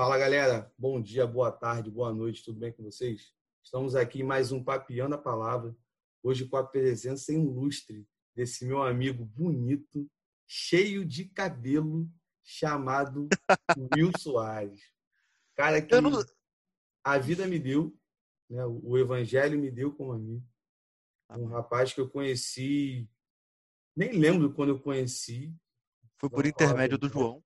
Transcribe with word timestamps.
Fala 0.00 0.16
galera, 0.16 0.72
bom 0.78 0.98
dia, 0.98 1.26
boa 1.26 1.52
tarde, 1.52 1.90
boa 1.90 2.10
noite, 2.10 2.42
tudo 2.42 2.58
bem 2.58 2.72
com 2.72 2.82
vocês? 2.82 3.34
Estamos 3.62 3.94
aqui 3.94 4.20
em 4.20 4.24
mais 4.24 4.50
um 4.50 4.64
Papiando 4.64 5.14
a 5.14 5.18
Palavra, 5.18 5.76
hoje 6.22 6.48
com 6.48 6.56
a 6.56 6.66
presença 6.66 7.34
ilustre 7.34 8.08
desse 8.34 8.64
meu 8.64 8.82
amigo 8.82 9.26
bonito, 9.26 10.10
cheio 10.48 11.04
de 11.04 11.26
cabelo, 11.26 12.10
chamado 12.42 13.28
Will 13.94 14.10
Soares. 14.18 14.80
Cara 15.54 15.82
que 15.82 16.00
não... 16.00 16.24
a 17.04 17.18
vida 17.18 17.46
me 17.46 17.58
deu, 17.58 17.94
né? 18.48 18.64
o 18.64 18.96
evangelho 18.96 19.58
me 19.58 19.70
deu 19.70 19.94
como 19.94 20.12
amigo. 20.12 20.42
Um 21.28 21.44
rapaz 21.44 21.92
que 21.92 22.00
eu 22.00 22.08
conheci, 22.08 23.06
nem 23.94 24.12
lembro 24.12 24.54
quando 24.54 24.70
eu 24.70 24.80
conheci. 24.80 25.54
Foi 26.16 26.30
por 26.30 26.46
intermédio 26.46 26.96
do 26.96 27.06
João. 27.06 27.44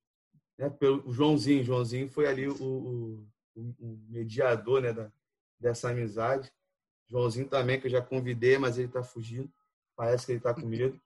Né? 0.59 0.71
Pelo, 0.71 1.13
Joãozinho, 1.13 1.65
Joãozinho 1.65 2.09
foi 2.09 2.27
ali 2.27 2.49
o, 2.49 2.55
o, 2.55 3.29
o 3.57 3.99
mediador 4.09 4.83
né, 4.83 4.93
da, 4.93 5.11
dessa 5.59 5.91
amizade. 5.91 6.53
Joãozinho 7.09 7.49
também, 7.49 7.81
que 7.81 7.87
eu 7.87 7.91
já 7.91 8.03
convidei, 8.03 8.59
mas 8.59 8.79
ele 8.79 8.89
está 8.89 9.03
fugindo. 9.03 9.53
Parece 9.97 10.27
que 10.27 10.33
ele 10.33 10.39
está 10.39 10.55
com 10.55 10.67
medo. 10.67 11.01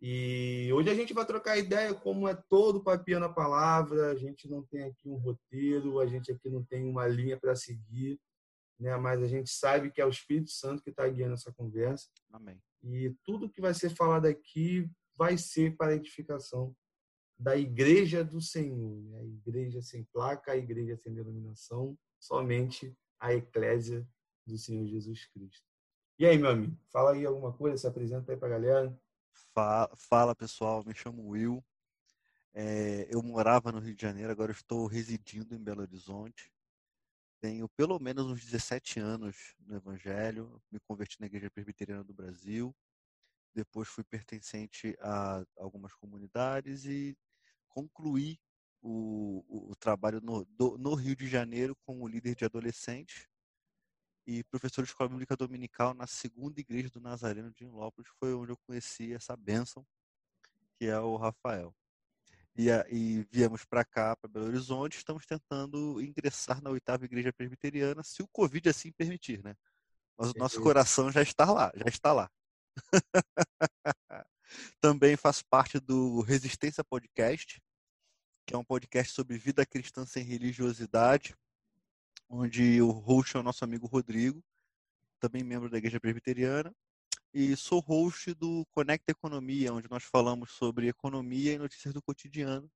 E 0.00 0.70
hoje 0.72 0.90
a 0.90 0.94
gente 0.94 1.12
vai 1.12 1.26
trocar 1.26 1.56
ideia 1.56 1.92
como 1.92 2.28
é 2.28 2.34
todo 2.34 2.82
papinho 2.82 3.18
na 3.18 3.28
palavra. 3.28 4.12
A 4.12 4.14
gente 4.14 4.48
não 4.48 4.62
tem 4.62 4.84
aqui 4.84 5.08
um 5.08 5.16
roteiro, 5.16 5.98
a 5.98 6.06
gente 6.06 6.30
aqui 6.30 6.48
não 6.48 6.62
tem 6.64 6.84
uma 6.84 7.06
linha 7.06 7.36
para 7.36 7.56
seguir, 7.56 8.20
né? 8.78 8.96
Mas 8.96 9.22
a 9.22 9.26
gente 9.26 9.50
sabe 9.50 9.90
que 9.90 10.00
é 10.00 10.06
o 10.06 10.10
Espírito 10.10 10.50
Santo 10.50 10.82
que 10.82 10.90
está 10.90 11.08
guiando 11.08 11.34
essa 11.34 11.52
conversa. 11.52 12.08
Amém. 12.30 12.60
E 12.82 13.12
tudo 13.24 13.50
que 13.50 13.60
vai 13.60 13.74
ser 13.74 13.90
falado 13.90 14.26
aqui 14.26 14.88
vai 15.16 15.36
ser 15.36 15.76
para 15.76 15.92
a 15.92 15.96
edificação 15.96 16.72
da 17.38 17.56
Igreja 17.56 18.24
do 18.24 18.40
Senhor, 18.40 19.00
né? 19.04 19.20
a 19.20 19.24
Igreja 19.24 19.80
sem 19.80 20.04
placa, 20.04 20.52
a 20.52 20.56
Igreja 20.56 20.96
sem 20.96 21.14
denominação, 21.14 21.96
somente 22.18 22.96
a 23.20 23.32
Eclésia 23.32 24.06
do 24.44 24.58
Senhor 24.58 24.86
Jesus 24.86 25.26
Cristo. 25.26 25.66
E 26.18 26.26
aí, 26.26 26.36
meu 26.36 26.50
amigo, 26.50 26.76
fala 26.90 27.12
aí 27.12 27.24
alguma 27.24 27.52
coisa, 27.52 27.78
se 27.78 27.86
apresenta 27.86 28.32
aí 28.32 28.38
para 28.38 28.48
a 28.48 28.50
galera. 28.50 29.00
Fala, 29.54 29.88
fala, 29.96 30.34
pessoal, 30.34 30.82
me 30.84 30.92
chamo 30.92 31.28
Will. 31.28 31.64
É, 32.52 33.06
eu 33.08 33.22
morava 33.22 33.70
no 33.70 33.78
Rio 33.78 33.94
de 33.94 34.02
Janeiro, 34.02 34.32
agora 34.32 34.50
estou 34.50 34.86
residindo 34.86 35.54
em 35.54 35.62
Belo 35.62 35.82
Horizonte. 35.82 36.52
Tenho 37.40 37.68
pelo 37.68 38.00
menos 38.00 38.26
uns 38.26 38.44
17 38.44 38.98
anos 38.98 39.54
no 39.60 39.76
Evangelho, 39.76 40.60
me 40.72 40.80
converti 40.80 41.20
na 41.20 41.26
Igreja 41.26 41.48
Presbiteriana 41.50 42.02
do 42.02 42.12
Brasil. 42.12 42.74
Depois 43.54 43.86
fui 43.86 44.02
pertencente 44.02 44.96
a 45.00 45.44
algumas 45.56 45.94
comunidades 45.94 46.84
e 46.84 47.16
concluí 47.68 48.38
o, 48.80 49.44
o, 49.48 49.72
o 49.72 49.76
trabalho 49.76 50.20
no, 50.20 50.44
do, 50.44 50.78
no 50.78 50.94
Rio 50.94 51.16
de 51.16 51.26
Janeiro 51.28 51.76
como 51.84 52.08
líder 52.08 52.34
de 52.34 52.44
adolescentes 52.44 53.28
e 54.26 54.44
professor 54.44 54.82
de 54.82 54.90
escola 54.90 55.08
bíblica 55.08 55.34
dominical 55.34 55.94
na 55.94 56.06
segunda 56.06 56.60
igreja 56.60 56.90
do 56.90 57.00
Nazareno 57.00 57.50
de 57.50 57.64
Inlópolis, 57.64 58.10
foi 58.20 58.34
onde 58.34 58.52
eu 58.52 58.58
conheci 58.58 59.14
essa 59.14 59.34
bênção, 59.34 59.86
que 60.76 60.84
é 60.84 60.98
o 61.00 61.16
Rafael. 61.16 61.74
E, 62.54 62.68
e 62.90 63.26
viemos 63.30 63.64
para 63.64 63.84
cá, 63.86 64.14
para 64.16 64.28
Belo 64.28 64.46
Horizonte, 64.46 64.98
estamos 64.98 65.24
tentando 65.24 66.02
ingressar 66.02 66.60
na 66.60 66.68
oitava 66.68 67.06
igreja 67.06 67.32
presbiteriana, 67.32 68.02
se 68.02 68.22
o 68.22 68.28
Covid 68.28 68.68
assim 68.68 68.92
permitir, 68.92 69.42
né? 69.42 69.54
Mas 70.18 70.32
o 70.32 70.38
nosso 70.38 70.60
coração 70.60 71.10
já 71.10 71.22
está 71.22 71.50
lá, 71.50 71.72
já 71.74 71.86
está 71.86 72.12
lá. 72.12 72.30
Também 74.80 75.16
faz 75.16 75.42
parte 75.42 75.78
do 75.78 76.20
Resistência 76.22 76.84
Podcast, 76.84 77.62
que 78.46 78.54
é 78.54 78.58
um 78.58 78.64
podcast 78.64 79.12
sobre 79.12 79.36
vida 79.36 79.66
cristã 79.66 80.06
sem 80.06 80.24
religiosidade, 80.24 81.36
onde 82.28 82.80
o 82.80 82.90
host 82.90 83.36
é 83.36 83.40
o 83.40 83.42
nosso 83.42 83.64
amigo 83.64 83.86
Rodrigo, 83.86 84.42
também 85.20 85.42
membro 85.42 85.68
da 85.68 85.78
Igreja 85.78 86.00
Presbiteriana, 86.00 86.74
e 87.32 87.54
sou 87.56 87.80
host 87.80 88.32
do 88.34 88.66
Conecta 88.70 89.12
Economia, 89.12 89.72
onde 89.72 89.90
nós 89.90 90.04
falamos 90.04 90.52
sobre 90.52 90.88
economia 90.88 91.52
e 91.52 91.58
notícias 91.58 91.92
do 91.92 92.02
cotidiano, 92.02 92.70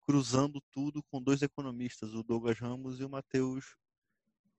cruzando 0.00 0.60
tudo 0.72 1.02
com 1.04 1.22
dois 1.22 1.42
economistas, 1.42 2.14
o 2.14 2.22
Douglas 2.22 2.58
Ramos 2.58 2.98
e 2.98 3.04
o 3.04 3.08
Matheus 3.08 3.76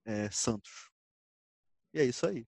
é, 0.04 0.30
Santos. 0.30 0.90
E 1.92 2.00
é 2.00 2.04
isso 2.04 2.26
aí. 2.26 2.46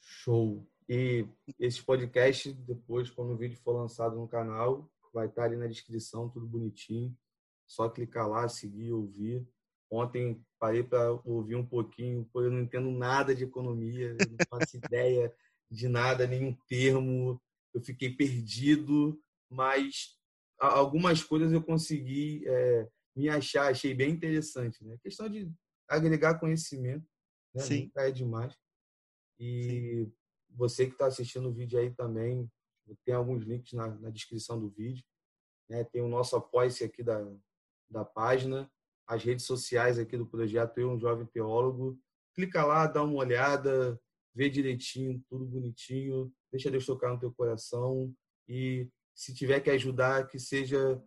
Show. 0.00 0.69
E 0.92 1.24
esse 1.56 1.80
podcast, 1.80 2.52
depois, 2.52 3.08
quando 3.08 3.30
o 3.30 3.36
vídeo 3.36 3.56
for 3.58 3.70
lançado 3.70 4.16
no 4.16 4.26
canal, 4.26 4.90
vai 5.14 5.28
estar 5.28 5.44
ali 5.44 5.54
na 5.54 5.68
descrição, 5.68 6.28
tudo 6.28 6.48
bonitinho. 6.48 7.16
Só 7.64 7.88
clicar 7.88 8.28
lá, 8.28 8.48
seguir, 8.48 8.90
ouvir. 8.92 9.48
Ontem 9.88 10.44
parei 10.58 10.82
para 10.82 11.12
ouvir 11.24 11.54
um 11.54 11.64
pouquinho, 11.64 12.28
porque 12.32 12.48
eu 12.48 12.50
não 12.50 12.62
entendo 12.62 12.90
nada 12.90 13.32
de 13.32 13.44
economia, 13.44 14.08
eu 14.08 14.16
não 14.16 14.36
faço 14.48 14.76
ideia 14.84 15.32
de 15.70 15.86
nada, 15.86 16.26
nenhum 16.26 16.52
termo, 16.66 17.40
eu 17.72 17.80
fiquei 17.80 18.10
perdido, 18.10 19.16
mas 19.48 20.18
algumas 20.58 21.22
coisas 21.22 21.52
eu 21.52 21.62
consegui 21.62 22.42
é, 22.48 22.88
me 23.14 23.28
achar, 23.28 23.70
achei 23.70 23.94
bem 23.94 24.10
interessante. 24.10 24.84
Né? 24.84 24.94
A 24.94 24.98
questão 24.98 25.28
de 25.28 25.48
agregar 25.88 26.40
conhecimento, 26.40 27.06
né? 27.54 27.62
Sim. 27.62 27.84
nunca 27.84 28.08
é 28.08 28.10
demais. 28.10 28.56
E 29.38 29.62
Sim. 29.62 30.12
Você 30.50 30.86
que 30.86 30.92
está 30.92 31.06
assistindo 31.06 31.48
o 31.48 31.52
vídeo 31.52 31.78
aí 31.78 31.90
também, 31.90 32.50
tem 33.04 33.14
alguns 33.14 33.44
links 33.44 33.72
na, 33.72 33.88
na 33.88 34.10
descrição 34.10 34.58
do 34.58 34.68
vídeo. 34.68 35.04
Né? 35.68 35.84
Tem 35.84 36.02
o 36.02 36.08
nosso 36.08 36.36
apoio 36.36 36.70
aqui 36.84 37.02
da, 37.02 37.24
da 37.88 38.04
página 38.04 38.70
as 39.10 39.24
redes 39.24 39.44
sociais 39.44 39.98
aqui 39.98 40.16
do 40.16 40.24
projeto 40.24 40.78
Eu, 40.78 40.92
um 40.92 40.98
Jovem 40.98 41.26
Teólogo. 41.26 41.98
Clica 42.32 42.64
lá, 42.64 42.86
dá 42.86 43.02
uma 43.02 43.16
olhada, 43.16 44.00
vê 44.32 44.48
direitinho, 44.48 45.20
tudo 45.28 45.44
bonitinho. 45.44 46.32
Deixa 46.52 46.70
Deus 46.70 46.86
tocar 46.86 47.12
no 47.12 47.18
teu 47.18 47.32
coração. 47.32 48.14
E 48.48 48.88
se 49.12 49.34
tiver 49.34 49.58
que 49.58 49.70
ajudar, 49.70 50.28
que 50.28 50.38
seja 50.38 51.02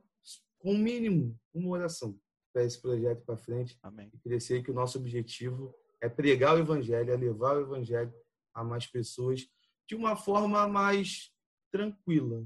com 0.60 0.74
o 0.74 0.78
mínimo 0.78 1.40
uma 1.54 1.70
oração 1.70 2.20
para 2.52 2.66
esse 2.66 2.82
projeto 2.82 3.24
para 3.24 3.38
frente. 3.38 3.80
Amém. 3.82 4.12
E 4.14 4.20
crescer 4.20 4.62
que 4.62 4.72
o 4.72 4.74
nosso 4.74 4.98
objetivo 4.98 5.74
é 6.02 6.10
pregar 6.10 6.58
o 6.58 6.60
evangelho, 6.60 7.10
é 7.10 7.16
levar 7.16 7.56
o 7.56 7.62
evangelho 7.62 8.14
a 8.54 8.64
mais 8.64 8.88
pessoas 8.88 9.48
de 9.88 9.96
uma 9.96 10.16
forma 10.16 10.68
mais 10.68 11.32
tranquila, 11.72 12.46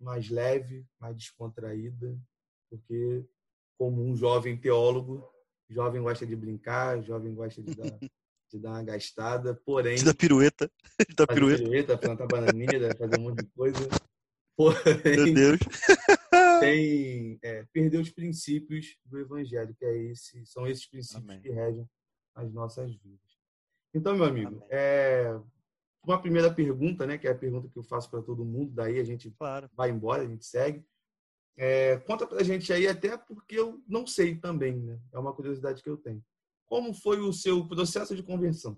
mais 0.00 0.28
leve, 0.28 0.86
mais 0.98 1.16
descontraída, 1.16 2.18
porque 2.70 3.24
como 3.78 4.02
um 4.02 4.16
jovem 4.16 4.56
teólogo. 4.56 5.28
Jovem 5.68 6.02
gosta 6.02 6.26
de 6.26 6.36
brincar, 6.36 7.02
jovem 7.02 7.34
gosta 7.34 7.62
de 7.62 7.74
dar, 7.74 7.84
de 8.52 8.58
dar 8.58 8.70
uma 8.70 8.82
gastada, 8.82 9.54
porém. 9.54 9.96
De 9.96 10.04
dar 10.04 10.14
pirueta. 10.14 10.70
De 11.08 11.14
dar 11.16 11.26
pirueta. 11.26 11.62
pirueta, 11.62 11.98
plantar 11.98 12.26
bananinha, 12.26 12.94
fazer 12.96 13.18
um 13.18 13.22
monte 13.22 13.42
de 13.42 13.50
coisa. 13.50 13.78
Porém, 14.56 15.16
Meu 15.16 15.34
Deus. 15.34 15.58
tem, 16.60 17.38
é, 17.42 17.64
perder 17.72 17.98
os 17.98 18.10
princípios 18.10 18.96
do 19.04 19.18
evangelho, 19.18 19.74
que 19.74 19.84
é 19.84 19.96
esse, 20.04 20.46
são 20.46 20.66
esses 20.66 20.86
princípios 20.86 21.28
Amém. 21.28 21.40
que 21.40 21.50
regem 21.50 21.88
as 22.34 22.52
nossas 22.52 22.94
vidas. 22.94 23.23
Então, 23.94 24.16
meu 24.16 24.24
amigo, 24.24 24.60
é, 24.68 25.40
uma 26.04 26.20
primeira 26.20 26.52
pergunta, 26.52 27.06
né, 27.06 27.16
que 27.16 27.28
é 27.28 27.30
a 27.30 27.38
pergunta 27.38 27.68
que 27.68 27.78
eu 27.78 27.84
faço 27.84 28.10
para 28.10 28.20
todo 28.22 28.44
mundo, 28.44 28.72
daí 28.72 28.98
a 28.98 29.04
gente 29.04 29.30
claro. 29.38 29.70
vai 29.72 29.90
embora, 29.90 30.22
a 30.22 30.26
gente 30.26 30.44
segue. 30.44 30.84
É, 31.56 31.98
conta 31.98 32.26
pra 32.26 32.42
gente 32.42 32.72
aí, 32.72 32.88
até 32.88 33.16
porque 33.16 33.56
eu 33.56 33.80
não 33.86 34.04
sei 34.04 34.36
também, 34.36 34.80
né? 34.80 34.98
É 35.12 35.18
uma 35.18 35.32
curiosidade 35.32 35.80
que 35.80 35.88
eu 35.88 35.96
tenho. 35.96 36.20
Como 36.66 36.92
foi 36.92 37.20
o 37.20 37.32
seu 37.32 37.66
processo 37.68 38.16
de 38.16 38.24
conversão? 38.24 38.76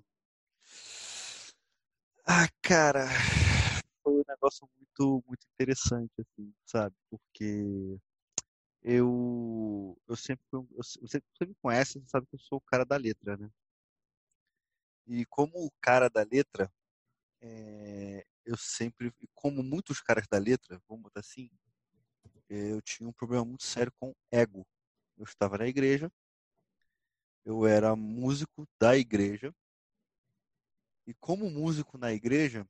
Ah, 2.26 2.46
cara, 2.60 3.06
foi 4.02 4.12
um 4.12 4.24
negócio 4.28 4.68
muito, 4.76 5.24
muito 5.26 5.46
interessante, 5.54 6.12
assim, 6.18 6.52
sabe? 6.66 6.94
Porque 7.08 7.98
eu, 8.82 9.96
eu 10.06 10.16
sempre, 10.16 10.44
eu, 10.52 10.68
você, 10.76 11.22
você 11.32 11.46
me 11.46 11.54
conhece, 11.62 11.98
você 11.98 12.08
sabe 12.08 12.26
que 12.26 12.34
eu 12.34 12.40
sou 12.40 12.58
o 12.58 12.66
cara 12.70 12.84
da 12.84 12.96
letra, 12.98 13.38
né? 13.38 13.48
E 15.06 15.24
como 15.26 15.64
o 15.64 15.70
cara 15.80 16.08
da 16.08 16.22
letra, 16.22 16.70
é, 17.40 18.26
eu 18.44 18.56
sempre, 18.56 19.12
como 19.34 19.62
muitos 19.62 20.00
caras 20.00 20.26
da 20.26 20.38
letra, 20.38 20.80
vamos 20.88 21.04
botar 21.04 21.20
assim, 21.20 21.50
eu 22.48 22.80
tinha 22.82 23.08
um 23.08 23.12
problema 23.12 23.44
muito 23.44 23.64
sério 23.64 23.92
com 23.98 24.14
ego. 24.30 24.66
Eu 25.16 25.24
estava 25.24 25.58
na 25.58 25.66
igreja, 25.66 26.10
eu 27.44 27.66
era 27.66 27.94
músico 27.94 28.66
da 28.78 28.96
igreja, 28.96 29.54
e 31.06 31.14
como 31.14 31.48
músico 31.48 31.96
na 31.96 32.12
igreja, 32.12 32.68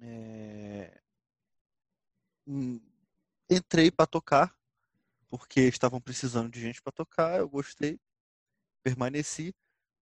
é... 0.00 1.00
entrei 3.48 3.90
para 3.90 4.06
tocar, 4.06 4.56
porque 5.28 5.60
estavam 5.60 6.00
precisando 6.00 6.50
de 6.50 6.60
gente 6.60 6.82
para 6.82 6.92
tocar, 6.92 7.38
eu 7.38 7.48
gostei, 7.48 8.00
permaneci, 8.82 9.54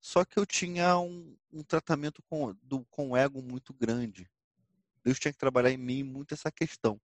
só 0.05 0.23
que 0.23 0.39
eu 0.39 0.45
tinha 0.45 0.99
um, 0.99 1.35
um 1.51 1.65
tratamento 1.65 2.23
com, 2.25 2.55
do, 2.63 2.85
com 2.91 3.17
ego 3.17 3.41
muito 3.41 3.73
grande. 3.73 4.31
Deus 5.03 5.19
tinha 5.19 5.33
que 5.33 5.39
trabalhar 5.39 5.71
em 5.71 5.79
mim 5.79 6.03
muito 6.03 6.35
essa 6.35 6.53
questão. 6.53 7.01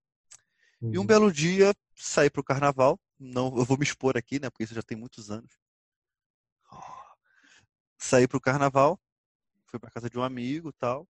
Uhum. 0.82 0.93
E 0.93 0.99
um 0.99 1.00
uhum. 1.00 1.06
belo 1.06 1.32
dia 1.32 1.75
saí 1.94 2.29
para 2.29 2.43
o 2.43 2.44
carnaval. 2.44 3.00
Não, 3.19 3.56
eu 3.56 3.64
vou 3.64 3.79
me 3.79 3.85
expor 3.85 4.19
aqui, 4.19 4.38
né? 4.38 4.50
Porque 4.50 4.64
isso 4.64 4.75
já 4.75 4.82
tem 4.82 4.99
muitos 4.99 5.31
anos. 5.31 5.50
saí 7.97 8.29
pro 8.29 8.38
carnaval, 8.38 9.00
fui 9.64 9.79
pra 9.79 9.91
casa 9.91 10.11
de 10.11 10.19
um 10.19 10.23
amigo 10.23 10.70
tal. 10.70 11.08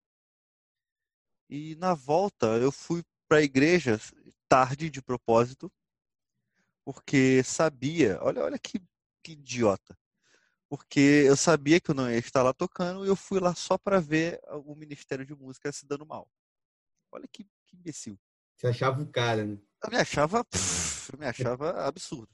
E 1.49 1.75
na 1.75 1.93
volta 1.93 2.47
eu 2.59 2.71
fui 2.71 3.03
pra 3.27 3.43
igreja 3.43 3.99
tarde 4.49 4.91
de 4.91 5.03
propósito, 5.03 5.73
porque 6.85 7.43
sabia, 7.43 8.17
olha, 8.23 8.45
olha 8.45 8.59
que, 8.61 8.81
que 9.25 9.33
idiota. 9.33 9.99
Porque 10.71 11.25
eu 11.27 11.37
sabia 11.37 11.81
que 11.81 11.91
eu 11.91 11.95
não 11.97 12.09
ia 12.09 12.17
estar 12.17 12.45
lá 12.45 12.55
tocando 12.55 13.05
e 13.05 13.09
eu 13.09 13.17
fui 13.17 13.41
lá 13.41 13.57
só 13.57 13.77
para 13.77 13.99
ver 13.99 14.41
o 14.65 14.77
Ministério 14.77 15.27
de 15.27 15.35
Música 15.35 15.73
se 15.73 15.85
dando 15.85 16.07
mal. 16.07 16.31
Olha 17.11 17.27
que, 17.27 17.43
que 17.67 17.77
imbecil. 17.77 18.17
Você 18.57 18.69
achava 18.69 19.03
o 19.03 19.07
cara, 19.09 19.45
né? 19.45 19.59
Eu 19.83 19.91
me 19.91 19.97
achava, 19.97 20.45
pff, 20.45 21.13
eu 21.13 21.19
me 21.19 21.27
achava 21.27 21.73
absurdo. 21.85 22.33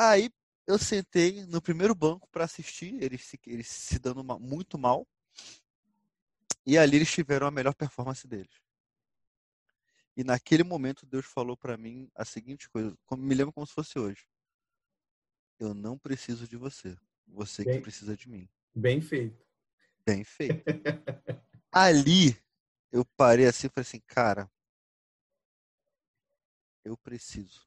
Aí 0.00 0.30
eu 0.66 0.78
sentei 0.78 1.44
no 1.44 1.60
primeiro 1.60 1.94
banco 1.94 2.26
para 2.30 2.44
assistir 2.44 2.94
eles 3.02 3.22
se, 3.22 3.38
eles 3.46 3.68
se 3.68 3.98
dando 3.98 4.24
muito 4.40 4.78
mal. 4.78 5.06
E 6.64 6.78
ali 6.78 6.96
eles 6.96 7.12
tiveram 7.12 7.46
a 7.46 7.50
melhor 7.50 7.74
performance 7.74 8.26
deles. 8.26 8.62
E 10.16 10.24
naquele 10.24 10.62
momento 10.62 11.04
Deus 11.04 11.26
falou 11.26 11.54
para 11.54 11.76
mim 11.76 12.10
a 12.14 12.24
seguinte 12.24 12.70
coisa, 12.70 12.96
me 13.14 13.34
lembro 13.34 13.52
como 13.52 13.66
se 13.66 13.74
fosse 13.74 13.98
hoje. 13.98 14.24
Eu 15.58 15.74
não 15.74 15.98
preciso 15.98 16.46
de 16.48 16.56
você. 16.56 16.96
Você 17.26 17.64
bem, 17.64 17.76
que 17.76 17.82
precisa 17.82 18.16
de 18.16 18.28
mim. 18.28 18.48
Bem 18.74 19.00
feito. 19.00 19.44
Bem 20.06 20.24
feito. 20.24 20.62
ali 21.72 22.36
eu 22.92 23.04
parei 23.16 23.46
assim 23.46 23.66
e 23.66 23.70
falei 23.70 23.86
assim, 23.88 24.00
cara, 24.06 24.50
eu 26.84 26.96
preciso 26.96 27.66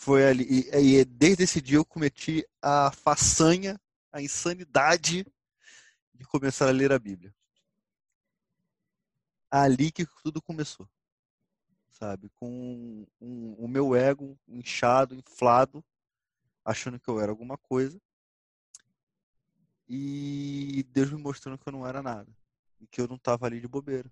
foi 0.00 0.26
ali. 0.26 0.46
E, 0.72 1.00
e, 1.00 1.04
desde 1.04 1.44
esse 1.44 1.60
dia 1.60 1.76
eu 1.76 1.84
cometi 1.84 2.42
a 2.62 2.90
façanha, 2.90 3.78
a 4.10 4.22
insanidade 4.22 5.26
de 6.14 6.24
começar 6.24 6.68
a 6.68 6.72
ler 6.72 6.90
a 6.90 6.98
Bíblia. 6.98 7.34
Ali 9.50 9.92
que 9.92 10.06
tudo 10.22 10.40
começou. 10.40 10.88
Sabe? 11.90 12.30
Com 12.30 13.06
um, 13.20 13.52
o 13.58 13.68
meu 13.68 13.94
ego 13.94 14.38
inchado, 14.48 15.14
inflado, 15.14 15.84
achando 16.64 16.98
que 16.98 17.08
eu 17.08 17.20
era 17.20 17.30
alguma 17.30 17.56
coisa. 17.56 18.00
E 19.88 20.84
Deus 20.92 21.10
me 21.10 21.20
mostrando 21.20 21.58
que 21.58 21.68
eu 21.68 21.72
não 21.72 21.86
era 21.86 22.02
nada. 22.02 22.30
E 22.80 22.86
que 22.86 23.00
eu 23.00 23.08
não 23.08 23.16
estava 23.16 23.46
ali 23.46 23.60
de 23.60 23.66
bobeira. 23.66 24.10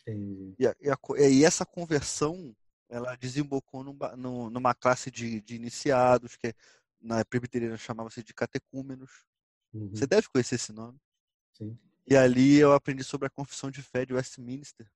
Entendi. 0.00 0.54
E, 0.58 0.64
e, 0.64 0.90
a, 0.90 0.98
e 1.28 1.44
essa 1.44 1.66
conversão 1.66 2.56
ela 2.88 3.14
desembocou 3.14 3.84
numa, 3.84 4.16
numa 4.16 4.74
classe 4.74 5.10
de, 5.10 5.40
de, 5.40 5.54
iniciados, 5.54 6.36
que 6.36 6.54
na 7.00 7.24
presbiteriana 7.24 7.76
chamava-se 7.76 8.22
de 8.22 8.34
catecúmenos. 8.34 9.24
Uhum. 9.72 9.90
Você 9.90 10.06
deve 10.06 10.28
conhecer 10.28 10.56
esse 10.56 10.72
nome. 10.72 10.98
Sim. 11.52 11.78
E 12.06 12.16
ali 12.16 12.56
eu 12.56 12.72
aprendi 12.72 13.04
sobre 13.04 13.28
a 13.28 13.30
confissão 13.30 13.70
de 13.70 13.80
fé 13.82 14.04
de 14.04 14.12
Westminster. 14.12 14.90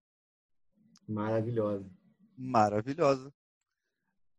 Maravilhosa. 1.06 1.88
Maravilhosa. 2.36 3.32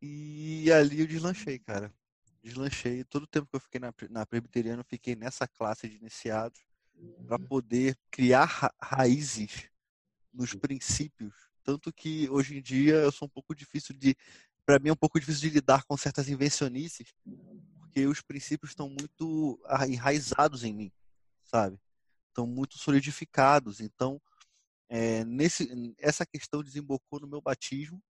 E 0.02 0.70
ali 0.72 1.00
eu 1.00 1.08
deslanchei, 1.08 1.58
cara. 1.58 1.94
Deslanchei. 2.46 3.04
Todo 3.04 3.24
o 3.24 3.28
tempo 3.28 3.48
que 3.48 3.56
eu 3.56 3.60
fiquei 3.60 3.80
na, 3.80 3.94
na 4.10 4.26
presbiteriana, 4.26 4.82
eu 4.82 4.86
fiquei 4.86 5.16
nessa 5.16 5.48
classe 5.48 5.90
de 5.90 5.98
iniciados 5.98 6.60
para 7.28 7.38
poder 7.38 7.98
criar 8.10 8.46
ra 8.46 8.74
raízes 8.80 9.70
nos 10.34 10.54
princípios 10.54 11.34
tanto 11.66 11.92
que 11.92 12.30
hoje 12.30 12.56
em 12.56 12.62
dia 12.62 12.94
eu 12.94 13.12
sou 13.12 13.26
um 13.26 13.30
pouco 13.30 13.56
difícil 13.56 13.96
de. 13.96 14.16
Para 14.64 14.80
mim 14.80 14.90
é 14.90 14.94
um 14.94 14.96
pouco 14.96 15.20
difícil 15.20 15.50
de 15.50 15.56
lidar 15.56 15.84
com 15.84 15.98
certas 15.98 16.30
invencionices, 16.30 17.12
porque 17.80 18.06
os 18.06 18.22
princípios 18.22 18.72
estão 18.72 18.88
muito 18.88 19.60
enraizados 19.88 20.64
em 20.64 20.74
mim, 20.74 20.92
sabe? 21.44 21.80
Estão 22.28 22.48
muito 22.48 22.78
solidificados. 22.78 23.80
Então, 23.80 24.22
é, 24.90 25.24
nesse, 25.26 25.96
essa 25.98 26.26
questão 26.26 26.64
desembocou 26.64 27.20
no 27.20 27.28
meu 27.28 27.42
batismo, 27.42 28.02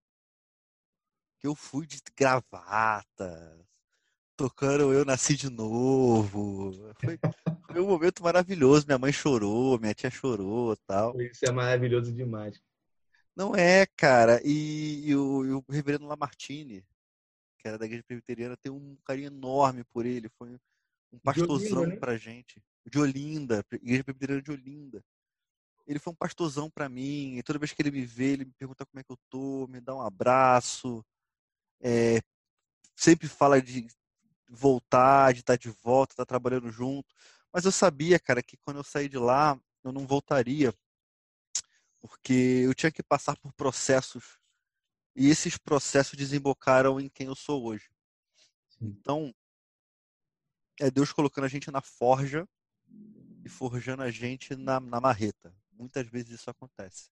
que 1.39 1.47
eu 1.47 1.55
fui 1.55 1.85
de 1.85 1.99
gravata, 2.15 3.67
tocando 4.35 4.93
Eu 4.93 5.05
Nasci 5.05 5.35
de 5.35 5.49
Novo. 5.49 6.73
Foi, 6.99 7.19
foi 7.67 7.81
um 7.81 7.87
momento 7.87 8.23
maravilhoso. 8.23 8.85
Minha 8.85 8.97
mãe 8.97 9.11
chorou, 9.11 9.79
minha 9.79 9.93
tia 9.93 10.09
chorou 10.09 10.75
tal. 10.85 11.19
Isso 11.21 11.45
é 11.45 11.51
maravilhoso 11.51 12.11
demais. 12.11 12.61
Não 13.35 13.55
é, 13.55 13.85
cara. 13.85 14.41
E, 14.43 15.09
e, 15.09 15.15
o, 15.15 15.45
e 15.45 15.51
o 15.51 15.63
reverendo 15.69 16.05
Lamartine, 16.05 16.85
que 17.59 17.67
era 17.67 17.77
da 17.77 17.85
igreja 17.85 18.03
presbiteriana, 18.03 18.57
tem 18.57 18.71
um 18.71 18.97
carinho 19.03 19.27
enorme 19.27 19.83
por 19.85 20.05
ele. 20.05 20.29
Foi 20.37 20.57
um 21.11 21.19
pastorzão 21.19 21.79
Olinda, 21.79 21.93
né? 21.93 21.99
pra 21.99 22.17
gente. 22.17 22.61
De 22.85 22.99
Olinda, 22.99 23.65
igreja 23.71 24.03
presbiteriana 24.03 24.41
de 24.41 24.51
Olinda. 24.51 25.03
Ele 25.87 25.99
foi 25.99 26.11
um 26.11 26.15
pastorzão 26.15 26.69
para 26.69 26.89
mim. 26.89 27.37
E 27.37 27.43
toda 27.43 27.59
vez 27.59 27.71
que 27.71 27.81
ele 27.81 27.91
me 27.91 28.05
vê, 28.05 28.33
ele 28.33 28.45
me 28.45 28.53
pergunta 28.53 28.85
como 28.85 28.99
é 28.99 29.03
que 29.03 29.11
eu 29.11 29.17
tô, 29.29 29.67
me 29.67 29.79
dá 29.79 29.95
um 29.95 30.01
abraço. 30.01 31.05
É, 31.79 32.21
sempre 32.95 33.27
fala 33.27 33.61
de 33.61 33.87
voltar, 34.47 35.33
de 35.33 35.39
estar 35.41 35.57
de 35.57 35.69
volta, 35.69 36.13
estar 36.13 36.25
trabalhando 36.25 36.71
junto. 36.71 37.13
Mas 37.51 37.65
eu 37.65 37.71
sabia, 37.71 38.19
cara, 38.19 38.43
que 38.43 38.57
quando 38.57 38.77
eu 38.77 38.83
sair 38.83 39.09
de 39.09 39.17
lá, 39.17 39.59
eu 39.83 39.91
não 39.91 40.05
voltaria 40.05 40.73
porque 41.99 42.61
eu 42.63 42.73
tinha 42.75 42.91
que 42.91 43.01
passar 43.01 43.35
por 43.37 43.51
processos 43.53 44.37
e 45.15 45.29
esses 45.29 45.57
processos 45.57 46.17
desembocaram 46.17 46.99
em 46.99 47.09
quem 47.09 47.27
eu 47.27 47.35
sou 47.35 47.63
hoje. 47.65 47.89
Então, 48.79 49.33
é 50.79 50.91
Deus 50.91 51.11
colocando 51.11 51.45
a 51.45 51.47
gente 51.47 51.71
na 51.71 51.81
forja 51.81 52.47
e 53.43 53.49
forjando 53.49 54.03
a 54.03 54.11
gente 54.11 54.55
na, 54.55 54.79
na 54.79 54.99
marreta. 54.99 55.55
Muitas 55.71 56.07
vezes 56.07 56.39
isso 56.39 56.49
acontece. 56.49 57.09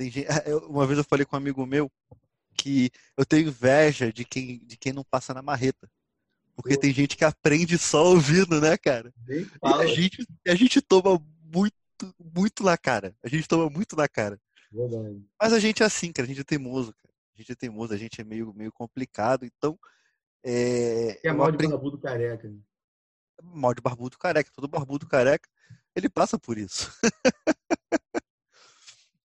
Gente, 0.00 0.24
uma 0.68 0.86
vez 0.86 0.98
eu 0.98 1.04
falei 1.04 1.26
com 1.26 1.36
um 1.36 1.38
amigo 1.38 1.64
meu 1.66 1.90
que 2.56 2.90
eu 3.16 3.24
tenho 3.24 3.48
inveja 3.48 4.12
de 4.12 4.24
quem, 4.24 4.58
de 4.64 4.76
quem 4.76 4.92
não 4.92 5.04
passa 5.04 5.34
na 5.34 5.42
marreta. 5.42 5.90
Porque 6.56 6.76
tem 6.76 6.92
gente 6.92 7.16
que 7.16 7.24
aprende 7.24 7.76
só 7.76 8.06
ouvindo, 8.06 8.60
né, 8.60 8.76
cara? 8.78 9.12
E 9.28 9.46
a 9.62 9.86
gente, 9.86 10.26
a 10.48 10.54
gente 10.54 10.80
toma 10.80 11.22
muito 11.42 11.76
muito, 12.18 12.62
na 12.62 12.76
cara. 12.76 13.14
A 13.22 13.28
gente 13.28 13.48
toma 13.48 13.70
muito 13.70 13.96
na 13.96 14.08
cara. 14.08 14.38
Verdade. 14.70 15.24
Mas 15.40 15.52
a 15.52 15.58
gente 15.58 15.82
é 15.82 15.86
assim, 15.86 16.12
cara. 16.12 16.26
A 16.26 16.28
gente 16.28 16.40
é 16.40 16.44
teimoso, 16.44 16.92
cara. 16.92 17.14
A 17.34 17.38
gente 17.38 17.52
é 17.52 17.54
teimoso, 17.54 17.94
a 17.94 17.96
gente 17.96 18.20
é 18.20 18.24
meio, 18.24 18.52
meio 18.54 18.72
complicado. 18.72 19.44
Então. 19.44 19.78
É, 20.44 21.18
é 21.26 21.32
mal 21.32 21.50
de 21.50 21.66
barbudo 21.66 21.98
careca. 21.98 22.52
Mal 23.42 23.74
de 23.74 23.80
barbudo 23.80 24.18
careca. 24.18 24.50
Todo 24.54 24.68
barbudo 24.68 25.06
careca, 25.06 25.48
ele 25.94 26.08
passa 26.08 26.38
por 26.38 26.58
isso. 26.58 26.90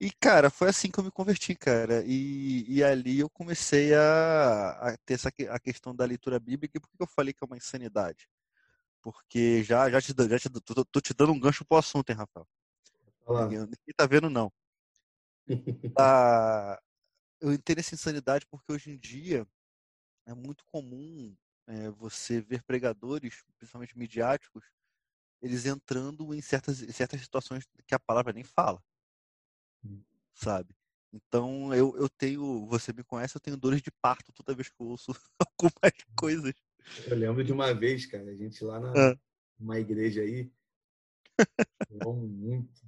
e, 0.00 0.10
cara, 0.10 0.48
foi 0.48 0.70
assim 0.70 0.90
que 0.90 0.98
eu 0.98 1.04
me 1.04 1.10
converti, 1.10 1.54
cara. 1.54 2.02
E, 2.06 2.64
e 2.66 2.82
ali 2.82 3.20
eu 3.20 3.28
comecei 3.28 3.92
a, 3.94 4.70
a 4.70 4.96
ter 5.04 5.14
essa 5.14 5.30
a 5.50 5.60
questão 5.60 5.94
da 5.94 6.06
leitura 6.06 6.40
bíblica. 6.40 6.78
E 6.78 6.80
por 6.80 6.88
que 6.88 7.02
eu 7.02 7.06
falei 7.06 7.34
que 7.34 7.44
é 7.44 7.46
uma 7.46 7.56
insanidade? 7.56 8.26
Porque 9.02 9.62
já, 9.62 9.90
já, 9.90 10.00
te, 10.00 10.14
já 10.28 10.38
te, 10.38 10.48
tô, 10.48 10.84
tô 10.86 11.00
te 11.00 11.12
dando 11.12 11.32
um 11.32 11.38
gancho 11.38 11.66
pro 11.66 11.76
assunto, 11.76 12.08
hein, 12.08 12.16
Rafael? 12.16 12.48
Olá. 13.26 13.42
Ninguém, 13.42 13.58
ninguém 13.58 13.94
tá 13.94 14.06
vendo, 14.06 14.30
não. 14.30 14.50
ah, 15.98 16.80
eu 17.38 17.52
entendo 17.52 17.80
essa 17.80 17.94
insanidade 17.94 18.46
porque 18.50 18.72
hoje 18.72 18.90
em 18.90 18.98
dia 18.98 19.46
é 20.24 20.32
muito 20.32 20.64
comum 20.66 21.36
é, 21.66 21.90
você 21.90 22.40
ver 22.40 22.62
pregadores, 22.62 23.42
principalmente 23.58 23.98
midiáticos, 23.98 24.64
eles 25.42 25.66
entrando 25.66 26.34
em 26.34 26.40
certas, 26.40 26.80
em 26.82 26.92
certas 26.92 27.20
situações 27.20 27.66
que 27.86 27.94
a 27.94 27.98
palavra 27.98 28.32
nem 28.32 28.44
fala. 28.44 28.82
Hum. 29.84 30.02
Sabe? 30.34 30.74
Então 31.12 31.74
eu, 31.74 31.96
eu 31.96 32.08
tenho, 32.08 32.66
você 32.66 32.92
me 32.92 33.02
conhece, 33.02 33.36
eu 33.36 33.40
tenho 33.40 33.56
dores 33.56 33.82
de 33.82 33.90
parto 33.90 34.32
toda 34.32 34.54
vez 34.54 34.68
que 34.68 34.80
eu 34.80 34.86
ouço 34.86 35.12
algumas 35.38 35.92
coisas 36.16 36.54
eu 37.06 37.16
lembro 37.16 37.44
de 37.44 37.52
uma 37.52 37.72
vez, 37.72 38.06
cara, 38.06 38.30
a 38.30 38.34
gente 38.34 38.64
lá 38.64 38.80
na 38.80 39.16
uma 39.58 39.78
igreja 39.78 40.22
aí, 40.22 40.50
muito 41.90 42.80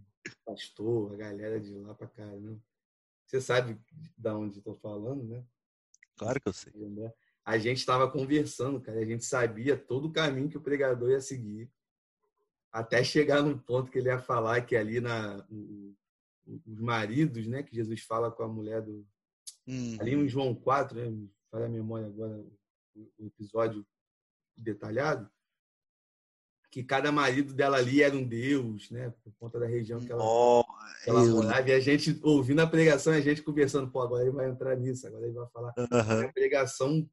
pastor, 0.44 1.12
a 1.12 1.16
galera 1.16 1.60
de 1.60 1.74
lá 1.74 1.94
pra 1.94 2.06
caramba. 2.06 2.58
Você 3.26 3.40
sabe 3.40 3.78
de 4.16 4.28
onde 4.28 4.58
estou 4.58 4.74
falando, 4.74 5.24
né? 5.24 5.44
Claro 6.16 6.40
que 6.40 6.48
eu 6.48 6.52
sei. 6.52 6.72
A 7.44 7.58
gente 7.58 7.78
estava 7.78 8.10
conversando, 8.10 8.80
cara, 8.80 9.00
a 9.00 9.04
gente 9.04 9.24
sabia 9.24 9.76
todo 9.76 10.08
o 10.08 10.12
caminho 10.12 10.48
que 10.48 10.56
o 10.56 10.62
pregador 10.62 11.10
ia 11.10 11.20
seguir, 11.20 11.70
até 12.70 13.02
chegar 13.04 13.42
no 13.42 13.58
ponto 13.58 13.90
que 13.90 13.98
ele 13.98 14.08
ia 14.08 14.18
falar 14.18 14.62
que 14.62 14.76
ali 14.76 15.00
na 15.00 15.44
o, 15.50 15.94
os 16.46 16.80
maridos, 16.80 17.46
né, 17.46 17.62
que 17.62 17.74
Jesus 17.74 18.02
fala 18.02 18.30
com 18.30 18.42
a 18.42 18.48
mulher 18.48 18.82
do 18.82 19.06
uhum. 19.66 19.96
ali 20.00 20.14
em 20.14 20.28
João 20.28 20.54
4, 20.54 20.98
né, 20.98 21.28
fala 21.50 21.66
a 21.66 21.68
memória 21.68 22.06
agora 22.06 22.44
o 23.18 23.26
episódio 23.26 23.86
detalhado, 24.56 25.30
que 26.70 26.82
cada 26.82 27.12
marido 27.12 27.52
dela 27.52 27.76
ali 27.76 28.02
era 28.02 28.16
um 28.16 28.26
deus, 28.26 28.90
né? 28.90 29.12
Por 29.22 29.32
conta 29.38 29.60
da 29.60 29.66
região 29.66 30.00
que 30.00 30.10
ela, 30.10 30.24
oh, 30.24 30.64
que 31.04 31.10
ela 31.10 31.22
morava. 31.26 31.68
E 31.68 31.72
a 31.72 31.80
gente 31.80 32.18
ouvindo 32.22 32.60
a 32.60 32.66
pregação, 32.66 33.12
a 33.12 33.20
gente 33.20 33.42
conversando, 33.42 33.90
pô, 33.90 34.00
agora 34.00 34.22
ele 34.22 34.30
vai 34.30 34.48
entrar 34.48 34.74
nisso, 34.76 35.06
agora 35.06 35.26
ele 35.26 35.34
vai 35.34 35.46
falar. 35.50 35.74
Uhum. 35.76 36.28
A 36.28 36.32
pregação 36.32 37.08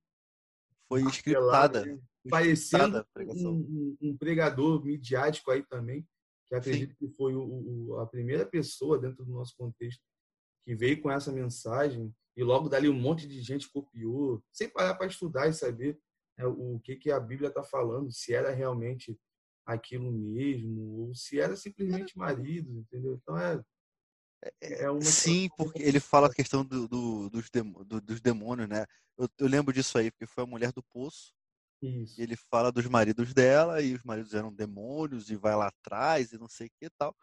foi 0.88 1.02
escritada. 1.04 2.00
Parecendo 2.30 3.06
um, 3.18 3.98
um, 4.02 4.18
pregador 4.18 4.84
midiático 4.84 5.50
aí 5.52 5.64
também, 5.64 6.06
que 6.50 6.56
acredito 6.56 6.92
Sim. 6.92 6.96
que 6.98 7.16
foi 7.16 7.36
o, 7.36 7.44
o, 7.44 8.00
a 8.00 8.08
primeira 8.08 8.46
pessoa 8.46 9.00
dentro 9.00 9.24
do 9.24 9.32
nosso 9.32 9.56
contexto 9.56 10.04
que 10.66 10.76
veio 10.76 11.02
com 11.02 11.10
essa 11.10 11.32
mensagem 11.32 12.14
e 12.36 12.44
logo 12.44 12.68
dali 12.68 12.90
um 12.90 13.00
monte 13.00 13.28
de 13.28 13.42
gente 13.42 13.70
copiou, 13.70 14.44
sem 14.52 14.70
parar 14.70 14.96
para 14.96 15.08
estudar 15.08 15.48
e 15.48 15.54
saber 15.54 16.00
né, 16.38 16.46
o 16.46 16.80
que, 16.80 16.96
que 16.96 17.12
a 17.12 17.20
Bíblia 17.20 17.50
está 17.50 17.64
falando, 17.64 18.12
se 18.12 18.34
era 18.34 18.52
realmente 18.52 19.18
aquilo 19.66 20.12
mesmo, 20.12 21.02
ou 21.02 21.16
se 21.16 21.40
era 21.40 21.56
simplesmente 21.56 22.18
marido, 22.18 22.72
entendeu? 22.80 23.14
Então 23.16 23.38
é. 23.38 23.62
é, 24.62 24.84
é 24.84 24.90
uma 24.90 25.02
Sim, 25.02 25.50
porque 25.58 25.82
ele 25.82 26.00
fala 26.00 26.28
a 26.28 26.34
questão 26.34 26.66
do, 26.66 26.88
do, 26.88 27.30
dos 27.30 28.22
demônios, 28.22 28.68
né? 28.68 28.86
Eu, 29.18 29.30
eu, 29.38 29.48
lembro 29.48 29.74
disso 29.74 29.98
aí, 29.98 30.10
porque 30.10 30.26
foi 30.26 30.44
a 30.44 30.48
mulher 30.48 30.72
do 30.72 30.82
poço. 30.82 31.34
Isso. 31.82 32.22
ele 32.22 32.36
fala 32.36 32.72
dos 32.72 32.86
maridos 32.88 33.34
dela, 33.34 33.82
e 33.82 33.94
os 33.94 34.04
maridos 34.04 34.34
eram 34.34 34.54
demônios, 34.54 35.30
e 35.30 35.36
vai 35.36 35.56
lá 35.56 35.68
atrás, 35.68 36.32
e 36.32 36.38
não 36.38 36.48
sei 36.50 36.68
o 36.68 36.72
que 36.72 36.86
e 36.86 36.90
tal. 36.92 37.16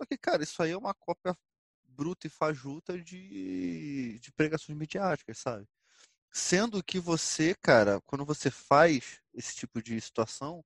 Só 0.00 0.06
que, 0.06 0.16
cara, 0.18 0.42
isso 0.42 0.62
aí 0.62 0.70
é 0.72 0.76
uma 0.76 0.94
cópia 0.94 1.36
bruta 1.84 2.26
e 2.26 2.30
fajuta 2.30 2.98
de, 3.00 4.18
de 4.20 4.32
pregações 4.32 4.76
midiáticas, 4.78 5.38
sabe? 5.38 5.66
Sendo 6.32 6.82
que 6.84 6.98
você, 7.00 7.54
cara, 7.62 8.00
quando 8.02 8.24
você 8.24 8.50
faz 8.50 9.20
esse 9.34 9.56
tipo 9.56 9.82
de 9.82 10.00
situação, 10.00 10.64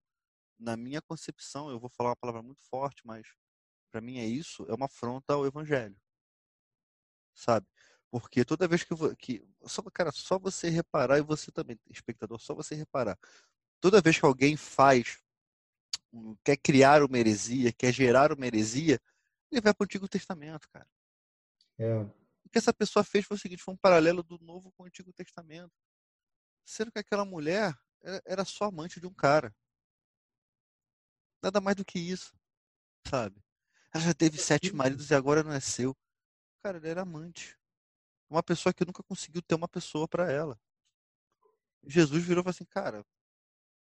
na 0.59 0.77
minha 0.77 1.01
concepção, 1.01 1.69
eu 1.71 1.79
vou 1.79 1.89
falar 1.89 2.11
uma 2.11 2.17
palavra 2.17 2.43
muito 2.43 2.63
forte, 2.69 3.01
mas 3.05 3.27
para 3.91 4.01
mim 4.01 4.19
é 4.19 4.25
isso, 4.27 4.65
é 4.69 4.75
uma 4.75 4.87
afronta 4.87 5.33
ao 5.35 5.45
evangelho. 5.45 5.97
Sabe? 7.33 7.65
Porque 8.11 8.43
toda 8.43 8.67
vez 8.67 8.83
que, 8.83 8.93
que 9.17 9.47
só 9.65 9.83
cara, 9.93 10.11
só 10.11 10.39
você 10.39 10.69
reparar 10.69 11.19
e 11.19 11.21
você 11.21 11.51
também, 11.51 11.79
espectador, 11.89 12.39
só 12.39 12.55
você 12.55 12.75
reparar. 12.75 13.17
Toda 13.79 14.01
vez 14.01 14.17
que 14.17 14.25
alguém 14.25 14.57
faz 14.57 15.21
quer 16.43 16.57
criar 16.57 17.03
uma 17.03 17.17
heresia, 17.17 17.71
quer 17.71 17.93
gerar 17.93 18.31
uma 18.31 18.45
heresia, 18.45 18.99
ele 19.51 19.61
vai 19.61 19.73
para 19.73 19.83
o 19.83 19.85
Antigo 19.85 20.07
Testamento, 20.07 20.67
cara. 20.69 20.87
É. 21.77 21.99
O 22.43 22.49
que 22.51 22.57
essa 22.57 22.73
pessoa 22.73 23.03
fez 23.03 23.25
foi 23.25 23.37
o 23.37 23.39
seguinte, 23.39 23.61
foi 23.61 23.73
um 23.73 23.77
paralelo 23.77 24.23
do 24.23 24.39
Novo 24.39 24.71
com 24.71 24.83
o 24.83 24.85
Antigo 24.85 25.13
Testamento. 25.13 25.71
Sendo 26.65 26.91
que 26.91 26.99
aquela 26.99 27.25
mulher 27.25 27.77
era 28.25 28.43
só 28.45 28.65
amante 28.65 28.99
de 28.99 29.07
um 29.07 29.13
cara. 29.13 29.55
Nada 31.41 31.61
mais 31.61 31.75
do 31.75 31.85
que 31.85 31.99
isso, 31.99 32.35
sabe? 33.07 33.41
Ela 33.93 34.03
já 34.03 34.13
teve 34.13 34.37
sete 34.37 34.73
maridos 34.73 35.09
e 35.09 35.15
agora 35.15 35.43
não 35.43 35.51
é 35.51 35.59
seu. 35.59 35.95
Cara, 36.61 36.77
ele 36.77 36.89
era 36.89 37.01
amante. 37.01 37.58
Uma 38.29 38.43
pessoa 38.43 38.73
que 38.73 38.85
nunca 38.85 39.01
conseguiu 39.03 39.41
ter 39.41 39.55
uma 39.55 39.67
pessoa 39.67 40.07
para 40.07 40.31
ela. 40.31 40.59
Jesus 41.85 42.23
virou 42.23 42.41
e 42.41 42.43
falou 42.43 42.51
assim, 42.51 42.65
cara, 42.65 43.05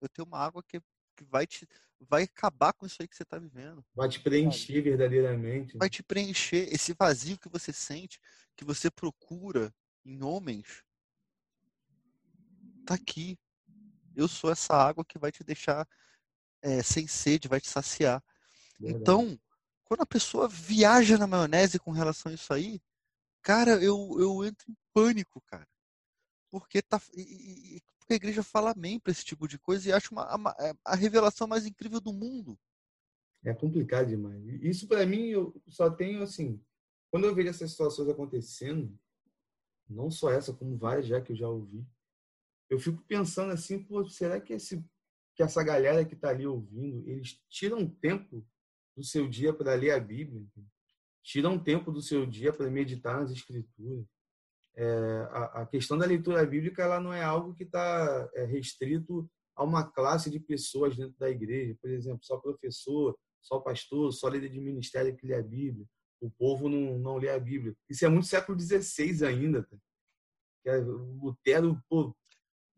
eu 0.01 0.09
tenho 0.09 0.27
uma 0.27 0.39
água 0.39 0.63
que, 0.63 0.81
que 1.17 1.25
vai 1.25 1.47
te 1.47 1.67
vai 2.01 2.23
acabar 2.23 2.73
com 2.73 2.87
isso 2.87 2.97
aí 3.01 3.09
que 3.09 3.17
você 3.17 3.23
está 3.23 3.39
vivendo. 3.39 3.85
Vai 3.95 4.09
te 4.09 4.21
preencher 4.21 4.75
sabe? 4.75 4.83
verdadeiramente. 4.83 5.77
Vai 5.77 5.91
te 5.91 6.03
preencher 6.03 6.73
esse 6.73 6.93
vazio 6.93 7.39
que 7.39 7.49
você 7.49 7.73
sente, 7.73 8.21
que 8.57 8.65
você 8.65 8.91
procura 8.91 9.75
em 10.05 10.23
homens. 10.23 10.85
Tá 12.87 12.95
aqui. 12.95 13.37
Eu 14.15 14.29
sou 14.29 14.51
essa 14.51 14.75
água 14.75 15.05
que 15.05 15.19
vai 15.19 15.33
te 15.33 15.43
deixar 15.43 15.89
é, 16.63 16.83
sem 16.83 17.07
sede, 17.07 17.49
vai 17.49 17.61
te 17.61 17.69
saciar. 17.69 18.23
Verdade. 18.79 19.03
Então, 19.03 19.41
quando 19.85 20.03
a 20.03 20.07
pessoa 20.07 20.49
viaja 20.49 21.19
na 21.19 21.27
maionese 21.27 21.79
com 21.79 21.91
relação 21.91 22.31
a 22.31 22.35
isso 22.35 22.53
aí, 22.53 22.81
cara, 23.43 23.83
eu, 23.83 24.17
eu 24.19 24.45
entro 24.45 24.71
em 24.71 24.77
pânico, 24.93 25.41
cara. 25.43 25.67
Porque, 26.51 26.81
tá, 26.81 27.01
e, 27.15 27.81
porque 27.99 28.15
a 28.15 28.17
igreja 28.17 28.43
fala 28.43 28.73
amém 28.73 28.99
para 28.99 29.13
esse 29.13 29.25
tipo 29.25 29.47
de 29.47 29.59
coisa 29.59 29.89
e 29.89 29.93
acho 29.93 30.13
uma, 30.13 30.25
a, 30.25 30.57
é, 30.61 30.75
a 30.85 30.95
revelação 30.95 31.47
mais 31.47 31.67
incrível 31.67 32.01
do 32.01 32.13
mundo. 32.13 32.59
É 33.45 33.55
complicado 33.55 34.09
demais. 34.09 34.43
Isso 34.63 34.89
para 34.89 35.07
mim 35.07 35.27
eu 35.29 35.55
só 35.69 35.91
tenho 35.91 36.23
assim, 36.23 36.61
quando 37.11 37.27
eu 37.27 37.35
vejo 37.35 37.51
essas 37.51 37.71
situações 37.71 38.09
acontecendo, 38.09 38.99
não 39.89 40.11
só 40.11 40.33
essa, 40.33 40.53
como 40.53 40.77
várias 40.77 41.07
já 41.07 41.21
que 41.21 41.33
eu 41.33 41.37
já 41.37 41.49
ouvi, 41.49 41.87
eu 42.69 42.79
fico 42.79 43.03
pensando 43.05 43.53
assim, 43.53 43.87
será 44.11 44.41
que 44.41 44.53
esse 44.53 44.85
que 45.35 45.43
essa 45.45 45.63
galera 45.63 46.05
que 46.05 46.15
está 46.15 46.31
ali 46.31 46.45
ouvindo, 46.49 47.09
eles 47.09 47.41
tiram 47.49 47.89
tempo 47.89 48.45
do 48.97 49.05
seu 49.05 49.29
dia 49.29 49.55
para 49.55 49.77
ler 49.77 49.93
a 49.93 50.01
Bíblia, 50.01 50.45
tiram 51.29 51.59
tempo 51.59 51.93
do 51.93 52.01
seu 52.01 52.25
dia 52.25 52.55
para 52.55 52.71
meditar 52.71 53.21
nas 53.21 53.31
Escrituras. 53.31 54.07
É, 54.75 55.29
a, 55.31 55.63
a, 55.63 55.67
questão 55.67 55.99
da 55.99 56.07
leitura 56.07 56.47
bíblica 56.47 56.83
ela 56.83 56.99
não 57.01 57.13
é 57.13 57.23
algo 57.23 57.53
que 57.53 57.65
está 57.65 58.31
é, 58.35 58.45
restrito 58.45 59.29
a 59.55 59.63
uma 59.63 59.85
classe 59.85 60.31
de 60.31 60.41
pessoas 60.41 60.97
dentro 60.97 61.19
da 61.19 61.29
igreja, 61.29 61.77
por 61.83 61.91
exemplo, 61.91 62.21
só 62.23 62.39
professor, 62.39 63.19
só 63.43 63.59
pastor, 63.59 64.13
só 64.13 64.29
líder 64.29 64.49
de 64.49 64.61
ministério 64.61 65.15
que 65.17 65.27
lê 65.27 65.35
a 65.35 65.43
Bíblia. 65.43 65.85
O 66.21 66.31
povo 66.31 66.69
não, 66.69 66.99
não 66.99 67.17
lê 67.17 67.29
a 67.29 67.39
Bíblia. 67.39 67.75
Isso 67.91 68.07
é 68.07 68.09
muito 68.09 68.27
século 68.27 68.59
XVI 68.59 69.27
ainda. 69.27 69.65
Tá? 69.65 69.77
Que 70.63 70.71
é, 70.71 70.77
Lutero, 70.79 71.79
pô, 71.89 72.17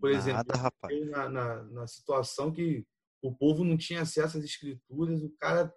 por 0.01 0.11
Nada, 0.11 0.23
exemplo, 0.23 0.57
rapaz. 0.57 1.11
Na, 1.11 1.29
na, 1.29 1.63
na, 1.65 1.87
situação 1.87 2.51
que 2.51 2.85
o 3.23 3.33
povo 3.33 3.63
não 3.63 3.77
tinha 3.77 4.01
acesso 4.01 4.39
às 4.39 4.45
escrituras, 4.45 5.23
o 5.23 5.31
cara 5.39 5.73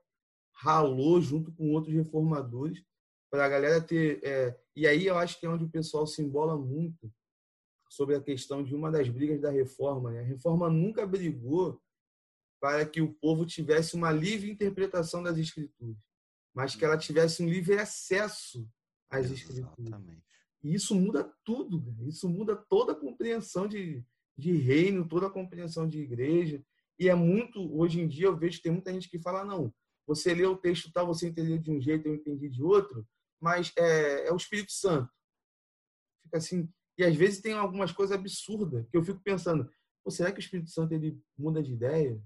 ralou 0.63 1.21
junto 1.21 1.51
com 1.51 1.71
outros 1.71 1.93
reformadores 1.93 2.81
para 3.29 3.45
a 3.45 3.49
galera 3.49 3.81
ter. 3.81 4.21
É, 4.23 4.57
e 4.75 4.87
aí 4.87 5.05
eu 5.05 5.17
acho 5.17 5.37
que 5.39 5.45
é 5.45 5.49
onde 5.49 5.65
o 5.65 5.69
pessoal 5.69 6.07
se 6.07 6.21
embola 6.21 6.57
muito 6.57 7.11
sobre 7.89 8.15
a 8.15 8.21
questão 8.21 8.63
de 8.63 8.73
uma 8.73 8.89
das 8.89 9.09
brigas 9.09 9.41
da 9.41 9.51
reforma. 9.51 10.11
Né? 10.11 10.21
A 10.21 10.23
reforma 10.23 10.69
nunca 10.69 11.05
brigou 11.05 11.81
para 12.61 12.85
que 12.85 13.01
o 13.01 13.13
povo 13.13 13.45
tivesse 13.45 13.93
uma 13.95 14.11
livre 14.11 14.49
interpretação 14.49 15.21
das 15.21 15.37
escrituras, 15.37 15.97
mas 16.55 16.75
que 16.75 16.85
ela 16.85 16.97
tivesse 16.97 17.43
um 17.43 17.49
livre 17.49 17.77
acesso 17.77 18.65
às 19.09 19.29
escrituras. 19.29 19.77
Exatamente. 19.77 20.23
E 20.63 20.73
isso 20.73 20.95
muda 20.95 21.29
tudo, 21.43 21.83
isso 22.07 22.29
muda 22.29 22.55
toda 22.55 22.93
a 22.93 22.95
compreensão 22.95 23.67
de, 23.67 24.01
de 24.37 24.53
reino, 24.53 25.05
toda 25.05 25.27
a 25.27 25.29
compreensão 25.29 25.87
de 25.89 25.99
igreja. 25.99 26.63
E 26.97 27.09
é 27.09 27.15
muito, 27.15 27.59
hoje 27.77 27.99
em 27.99 28.07
dia, 28.07 28.27
eu 28.27 28.37
vejo 28.37 28.57
que 28.57 28.63
tem 28.63 28.71
muita 28.71 28.93
gente 28.93 29.09
que 29.09 29.19
fala: 29.19 29.43
não, 29.43 29.73
você 30.05 30.33
lê 30.33 30.45
o 30.45 30.57
texto 30.57 30.91
tal, 30.91 31.07
você 31.07 31.27
entendeu 31.27 31.57
de 31.57 31.71
um 31.71 31.81
jeito, 31.81 32.07
eu 32.07 32.15
entendi 32.15 32.49
de 32.49 32.61
outro, 32.61 33.07
mas 33.41 33.71
é, 33.77 34.27
é 34.27 34.33
o 34.33 34.37
Espírito 34.37 34.71
Santo. 34.71 35.11
Fica 36.23 36.37
assim. 36.37 36.69
E 36.97 37.03
às 37.03 37.15
vezes 37.15 37.41
tem 37.41 37.53
algumas 37.53 37.91
coisas 37.91 38.15
absurdas 38.15 38.87
que 38.89 38.97
eu 38.97 39.03
fico 39.03 39.19
pensando: 39.21 39.69
será 40.09 40.31
que 40.31 40.39
o 40.39 40.41
Espírito 40.41 40.69
Santo 40.69 40.93
ele 40.93 41.19
muda 41.37 41.61
de 41.61 41.73
ideia? 41.73 42.21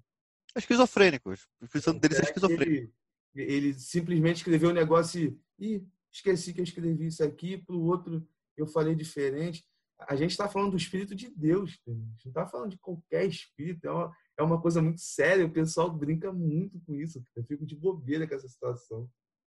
É 0.55 0.59
esquizofrênico. 0.59 1.29
O 1.29 1.33
Espírito 1.33 1.81
Santo 1.81 1.99
dele 1.99 2.15
é 2.15 2.21
esquizofrênico. 2.21 2.93
Ele, 3.35 3.53
ele, 3.53 3.73
simplesmente 3.73 4.37
escreveu 4.37 4.69
um 4.69 4.73
negócio 4.73 5.39
e 5.59 5.85
esqueci 6.11 6.53
que 6.53 6.59
eu 6.59 6.63
escrevi 6.63 7.07
isso 7.07 7.23
aqui, 7.23 7.57
para 7.57 7.75
o 7.75 7.83
outro 7.83 8.27
eu 8.55 8.65
falei 8.65 8.95
diferente 8.95 9.63
a 9.99 10.15
gente 10.15 10.31
está 10.31 10.47
falando 10.47 10.71
do 10.71 10.77
Espírito 10.77 11.15
de 11.15 11.29
Deus, 11.29 11.79
a 11.87 11.91
gente 11.91 12.25
não 12.25 12.29
está 12.29 12.45
falando 12.45 12.71
de 12.71 12.77
qualquer 12.77 13.25
espírito, 13.25 13.87
é 13.87 13.91
uma, 13.91 14.15
é 14.37 14.43
uma 14.43 14.61
coisa 14.61 14.81
muito 14.81 15.01
séria, 15.01 15.45
o 15.45 15.51
pessoal 15.51 15.91
brinca 15.91 16.31
muito 16.31 16.79
com 16.81 16.93
isso, 16.95 17.23
eu 17.35 17.43
fico 17.43 17.65
de 17.65 17.75
bobeira 17.75 18.27
com 18.27 18.35
essa 18.35 18.47
situação. 18.47 19.09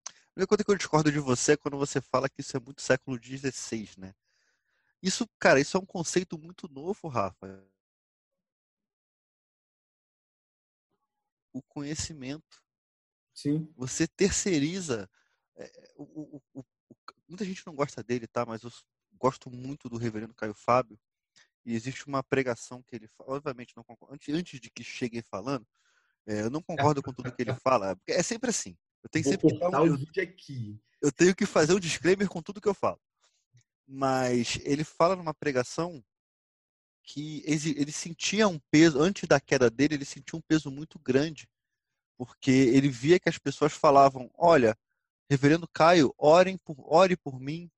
A 0.07 0.39
única 0.39 0.47
coisa 0.47 0.63
que 0.63 0.71
eu 0.71 0.77
discordo 0.77 1.11
de 1.11 1.19
você 1.19 1.53
é 1.53 1.57
quando 1.57 1.77
você 1.77 1.99
fala 2.01 2.29
que 2.29 2.41
isso 2.41 2.55
é 2.55 2.59
muito 2.59 2.81
século 2.81 3.17
XVI, 3.21 3.89
né? 3.97 4.13
Isso, 5.01 5.27
cara, 5.39 5.59
isso 5.59 5.77
é 5.77 5.79
um 5.79 5.85
conceito 5.85 6.37
muito 6.37 6.67
novo, 6.67 7.07
Rafa. 7.07 7.63
O 11.53 11.61
conhecimento. 11.61 12.63
Sim. 13.33 13.71
Você 13.77 14.07
terceiriza. 14.07 15.09
É, 15.55 15.93
o, 15.95 16.37
o, 16.37 16.41
o, 16.53 16.65
muita 17.27 17.45
gente 17.45 17.65
não 17.65 17.73
gosta 17.73 18.03
dele, 18.03 18.27
tá? 18.27 18.45
Mas 18.45 18.63
os 18.63 18.85
gosto 19.17 19.49
muito 19.49 19.89
do 19.89 19.97
reverendo 19.97 20.33
Caio 20.33 20.53
Fábio, 20.53 20.99
e 21.65 21.74
existe 21.74 22.07
uma 22.07 22.24
pregação 22.24 22.84
que 22.84 22.95
ele 22.95 23.07
fala, 23.07 23.36
obviamente 23.36 23.75
não 23.75 23.84
concordo, 23.84 24.15
antes, 24.29 24.60
de 24.60 24.69
que 24.69 24.84
cheguem 24.84 25.22
falando, 25.22 25.65
é, 26.27 26.41
eu 26.41 26.50
não 26.50 26.62
concordo 26.62 27.01
com 27.01 27.13
tudo 27.13 27.31
que 27.31 27.41
ele 27.41 27.53
fala, 27.62 27.98
é 28.07 28.24
sempre 28.24 28.50
assim. 28.50 28.77
Eu 29.03 29.10
tenho 29.10 29.24
Vou 29.25 29.34
sempre 29.34 29.50
que 30.13 30.22
um, 30.22 30.24
aqui. 30.24 30.79
Eu 31.01 31.12
tenho 31.12 31.36
que 31.36 31.45
fazer 31.45 31.74
um 31.74 31.79
disclaimer 31.79 32.27
com 32.27 32.41
tudo 32.41 32.62
que 32.62 32.67
eu 32.67 32.74
falo. 32.74 33.00
Mas 33.88 34.60
ele 34.63 34.84
fala 34.84 35.15
numa 35.15 35.34
pregação 35.34 36.03
que 37.03 37.43
ele 37.45 37.91
sentia 37.91 38.48
um 38.48 38.60
peso, 38.72 39.00
antes 39.00 39.27
da 39.27 39.39
queda 39.39 39.69
dele, 39.69 39.93
ele 39.93 40.05
sentia 40.05 40.38
um 40.38 40.41
peso 40.41 40.72
muito 40.72 40.98
grande, 40.98 41.48
porque 42.17 42.50
ele 42.50 42.89
via 42.89 43.19
que 43.19 43.29
as 43.29 43.38
pessoas 43.38 43.74
falavam: 43.74 44.31
Olha, 44.34 44.75
Reverendo 45.29 45.67
Caio, 45.67 46.13
orem 46.17 46.57
por, 46.57 46.75
ore 46.79 47.17
por 47.17 47.39
mim, 47.39 47.69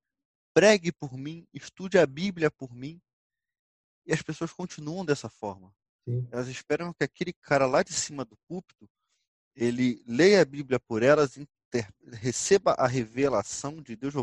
pregue 0.52 0.92
por 0.92 1.16
mim, 1.16 1.46
estude 1.52 1.98
a 1.98 2.06
Bíblia 2.06 2.50
por 2.50 2.74
mim. 2.74 3.00
E 4.08 4.12
as 4.12 4.22
pessoas 4.22 4.52
continuam 4.52 5.04
dessa 5.04 5.28
forma. 5.28 5.72
Sim. 6.04 6.26
Elas 6.32 6.48
esperam 6.48 6.92
que 6.92 7.04
aquele 7.04 7.32
cara 7.32 7.66
lá 7.66 7.84
de 7.84 7.92
cima 7.92 8.24
do 8.24 8.36
púlpito, 8.48 8.90
ele 9.54 10.02
leia 10.04 10.42
a 10.42 10.44
Bíblia 10.44 10.80
por 10.80 11.02
elas, 11.02 11.36
inter... 11.36 11.88
receba 12.14 12.72
a 12.72 12.88
revelação 12.88 13.80
de 13.80 13.94
Deus. 13.94 14.14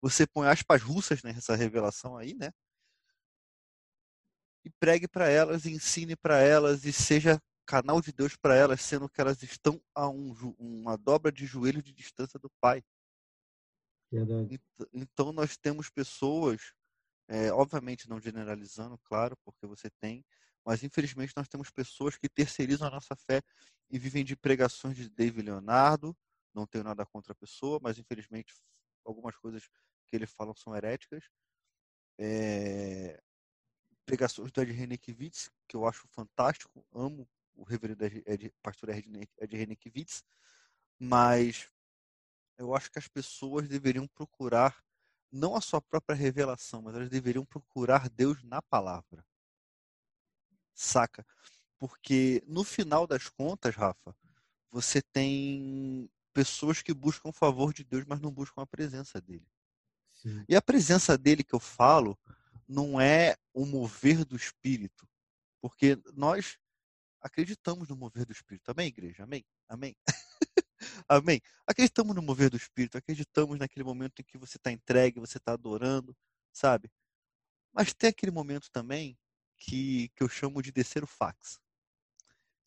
Você 0.00 0.26
põe 0.26 0.48
aspas 0.48 0.80
russas 0.80 1.22
nessa 1.22 1.54
revelação 1.54 2.16
aí, 2.16 2.32
né? 2.34 2.50
e 4.64 4.70
pregue 4.70 5.06
para 5.06 5.28
elas, 5.28 5.66
ensine 5.66 6.16
para 6.16 6.40
elas 6.40 6.84
e 6.84 6.92
seja 6.92 7.40
canal 7.66 8.00
de 8.00 8.12
Deus 8.12 8.34
para 8.36 8.56
elas, 8.56 8.80
sendo 8.80 9.08
que 9.08 9.20
elas 9.20 9.42
estão 9.42 9.80
a 9.94 10.08
um, 10.08 10.32
uma 10.58 10.96
dobra 10.96 11.30
de 11.30 11.46
joelho 11.46 11.82
de 11.82 11.92
distância 11.92 12.38
do 12.38 12.50
Pai. 12.60 12.82
Verdade. 14.10 14.60
Então 14.92 15.32
nós 15.32 15.56
temos 15.56 15.90
pessoas, 15.90 16.72
é, 17.28 17.52
obviamente 17.52 18.08
não 18.08 18.20
generalizando, 18.20 18.98
claro, 18.98 19.36
porque 19.44 19.66
você 19.66 19.88
tem, 20.00 20.24
mas 20.64 20.82
infelizmente 20.82 21.32
nós 21.36 21.48
temos 21.48 21.70
pessoas 21.70 22.16
que 22.16 22.28
terceirizam 22.28 22.88
a 22.88 22.90
nossa 22.90 23.14
fé 23.16 23.42
e 23.90 23.98
vivem 23.98 24.24
de 24.24 24.36
pregações 24.36 24.96
de 24.96 25.08
David 25.10 25.46
Leonardo. 25.46 26.16
Não 26.54 26.66
tenho 26.66 26.84
nada 26.84 27.04
contra 27.04 27.32
a 27.32 27.36
pessoa, 27.36 27.78
mas 27.82 27.98
infelizmente 27.98 28.54
algumas 29.04 29.36
coisas 29.36 29.68
que 30.06 30.16
ele 30.16 30.26
fala 30.26 30.54
são 30.56 30.74
heréticas. 30.74 31.24
É, 32.18 33.20
pregações 34.06 34.52
do 34.52 34.62
Ed 34.62 34.72
Renekiewicz, 34.72 35.50
que 35.66 35.76
eu 35.76 35.86
acho 35.86 36.06
fantástico, 36.08 36.84
amo 36.92 37.28
o 37.54 37.64
reverendo 37.64 38.04
Ed, 38.04 38.52
pastor 38.62 38.90
Ed, 38.90 39.28
Ed 39.38 39.56
Renekiewicz, 39.56 40.24
mas 40.98 41.70
eu 42.56 42.74
acho 42.74 42.90
que 42.90 42.98
as 42.98 43.08
pessoas 43.08 43.68
deveriam 43.68 44.06
procurar 44.06 44.82
não 45.34 45.56
a 45.56 45.60
sua 45.60 45.82
própria 45.82 46.14
revelação, 46.14 46.80
mas 46.80 46.94
elas 46.94 47.10
deveriam 47.10 47.44
procurar 47.44 48.08
Deus 48.08 48.42
na 48.44 48.62
palavra. 48.62 49.26
Saca? 50.72 51.26
Porque 51.78 52.42
no 52.46 52.62
final 52.62 53.06
das 53.06 53.28
contas, 53.28 53.74
Rafa, 53.74 54.16
você 54.70 55.02
tem 55.02 56.08
pessoas 56.32 56.82
que 56.82 56.94
buscam 56.94 57.28
o 57.28 57.32
favor 57.32 57.72
de 57.72 57.84
Deus, 57.84 58.04
mas 58.06 58.20
não 58.20 58.30
buscam 58.30 58.62
a 58.62 58.66
presença 58.66 59.20
dele. 59.20 59.46
Sim. 60.12 60.44
E 60.48 60.54
a 60.54 60.62
presença 60.62 61.18
dele 61.18 61.42
que 61.42 61.54
eu 61.54 61.60
falo 61.60 62.18
não 62.66 63.00
é 63.00 63.36
o 63.52 63.66
mover 63.66 64.24
do 64.24 64.36
Espírito, 64.36 65.06
porque 65.60 65.98
nós 66.14 66.58
acreditamos 67.20 67.88
no 67.88 67.96
mover 67.96 68.24
do 68.24 68.32
Espírito. 68.32 68.70
Amém, 68.70 68.86
igreja? 68.86 69.24
Amém? 69.24 69.44
Amém? 69.68 69.96
Amém? 71.08 71.40
Acreditamos 71.66 72.14
no 72.14 72.22
mover 72.22 72.50
do 72.50 72.56
Espírito, 72.56 72.96
acreditamos 72.96 73.58
naquele 73.58 73.84
momento 73.84 74.20
em 74.20 74.24
que 74.24 74.38
você 74.38 74.56
está 74.56 74.72
entregue, 74.72 75.20
você 75.20 75.38
está 75.38 75.52
adorando, 75.52 76.16
sabe? 76.52 76.90
Mas 77.72 77.92
tem 77.92 78.08
aquele 78.10 78.32
momento 78.32 78.70
também 78.70 79.18
que, 79.56 80.08
que 80.10 80.22
eu 80.22 80.28
chamo 80.28 80.62
de 80.62 80.72
descer 80.72 81.02
o 81.02 81.06
fax. 81.06 81.60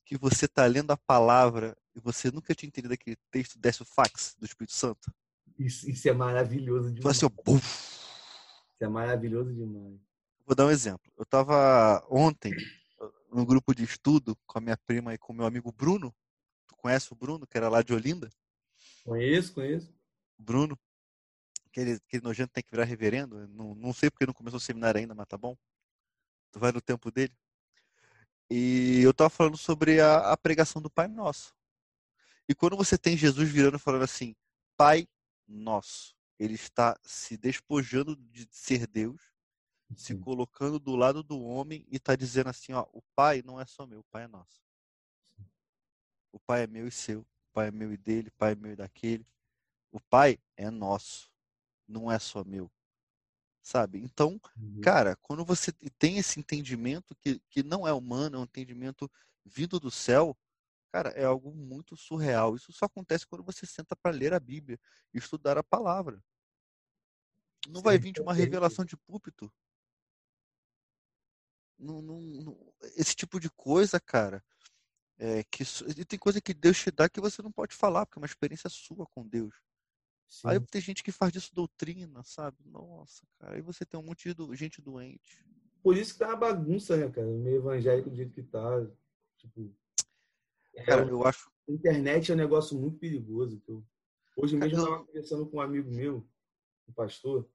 Que 0.06 0.18
você 0.18 0.46
está 0.46 0.66
lendo 0.66 0.92
a 0.92 0.98
palavra 0.98 1.78
e 1.96 2.00
você 2.00 2.32
nunca 2.32 2.54
tinha 2.54 2.68
entendido 2.68 2.94
aquele 2.94 3.18
texto, 3.32 3.58
desce 3.58 3.82
o 3.82 3.86
fax 3.86 4.36
do 4.38 4.46
Espírito 4.46 4.74
Santo. 4.74 5.12
Isso, 5.58 5.90
isso 5.90 6.08
é 6.08 6.14
maravilhoso 6.14 6.94
demais. 6.94 7.18
Assim, 7.18 7.26
ó, 7.26 7.56
isso 7.56 8.84
é 8.84 8.88
maravilhoso 8.88 9.54
demais. 9.54 10.00
Vou 10.46 10.56
dar 10.56 10.66
um 10.66 10.72
exemplo. 10.72 11.12
Eu 11.18 11.24
estava 11.24 12.06
ontem 12.10 12.54
no 13.32 13.46
grupo 13.46 13.74
de 13.74 13.84
estudo 13.84 14.36
com 14.46 14.58
a 14.58 14.62
minha 14.62 14.78
prima 14.78 15.14
e 15.14 15.18
com 15.18 15.34
o 15.34 15.36
meu 15.36 15.46
amigo 15.46 15.72
Bruno. 15.72 16.16
Tu 16.68 16.76
conhece 16.76 17.12
o 17.12 17.16
Bruno, 17.16 17.48
que 17.48 17.58
era 17.58 17.70
lá 17.70 17.82
de 17.82 17.94
Olinda? 17.94 18.30
Conheço, 19.04 19.54
conheço. 19.54 19.94
Bruno, 20.38 20.78
aquele, 21.68 21.94
aquele 21.94 22.24
nojento 22.24 22.54
tem 22.54 22.64
que 22.64 22.72
virar 22.72 22.84
reverendo. 22.84 23.48
Não, 23.48 23.74
não 23.76 23.94
sei 23.94 24.10
porque 24.10 24.26
não 24.26 24.34
começou 24.34 24.58
o 24.58 24.62
seminário 24.62 25.00
ainda, 25.00 25.16
mas 25.16 25.28
tá 25.28 25.38
bom. 25.38 25.58
Tu 26.52 26.60
vai 26.60 26.72
no 26.72 26.82
tempo 26.82 27.12
dele. 27.12 27.34
E 28.50 29.02
eu 29.04 29.12
estava 29.12 29.30
falando 29.30 29.58
sobre 29.58 30.00
a, 30.00 30.32
a 30.32 30.38
pregação 30.38 30.82
do 30.82 30.90
Pai 30.90 31.08
Nosso. 31.08 31.54
E 32.48 32.56
quando 32.56 32.78
você 32.78 32.98
tem 32.98 33.18
Jesus 33.18 33.50
virando 33.50 33.78
falando 33.78 34.04
assim, 34.04 34.36
Pai 34.78 35.08
Nosso, 35.48 36.16
ele 36.40 36.54
está 36.54 36.98
se 37.04 37.36
despojando 37.36 38.16
de 38.16 38.48
ser 38.52 38.88
Deus, 38.88 39.22
Sim. 39.90 39.96
se 39.96 40.18
colocando 40.18 40.80
do 40.80 40.96
lado 40.96 41.24
do 41.24 41.42
homem 41.42 41.86
e 41.90 41.98
está 41.98 42.16
dizendo 42.16 42.50
assim, 42.50 42.74
ó, 42.74 42.86
o 42.94 43.02
pai 43.16 43.42
não 43.44 43.60
é 43.60 43.66
só 43.66 43.86
meu, 43.86 44.00
o 44.00 44.06
pai 44.06 44.24
é 44.24 44.28
nosso. 44.28 44.62
O 46.38 46.40
pai 46.40 46.64
é 46.64 46.68
meu 46.68 46.88
e 46.88 46.92
seu, 46.92 47.22
o 47.22 47.52
pai 47.52 47.70
é 47.70 47.72
meu 47.72 47.92
e 47.92 47.98
dele, 47.98 48.30
o 48.30 48.34
pai 48.34 48.52
é 48.52 48.56
meu 48.56 48.74
e 48.74 48.76
daquele. 48.76 49.26
O 49.92 50.00
pai 50.00 50.40
é 50.56 50.70
nosso, 50.70 51.32
não 51.88 52.12
é 52.12 52.20
só 52.20 52.44
meu. 52.44 52.72
Sabe? 53.64 54.00
Então, 54.00 54.40
uhum. 54.56 54.82
cara, 54.82 55.16
quando 55.16 55.44
você 55.44 55.72
tem 55.98 56.20
esse 56.20 56.40
entendimento 56.40 57.16
que, 57.16 57.42
que 57.50 57.64
não 57.64 57.88
é 57.88 57.92
humano, 57.92 58.38
é 58.38 58.40
um 58.40 58.44
entendimento 58.44 59.12
vindo 59.44 59.80
do 59.80 59.90
céu, 59.90 60.38
cara, 60.92 61.10
é 61.10 61.26
algo 61.26 61.52
muito 61.52 61.98
surreal. 61.98 62.56
Isso 62.56 62.72
só 62.72 62.86
acontece 62.86 63.26
quando 63.26 63.44
você 63.44 63.66
senta 63.66 63.96
para 63.96 64.16
ler 64.16 64.32
a 64.32 64.40
Bíblia 64.40 64.80
e 65.12 65.18
estudar 65.18 65.58
a 65.58 65.64
palavra. 65.64 66.24
Não 67.68 67.78
Sim, 67.78 67.84
vai 67.84 67.98
vir 67.98 68.12
de 68.12 68.22
uma 68.22 68.34
revelação 68.34 68.86
de 68.86 68.96
púlpito. 68.96 69.52
Não, 71.80 72.00
não, 72.00 72.22
não, 72.22 72.74
esse 72.96 73.16
tipo 73.16 73.40
de 73.40 73.50
coisa, 73.50 74.00
cara, 74.00 74.44
é, 75.20 75.44
que 75.44 75.64
e 75.98 76.06
tem 76.06 76.20
coisa 76.20 76.40
que 76.40 76.54
Deus 76.54 76.78
te 76.78 76.92
dá 76.92 77.10
que 77.10 77.20
você 77.20 77.42
não 77.42 77.52
pode 77.52 77.76
falar, 77.76 78.06
porque 78.06 78.20
é 78.20 78.22
uma 78.22 78.28
experiência 78.28 78.70
sua 78.70 79.06
com 79.08 79.28
Deus. 79.28 79.56
Sim. 80.28 80.50
Aí 80.50 80.60
tem 80.60 80.82
gente 80.82 81.04
que 81.04 81.12
faz 81.12 81.32
disso 81.32 81.56
doutrina, 81.56 82.22
sabe? 82.24 82.58
Nossa, 82.66 83.26
cara. 83.40 83.56
Aí 83.56 83.62
você 83.62 83.86
tem 83.86 84.00
um 84.00 84.04
monte 84.04 84.34
de 84.34 84.56
gente 84.56 84.82
doente. 84.82 85.44
Por 85.82 85.98
isso 85.98 86.14
que 86.14 86.20
tá 86.20 86.28
uma 86.28 86.36
bagunça, 86.36 86.98
né, 86.98 87.10
cara? 87.10 87.28
O 87.28 87.40
meio 87.40 87.58
evangélico 87.58 88.10
do 88.10 88.16
jeito 88.16 88.34
que 88.34 88.44
tá. 88.44 88.86
Tipo. 89.38 89.74
Cara, 90.86 91.06
é, 91.06 91.10
eu 91.10 91.26
acho. 91.26 91.50
Internet 91.68 92.32
é 92.32 92.36
um 92.36 92.38
negócio 92.38 92.78
muito 92.78 93.00
perigoso. 93.00 93.62
Eu... 93.68 93.84
Hoje 94.36 94.56
mesmo 94.56 94.78
eu 94.78 94.84
estava 94.84 95.06
conversando 95.06 95.48
com 95.48 95.58
um 95.58 95.62
amigo 95.62 95.90
meu, 95.90 96.28
um 96.88 96.94
pastor, 96.94 97.50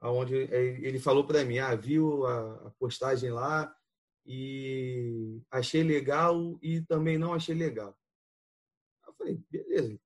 onde 0.00 0.34
ele 0.36 1.00
falou 1.00 1.26
para 1.26 1.44
mim, 1.44 1.58
ah, 1.58 1.74
viu 1.74 2.24
a 2.24 2.70
postagem 2.78 3.30
lá 3.30 3.74
e 4.24 5.40
achei 5.50 5.82
legal 5.82 6.58
e 6.62 6.80
também 6.82 7.18
não 7.18 7.34
achei 7.34 7.54
legal. 7.54 7.96
Eu 9.06 9.12
falei, 9.14 9.42
beleza, 9.50 9.98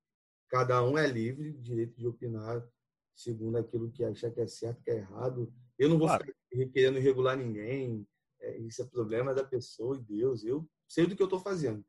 cada 0.49 0.83
um 0.83 0.97
é 0.97 1.07
livre, 1.07 1.53
direito 1.53 1.99
de 1.99 2.07
opinar 2.07 2.67
segundo 3.15 3.57
aquilo 3.57 3.91
que 3.91 4.05
achar 4.05 4.31
que 4.31 4.41
é 4.41 4.47
certo, 4.47 4.83
que 4.83 4.91
é 4.91 4.99
errado. 4.99 5.53
Eu 5.79 5.89
não 5.89 5.99
vou 5.99 6.07
claro. 6.07 6.25
ficar 6.51 6.73
querendo 6.73 6.99
regular 6.99 7.37
ninguém, 7.37 8.07
é, 8.41 8.59
isso 8.59 8.83
é 8.83 8.87
problema 8.87 9.35
da 9.35 9.45
pessoa 9.45 9.97
e 9.97 10.03
Deus. 10.03 10.45
Eu 10.45 10.69
sei 10.87 11.07
do 11.07 11.17
que 11.17 11.23
eu 11.23 11.27
estou 11.27 11.41
fazendo. 11.41 11.85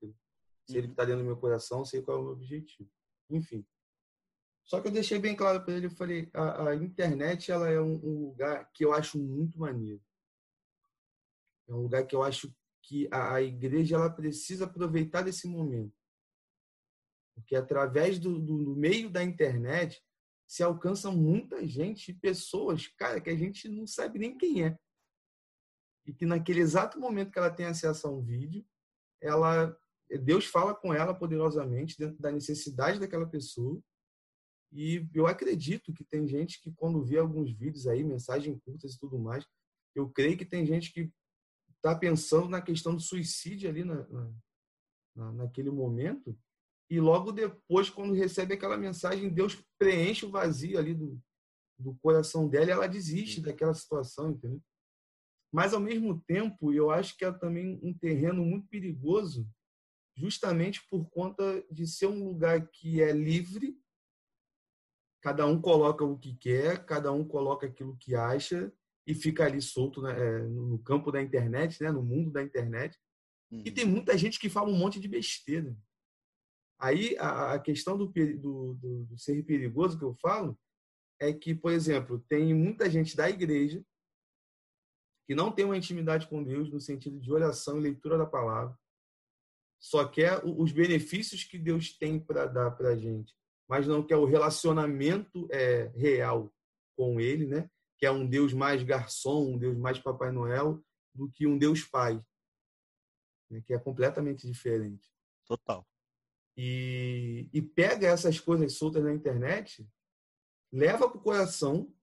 Se 0.66 0.78
ele 0.78 0.88
está 0.88 1.04
uhum. 1.04 1.08
dentro 1.08 1.24
do 1.24 1.28
meu 1.28 1.38
coração, 1.38 1.86
sei 1.86 2.02
qual 2.02 2.18
é 2.18 2.20
o 2.20 2.24
meu 2.24 2.34
objetivo. 2.34 2.90
Enfim. 3.30 3.66
Só 4.64 4.82
que 4.82 4.88
eu 4.88 4.92
deixei 4.92 5.18
bem 5.20 5.36
claro 5.36 5.64
para 5.64 5.76
ele, 5.76 5.86
eu 5.86 5.92
falei, 5.92 6.30
a, 6.34 6.70
a, 6.70 6.76
internet 6.76 7.52
ela 7.52 7.70
é 7.70 7.80
um, 7.80 7.96
um, 8.04 8.26
lugar 8.28 8.70
que 8.74 8.84
eu 8.84 8.92
acho 8.92 9.18
muito 9.18 9.60
maneiro. 9.60 10.02
É 11.68 11.74
um 11.74 11.82
lugar 11.82 12.06
que 12.06 12.16
eu 12.16 12.24
acho 12.24 12.54
que 12.84 13.08
a, 13.12 13.36
a 13.36 13.42
igreja 13.42 13.96
ela 13.96 14.10
precisa 14.10 14.66
aproveitar 14.66 15.22
desse 15.22 15.48
momento. 15.48 15.96
Porque 17.36 17.56
através 17.56 18.18
do, 18.20 18.40
do, 18.40 18.64
do 18.64 18.76
meio 18.76 19.10
da 19.10 19.24
internet 19.24 20.02
se 20.48 20.64
alcança 20.64 21.12
muita 21.12 21.68
gente, 21.68 22.14
pessoas, 22.14 22.88
cara, 22.88 23.20
que 23.20 23.30
a 23.30 23.36
gente 23.36 23.68
não 23.68 23.86
sabe 23.86 24.18
nem 24.18 24.38
quem 24.38 24.66
é. 24.66 24.78
E 26.06 26.14
que 26.14 26.26
naquele 26.26 26.62
exato 26.62 27.00
momento 27.00 27.32
que 27.32 27.38
ela 27.38 27.54
tem 27.54 27.66
acesso 27.66 28.08
a 28.08 28.12
um 28.12 28.22
vídeo, 28.22 28.66
ela 29.22 29.78
Deus 30.24 30.46
fala 30.46 30.74
com 30.74 30.94
ela 30.94 31.14
poderosamente 31.14 31.98
dentro 31.98 32.18
da 32.18 32.32
necessidade 32.32 32.98
daquela 32.98 33.28
pessoa 33.28 33.84
e 34.72 35.08
eu 35.14 35.28
acredito 35.28 35.94
que 35.94 36.04
tem 36.04 36.28
gente 36.28 36.62
que, 36.62 36.72
quando 36.72 37.04
vê 37.04 37.18
alguns 37.18 37.52
vídeos 37.52 37.88
aí, 37.88 38.04
mensagens 38.04 38.60
curtas 38.64 38.94
e 38.94 39.00
tudo 39.00 39.18
mais, 39.18 39.46
eu 39.96 40.10
creio 40.10 40.38
que 40.38 40.46
tem 40.46 40.66
gente 40.66 40.92
que 40.92 41.12
está 41.78 41.96
pensando 41.96 42.50
na 42.50 42.62
questão 42.62 42.96
do 42.96 43.02
suicídio 43.02 43.70
ali 43.70 43.84
na, 43.84 44.08
na, 45.16 45.32
naquele 45.34 45.70
momento. 45.70 46.38
E 46.90 47.00
logo 47.00 47.32
depois, 47.32 47.90
quando 47.90 48.14
recebe 48.14 48.54
aquela 48.54 48.78
mensagem, 48.78 49.30
Deus 49.30 49.62
preenche 49.78 50.26
o 50.26 50.32
vazio 50.32 50.78
ali 50.78 50.94
do, 50.94 51.20
do 51.78 51.96
coração 52.02 52.48
dela 52.48 52.68
e 52.68 52.72
ela 52.72 52.88
desiste 52.88 53.42
daquela 53.42 53.74
situação, 53.74 54.32
entendeu? 54.32 54.62
Mas, 55.52 55.74
ao 55.74 55.80
mesmo 55.80 56.22
tempo, 56.28 56.74
eu 56.74 56.92
acho 56.92 57.18
que 57.18 57.26
é 57.26 57.32
também 57.32 57.80
um 57.82 57.94
terreno 57.94 58.44
muito 58.44 58.68
perigoso, 58.68 59.50
justamente 60.16 60.86
por 60.90 61.10
conta 61.10 61.64
de 61.72 61.88
ser 61.88 62.08
um 62.08 62.24
lugar 62.24 62.68
que 62.70 63.02
é 63.02 63.12
livre 63.12 63.78
cada 65.28 65.46
um 65.46 65.62
coloca 65.62 66.06
o 66.06 66.18
que 66.18 66.36
quer, 66.36 66.86
cada 66.86 67.12
um 67.12 67.28
coloca 67.28 67.68
aquilo 67.68 67.98
que 67.98 68.16
acha 68.16 68.72
e 69.08 69.16
fica 69.16 69.46
ali 69.46 69.62
solto 69.62 70.02
né, 70.02 70.12
é, 70.12 70.40
no 70.44 70.78
campo 70.80 71.12
da 71.12 71.22
internet, 71.22 71.82
né, 71.82 71.92
no 71.92 72.04
mundo 72.04 72.30
da 72.30 72.44
internet. 72.44 73.00
Uhum. 73.50 73.64
E 73.66 73.72
tem 73.72 73.86
muita 73.86 74.18
gente 74.18 74.40
que 74.40 74.50
fala 74.50 74.70
um 74.70 74.78
monte 74.78 75.00
de 75.00 75.08
besteira. 75.08 75.76
Aí 76.80 77.18
a, 77.18 77.58
questão 77.58 77.98
do, 77.98 78.06
do, 78.06 78.74
do, 78.76 79.06
do 79.06 79.18
ser 79.18 79.42
perigoso 79.44 79.98
que 79.98 80.04
eu 80.04 80.14
falo 80.16 80.60
é 81.20 81.34
que, 81.34 81.56
por 81.56 81.72
exemplo, 81.72 82.24
tem 82.30 82.54
muita 82.54 82.88
gente 82.88 83.18
da 83.18 83.28
igreja 83.28 83.84
que 85.26 85.34
não 85.34 85.52
tem 85.52 85.66
uma 85.66 85.78
intimidade 85.78 86.28
com 86.28 86.44
Deus 86.44 86.72
no 86.72 86.80
sentido 86.80 87.20
de 87.20 87.32
oração 87.32 87.78
e 87.78 87.82
leitura 87.82 88.18
da 88.18 88.26
palavra, 88.26 88.78
só 89.80 90.08
quer 90.08 90.42
os 90.46 90.72
benefícios 90.72 91.44
que 91.44 91.58
Deus 91.58 91.98
tem 91.98 92.20
para 92.20 92.46
dar 92.46 92.72
para 92.72 92.90
a 92.90 92.96
gente 92.96 93.36
mas 93.68 93.86
não 93.86 94.02
quer 94.02 94.16
o 94.16 94.26
relacionamento 94.26 95.48
é, 95.52 95.92
real 95.96 96.52
com 96.96 97.20
ele, 97.20 97.46
né? 97.46 97.70
Que 97.98 98.06
é 98.06 98.12
um 98.12 98.28
Deus 98.28 98.54
mais 98.54 98.84
garçom, 98.84 99.54
um 99.54 99.58
Deus 99.58 99.78
mais 99.78 100.00
Papai 100.00 100.32
Noel, 100.32 100.84
do 101.14 101.30
que 101.30 101.48
um 101.48 101.58
Deus 101.58 101.84
Pai, 101.84 102.24
né, 103.50 103.62
que 103.66 103.74
é 103.74 103.80
completamente 103.80 104.48
diferente. 104.48 105.10
Total. 105.46 105.86
E, 106.56 107.50
e 107.54 107.62
pega 107.62 108.08
essas 108.08 108.40
coisas 108.40 108.74
soltas 108.74 109.04
na 109.04 109.14
internet, 109.14 109.88
leva 110.72 111.10
para 111.10 111.18
o 111.18 111.22
coração 111.22 111.94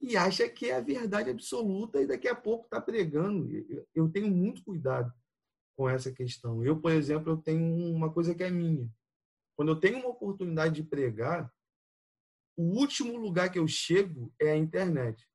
e 0.00 0.16
acha 0.16 0.48
que 0.48 0.70
é 0.70 0.76
a 0.76 0.80
verdade 0.80 1.30
absoluta 1.30 2.00
e 2.00 2.06
daqui 2.06 2.26
a 2.26 2.34
pouco 2.34 2.64
está 2.64 2.80
pregando. 2.80 3.48
Eu 3.94 4.08
tenho 4.08 4.28
muito 4.28 4.64
cuidado 4.64 5.12
com 5.76 5.88
essa 5.88 6.12
questão. 6.12 6.64
Eu, 6.64 6.80
por 6.80 6.90
exemplo, 6.90 7.32
eu 7.32 7.36
tenho 7.36 7.64
uma 7.94 8.12
coisa 8.12 8.34
que 8.34 8.42
é 8.42 8.50
minha. 8.50 8.90
Quando 9.56 9.72
eu 9.72 9.76
tenho 9.76 9.98
uma 9.98 10.08
oportunidade 10.08 10.74
de 10.74 10.82
pregar, 10.82 11.52
o 12.56 12.78
último 12.78 13.16
lugar 13.16 13.50
que 13.50 13.58
eu 13.58 13.68
chego 13.68 14.32
é 14.40 14.52
a 14.52 14.56
internet. 14.56 15.29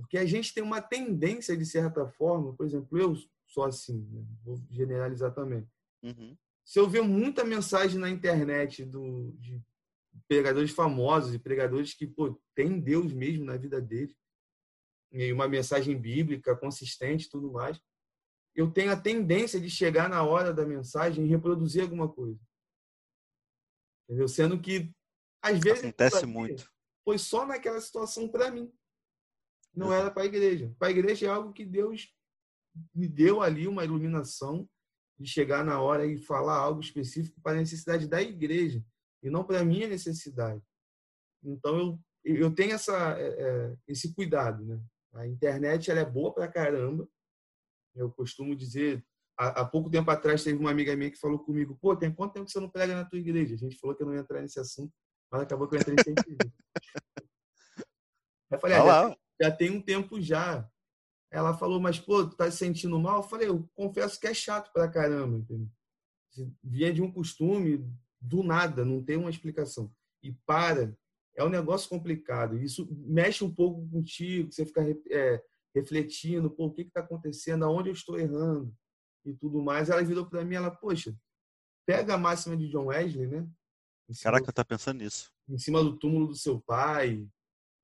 Porque 0.00 0.18
a 0.18 0.26
gente 0.26 0.52
tem 0.52 0.62
uma 0.62 0.80
tendência, 0.80 1.56
de 1.56 1.66
certa 1.66 2.06
forma, 2.06 2.54
por 2.54 2.66
exemplo, 2.66 2.98
eu 2.98 3.14
sou 3.46 3.64
assim, 3.64 4.06
né? 4.10 4.24
vou 4.42 4.60
generalizar 4.70 5.34
também. 5.34 5.68
Uhum. 6.02 6.36
Se 6.64 6.78
eu 6.78 6.88
ver 6.88 7.02
muita 7.02 7.44
mensagem 7.44 7.98
na 7.98 8.08
internet 8.08 8.84
do, 8.84 9.32
de 9.38 9.60
pregadores 10.28 10.70
famosos 10.70 11.34
e 11.34 11.38
pregadores 11.38 11.94
que 11.94 12.06
pô, 12.06 12.40
têm 12.54 12.80
Deus 12.80 13.12
mesmo 13.12 13.44
na 13.44 13.56
vida 13.56 13.80
deles, 13.80 14.16
e 15.12 15.32
uma 15.32 15.48
mensagem 15.48 16.00
bíblica 16.00 16.56
consistente 16.56 17.26
e 17.26 17.30
tudo 17.30 17.50
mais, 17.50 17.80
eu 18.54 18.70
tenho 18.70 18.92
a 18.92 19.00
tendência 19.00 19.60
de 19.60 19.68
chegar 19.68 20.08
na 20.08 20.22
hora 20.22 20.52
da 20.52 20.64
mensagem 20.66 21.24
e 21.24 21.28
reproduzir 21.28 21.82
alguma 21.82 22.08
coisa. 22.08 22.38
Entendeu? 24.04 24.28
Sendo 24.28 24.60
que, 24.60 24.92
às 25.42 25.58
vezes, 25.58 25.84
acontece 25.84 26.26
muito. 26.26 26.70
Foi 27.04 27.18
só 27.18 27.46
naquela 27.46 27.80
situação 27.80 28.28
para 28.28 28.50
mim. 28.50 28.72
Não 29.74 29.92
era 29.92 30.10
para 30.10 30.22
a 30.22 30.26
igreja. 30.26 30.74
Para 30.78 30.88
a 30.88 30.90
igreja 30.90 31.26
é 31.26 31.30
algo 31.30 31.52
que 31.52 31.64
Deus 31.64 32.12
me 32.94 33.08
deu 33.08 33.42
ali 33.42 33.66
uma 33.66 33.84
iluminação 33.84 34.68
de 35.18 35.28
chegar 35.28 35.64
na 35.64 35.80
hora 35.80 36.06
e 36.06 36.16
falar 36.16 36.56
algo 36.56 36.80
específico 36.80 37.40
para 37.42 37.52
a 37.52 37.60
necessidade 37.60 38.08
da 38.08 38.22
igreja 38.22 38.82
e 39.22 39.28
não 39.28 39.44
para 39.44 39.60
a 39.60 39.64
minha 39.64 39.86
necessidade. 39.86 40.62
Então 41.44 41.78
eu, 41.78 42.00
eu 42.24 42.54
tenho 42.54 42.72
essa, 42.72 43.18
é, 43.18 43.28
é, 43.28 43.76
esse 43.86 44.14
cuidado. 44.14 44.64
Né? 44.64 44.80
A 45.14 45.26
internet 45.26 45.90
ela 45.90 46.00
é 46.00 46.04
boa 46.04 46.32
para 46.32 46.48
caramba. 46.48 47.08
Eu 47.94 48.10
costumo 48.10 48.56
dizer, 48.56 49.04
há, 49.38 49.60
há, 49.60 49.64
pouco 49.64 49.90
tempo 49.90 50.10
atrás 50.10 50.44
teve 50.44 50.58
uma 50.58 50.70
amiga 50.70 50.96
minha 50.96 51.10
que 51.10 51.18
falou 51.18 51.38
comigo, 51.38 51.76
pô, 51.80 51.96
tem 51.96 52.12
quanto 52.12 52.34
tempo 52.34 52.46
que 52.46 52.52
você 52.52 52.60
não 52.60 52.70
prega 52.70 52.94
na 52.94 53.04
tua 53.04 53.18
igreja? 53.18 53.54
A 53.54 53.58
gente 53.58 53.78
falou 53.78 53.96
que 53.96 54.02
eu 54.02 54.06
não 54.06 54.14
ia 54.14 54.20
entrar 54.20 54.40
nesse 54.40 54.60
assunto, 54.60 54.92
mas 55.30 55.42
acabou 55.42 55.68
que 55.68 55.76
eu 55.76 55.80
entrei 55.80 55.96
sem 56.02 56.14
querer. 56.14 56.52
Eu 58.50 58.58
falei, 58.58 58.76
ah, 58.78 59.16
já, 59.40 59.50
tem 59.50 59.70
um 59.70 59.80
tempo 59.80 60.20
já. 60.20 60.68
Ela 61.30 61.56
falou, 61.56 61.80
mas 61.80 61.98
pô, 61.98 62.26
tu 62.26 62.36
tá 62.36 62.50
se 62.50 62.58
sentindo 62.58 62.98
mal? 62.98 63.18
Eu 63.18 63.22
falei, 63.22 63.48
eu 63.48 63.68
confesso 63.74 64.18
que 64.18 64.26
é 64.26 64.34
chato 64.34 64.72
pra 64.72 64.88
caramba, 64.88 65.38
entendeu? 65.38 65.68
Vinha 66.62 66.92
de 66.92 67.00
um 67.00 67.10
costume, 67.10 67.88
do 68.20 68.42
nada, 68.42 68.84
não 68.84 69.02
tem 69.02 69.16
uma 69.16 69.30
explicação. 69.30 69.92
E 70.22 70.32
para, 70.44 70.96
é 71.36 71.44
um 71.44 71.48
negócio 71.48 71.88
complicado. 71.88 72.58
Isso 72.58 72.86
mexe 72.90 73.42
um 73.42 73.52
pouco 73.52 73.88
contigo, 73.88 74.52
você 74.52 74.66
fica 74.66 74.82
é, 75.10 75.42
refletindo, 75.74 76.50
pô, 76.50 76.66
o 76.66 76.72
que 76.72 76.82
está 76.82 77.00
acontecendo, 77.00 77.64
aonde 77.64 77.88
eu 77.88 77.94
estou 77.94 78.18
errando 78.18 78.74
e 79.24 79.32
tudo 79.32 79.62
mais. 79.62 79.88
Ela 79.88 80.02
virou 80.02 80.26
para 80.26 80.44
mim, 80.44 80.56
ela, 80.56 80.70
poxa, 80.70 81.16
pega 81.86 82.14
a 82.14 82.18
máxima 82.18 82.56
de 82.56 82.68
John 82.68 82.86
Wesley, 82.86 83.26
né? 83.26 83.48
Caraca, 84.22 84.48
eu 84.48 84.52
tá 84.52 84.64
pensando 84.64 84.98
nisso. 84.98 85.32
Em 85.48 85.58
cima 85.58 85.82
do 85.82 85.96
túmulo 85.96 86.26
do 86.26 86.34
seu 86.34 86.60
pai, 86.60 87.26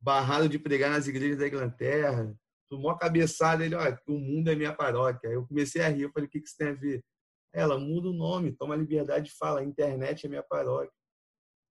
barrado 0.01 0.49
de 0.49 0.59
pregar 0.59 0.91
nas 0.91 1.07
igrejas 1.07 1.39
da 1.39 1.49
Inglaterra, 1.49 2.35
tomou 2.69 2.91
a 2.91 2.99
cabeçada, 2.99 3.65
ele, 3.65 3.75
olha, 3.75 4.01
o 4.07 4.19
mundo 4.19 4.51
é 4.51 4.55
minha 4.55 4.75
paróquia. 4.75 5.29
Aí 5.29 5.35
eu 5.37 5.47
comecei 5.47 5.83
a 5.83 5.89
rir, 5.89 6.03
eu 6.03 6.13
falei, 6.13 6.27
o 6.27 6.31
que, 6.31 6.41
que 6.41 6.47
isso 6.47 6.57
tem 6.57 6.69
a 6.69 6.75
ver? 6.75 7.05
Ela 7.53 7.79
muda 7.79 8.09
o 8.09 8.13
nome, 8.13 8.53
toma 8.53 8.75
a 8.75 8.79
liberdade 8.79 9.27
de 9.27 9.37
falar, 9.37 9.61
a 9.61 9.65
internet 9.65 10.27
é 10.27 10.29
minha 10.29 10.43
paróquia. 10.43 10.93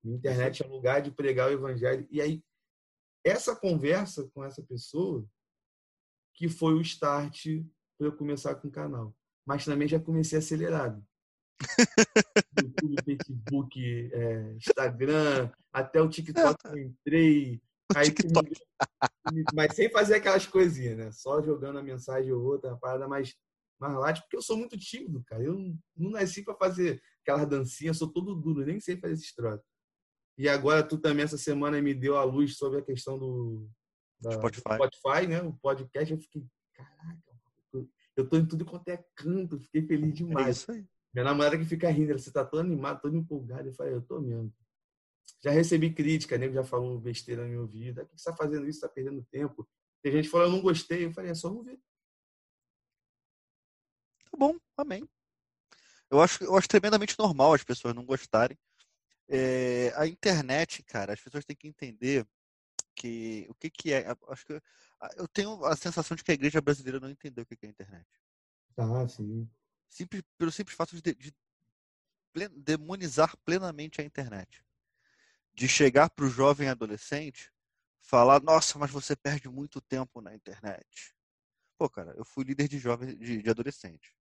A 0.05 0.09
internet 0.09 0.63
é 0.63 0.67
lugar 0.67 1.01
de 1.01 1.11
pregar 1.11 1.49
o 1.49 1.53
evangelho. 1.53 2.07
E 2.09 2.21
aí, 2.21 2.43
essa 3.23 3.55
conversa 3.55 4.29
com 4.33 4.43
essa 4.43 4.63
pessoa, 4.63 5.25
que 6.33 6.47
foi 6.47 6.73
o 6.73 6.81
start 6.81 7.45
para 7.97 8.07
eu 8.07 8.15
começar 8.15 8.55
com 8.55 8.67
o 8.67 8.71
canal. 8.71 9.15
Mas 9.45 9.65
também 9.65 9.87
já 9.87 9.99
comecei 9.99 10.37
acelerado. 10.37 11.03
YouTube, 12.59 13.03
Facebook, 13.03 14.09
é, 14.13 14.53
Instagram, 14.53 15.51
até 15.71 16.01
o 16.01 16.09
TikTok 16.09 16.57
eu 16.65 16.77
entrei, 16.77 17.61
Aí, 17.93 18.07
mas 19.53 19.75
sem 19.75 19.89
fazer 19.89 20.15
aquelas 20.15 20.47
coisinhas, 20.47 20.97
né? 20.97 21.11
Só 21.11 21.41
jogando 21.41 21.79
a 21.79 21.83
mensagem 21.83 22.31
ou 22.31 22.43
outra, 22.43 22.71
uma 22.71 22.79
parada 22.79 23.07
mais, 23.07 23.35
mais 23.79 23.93
light, 23.95 24.21
porque 24.21 24.37
eu 24.37 24.41
sou 24.41 24.57
muito 24.57 24.77
tímido, 24.77 25.23
cara. 25.25 25.43
Eu 25.43 25.53
não, 25.53 25.77
não 25.95 26.11
nasci 26.11 26.43
para 26.43 26.55
fazer 26.55 27.01
aquelas 27.21 27.47
dancinhas, 27.47 27.97
sou 27.97 28.11
todo 28.11 28.35
duro, 28.35 28.65
nem 28.65 28.79
sei 28.79 28.97
fazer 28.97 29.13
esses 29.13 29.33
troços. 29.33 29.65
E 30.37 30.49
agora 30.49 30.83
tu 30.83 30.97
também 30.97 31.23
essa 31.23 31.37
semana 31.37 31.81
me 31.81 31.93
deu 31.93 32.17
a 32.17 32.23
luz 32.23 32.57
sobre 32.57 32.79
a 32.79 32.83
questão 32.83 33.17
do, 33.17 33.69
da, 34.19 34.31
Spotify. 34.31 34.63
do 34.63 34.75
Spotify, 34.75 35.27
né? 35.27 35.41
O 35.41 35.53
podcast, 35.53 36.13
eu 36.13 36.19
fiquei, 36.19 36.45
caraca, 36.73 37.25
eu 38.15 38.27
tô 38.27 38.37
em 38.37 38.45
tudo 38.45 38.65
quanto 38.65 38.87
é 38.87 39.03
canto, 39.15 39.59
fiquei 39.59 39.85
feliz 39.85 40.09
é 40.09 40.13
demais. 40.13 40.69
É. 40.69 40.73
Minha 41.13 41.25
namorada 41.25 41.57
que 41.57 41.65
fica 41.65 41.89
rindo, 41.89 42.17
você 42.17 42.31
tá 42.31 42.45
todo 42.45 42.61
animado, 42.61 43.01
todo 43.01 43.15
empolgado. 43.15 43.67
Eu 43.67 43.73
falei, 43.73 43.93
eu 43.93 44.01
tô 44.01 44.19
mesmo. 44.19 44.53
Já 45.45 45.51
recebi 45.51 45.93
crítica, 45.93 46.39
nego 46.39 46.55
já 46.55 46.63
falou 46.63 46.99
besteira 46.99 47.43
na 47.43 47.47
minha 47.47 47.61
ouvido. 47.61 48.01
O 48.01 48.05
que 48.07 48.13
você 48.13 48.15
está 48.15 48.35
fazendo 48.35 48.67
isso? 48.67 48.79
Está 48.79 48.89
perdendo 48.89 49.23
tempo. 49.25 49.69
Tem 50.01 50.11
gente 50.11 50.25
que 50.25 50.31
falou, 50.31 50.47
eu 50.47 50.51
não 50.51 50.59
gostei. 50.59 51.05
Eu 51.05 51.13
falei, 51.13 51.29
é 51.29 51.35
só 51.35 51.51
não 51.51 51.61
ver. 51.61 51.79
Tá 54.23 54.35
bom, 54.35 54.57
amém. 54.75 55.07
Eu 56.09 56.19
acho, 56.19 56.43
eu 56.43 56.57
acho 56.57 56.67
tremendamente 56.67 57.15
normal 57.19 57.53
as 57.53 57.63
pessoas 57.63 57.93
não 57.93 58.03
gostarem. 58.03 58.57
É, 59.29 59.93
a 59.95 60.07
internet, 60.07 60.81
cara, 60.81 61.13
as 61.13 61.21
pessoas 61.21 61.45
têm 61.45 61.55
que 61.55 61.67
entender 61.67 62.27
que 62.95 63.45
o 63.47 63.53
que, 63.53 63.69
que 63.69 63.93
é. 63.93 64.07
Acho 64.29 64.47
que 64.47 64.59
eu 65.15 65.27
tenho 65.27 65.63
a 65.63 65.75
sensação 65.75 66.17
de 66.17 66.23
que 66.23 66.31
a 66.31 66.33
igreja 66.33 66.59
brasileira 66.59 66.99
não 66.99 67.11
entendeu 67.11 67.43
o 67.43 67.45
que 67.45 67.53
é 67.63 67.67
a 67.67 67.69
internet. 67.69 68.07
Ah, 68.77 69.07
sim. 69.07 69.47
Simples, 69.87 70.23
pelo 70.39 70.51
simples 70.51 70.75
fato 70.75 70.99
de, 70.99 71.13
de 71.13 71.35
demonizar 72.49 73.37
plenamente 73.45 74.01
a 74.01 74.03
internet 74.03 74.64
de 75.55 75.67
chegar 75.69 76.09
para 76.09 76.25
o 76.25 76.29
jovem 76.29 76.67
adolescente 76.67 77.51
falar, 78.01 78.41
nossa, 78.41 78.77
mas 78.77 78.91
você 78.91 79.15
perde 79.15 79.49
muito 79.49 79.81
tempo 79.81 80.21
na 80.21 80.35
internet. 80.35 81.15
Pô, 81.77 81.89
cara, 81.89 82.13
eu 82.17 82.25
fui 82.25 82.43
líder 82.43 82.67
de 82.67 82.77
jovem, 82.77 83.17
de, 83.17 83.41
de 83.41 83.49
adolescente. 83.49 84.13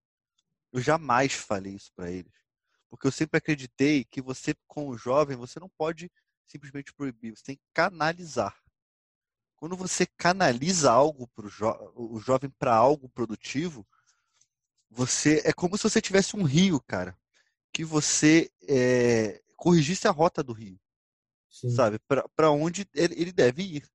Eu 0.72 0.80
jamais 0.80 1.32
falei 1.34 1.74
isso 1.74 1.92
para 1.94 2.10
eles, 2.10 2.32
porque 2.88 3.06
eu 3.06 3.12
sempre 3.12 3.38
acreditei 3.38 4.04
que 4.04 4.22
você, 4.22 4.54
com 4.66 4.88
o 4.88 4.96
jovem, 4.96 5.36
você 5.36 5.60
não 5.60 5.68
pode 5.68 6.10
simplesmente 6.46 6.94
proibir, 6.94 7.36
você 7.36 7.44
tem 7.44 7.56
que 7.56 7.64
canalizar. 7.72 8.56
Quando 9.56 9.76
você 9.76 10.06
canaliza 10.06 10.90
algo 10.90 11.26
para 11.28 11.48
jo 11.48 11.66
o 11.94 12.18
jovem 12.20 12.50
para 12.50 12.74
algo 12.74 13.08
produtivo, 13.08 13.86
você 14.90 15.42
é 15.44 15.52
como 15.52 15.76
se 15.76 15.84
você 15.84 16.00
tivesse 16.00 16.36
um 16.36 16.44
rio, 16.44 16.80
cara, 16.80 17.18
que 17.72 17.84
você 17.84 18.50
é, 18.68 19.42
corrigisse 19.56 20.06
a 20.06 20.10
rota 20.10 20.42
do 20.42 20.52
rio. 20.52 20.78
Sim. 21.54 21.70
sabe? 21.70 22.00
Para 22.00 22.50
onde 22.50 22.84
ele, 22.92 23.14
ele 23.14 23.32
deve 23.32 23.62
ir. 23.62 23.88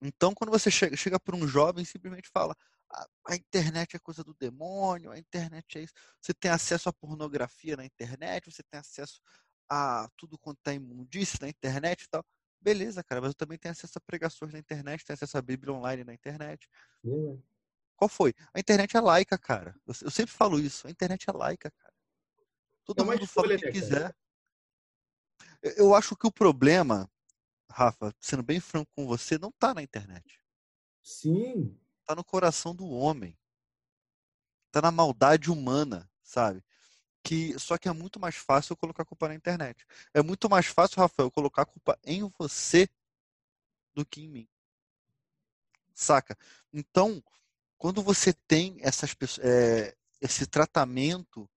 Então, 0.00 0.32
quando 0.34 0.50
você 0.50 0.70
chega, 0.70 0.96
chega 0.96 1.20
para 1.20 1.36
um 1.36 1.46
jovem 1.46 1.84
simplesmente 1.84 2.30
fala: 2.32 2.56
a, 2.90 3.06
a, 3.28 3.36
internet 3.36 3.96
é 3.96 3.98
coisa 3.98 4.24
do 4.24 4.34
demônio, 4.34 5.10
a 5.10 5.18
internet 5.18 5.76
é 5.76 5.82
isso. 5.82 5.92
Você 6.20 6.32
tem 6.32 6.50
acesso 6.50 6.88
à 6.88 6.92
pornografia 6.92 7.76
na 7.76 7.84
internet, 7.84 8.50
você 8.50 8.62
tem 8.62 8.80
acesso 8.80 9.20
a 9.68 10.08
tudo 10.16 10.38
quanto 10.38 10.66
é 10.68 10.74
imundície 10.74 11.38
na 11.40 11.50
internet 11.50 12.04
e 12.04 12.08
tal. 12.08 12.24
Beleza, 12.62 13.04
cara, 13.04 13.20
mas 13.20 13.30
eu 13.30 13.34
também 13.34 13.58
tenho 13.58 13.72
acesso 13.72 13.98
a 13.98 14.00
pregações 14.00 14.52
na 14.52 14.58
internet, 14.58 15.04
tenho 15.04 15.14
acesso 15.14 15.36
a 15.36 15.42
Bíblia 15.42 15.74
online 15.74 16.02
na 16.02 16.14
internet. 16.14 16.66
Uhum. 17.04 17.42
Qual 17.94 18.08
foi? 18.08 18.34
A 18.54 18.60
internet 18.60 18.96
é 18.96 19.00
laica, 19.00 19.36
cara. 19.36 19.74
Eu, 19.86 19.94
eu, 20.02 20.10
sempre 20.10 20.32
falo 20.32 20.58
isso. 20.58 20.86
A 20.86 20.90
internet 20.90 21.28
é 21.28 21.32
laica, 21.32 21.70
cara. 21.70 21.94
Todo 22.84 23.02
é 23.02 23.04
mundo 23.04 23.26
fala 23.26 23.54
o 23.54 23.58
que 23.58 23.66
né, 23.66 23.72
quiser. 23.72 24.16
Eu 25.62 25.94
acho 25.94 26.16
que 26.16 26.26
o 26.26 26.32
problema, 26.32 27.10
Rafa, 27.70 28.14
sendo 28.20 28.42
bem 28.42 28.60
franco 28.60 28.90
com 28.94 29.06
você, 29.06 29.38
não 29.38 29.50
está 29.50 29.74
na 29.74 29.82
internet. 29.82 30.40
Sim. 31.02 31.78
Está 32.00 32.14
no 32.14 32.24
coração 32.24 32.74
do 32.74 32.86
homem. 32.88 33.36
Está 34.66 34.82
na 34.82 34.90
maldade 34.90 35.50
humana, 35.50 36.10
sabe? 36.22 36.62
Que 37.22 37.58
só 37.58 37.78
que 37.78 37.88
é 37.88 37.92
muito 37.92 38.20
mais 38.20 38.36
fácil 38.36 38.72
eu 38.72 38.76
colocar 38.76 39.02
a 39.02 39.06
culpa 39.06 39.28
na 39.28 39.34
internet. 39.34 39.84
É 40.12 40.22
muito 40.22 40.48
mais 40.48 40.66
fácil, 40.66 41.00
Rafael, 41.00 41.30
colocar 41.30 41.62
a 41.62 41.66
culpa 41.66 41.98
em 42.04 42.28
você 42.38 42.88
do 43.94 44.04
que 44.04 44.22
em 44.22 44.28
mim. 44.28 44.48
Saca? 45.94 46.36
Então, 46.72 47.22
quando 47.78 48.02
você 48.02 48.32
tem 48.32 48.76
essas 48.80 49.14
é, 49.40 49.96
esse 50.20 50.46
tratamento 50.46 51.48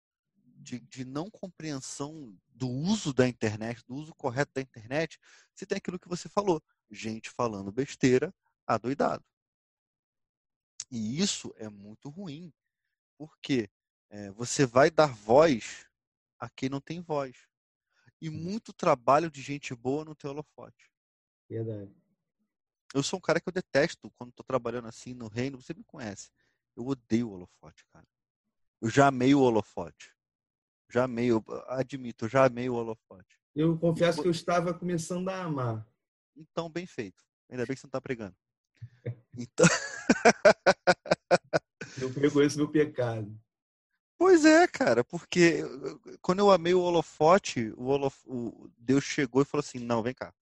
de, 0.59 0.79
de 0.79 1.05
não 1.05 1.29
compreensão 1.29 2.37
do 2.49 2.69
uso 2.69 3.13
da 3.13 3.27
internet, 3.27 3.83
do 3.87 3.95
uso 3.95 4.13
correto 4.13 4.51
da 4.53 4.61
internet, 4.61 5.19
você 5.55 5.65
tem 5.65 5.77
aquilo 5.77 5.99
que 5.99 6.09
você 6.09 6.27
falou, 6.27 6.61
gente 6.91 7.29
falando 7.29 7.71
besteira, 7.71 8.33
adoidado. 8.67 9.23
E 10.91 11.19
isso 11.19 11.53
é 11.57 11.69
muito 11.69 12.09
ruim, 12.09 12.53
porque 13.17 13.69
é, 14.09 14.31
você 14.31 14.65
vai 14.65 14.89
dar 14.89 15.13
voz 15.13 15.87
a 16.39 16.49
quem 16.49 16.69
não 16.69 16.81
tem 16.81 16.99
voz. 16.99 17.47
E 18.21 18.29
muito 18.29 18.73
trabalho 18.73 19.31
de 19.31 19.41
gente 19.41 19.73
boa 19.73 20.03
no 20.03 20.15
teu 20.15 20.31
holofote. 20.31 20.91
Verdade. 21.47 21.95
Eu 22.93 23.03
sou 23.03 23.17
um 23.17 23.21
cara 23.21 23.39
que 23.39 23.47
eu 23.47 23.53
detesto 23.53 24.11
quando 24.11 24.31
estou 24.31 24.43
trabalhando 24.43 24.87
assim 24.87 25.13
no 25.13 25.27
reino. 25.27 25.61
Você 25.61 25.73
me 25.73 25.83
conhece. 25.83 26.31
Eu 26.75 26.85
odeio 26.87 27.29
o 27.29 27.33
holofote, 27.33 27.85
cara. 27.93 28.05
Eu 28.81 28.89
já 28.89 29.07
amei 29.07 29.33
o 29.35 29.41
holofote. 29.41 30.13
Já 30.89 31.03
amei, 31.03 31.27
eu 31.27 31.43
admito, 31.67 32.27
já 32.27 32.45
amei 32.45 32.67
o 32.69 32.73
holofote. 32.73 33.39
Eu 33.55 33.77
confesso 33.77 34.19
e, 34.19 34.21
que 34.23 34.27
eu 34.27 34.31
estava 34.31 34.73
começando 34.73 35.29
a 35.29 35.43
amar. 35.43 35.87
Então, 36.35 36.69
bem 36.69 36.87
feito. 36.87 37.23
Ainda 37.49 37.65
bem 37.65 37.75
que 37.75 37.81
você 37.81 37.87
não 37.87 37.89
está 37.89 38.01
pregando. 38.01 38.35
Então. 39.37 39.65
eu 42.01 42.09
reconheço 42.09 42.57
meu 42.57 42.69
pecado. 42.69 43.39
Pois 44.17 44.43
é, 44.43 44.67
cara, 44.67 45.01
porque 45.01 45.61
quando 46.21 46.39
eu 46.39 46.51
amei 46.51 46.73
o 46.73 46.81
holofote, 46.81 47.71
o, 47.77 47.85
holof... 47.85 48.21
o 48.25 48.69
Deus 48.77 49.05
chegou 49.05 49.41
e 49.41 49.45
falou 49.45 49.61
assim: 49.61 49.79
não, 49.79 50.03
vem 50.03 50.13
cá. 50.13 50.33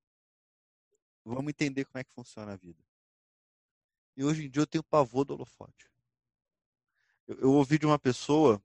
Vamos 1.23 1.49
entender 1.49 1.85
como 1.85 1.99
é 1.99 2.03
que 2.03 2.11
funciona 2.11 2.53
a 2.53 2.57
vida. 2.57 2.83
E 4.15 4.23
hoje 4.23 4.45
em 4.45 4.49
dia 4.49 4.63
eu 4.63 4.67
tenho 4.67 4.83
pavor 4.83 5.25
do 5.25 5.35
holofote. 5.35 5.91
Eu, 7.27 7.39
eu 7.39 7.51
ouvi 7.51 7.77
de 7.77 7.85
uma 7.85 7.99
pessoa 7.99 8.59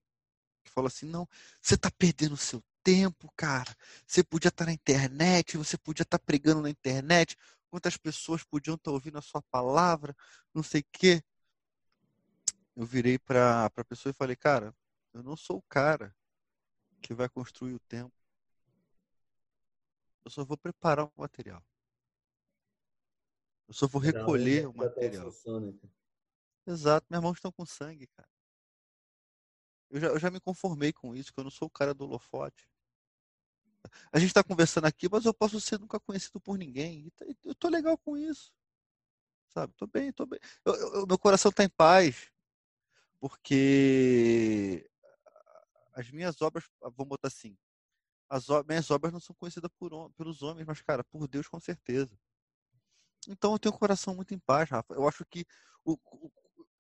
que 0.62 0.70
falou 0.70 0.88
assim: 0.88 1.06
não, 1.06 1.28
você 1.60 1.74
está 1.74 1.90
perdendo 1.90 2.34
o 2.34 2.36
seu 2.36 2.62
tempo, 2.82 3.32
cara. 3.36 3.74
Você 4.06 4.22
podia 4.22 4.48
estar 4.48 4.64
tá 4.64 4.70
na 4.70 4.72
internet, 4.72 5.56
você 5.56 5.76
podia 5.78 6.02
estar 6.02 6.18
tá 6.18 6.24
pregando 6.24 6.62
na 6.62 6.70
internet. 6.70 7.36
Quantas 7.70 7.96
pessoas 7.96 8.44
podiam 8.44 8.74
estar 8.74 8.90
tá 8.90 8.94
ouvindo 8.94 9.18
a 9.18 9.22
sua 9.22 9.42
palavra, 9.42 10.14
não 10.52 10.62
sei 10.62 10.80
o 10.82 10.86
quê. 10.92 11.22
Eu 12.76 12.86
virei 12.86 13.18
para 13.18 13.66
a 13.66 13.84
pessoa 13.84 14.10
e 14.10 14.14
falei: 14.14 14.36
cara, 14.36 14.74
eu 15.12 15.22
não 15.22 15.36
sou 15.36 15.58
o 15.58 15.64
cara 15.68 16.14
que 17.00 17.14
vai 17.14 17.28
construir 17.28 17.74
o 17.74 17.80
tempo. 17.80 18.12
Eu 20.24 20.30
só 20.30 20.44
vou 20.44 20.56
preparar 20.56 21.06
o 21.06 21.12
material. 21.16 21.62
Eu 23.66 23.74
só 23.74 23.86
vou 23.86 24.00
recolher 24.00 24.68
o 24.68 24.74
material. 24.74 25.32
Né, 25.60 25.78
Exato, 26.66 27.06
minhas 27.10 27.22
mãos 27.22 27.36
estão 27.36 27.50
com 27.50 27.66
sangue, 27.66 28.06
cara. 28.06 28.28
Eu 29.92 30.00
já, 30.00 30.06
eu 30.08 30.18
já 30.18 30.30
me 30.30 30.40
conformei 30.40 30.90
com 30.90 31.14
isso, 31.14 31.30
que 31.30 31.38
eu 31.38 31.44
não 31.44 31.50
sou 31.50 31.68
o 31.68 31.70
cara 31.70 31.92
do 31.92 32.04
holofote. 32.04 32.66
A 34.10 34.18
gente 34.18 34.28
está 34.28 34.42
conversando 34.42 34.86
aqui, 34.86 35.06
mas 35.06 35.26
eu 35.26 35.34
posso 35.34 35.60
ser 35.60 35.78
nunca 35.78 36.00
conhecido 36.00 36.40
por 36.40 36.56
ninguém. 36.56 37.10
Tá, 37.10 37.26
eu 37.44 37.54
tô 37.54 37.68
legal 37.68 37.98
com 37.98 38.16
isso. 38.16 38.54
Sabe? 39.50 39.74
Tô 39.74 39.86
bem, 39.86 40.10
tô 40.10 40.24
bem. 40.24 40.40
Eu, 40.64 40.74
eu, 40.74 41.06
meu 41.06 41.18
coração 41.18 41.50
está 41.50 41.62
em 41.62 41.68
paz. 41.68 42.32
Porque 43.20 44.90
as 45.92 46.10
minhas 46.10 46.40
obras, 46.40 46.64
ah, 46.82 46.88
vamos 46.88 47.10
botar 47.10 47.28
assim, 47.28 47.54
as 48.30 48.46
minhas 48.66 48.90
obras 48.90 49.12
não 49.12 49.20
são 49.20 49.36
conhecidas 49.36 49.70
por, 49.78 50.10
pelos 50.12 50.40
homens, 50.40 50.66
mas, 50.66 50.80
cara, 50.80 51.04
por 51.04 51.28
Deus 51.28 51.46
com 51.46 51.60
certeza. 51.60 52.18
Então 53.28 53.52
eu 53.52 53.58
tenho 53.58 53.74
o 53.74 53.78
coração 53.78 54.14
muito 54.14 54.32
em 54.32 54.38
paz, 54.38 54.70
Rafa. 54.70 54.94
Eu 54.94 55.06
acho 55.06 55.22
que 55.26 55.44
o, 55.84 55.98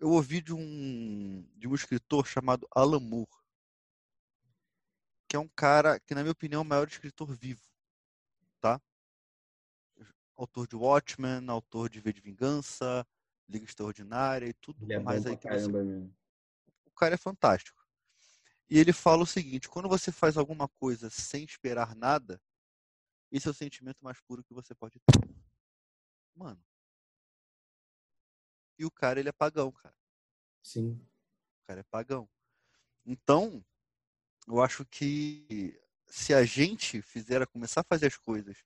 eu 0.02 0.10
ouvi 0.10 0.42
de 0.42 0.52
um, 0.52 1.48
de 1.54 1.68
um 1.68 1.74
escritor 1.76 2.26
chamado 2.26 2.66
Alan 2.74 2.98
Moore, 2.98 3.30
que 5.28 5.36
é 5.36 5.38
um 5.38 5.48
cara 5.48 6.00
que, 6.00 6.12
na 6.12 6.22
minha 6.22 6.32
opinião, 6.32 6.58
é 6.58 6.64
o 6.64 6.68
maior 6.68 6.88
escritor 6.88 7.32
vivo, 7.32 7.62
tá? 8.60 8.82
Autor 10.36 10.66
de 10.66 10.74
Watchmen, 10.74 11.48
autor 11.48 11.88
de 11.88 12.00
V 12.00 12.12
de 12.12 12.20
Vingança, 12.20 13.06
Liga 13.48 13.64
Extraordinária 13.64 14.46
e 14.48 14.52
tudo 14.54 14.92
é 14.92 14.98
mais 14.98 15.24
aí 15.24 15.36
que 15.36 15.48
você... 15.48 15.70
O 16.84 16.90
cara 16.96 17.14
é 17.14 17.18
fantástico. 17.18 17.86
E 18.68 18.80
ele 18.80 18.92
fala 18.92 19.22
o 19.22 19.26
seguinte: 19.26 19.68
quando 19.68 19.88
você 19.88 20.10
faz 20.10 20.36
alguma 20.36 20.66
coisa 20.66 21.10
sem 21.10 21.44
esperar 21.44 21.94
nada, 21.94 22.42
esse 23.30 23.46
é 23.46 23.50
o 23.52 23.54
sentimento 23.54 24.02
mais 24.02 24.20
puro 24.20 24.42
que 24.42 24.52
você 24.52 24.74
pode 24.74 24.98
ter. 24.98 25.30
Mano. 26.34 26.60
E 28.78 28.84
o 28.84 28.90
cara, 28.90 29.20
ele 29.20 29.28
é 29.28 29.32
pagão, 29.32 29.70
cara. 29.72 29.94
Sim. 30.62 30.92
O 31.62 31.66
cara 31.66 31.80
é 31.80 31.84
pagão. 31.84 32.28
Então, 33.04 33.64
eu 34.46 34.60
acho 34.60 34.84
que 34.86 35.80
se 36.06 36.34
a 36.34 36.44
gente 36.44 37.00
fizer, 37.02 37.46
começar 37.46 37.80
a 37.80 37.84
fazer 37.84 38.06
as 38.06 38.16
coisas 38.16 38.62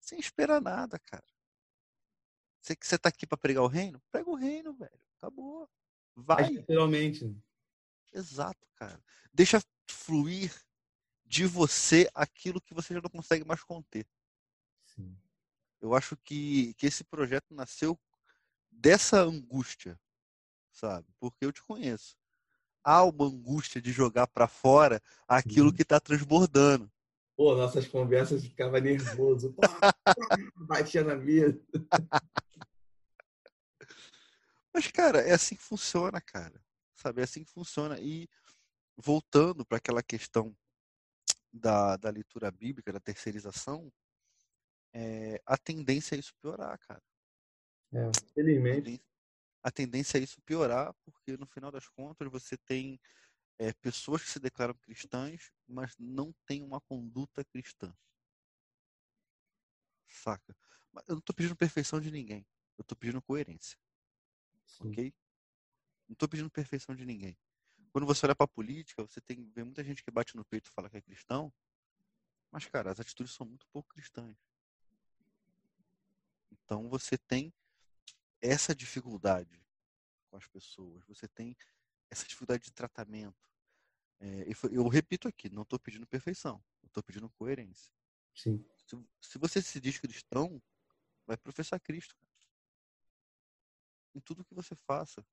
sem 0.00 0.18
esperar 0.18 0.60
nada, 0.60 0.98
cara. 0.98 1.24
Você 2.60 2.76
que 2.76 2.86
você 2.86 2.98
tá 2.98 3.08
aqui 3.08 3.26
para 3.26 3.36
pregar 3.36 3.62
o 3.62 3.68
reino? 3.68 4.02
Prega 4.10 4.30
o 4.30 4.34
reino, 4.34 4.72
velho. 4.74 5.00
Acabou. 5.18 5.68
Vai. 6.14 6.48
Literalmente. 6.48 7.36
Exato, 8.12 8.66
cara. 8.76 9.02
Deixa 9.32 9.60
fluir 9.88 10.54
de 11.24 11.46
você 11.46 12.08
aquilo 12.14 12.60
que 12.60 12.74
você 12.74 12.94
já 12.94 13.00
não 13.00 13.10
consegue 13.10 13.44
mais 13.44 13.62
conter. 13.62 14.06
Sim. 14.84 15.18
Eu 15.80 15.94
acho 15.94 16.16
que, 16.16 16.74
que 16.74 16.86
esse 16.86 17.04
projeto 17.04 17.52
nasceu 17.54 17.98
dessa 18.84 19.22
angústia, 19.22 19.98
sabe? 20.70 21.06
Porque 21.18 21.44
eu 21.44 21.52
te 21.52 21.62
conheço. 21.62 22.16
Há 22.82 23.02
uma 23.04 23.26
angústia 23.26 23.80
de 23.80 23.90
jogar 23.90 24.26
para 24.26 24.46
fora 24.46 25.02
aquilo 25.26 25.72
que 25.72 25.82
está 25.82 25.98
transbordando. 25.98 26.90
Pô, 27.36 27.56
nossas 27.56 27.86
conversas 27.88 28.44
ficava 28.44 28.78
nervoso. 28.80 29.54
batia 30.68 31.02
na 31.02 31.16
mesa. 31.16 31.60
Mas, 34.72 34.86
cara, 34.88 35.20
é 35.20 35.32
assim 35.32 35.56
que 35.56 35.62
funciona, 35.62 36.20
cara 36.20 36.64
sabe? 37.04 37.20
É 37.20 37.24
assim 37.24 37.44
que 37.44 37.50
funciona. 37.50 38.00
E 38.00 38.28
voltando 38.96 39.64
para 39.64 39.76
aquela 39.78 40.02
questão 40.02 40.56
da, 41.52 41.96
da 41.96 42.10
leitura 42.10 42.50
bíblica, 42.50 42.92
da 42.92 43.00
terceirização, 43.00 43.92
é, 44.92 45.40
a 45.44 45.56
tendência 45.58 46.14
é 46.14 46.18
isso 46.18 46.34
piorar, 46.40 46.78
cara. 46.78 47.02
É, 47.94 48.10
felizmente. 48.34 49.00
A 49.62 49.70
tendência 49.70 50.18
é 50.18 50.22
isso 50.22 50.42
piorar, 50.42 50.92
porque 51.04 51.36
no 51.36 51.46
final 51.46 51.70
das 51.70 51.88
contas 51.88 52.30
você 52.30 52.56
tem 52.56 53.00
é, 53.58 53.72
pessoas 53.72 54.22
que 54.22 54.28
se 54.28 54.38
declaram 54.40 54.74
cristãs, 54.74 55.50
mas 55.66 55.94
não 55.98 56.34
têm 56.46 56.62
uma 56.62 56.80
conduta 56.80 57.44
cristã. 57.44 57.96
Saca? 60.06 60.54
Eu 61.06 61.14
não 61.14 61.18
estou 61.18 61.34
pedindo 61.34 61.56
perfeição 61.56 62.00
de 62.00 62.10
ninguém. 62.10 62.46
Eu 62.76 62.82
estou 62.82 62.96
pedindo 62.96 63.22
coerência. 63.22 63.78
Sim. 64.66 64.88
Ok? 64.88 65.14
Não 66.08 66.12
estou 66.12 66.28
pedindo 66.28 66.50
perfeição 66.50 66.94
de 66.94 67.04
ninguém. 67.04 67.38
Quando 67.90 68.06
você 68.06 68.26
olha 68.26 68.34
para 68.34 68.44
a 68.44 68.48
política, 68.48 69.02
você 69.02 69.20
tem 69.20 69.48
vê 69.54 69.62
muita 69.64 69.84
gente 69.84 70.02
que 70.02 70.10
bate 70.10 70.36
no 70.36 70.44
peito 70.44 70.68
e 70.68 70.72
fala 70.72 70.90
que 70.90 70.96
é 70.96 71.00
cristão, 71.00 71.52
mas, 72.50 72.66
cara, 72.66 72.90
as 72.90 73.00
atitudes 73.00 73.32
são 73.32 73.46
muito 73.46 73.66
pouco 73.68 73.88
cristãs. 73.88 74.36
Então 76.52 76.88
você 76.88 77.16
tem 77.16 77.52
essa 78.44 78.74
dificuldade 78.74 79.64
com 80.30 80.36
as 80.36 80.46
pessoas, 80.46 81.02
você 81.06 81.26
tem 81.26 81.56
essa 82.10 82.26
dificuldade 82.26 82.64
de 82.64 82.72
tratamento. 82.72 83.50
É, 84.20 84.46
eu 84.70 84.86
repito 84.86 85.26
aqui, 85.26 85.48
não 85.48 85.62
estou 85.62 85.78
pedindo 85.78 86.06
perfeição, 86.06 86.62
estou 86.84 87.02
pedindo 87.02 87.30
coerência. 87.30 87.90
Sim. 88.34 88.64
Se, 88.86 88.96
se, 89.20 89.38
você 89.38 89.62
se 89.62 89.80
diz 89.80 89.98
cristão, 89.98 90.62
vai 91.26 91.36
professar 91.36 91.80
Cristo. 91.80 92.14
Cara. 92.16 92.32
Em 94.14 94.20
tudo 94.20 94.44
que 94.44 94.54
você 94.54 94.76
faça. 94.76 95.24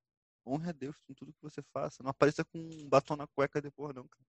Honre 0.46 0.70
a 0.70 0.72
Deus 0.72 0.96
em 1.08 1.14
tudo 1.14 1.34
que 1.34 1.42
você 1.42 1.62
faça. 1.62 2.02
Não 2.02 2.10
apareça 2.10 2.44
com 2.46 2.58
um 2.58 2.90
batom 2.90 3.16
na 3.16 3.28
cueca 3.28 3.62
depois, 3.62 3.94
não, 3.94 4.08
cara. 4.08 4.26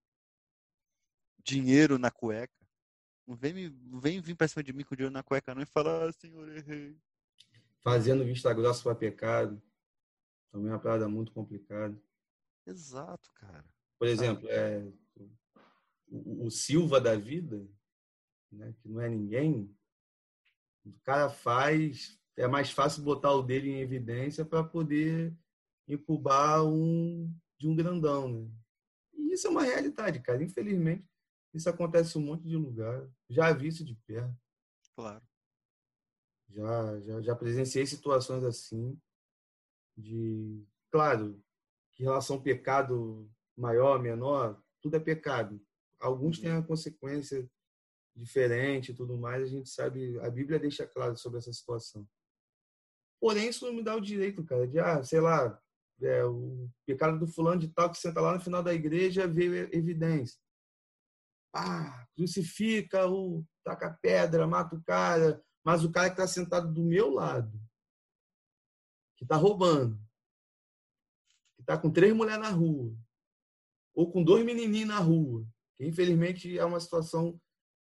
Dinheiro 1.39 1.99
na 1.99 2.11
cueca. 2.11 2.67
Não 3.27 3.37
vem, 3.37 3.55
me, 3.55 3.69
vem 4.01 4.21
vir 4.21 4.35
pra 4.35 4.49
cima 4.49 4.63
de 4.63 4.73
mim 4.73 4.85
com 4.85 4.97
dinheiro 4.97 5.13
na 5.13 5.23
cueca, 5.23 5.55
não, 5.55 5.63
e 5.63 5.67
falar, 5.67 6.09
ah, 6.09 6.13
senhor, 6.13 6.49
errei. 6.57 7.01
Fazendo 7.83 8.25
vista 8.25 8.53
grossa 8.53 8.83
para 8.83 8.95
pecado. 8.95 9.61
Também 10.51 10.69
é 10.69 10.73
uma 10.73 10.79
parada 10.79 11.09
muito 11.09 11.33
complicada. 11.33 12.01
Exato, 12.67 13.33
cara. 13.35 13.65
Por 13.99 14.07
exemplo, 14.07 14.49
é, 14.49 14.87
o, 16.09 16.47
o 16.47 16.51
Silva 16.51 17.01
da 17.01 17.17
vida, 17.17 17.67
né, 18.51 18.75
que 18.81 18.89
não 18.89 19.01
é 19.01 19.09
ninguém, 19.09 19.75
o 20.85 20.93
cara 21.05 21.29
faz. 21.31 22.19
É 22.37 22.47
mais 22.47 22.71
fácil 22.71 23.03
botar 23.03 23.33
o 23.33 23.43
dele 23.43 23.71
em 23.71 23.81
evidência 23.81 24.45
para 24.45 24.65
poder 24.65 25.37
incubar 25.87 26.65
um 26.65 27.33
de 27.59 27.69
um 27.69 27.77
grandão, 27.77 28.29
né? 28.29 28.51
E 29.15 29.35
isso 29.35 29.47
é 29.47 29.51
uma 29.51 29.63
realidade, 29.63 30.21
cara. 30.21 30.43
Infelizmente, 30.43 31.07
isso 31.53 31.69
acontece 31.69 32.17
em 32.17 32.23
um 32.23 32.25
monte 32.25 32.49
de 32.49 32.57
lugar. 32.57 33.09
Já 33.29 33.53
vi 33.53 33.69
isso 33.69 33.85
de 33.85 33.95
perto. 34.07 34.35
Claro. 34.97 35.23
Já, 36.55 37.01
já, 37.01 37.23
já 37.23 37.37
presenciei 37.37 37.87
situações 37.87 38.45
assim 38.45 38.99
de, 39.97 40.65
claro, 40.91 41.43
que 41.93 42.03
relação 42.03 42.41
pecado 42.41 43.31
maior, 43.57 44.01
menor, 44.01 44.61
tudo 44.81 44.97
é 44.97 45.01
pecado. 45.01 45.61
Alguns 45.99 46.37
uhum. 46.39 46.43
têm 46.43 46.53
a 46.53 46.63
consequência 46.63 47.49
diferente 48.15 48.91
e 48.91 48.95
tudo 48.95 49.17
mais, 49.17 49.43
a 49.43 49.47
gente 49.47 49.71
sabe, 49.71 50.19
a 50.21 50.29
Bíblia 50.29 50.59
deixa 50.59 50.87
claro 50.87 51.17
sobre 51.17 51.39
essa 51.39 51.53
situação. 51.53 52.07
Porém, 53.21 53.49
isso 53.49 53.65
não 53.65 53.73
me 53.73 53.83
dá 53.83 53.95
o 53.95 54.01
direito, 54.01 54.45
cara, 54.45 54.67
de, 54.67 54.79
ah, 54.79 55.03
sei 55.03 55.21
lá, 55.21 55.59
é, 56.03 56.25
o 56.25 56.69
pecado 56.85 57.19
do 57.19 57.27
fulano 57.27 57.61
de 57.61 57.69
tal 57.69 57.91
que 57.91 57.99
senta 57.99 58.21
lá 58.21 58.35
no 58.35 58.41
final 58.41 58.63
da 58.63 58.75
igreja 58.75 59.27
veio 59.27 59.55
evidência. 59.75 60.39
Ah, 61.55 62.07
crucifica, 62.17 63.07
o, 63.09 63.45
taca 63.65 63.97
pedra, 64.03 64.47
mata 64.47 64.75
o 64.75 64.83
cara, 64.83 65.43
mas 65.65 65.85
o 65.85 65.93
cara 65.93 66.09
que 66.09 66.15
está 66.15 66.27
sentado 66.27 66.73
do 66.73 66.83
meu 66.83 67.11
lado, 67.11 67.61
que 69.17 69.25
está 69.25 69.37
roubando, 69.37 69.97
que 71.55 71.63
está 71.63 71.79
com 71.79 71.91
três 71.91 72.13
mulheres 72.15 72.43
na 72.43 72.51
rua, 72.51 72.97
ou 73.95 74.11
com 74.11 74.25
dois 74.25 74.45
menininhos 74.45 74.89
na 74.89 74.99
rua, 74.99 75.47
que 75.77 75.87
infelizmente 75.87 76.59
é 76.59 76.65
uma 76.65 76.81
situação 76.81 77.41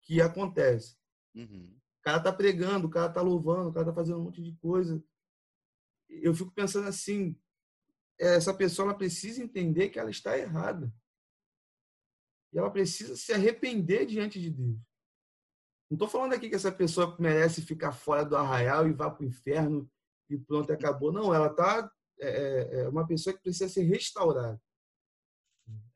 que 0.03 0.21
acontece. 0.21 0.97
Uhum. 1.35 1.77
O 1.99 2.03
cara 2.03 2.19
está 2.19 2.33
pregando, 2.33 2.87
o 2.87 2.91
cara 2.91 3.09
está 3.09 3.21
louvando, 3.21 3.69
o 3.69 3.73
cara 3.73 3.89
está 3.89 3.95
fazendo 3.95 4.21
um 4.21 4.25
monte 4.25 4.43
de 4.43 4.55
coisa. 4.57 5.03
Eu 6.09 6.35
fico 6.35 6.51
pensando 6.53 6.89
assim, 6.89 7.39
essa 8.19 8.55
pessoa 8.55 8.89
ela 8.89 8.99
precisa 8.99 9.43
entender 9.43 9.91
que 9.91 9.99
ela 9.99 10.11
está 10.11 10.39
errada. 10.39 10.93
E 12.53 12.59
ela 12.59 12.71
precisa 12.71 13.15
se 13.17 13.33
arrepender 13.33 14.07
diante 14.07 14.41
de 14.41 14.51
Deus. 14.51 14.79
Não 15.91 15.95
estou 15.97 16.09
falando 16.09 16.35
aqui 16.35 16.49
que 16.49 16.55
essa 16.55 16.71
pessoa 16.71 17.17
merece 17.19 17.63
ficar 17.63 17.93
fora 17.93 18.25
do 18.25 18.37
arraial 18.37 18.87
e 18.87 18.93
vá 18.93 19.11
para 19.11 19.25
o 19.25 19.29
inferno 19.29 19.91
e 20.29 20.37
pronto, 20.37 20.73
acabou. 20.73 21.11
Não, 21.11 21.35
ela 21.35 21.47
está 21.47 21.91
é, 22.21 22.29
é, 22.29 22.81
é 22.81 22.89
uma 22.89 23.07
pessoa 23.07 23.35
que 23.35 23.43
precisa 23.43 23.69
ser 23.69 23.85
restaurada. 23.85 24.61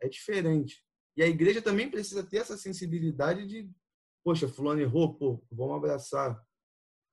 É 0.00 0.09
diferente. 0.09 0.83
E 1.16 1.22
a 1.22 1.26
igreja 1.26 1.61
também 1.61 1.90
precisa 1.90 2.24
ter 2.24 2.38
essa 2.38 2.57
sensibilidade 2.57 3.46
de, 3.46 3.70
poxa, 4.24 4.48
fulano 4.48 4.81
errou, 4.81 5.14
pô, 5.14 5.44
vamos 5.50 5.76
abraçar, 5.76 6.42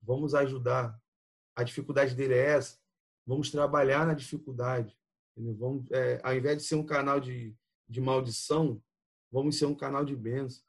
vamos 0.02 0.34
ajudar. 0.34 0.98
A 1.56 1.64
dificuldade 1.64 2.16
dele 2.16 2.36
é 2.36 2.52
essa. 2.52 2.78
Vamos 3.26 3.52
trabalhar 3.52 4.08
na 4.08 4.14
dificuldade. 4.14 4.98
Vamos, 5.36 5.90
é, 5.92 6.20
ao 6.24 6.34
invés 6.34 6.58
de 6.58 6.64
ser 6.64 6.76
um 6.76 6.86
canal 6.86 7.20
de, 7.20 7.56
de 7.88 8.00
maldição, 8.00 8.82
vamos 9.32 9.58
ser 9.58 9.66
um 9.66 9.76
canal 9.76 10.06
de 10.06 10.16
bênção. 10.16 10.64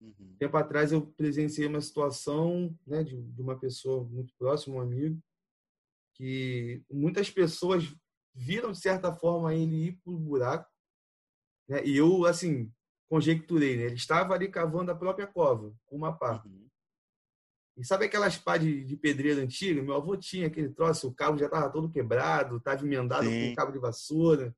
Uhum. 0.00 0.36
Tempo 0.38 0.56
atrás 0.56 0.92
eu 0.92 1.06
presenciei 1.06 1.66
uma 1.66 1.80
situação 1.80 2.76
né, 2.86 3.02
de, 3.02 3.20
de 3.20 3.42
uma 3.42 3.58
pessoa 3.58 4.04
muito 4.04 4.32
próxima, 4.38 4.76
um 4.76 4.80
amigo, 4.80 5.20
que 6.14 6.82
muitas 6.90 7.30
pessoas 7.30 7.84
viram 8.34 8.72
de 8.72 8.80
certa 8.80 9.12
forma 9.12 9.54
ele 9.54 9.88
ir 9.88 10.00
para 10.02 10.12
o 10.12 10.18
buraco, 10.18 10.70
né, 11.68 11.84
e 11.84 11.96
eu 11.96 12.24
assim 12.24 12.72
conjecturei, 13.08 13.76
né, 13.76 13.84
ele 13.84 13.94
estava 13.94 14.34
ali 14.34 14.48
cavando 14.48 14.90
a 14.90 14.96
própria 14.96 15.26
cova 15.26 15.74
com 15.86 15.96
uma 15.96 16.16
pá. 16.16 16.42
Uhum. 16.44 16.68
E 17.78 17.84
sabe 17.84 18.06
aquelas 18.06 18.36
pá 18.36 18.56
de, 18.56 18.84
de 18.84 18.96
pedreira 18.96 19.40
antiga? 19.40 19.80
Meu 19.80 19.94
avô 19.94 20.16
tinha 20.16 20.48
aquele 20.48 20.68
troço, 20.68 21.06
o 21.06 21.14
cabo 21.14 21.38
já 21.38 21.46
estava 21.46 21.70
todo 21.70 21.88
quebrado, 21.88 22.56
estava 22.56 22.84
emendado 22.84 23.24
Sim. 23.24 23.50
com 23.50 23.54
cabo 23.54 23.70
de 23.70 23.78
vassoura. 23.78 24.54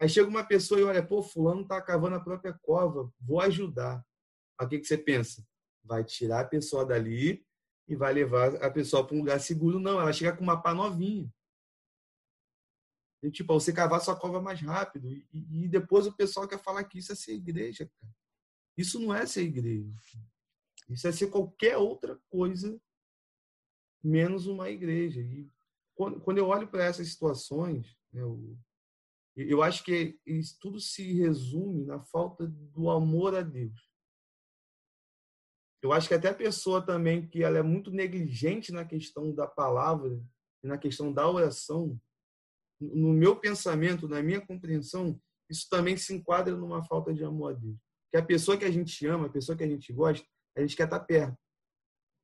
Aí 0.00 0.08
chega 0.08 0.28
uma 0.28 0.42
pessoa 0.42 0.80
e 0.80 0.84
olha, 0.84 1.06
pô, 1.06 1.22
fulano 1.22 1.60
está 1.60 1.80
cavando 1.80 2.16
a 2.16 2.20
própria 2.20 2.54
cova, 2.62 3.12
vou 3.20 3.38
ajudar. 3.42 4.02
O 4.60 4.68
que, 4.68 4.78
que 4.78 4.86
você 4.86 4.96
pensa? 4.96 5.46
Vai 5.82 6.04
tirar 6.04 6.40
a 6.40 6.48
pessoa 6.48 6.84
dali 6.84 7.46
e 7.88 7.94
vai 7.94 8.12
levar 8.12 8.56
a 8.56 8.70
pessoa 8.70 9.06
para 9.06 9.14
um 9.14 9.20
lugar 9.20 9.40
seguro. 9.40 9.78
Não, 9.78 10.00
ela 10.00 10.12
chega 10.12 10.36
com 10.36 10.42
uma 10.42 10.60
pá 10.60 10.74
novinha. 10.74 11.32
E, 13.22 13.30
tipo, 13.30 13.52
você 13.54 13.72
cavar 13.72 14.00
sua 14.00 14.18
cova 14.18 14.40
mais 14.40 14.60
rápido. 14.60 15.08
E, 15.08 15.26
e, 15.32 15.68
depois 15.68 16.06
o 16.06 16.16
pessoal 16.16 16.46
quer 16.46 16.62
falar 16.62 16.84
que 16.84 16.98
isso 16.98 17.12
é 17.12 17.14
ser 17.14 17.32
igreja. 17.32 17.90
Isso 18.76 19.00
não 19.00 19.14
é 19.14 19.26
ser 19.26 19.42
igreja. 19.42 19.92
Isso 20.88 21.08
é 21.08 21.12
ser 21.12 21.28
qualquer 21.28 21.76
outra 21.76 22.20
coisa 22.28 22.80
menos 24.02 24.46
uma 24.46 24.70
igreja. 24.70 25.20
E 25.20 25.50
quando, 25.94 26.20
quando 26.20 26.38
eu 26.38 26.46
olho 26.46 26.68
para 26.68 26.84
essas 26.84 27.08
situações, 27.08 27.96
eu, 28.12 28.56
eu 29.34 29.62
acho 29.62 29.82
que 29.82 30.18
isso 30.24 30.56
tudo 30.60 30.78
se 30.78 31.12
resume 31.14 31.84
na 31.84 32.00
falta 32.00 32.46
do 32.46 32.90
amor 32.90 33.34
a 33.34 33.42
Deus. 33.42 33.85
Eu 35.86 35.92
acho 35.92 36.08
que 36.08 36.14
até 36.14 36.30
a 36.30 36.34
pessoa 36.34 36.84
também 36.84 37.28
que 37.28 37.44
ela 37.44 37.58
é 37.58 37.62
muito 37.62 37.92
negligente 37.92 38.72
na 38.72 38.84
questão 38.84 39.32
da 39.32 39.46
palavra 39.46 40.20
e 40.64 40.66
na 40.66 40.76
questão 40.76 41.12
da 41.12 41.30
oração, 41.30 41.96
no 42.80 43.12
meu 43.12 43.36
pensamento, 43.36 44.08
na 44.08 44.20
minha 44.20 44.44
compreensão, 44.44 45.16
isso 45.48 45.68
também 45.70 45.96
se 45.96 46.12
enquadra 46.12 46.56
numa 46.56 46.82
falta 46.82 47.14
de 47.14 47.22
amor 47.22 47.52
a 47.52 47.54
Deus. 47.54 47.76
Que 48.10 48.16
a 48.16 48.22
pessoa 48.24 48.58
que 48.58 48.64
a 48.64 48.70
gente 48.70 49.06
ama, 49.06 49.26
a 49.26 49.30
pessoa 49.30 49.56
que 49.56 49.62
a 49.62 49.68
gente 49.68 49.92
gosta, 49.92 50.26
a 50.56 50.60
gente 50.60 50.74
quer 50.74 50.84
estar 50.84 50.98
perto. 50.98 51.38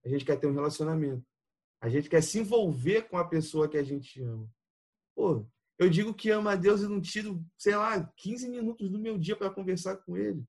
A 0.05 0.09
gente 0.09 0.25
quer 0.25 0.41
ter 0.41 0.49
um 0.49 0.55
relacionamento. 0.55 1.25
A 1.81 1.89
gente 1.89 2.09
quer 2.09 2.21
se 2.21 2.41
envolver 2.41 3.03
com 3.03 3.17
a 3.17 3.29
pessoa 3.29 3.69
que 3.69 3.77
a 3.77 3.85
gente 3.85 4.21
ama. 4.21 4.51
Pô, 5.15 5.47
eu 5.79 5.89
digo 5.89 6.13
que 6.13 6.31
amo 6.31 6.49
a 6.49 6.57
Deus 6.57 6.81
e 6.81 6.89
não 6.89 7.01
tiro, 7.01 7.41
sei 7.57 7.77
lá, 7.77 8.13
15 8.17 8.49
minutos 8.49 8.91
do 8.91 8.99
meu 8.99 9.17
dia 9.17 9.37
para 9.37 9.51
conversar 9.51 9.99
com 9.99 10.17
ele. 10.17 10.43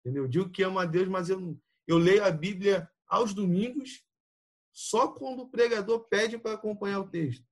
Entendeu? 0.00 0.24
Eu 0.24 0.28
digo 0.28 0.48
que 0.48 0.62
amo 0.62 0.78
a 0.78 0.86
Deus, 0.86 1.08
mas 1.08 1.28
eu 1.28 1.38
não, 1.38 1.60
eu 1.86 1.98
leio 1.98 2.24
a 2.24 2.30
Bíblia 2.30 2.90
aos 3.06 3.34
domingos, 3.34 4.04
só 4.72 5.08
quando 5.08 5.42
o 5.42 5.48
pregador 5.48 6.00
pede 6.08 6.38
para 6.38 6.54
acompanhar 6.54 7.00
o 7.00 7.08
texto. 7.08 7.46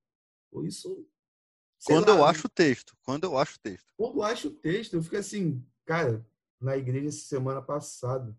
Por 0.49 0.65
isso. 0.65 1.07
Quando 1.85 2.09
lá, 2.09 2.17
eu 2.17 2.25
acho 2.25 2.47
o 2.47 2.49
texto. 2.49 2.95
Quando 3.03 3.23
eu 3.25 3.37
acho 3.37 3.55
o 3.55 3.59
texto. 3.59 3.87
Quando 3.97 4.17
eu 4.17 4.23
acho 4.23 4.47
o 4.47 4.51
texto, 4.51 4.93
eu 4.95 5.03
fico 5.03 5.17
assim, 5.17 5.65
cara, 5.85 6.25
na 6.59 6.77
igreja 6.77 7.09
essa 7.09 7.25
semana 7.25 7.61
passada, 7.61 8.37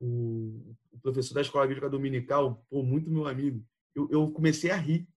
o, 0.00 0.74
o 0.92 0.98
professor 1.00 1.34
da 1.34 1.40
escola 1.40 1.66
bíblica 1.66 1.90
dominical, 1.90 2.64
pô, 2.70 2.82
muito 2.82 3.10
meu 3.10 3.26
amigo, 3.26 3.64
eu, 3.94 4.08
eu 4.10 4.30
comecei 4.30 4.70
a 4.70 4.76
rir. 4.76 5.08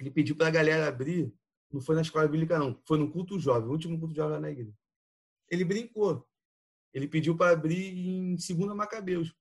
Ele 0.00 0.10
pediu 0.10 0.34
para 0.34 0.48
a 0.48 0.50
galera 0.50 0.88
abrir, 0.88 1.32
não 1.70 1.80
foi 1.80 1.94
na 1.94 2.00
escola 2.00 2.26
bíblica, 2.26 2.58
não, 2.58 2.80
foi 2.86 2.98
no 2.98 3.10
culto 3.10 3.38
jovem, 3.38 3.68
o 3.68 3.72
último 3.72 3.98
culto 3.98 4.14
jovem 4.14 4.32
lá 4.32 4.40
na 4.40 4.50
igreja. 4.50 4.74
Ele 5.48 5.64
brincou. 5.64 6.26
Ele 6.92 7.06
pediu 7.06 7.36
para 7.36 7.52
abrir 7.52 7.96
em 7.96 8.38
segunda 8.38 8.74
Macabeus. 8.74 9.34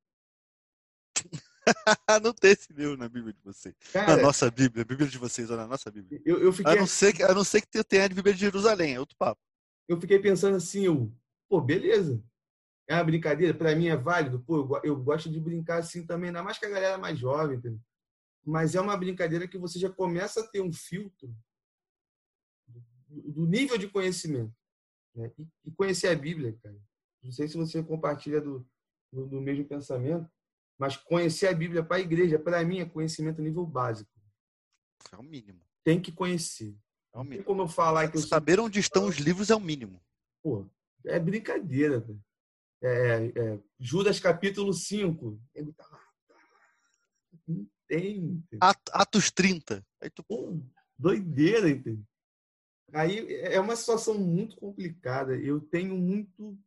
não 2.23 2.33
tem 2.33 2.51
esse 2.51 2.71
livro 2.71 2.97
na 2.97 3.09
Bíblia 3.09 3.33
de 3.33 3.41
vocês. 3.41 3.75
Cara, 3.91 4.15
na 4.15 4.21
nossa 4.21 4.49
Bíblia, 4.49 4.83
a 4.83 4.85
Bíblia 4.85 5.07
de 5.07 5.17
vocês, 5.17 5.49
ou 5.49 5.57
na 5.57 5.67
nossa 5.67 5.91
Bíblia. 5.91 6.21
Eu, 6.25 6.39
eu 6.39 6.53
fiquei... 6.53 6.73
a, 6.73 6.75
não 6.75 6.88
ser 6.88 7.13
que, 7.13 7.23
a 7.23 7.33
não 7.33 7.43
ser 7.43 7.62
que 7.62 7.83
tenha 7.83 8.05
a 8.05 8.09
Bíblia 8.09 8.33
de 8.33 8.39
Jerusalém, 8.39 8.95
é 8.95 8.99
outro 8.99 9.17
papo. 9.17 9.41
Eu 9.88 9.99
fiquei 9.99 10.19
pensando 10.19 10.55
assim, 10.55 10.85
eu, 10.85 11.12
pô, 11.47 11.59
beleza. 11.59 12.23
É 12.88 12.95
uma 12.95 13.03
brincadeira, 13.03 13.53
para 13.53 13.75
mim 13.75 13.88
é 13.88 13.97
válido. 13.97 14.39
Pô, 14.41 14.57
eu, 14.57 14.81
eu, 14.83 15.03
gosto 15.03 15.29
de 15.29 15.39
brincar 15.39 15.79
assim 15.79 16.05
também, 16.05 16.29
ainda 16.29 16.43
mais 16.43 16.57
que 16.57 16.65
a 16.65 16.69
galera 16.69 16.97
mais 16.97 17.17
jovem, 17.17 17.57
entendeu? 17.57 17.79
Mas 18.45 18.73
é 18.73 18.81
uma 18.81 18.97
brincadeira 18.97 19.47
que 19.47 19.57
você 19.57 19.77
já 19.77 19.89
começa 19.89 20.41
a 20.41 20.47
ter 20.47 20.62
um 20.62 20.71
filtro 20.71 21.35
do, 23.07 23.31
do 23.31 23.45
nível 23.45 23.77
de 23.77 23.88
conhecimento. 23.88 24.53
Né? 25.15 25.31
E, 25.38 25.47
e 25.65 25.71
conhecer 25.71 26.07
a 26.07 26.15
Bíblia, 26.15 26.57
cara 26.63 26.79
não 27.23 27.32
sei 27.32 27.47
se 27.47 27.58
você 27.58 27.84
compartilha 27.84 28.41
do, 28.41 28.65
do, 29.12 29.27
do 29.27 29.41
mesmo 29.41 29.65
pensamento, 29.65 30.29
mas 30.77 30.95
conhecer 30.95 31.47
a 31.47 31.53
Bíblia 31.53 31.84
para 31.84 31.97
a 31.97 32.01
igreja, 32.01 32.39
para 32.39 32.63
mim, 32.63 32.79
é 32.79 32.86
conhecimento 32.86 33.41
nível 33.41 33.65
básico. 33.65 34.10
É 35.12 35.17
o 35.17 35.23
mínimo. 35.23 35.62
Tem 35.84 36.01
que 36.01 36.12
conhecer. 36.12 36.75
É 37.13 37.17
o 37.17 37.23
mínimo. 37.23 37.43
como 37.43 37.63
eu 37.63 37.67
falar 37.67 38.10
que 38.10 38.17
eu 38.17 38.21
Saber 38.21 38.60
onde 38.60 38.79
estão 38.79 39.06
os 39.06 39.17
livros 39.17 39.50
é 39.50 39.56
o 39.56 39.60
mínimo. 39.60 40.02
Pô, 40.41 40.65
é 41.06 41.19
brincadeira. 41.19 42.06
É, 42.81 43.25
é, 43.35 43.60
Judas 43.77 44.19
capítulo 44.19 44.73
5. 44.73 45.41
Ele 45.54 45.73
tá 45.73 45.85
lá. 45.85 46.00
Tá 46.27 46.35
lá. 46.35 47.41
Não 47.48 47.67
tem. 47.87 48.43
Atos 48.91 49.31
30. 49.31 49.85
Aí 50.02 50.10
tu... 50.10 50.23
Pô, 50.23 50.62
doideira, 50.98 51.69
entendeu? 51.69 52.06
Aí 52.93 53.33
é 53.35 53.60
uma 53.60 53.75
situação 53.75 54.17
muito 54.17 54.56
complicada. 54.56 55.35
Eu 55.35 55.60
tenho 55.60 55.96
muito 55.98 56.58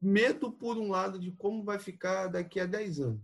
medo, 0.00 0.50
por 0.50 0.78
um 0.78 0.90
lado, 0.90 1.18
de 1.18 1.30
como 1.32 1.62
vai 1.62 1.78
ficar 1.78 2.28
daqui 2.28 2.58
a 2.58 2.66
10 2.66 3.00
anos. 3.00 3.22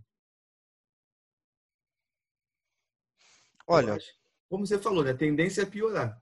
Olha. 3.65 3.95
Acho, 3.95 4.13
como 4.47 4.65
você 4.65 4.77
falou, 4.77 5.03
né? 5.03 5.11
a 5.11 5.17
tendência 5.17 5.63
é 5.63 5.65
piorar. 5.65 6.21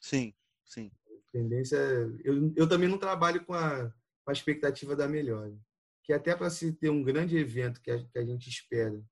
Sim, 0.00 0.34
sim. 0.64 0.90
A 1.06 1.32
tendência. 1.32 1.76
Eu, 2.24 2.52
eu 2.54 2.68
também 2.68 2.88
não 2.88 2.98
trabalho 2.98 3.44
com 3.44 3.54
a, 3.54 3.88
com 3.88 4.30
a 4.30 4.32
expectativa 4.32 4.94
da 4.94 5.08
melhora. 5.08 5.56
Que 6.02 6.12
até 6.12 6.34
para 6.34 6.50
se 6.50 6.72
ter 6.72 6.90
um 6.90 7.02
grande 7.02 7.36
evento 7.36 7.80
que 7.80 7.90
a, 7.90 8.04
que 8.04 8.18
a 8.18 8.24
gente 8.24 8.48
espera, 8.48 9.02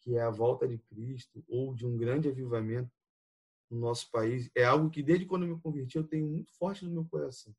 que 0.00 0.16
é 0.16 0.22
a 0.22 0.30
volta 0.30 0.66
de 0.66 0.78
Cristo, 0.78 1.44
ou 1.46 1.74
de 1.74 1.86
um 1.86 1.96
grande 1.96 2.28
avivamento 2.28 2.90
no 3.70 3.78
nosso 3.78 4.10
país, 4.10 4.50
é 4.54 4.64
algo 4.64 4.90
que 4.90 5.02
desde 5.02 5.26
quando 5.26 5.44
eu 5.44 5.54
me 5.54 5.60
converti 5.60 5.96
eu 5.96 6.04
tenho 6.04 6.26
muito 6.26 6.52
forte 6.56 6.84
no 6.84 6.90
meu 6.90 7.04
coração 7.04 7.54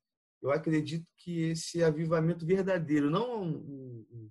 eu 0.46 0.52
acredito 0.52 1.06
que 1.16 1.50
esse 1.50 1.82
avivamento 1.82 2.46
verdadeiro, 2.46 3.10
não 3.10 3.52
o, 3.52 4.30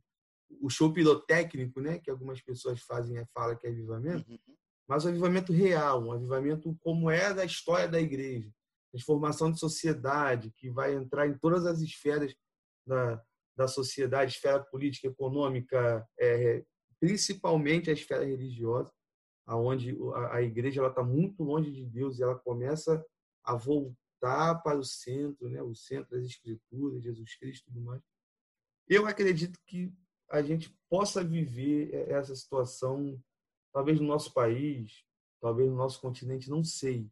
o 0.61 0.70
show 0.70 0.93
pirotécnico, 0.93 1.82
né, 1.82 1.99
que 1.99 2.09
algumas 2.09 2.41
pessoas 2.41 2.82
fazem 2.82 3.18
e 3.18 3.26
falam 3.34 3.57
que 3.57 3.68
é 3.68 3.70
avivamento, 3.70 4.32
uhum. 4.32 4.55
mas 4.88 5.03
o 5.03 5.09
avivamento 5.09 5.51
real, 5.51 6.01
um 6.01 6.13
avivamento 6.13 6.74
como 6.80 7.09
é 7.11 7.34
da 7.34 7.43
história 7.43 7.88
da 7.88 7.99
igreja, 7.99 8.49
transformação 8.91 9.51
de 9.51 9.59
sociedade, 9.59 10.53
que 10.55 10.70
vai 10.70 10.93
entrar 10.93 11.28
em 11.28 11.38
todas 11.38 11.66
as 11.66 11.82
esferas 11.82 12.34
da, 12.88 13.22
da 13.57 13.68
sociedade, 13.68 14.32
esfera 14.32 14.63
política, 14.63 15.07
econômica, 15.07 16.07
é, 16.18 16.63
principalmente 16.97 17.89
a 17.89 17.93
esfera 17.93 18.24
religiosa. 18.24 18.89
aonde 19.45 19.97
a, 20.13 20.38
a 20.38 20.41
igreja 20.41 20.80
ela 20.80 20.89
está 20.89 21.03
muito 21.03 21.43
longe 21.43 21.72
de 21.74 21.86
Deus 21.86 22.18
e 22.18 22.24
ela 22.24 22.39
começa 22.39 23.05
a 23.43 23.53
voltar 23.53 24.05
para 24.55 24.78
o 24.78 24.84
centro, 24.84 25.49
né? 25.49 25.61
O 25.61 25.76
centro 25.76 26.17
das 26.17 26.26
Escrituras, 26.26 27.03
Jesus 27.03 27.36
Cristo, 27.38 27.63
e 27.63 27.73
tudo 27.73 27.82
mais. 27.82 28.01
Eu 28.88 29.07
acredito 29.07 29.59
que 29.65 29.93
a 30.30 30.41
gente 30.41 30.76
possa 30.89 31.23
viver 31.23 31.93
essa 32.09 32.36
situação, 32.36 33.21
talvez 33.73 33.99
no 33.99 34.07
nosso 34.07 34.34
país, 34.34 35.03
talvez 35.41 35.69
no 35.69 35.76
nosso 35.76 35.99
continente, 36.01 36.49
não 36.49 36.63
sei. 36.63 37.09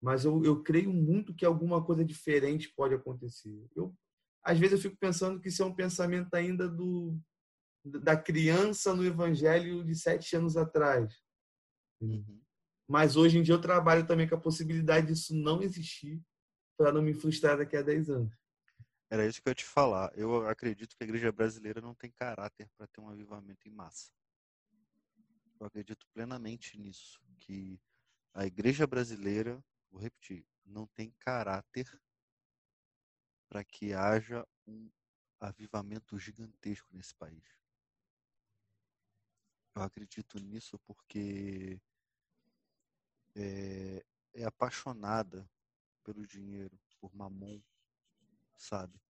Mas 0.00 0.24
eu, 0.24 0.42
eu 0.44 0.62
creio 0.62 0.92
muito 0.92 1.34
que 1.34 1.44
alguma 1.44 1.84
coisa 1.84 2.04
diferente 2.04 2.72
pode 2.74 2.94
acontecer. 2.94 3.68
Eu, 3.74 3.94
às 4.42 4.58
vezes 4.58 4.72
eu 4.72 4.90
fico 4.90 4.96
pensando 4.98 5.40
que 5.40 5.48
isso 5.48 5.62
é 5.62 5.66
um 5.66 5.74
pensamento 5.74 6.34
ainda 6.34 6.68
do 6.68 7.16
da 7.84 8.16
criança 8.16 8.94
no 8.94 9.04
evangelho 9.04 9.84
de 9.84 9.94
sete 9.96 10.36
anos 10.36 10.56
atrás. 10.56 11.12
Uhum. 12.00 12.40
Mas 12.92 13.16
hoje 13.16 13.38
em 13.38 13.42
dia 13.42 13.54
eu 13.54 13.60
trabalho 13.60 14.06
também 14.06 14.28
com 14.28 14.34
a 14.34 14.40
possibilidade 14.40 15.06
disso 15.06 15.34
não 15.34 15.62
existir 15.62 16.22
para 16.76 16.92
não 16.92 17.00
me 17.00 17.14
frustrar 17.14 17.56
daqui 17.56 17.74
a 17.74 17.80
dez 17.80 18.10
anos. 18.10 18.30
Era 19.08 19.26
isso 19.26 19.40
que 19.40 19.48
eu 19.48 19.52
ia 19.52 19.54
te 19.54 19.64
falar. 19.64 20.12
Eu 20.14 20.46
acredito 20.46 20.94
que 20.94 21.02
a 21.02 21.06
igreja 21.06 21.32
brasileira 21.32 21.80
não 21.80 21.94
tem 21.94 22.10
caráter 22.10 22.68
para 22.76 22.86
ter 22.86 23.00
um 23.00 23.08
avivamento 23.08 23.66
em 23.66 23.70
massa. 23.70 24.12
Eu 25.58 25.66
acredito 25.66 26.06
plenamente 26.12 26.78
nisso, 26.78 27.18
que 27.38 27.80
a 28.34 28.44
igreja 28.44 28.86
brasileira, 28.86 29.64
vou 29.90 29.98
repetir, 29.98 30.46
não 30.62 30.86
tem 30.86 31.14
caráter 31.18 31.88
para 33.48 33.64
que 33.64 33.94
haja 33.94 34.46
um 34.66 34.90
avivamento 35.40 36.18
gigantesco 36.18 36.90
nesse 36.92 37.14
país. 37.14 37.42
Eu 39.74 39.80
acredito 39.80 40.38
nisso 40.38 40.78
porque 40.80 41.80
é, 43.34 44.04
é 44.34 44.44
apaixonada 44.44 45.48
pelo 46.04 46.26
dinheiro, 46.26 46.78
por 47.00 47.14
mamon, 47.14 47.60
sabe? 48.56 49.00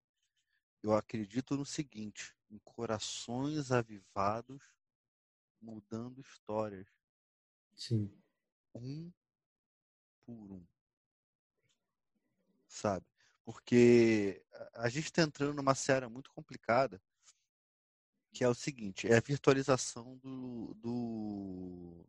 Eu 0.81 0.93
acredito 0.93 1.55
no 1.55 1.65
seguinte, 1.65 2.35
em 2.49 2.59
corações 2.59 3.71
avivados 3.71 4.61
mudando 5.61 6.19
histórias. 6.19 6.87
Sim. 7.75 8.11
Um 8.75 9.11
por 10.25 10.51
um. 10.51 10.65
Sabe? 12.67 13.05
Porque 13.45 14.43
a 14.73 14.89
gente 14.89 15.05
está 15.05 15.21
entrando 15.21 15.53
numa 15.53 15.75
série 15.75 16.07
muito 16.07 16.31
complicada, 16.31 17.01
que 18.33 18.43
é 18.43 18.49
o 18.49 18.55
seguinte, 18.55 19.07
é 19.07 19.17
a 19.17 19.21
virtualização 19.21 20.17
do, 20.17 20.73
do, 20.75 22.05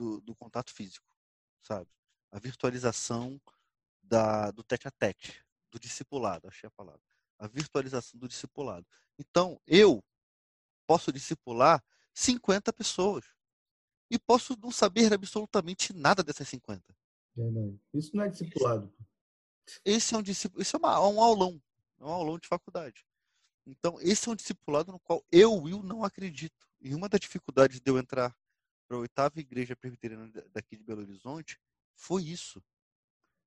do, 0.00 0.18
do 0.22 0.34
contato 0.34 0.72
físico, 0.72 1.14
sabe? 1.60 1.86
A 2.32 2.38
virtualização 2.38 3.38
da, 4.02 4.50
do 4.50 4.62
tete 4.62 4.88
a 4.88 4.90
tete, 4.90 5.44
do 5.70 5.78
discipulado, 5.78 6.48
achei 6.48 6.66
a 6.66 6.70
palavra. 6.70 7.02
A 7.38 7.46
virtualização 7.46 8.18
do 8.18 8.26
discipulado. 8.26 8.86
Então, 9.18 9.60
eu 9.66 10.02
posso 10.86 11.12
discipular 11.12 11.84
50 12.14 12.72
pessoas. 12.72 13.26
E 14.10 14.18
posso 14.18 14.56
não 14.58 14.70
saber 14.70 15.12
absolutamente 15.12 15.92
nada 15.92 16.22
dessas 16.22 16.48
50. 16.48 16.82
Isso 17.92 18.16
não 18.16 18.24
é 18.24 18.28
discipulado. 18.28 18.92
Esse 19.84 20.14
é 20.14 20.18
um 20.18 20.22
discipulado, 20.22 20.62
isso 20.62 20.76
é 20.76 20.78
uma, 20.78 21.08
um 21.08 21.20
aulão, 21.20 21.62
é 22.00 22.04
um 22.04 22.08
aulão 22.08 22.38
de 22.38 22.48
faculdade. 22.48 23.04
Então, 23.66 23.98
esse 24.00 24.28
é 24.28 24.32
um 24.32 24.34
discipulado 24.34 24.90
no 24.90 24.98
qual 24.98 25.22
eu, 25.30 25.54
Will, 25.54 25.82
não 25.82 26.02
acredito. 26.02 26.66
E 26.80 26.94
uma 26.94 27.08
das 27.08 27.20
dificuldades 27.20 27.80
de 27.80 27.90
eu 27.90 27.98
entrar 27.98 28.34
para 28.90 28.96
a 28.96 29.00
oitava 29.00 29.38
igreja 29.38 29.76
presbiteriana 29.76 30.28
daqui 30.52 30.76
de 30.76 30.82
Belo 30.82 31.02
Horizonte 31.02 31.60
foi 31.94 32.24
isso. 32.24 32.60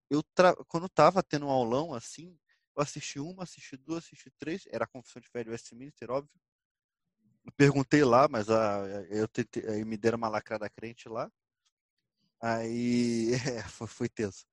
Eu 0.09 0.23
tra... 0.23 0.55
Quando 0.67 0.85
estava 0.85 1.21
tendo 1.21 1.47
um 1.47 1.49
aulão 1.49 1.93
assim, 1.93 2.39
eu 2.73 2.81
assisti 2.81 3.19
uma, 3.19 3.43
assisti 3.43 3.75
duas, 3.75 4.05
assisti 4.05 4.31
três, 4.31 4.65
era 4.71 4.85
a 4.85 4.87
confissão 4.87 5.21
de 5.21 5.27
fé 5.27 5.43
de 5.43 5.49
Westminster, 5.49 6.09
óbvio. 6.09 6.39
Eu 7.43 7.51
perguntei 7.57 8.05
lá, 8.05 8.29
mas 8.29 8.49
a, 8.49 8.85
eu 9.09 9.27
tentei, 9.27 9.67
aí 9.67 9.83
me 9.83 9.97
deram 9.97 10.17
uma 10.17 10.29
lacrada 10.29 10.69
crente 10.69 11.09
lá. 11.09 11.29
Aí 12.41 13.31
é, 13.59 13.63
foi, 13.63 13.87
foi 13.87 14.07
tenso. 14.07 14.45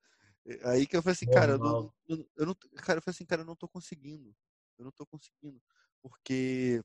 Aí 0.65 0.89
que 0.89 0.97
eu 0.97 1.03
falei 1.03 1.13
assim, 1.13 1.31
cara, 1.31 1.53
eu 1.53 1.59
não, 1.59 1.95
eu 2.09 2.47
não, 2.47 2.55
cara, 2.79 2.99
eu 2.99 3.03
falei 3.03 3.15
assim, 3.15 3.27
cara, 3.27 3.43
eu 3.43 3.47
não 3.47 3.55
tô 3.55 3.69
conseguindo. 3.69 4.35
Eu 4.77 4.87
não 4.87 4.91
tô 4.91 5.07
conseguindo. 5.07 5.63
Porque 6.03 6.83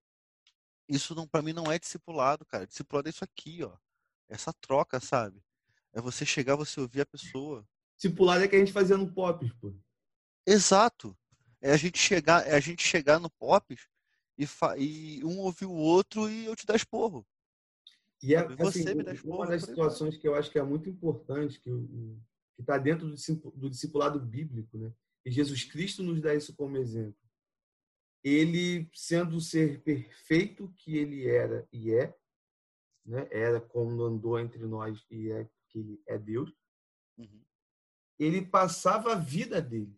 isso 0.88 1.16
não 1.16 1.28
para 1.28 1.42
mim 1.42 1.54
não 1.54 1.72
é 1.72 1.80
discipulado, 1.80 2.46
cara. 2.46 2.68
Discipulado 2.68 3.08
é 3.08 3.10
isso 3.10 3.24
aqui, 3.24 3.64
ó. 3.64 3.76
Essa 4.28 4.52
troca, 4.54 5.00
sabe? 5.00 5.42
É 5.94 6.02
você 6.02 6.26
chegar, 6.26 6.56
você 6.56 6.80
ouvir 6.80 7.02
a 7.02 7.06
pessoa. 7.06 7.66
Discipulado 7.96 8.44
é 8.44 8.48
que 8.48 8.56
a 8.56 8.60
gente 8.60 8.74
fazia 8.74 8.98
no 8.98 9.12
Pops, 9.14 9.52
pô. 9.54 9.74
Exato. 10.46 11.18
É 11.62 11.72
a 11.72 11.78
gente 11.78 11.98
chegar, 11.98 12.46
é 12.46 12.56
a 12.56 12.60
gente 12.60 12.86
chegar 12.86 13.20
no 13.20 13.30
Pops 13.30 13.88
e, 14.38 14.46
e 14.78 15.26
um 15.26 15.40
ouvir 15.40 15.66
o 15.66 15.74
outro 15.74 16.30
e 16.30 16.46
eu 16.46 16.56
te 16.56 16.66
dar 16.66 16.76
esporro. 16.76 17.26
E 18.22 18.36
é, 18.36 18.48
você 18.56 18.82
assim, 18.82 18.96
me 18.96 19.04
dá 19.04 19.14
esporro. 19.14 19.38
Uma 19.38 19.48
das 19.48 19.64
situações 19.64 20.18
que 20.18 20.28
eu 20.28 20.36
acho 20.36 20.52
que 20.52 20.60
é 20.60 20.64
muito 20.64 20.90
importante, 20.90 21.60
que 21.60 21.70
está 22.60 22.78
dentro 22.78 23.08
do 23.56 23.70
discipulado 23.70 24.20
bíblico, 24.20 24.78
né? 24.78 24.92
E 25.26 25.32
Jesus 25.32 25.64
Cristo 25.64 26.04
nos 26.04 26.22
dá 26.22 26.36
isso 26.36 26.56
como 26.56 26.78
exemplo. 26.78 27.20
Ele, 28.24 28.90
sendo 28.94 29.38
o 29.38 29.42
ser 29.42 29.82
perfeito 29.82 30.72
que 30.78 30.98
ele 30.98 31.28
era 31.28 31.68
e 31.72 31.92
é, 31.92 32.16
né? 33.06 33.28
era 33.32 33.60
quando 33.62 34.04
andou 34.04 34.40
entre 34.40 34.66
nós 34.66 35.06
e 35.10 35.32
é 35.32 35.48
que 35.70 36.02
é 36.08 36.18
Deus, 36.18 36.52
uhum. 37.18 37.42
ele 38.18 38.46
passava 38.46 39.14
a 39.14 39.16
vida 39.16 39.62
dele 39.62 39.98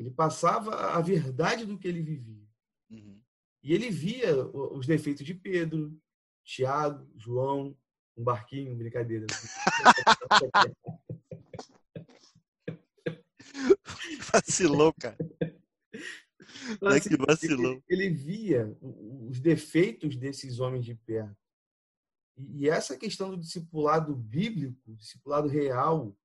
ele 0.00 0.10
passava 0.10 0.96
a 0.96 1.00
verdade 1.02 1.66
do 1.66 1.76
que 1.78 1.86
ele 1.86 2.02
vivia. 2.02 2.48
Uhum. 2.88 3.20
E 3.62 3.74
ele 3.74 3.90
via 3.90 4.34
os 4.46 4.86
defeitos 4.86 5.26
de 5.26 5.34
Pedro, 5.34 5.94
Tiago, 6.42 7.06
João, 7.14 7.76
um 8.16 8.24
barquinho, 8.24 8.74
brincadeira. 8.74 9.26
vacilou, 14.32 14.94
cara. 14.94 15.18
Então, 16.70 16.88
assim, 16.88 17.08
que 17.08 17.16
vacilou. 17.16 17.82
Ele, 17.88 18.06
ele, 18.06 18.10
via 18.10 18.76
os 19.28 19.40
defeitos 19.40 20.16
desses 20.16 20.60
homens 20.60 20.84
de 20.84 20.94
perto. 20.94 21.36
E, 22.36 22.64
e 22.64 22.68
essa 22.68 22.96
questão 22.96 23.30
do 23.30 23.38
discipulado 23.38 24.14
bíblico, 24.14 24.94
discipulado 24.96 25.48
real, 25.48 26.16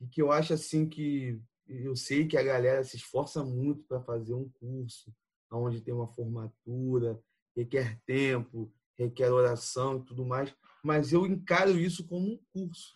e 0.00 0.06
que 0.06 0.22
eu 0.22 0.32
acho 0.32 0.52
assim 0.52 0.88
que 0.88 1.40
eu 1.66 1.94
sei 1.94 2.26
que 2.26 2.36
a 2.36 2.42
galera 2.42 2.82
se 2.82 2.96
esforça 2.96 3.44
muito 3.44 3.84
para 3.84 4.00
fazer 4.00 4.34
um 4.34 4.48
curso 4.48 5.14
onde 5.52 5.80
tem 5.80 5.92
uma 5.92 6.06
formatura, 6.06 7.20
requer 7.56 8.00
tempo, 8.06 8.72
requer 8.96 9.30
oração 9.30 9.98
e 9.98 10.04
tudo 10.04 10.24
mais, 10.24 10.54
mas 10.82 11.12
eu 11.12 11.26
encaro 11.26 11.78
isso 11.78 12.06
como 12.06 12.32
um 12.32 12.40
curso, 12.52 12.94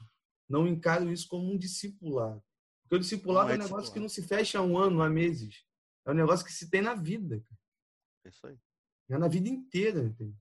não 0.48 0.66
encaro 0.66 1.10
isso 1.10 1.28
como 1.28 1.52
um 1.52 1.58
discipulado. 1.58 2.42
Porque 2.82 2.96
o 2.96 3.00
discipulado 3.00 3.50
é, 3.50 3.54
é, 3.54 3.56
um 3.56 3.62
negócio 3.62 3.92
que 3.92 3.98
não 3.98 4.08
se 4.08 4.22
fecha 4.22 4.60
um 4.60 4.78
ano, 4.78 5.02
há 5.02 5.08
meses. 5.08 5.64
É 6.04 6.10
um 6.10 6.14
negócio 6.14 6.44
que 6.44 6.52
se 6.52 6.68
tem 6.68 6.82
na 6.82 6.94
vida. 6.94 7.44
É 8.24 8.28
isso 8.28 8.46
aí. 8.46 8.58
É 9.08 9.18
na 9.18 9.28
vida 9.28 9.48
inteira. 9.48 10.02
Entende? 10.02 10.36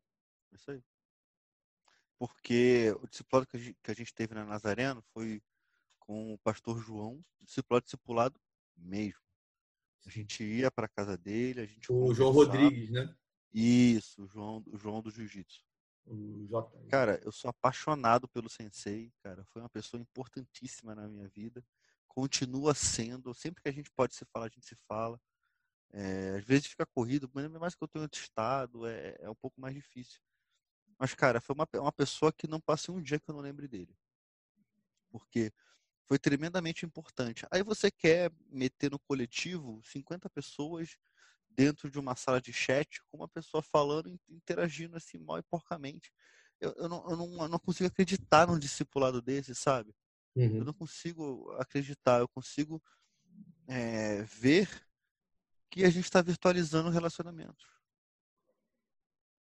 É 0.52 0.56
isso 0.56 0.72
aí. 0.72 0.84
Porque 2.18 2.96
o 3.02 3.08
discipulado 3.08 3.48
que 3.48 3.92
a 3.92 3.94
gente 3.94 4.14
teve 4.14 4.34
na 4.34 4.46
Nazareno 4.46 5.02
foi 5.14 5.42
com 6.00 6.34
o 6.34 6.38
pastor 6.40 6.80
João, 6.80 7.24
discipulado 7.42 7.84
discipulado 7.84 8.40
mesmo. 8.76 9.22
A 10.06 10.10
gente 10.10 10.44
ia 10.44 10.70
para 10.70 10.88
casa 10.88 11.18
dele, 11.18 11.62
a 11.62 11.66
gente 11.66 11.92
O 11.92 12.14
João 12.14 12.32
Rodrigues, 12.32 12.90
né? 12.90 13.16
Isso, 13.54 14.24
o 14.24 14.28
João, 14.28 14.64
o 14.68 14.78
João 14.78 15.02
do 15.02 15.12
Jiu-Jitsu. 15.12 15.64
Cara, 16.90 17.22
eu 17.24 17.32
sou 17.32 17.50
apaixonado 17.50 18.28
pelo 18.28 18.50
sensei, 18.50 19.14
cara. 19.22 19.46
Foi 19.46 19.62
uma 19.62 19.70
pessoa 19.70 20.02
importantíssima 20.02 20.94
na 20.94 21.08
minha 21.08 21.28
vida. 21.30 21.64
Continua 22.08 22.74
sendo. 22.74 23.34
Sempre 23.34 23.62
que 23.64 23.70
a 23.70 23.74
gente 23.74 23.90
pode 23.92 24.14
se 24.16 24.26
falar, 24.26 24.48
a 24.48 24.50
gente 24.50 24.66
se 24.66 24.76
fala. 24.88 25.20
É, 25.94 26.38
às 26.38 26.44
vezes 26.44 26.68
fica 26.68 26.86
corrido, 26.88 27.30
mas 27.34 27.50
mais 27.52 27.76
que 27.76 27.84
eu 27.84 27.88
tenho 27.88 28.04
outro 28.04 28.20
estado, 28.20 28.88
é, 28.88 29.16
é 29.20 29.30
um 29.30 29.36
pouco 29.36 29.62
mais 29.62 29.76
difícil. 29.76 30.20
Mas, 30.98 31.14
cara, 31.14 31.40
foi 31.40 31.56
uma, 31.56 31.68
uma 31.76 31.92
pessoa 31.92 32.34
que 32.34 32.48
não 32.48 32.60
passei 32.60 32.94
um 32.94 33.02
dia 33.02 33.20
que 33.20 33.30
eu 33.30 33.36
não 33.36 33.42
lembre 33.42 33.68
dele. 33.68 33.96
Porque 35.12 35.54
foi 36.08 36.18
tremendamente 36.18 36.86
importante. 36.86 37.46
Aí 37.52 37.62
você 37.64 37.92
quer 37.92 38.32
meter 38.50 38.92
no 38.92 39.00
coletivo 39.00 39.82
50 39.84 40.30
pessoas 40.30 40.98
dentro 41.48 41.90
de 41.90 42.00
uma 42.00 42.16
sala 42.16 42.42
de 42.42 42.52
chat 42.52 43.02
com 43.06 43.18
uma 43.18 43.28
pessoa 43.28 43.62
falando 43.62 44.10
e 44.10 44.20
interagindo 44.30 44.98
assim 44.98 45.20
mal 45.20 45.38
e 45.38 45.44
porcamente. 45.44 46.12
Eu, 46.60 46.74
eu, 46.78 46.90
não, 46.90 47.10
eu, 47.10 47.18
não, 47.18 47.44
eu 47.44 47.48
não 47.48 47.60
consigo 47.60 47.88
acreditar 47.88 48.48
num 48.48 48.58
discipulado 48.58 49.22
desse, 49.22 49.54
sabe? 49.54 49.94
Uhum. 50.36 50.58
Eu 50.58 50.66
não 50.66 50.74
consigo 50.74 51.52
acreditar, 51.60 52.20
eu 52.20 52.28
consigo 52.28 52.82
é, 53.68 54.24
ver 54.24 54.70
que 55.74 55.84
a 55.84 55.90
gente 55.90 56.06
está 56.06 56.22
virtualizando 56.22 56.92
relacionamentos. 56.92 57.66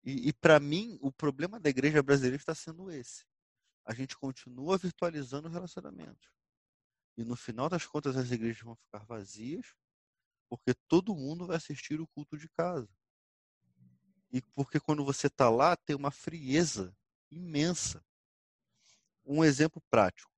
E, 0.03 0.29
e 0.29 0.33
para 0.33 0.59
mim, 0.59 0.99
o 1.01 1.11
problema 1.11 1.59
da 1.59 1.71
igreja 1.71 2.03
brasileira 2.03 2.35
está 2.35 2.53
sendo 2.53 2.91
esse. 2.91 3.25
A 3.83 3.95
gente 3.95 4.15
continua 4.15 4.77
virtualizando 4.77 5.49
relacionamentos. 5.49 6.29
E 7.17 7.23
no 7.23 7.35
final 7.35 7.67
das 7.67 7.83
contas, 7.87 8.15
as 8.15 8.29
igrejas 8.29 8.61
vão 8.61 8.75
ficar 8.75 9.03
vazias, 9.05 9.73
porque 10.47 10.75
todo 10.87 11.15
mundo 11.15 11.47
vai 11.47 11.57
assistir 11.57 11.99
o 11.99 12.07
culto 12.07 12.37
de 12.37 12.47
casa. 12.47 12.87
E 14.31 14.39
porque 14.53 14.79
quando 14.79 15.03
você 15.03 15.25
está 15.25 15.49
lá, 15.49 15.75
tem 15.75 15.95
uma 15.95 16.11
frieza 16.11 16.95
imensa. 17.31 18.05
Um 19.25 19.43
exemplo 19.43 19.81
prático. 19.89 20.31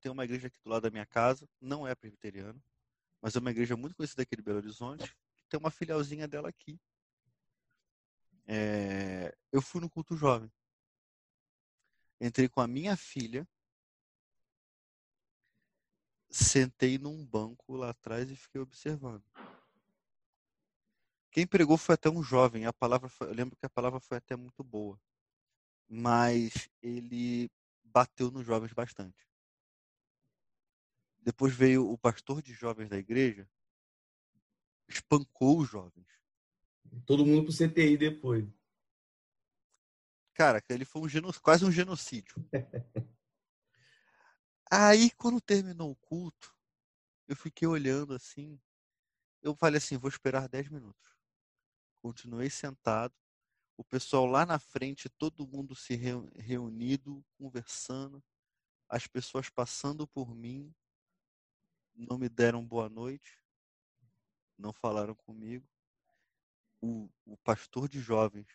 Tem 0.00 0.12
uma 0.12 0.24
igreja 0.24 0.46
aqui 0.46 0.60
do 0.62 0.70
lado 0.70 0.84
da 0.84 0.90
minha 0.90 1.06
casa, 1.06 1.48
não 1.60 1.84
é 1.84 1.96
presbiteriana, 1.96 2.62
mas 3.26 3.34
é 3.34 3.40
uma 3.40 3.50
igreja 3.50 3.76
muito 3.76 3.96
conhecida 3.96 4.22
aqui 4.22 4.36
de 4.36 4.42
Belo 4.42 4.58
Horizonte, 4.58 5.12
que 5.36 5.48
tem 5.48 5.58
uma 5.58 5.68
filialzinha 5.68 6.28
dela 6.28 6.48
aqui. 6.48 6.78
É... 8.46 9.36
eu 9.50 9.60
fui 9.60 9.80
no 9.80 9.90
culto 9.90 10.16
jovem. 10.16 10.48
Entrei 12.20 12.48
com 12.48 12.60
a 12.60 12.68
minha 12.68 12.96
filha, 12.96 13.44
sentei 16.30 16.98
num 16.98 17.26
banco 17.26 17.74
lá 17.74 17.90
atrás 17.90 18.30
e 18.30 18.36
fiquei 18.36 18.60
observando. 18.60 19.24
Quem 21.32 21.48
pregou 21.48 21.76
foi 21.76 21.96
até 21.96 22.08
um 22.08 22.22
jovem. 22.22 22.64
A 22.64 22.72
palavra 22.72 23.08
foi, 23.08 23.26
eu 23.26 23.34
lembro 23.34 23.56
que 23.56 23.66
a 23.66 23.70
palavra 23.70 23.98
foi 23.98 24.18
até 24.18 24.36
muito 24.36 24.62
boa, 24.62 25.00
mas 25.88 26.68
ele 26.80 27.50
bateu 27.82 28.30
nos 28.30 28.46
jovens 28.46 28.72
bastante. 28.72 29.26
Depois 31.26 31.52
veio 31.52 31.90
o 31.90 31.98
pastor 31.98 32.40
de 32.40 32.54
jovens 32.54 32.88
da 32.88 32.96
igreja, 32.96 33.50
espancou 34.86 35.58
os 35.58 35.68
jovens. 35.68 36.06
Todo 37.04 37.26
mundo 37.26 37.46
pro 37.46 37.52
CTI 37.52 37.96
depois. 37.96 38.48
Cara, 40.32 40.62
ele 40.68 40.84
foi 40.84 41.02
um 41.02 41.32
quase 41.42 41.64
um 41.64 41.72
genocídio. 41.72 42.36
Aí, 44.70 45.10
quando 45.16 45.40
terminou 45.40 45.90
o 45.90 45.96
culto, 45.96 46.56
eu 47.26 47.34
fiquei 47.34 47.66
olhando 47.66 48.14
assim. 48.14 48.60
Eu 49.42 49.56
falei 49.56 49.78
assim: 49.78 49.96
vou 49.96 50.08
esperar 50.08 50.48
10 50.48 50.68
minutos. 50.68 51.10
Continuei 52.00 52.48
sentado. 52.50 53.12
O 53.76 53.82
pessoal 53.82 54.26
lá 54.26 54.46
na 54.46 54.60
frente, 54.60 55.08
todo 55.08 55.44
mundo 55.44 55.74
se 55.74 55.96
reunido, 55.96 57.26
conversando. 57.36 58.22
As 58.88 59.08
pessoas 59.08 59.50
passando 59.50 60.06
por 60.06 60.32
mim. 60.32 60.72
Não 61.96 62.18
me 62.18 62.28
deram 62.28 62.64
boa 62.64 62.88
noite. 62.88 63.40
Não 64.58 64.72
falaram 64.72 65.14
comigo. 65.14 65.66
O, 66.80 67.08
o 67.24 67.36
pastor 67.38 67.88
de 67.88 68.00
jovens 68.00 68.46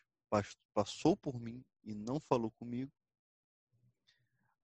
passou 0.73 1.17
por 1.17 1.39
mim 1.39 1.65
e 1.83 1.93
não 1.93 2.19
falou 2.19 2.51
comigo. 2.51 2.91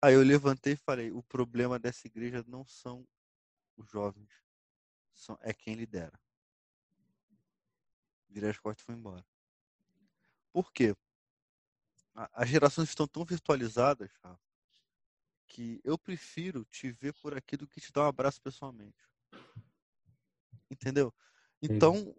Aí 0.01 0.13
eu 0.13 0.23
levantei 0.23 0.73
e 0.73 0.77
falei: 0.77 1.11
o 1.11 1.23
problema 1.23 1.79
dessa 1.79 2.07
igreja 2.07 2.43
não 2.47 2.65
são 2.65 3.07
os 3.77 3.89
jovens, 3.89 4.29
são, 5.13 5.37
é 5.41 5.53
quem 5.53 5.75
lidera. 5.75 6.19
Virei 8.29 8.49
as 8.49 8.59
costas 8.59 8.83
e 8.83 8.85
fui 8.85 8.95
embora. 8.95 9.25
Por 10.51 10.71
quê? 10.71 10.95
As 12.13 12.47
gerações 12.47 12.89
estão 12.89 13.07
tão 13.07 13.25
virtualizadas 13.25 14.11
que 15.55 15.79
eu 15.85 15.97
prefiro 15.97 16.65
te 16.65 16.91
ver 16.91 17.13
por 17.13 17.33
aqui 17.33 17.55
do 17.55 17.65
que 17.65 17.79
te 17.79 17.89
dar 17.89 18.01
um 18.01 18.07
abraço 18.07 18.41
pessoalmente. 18.41 19.07
Entendeu? 20.69 21.13
Então, 21.61 22.13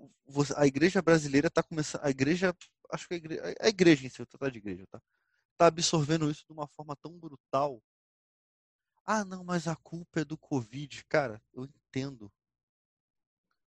a 0.57 0.67
igreja 0.67 1.03
brasileira 1.03 1.49
está 1.49 1.63
começando. 1.63 2.03
A 2.03 2.09
igreja 2.09 2.57
acho 2.91 3.07
que 3.07 3.13
a 3.13 3.17
igreja, 3.19 3.55
a 3.61 3.69
igreja 3.69 4.07
em 4.07 4.09
si, 4.09 4.21
eu 4.21 4.27
tratar 4.27 4.51
de 4.51 4.57
igreja, 4.57 4.87
tá? 4.87 5.03
Tá 5.59 5.67
absorvendo 5.67 6.31
isso 6.31 6.47
de 6.47 6.53
uma 6.53 6.67
forma 6.67 6.97
tão 6.97 7.19
brutal. 7.19 7.83
Ah, 9.05 9.23
não, 9.23 9.45
mas 9.45 9.69
a 9.69 9.77
culpa 9.77 10.21
é 10.21 10.25
do 10.25 10.39
Covid. 10.39 11.05
Cara, 11.05 11.43
eu 11.53 11.65
entendo 11.65 12.33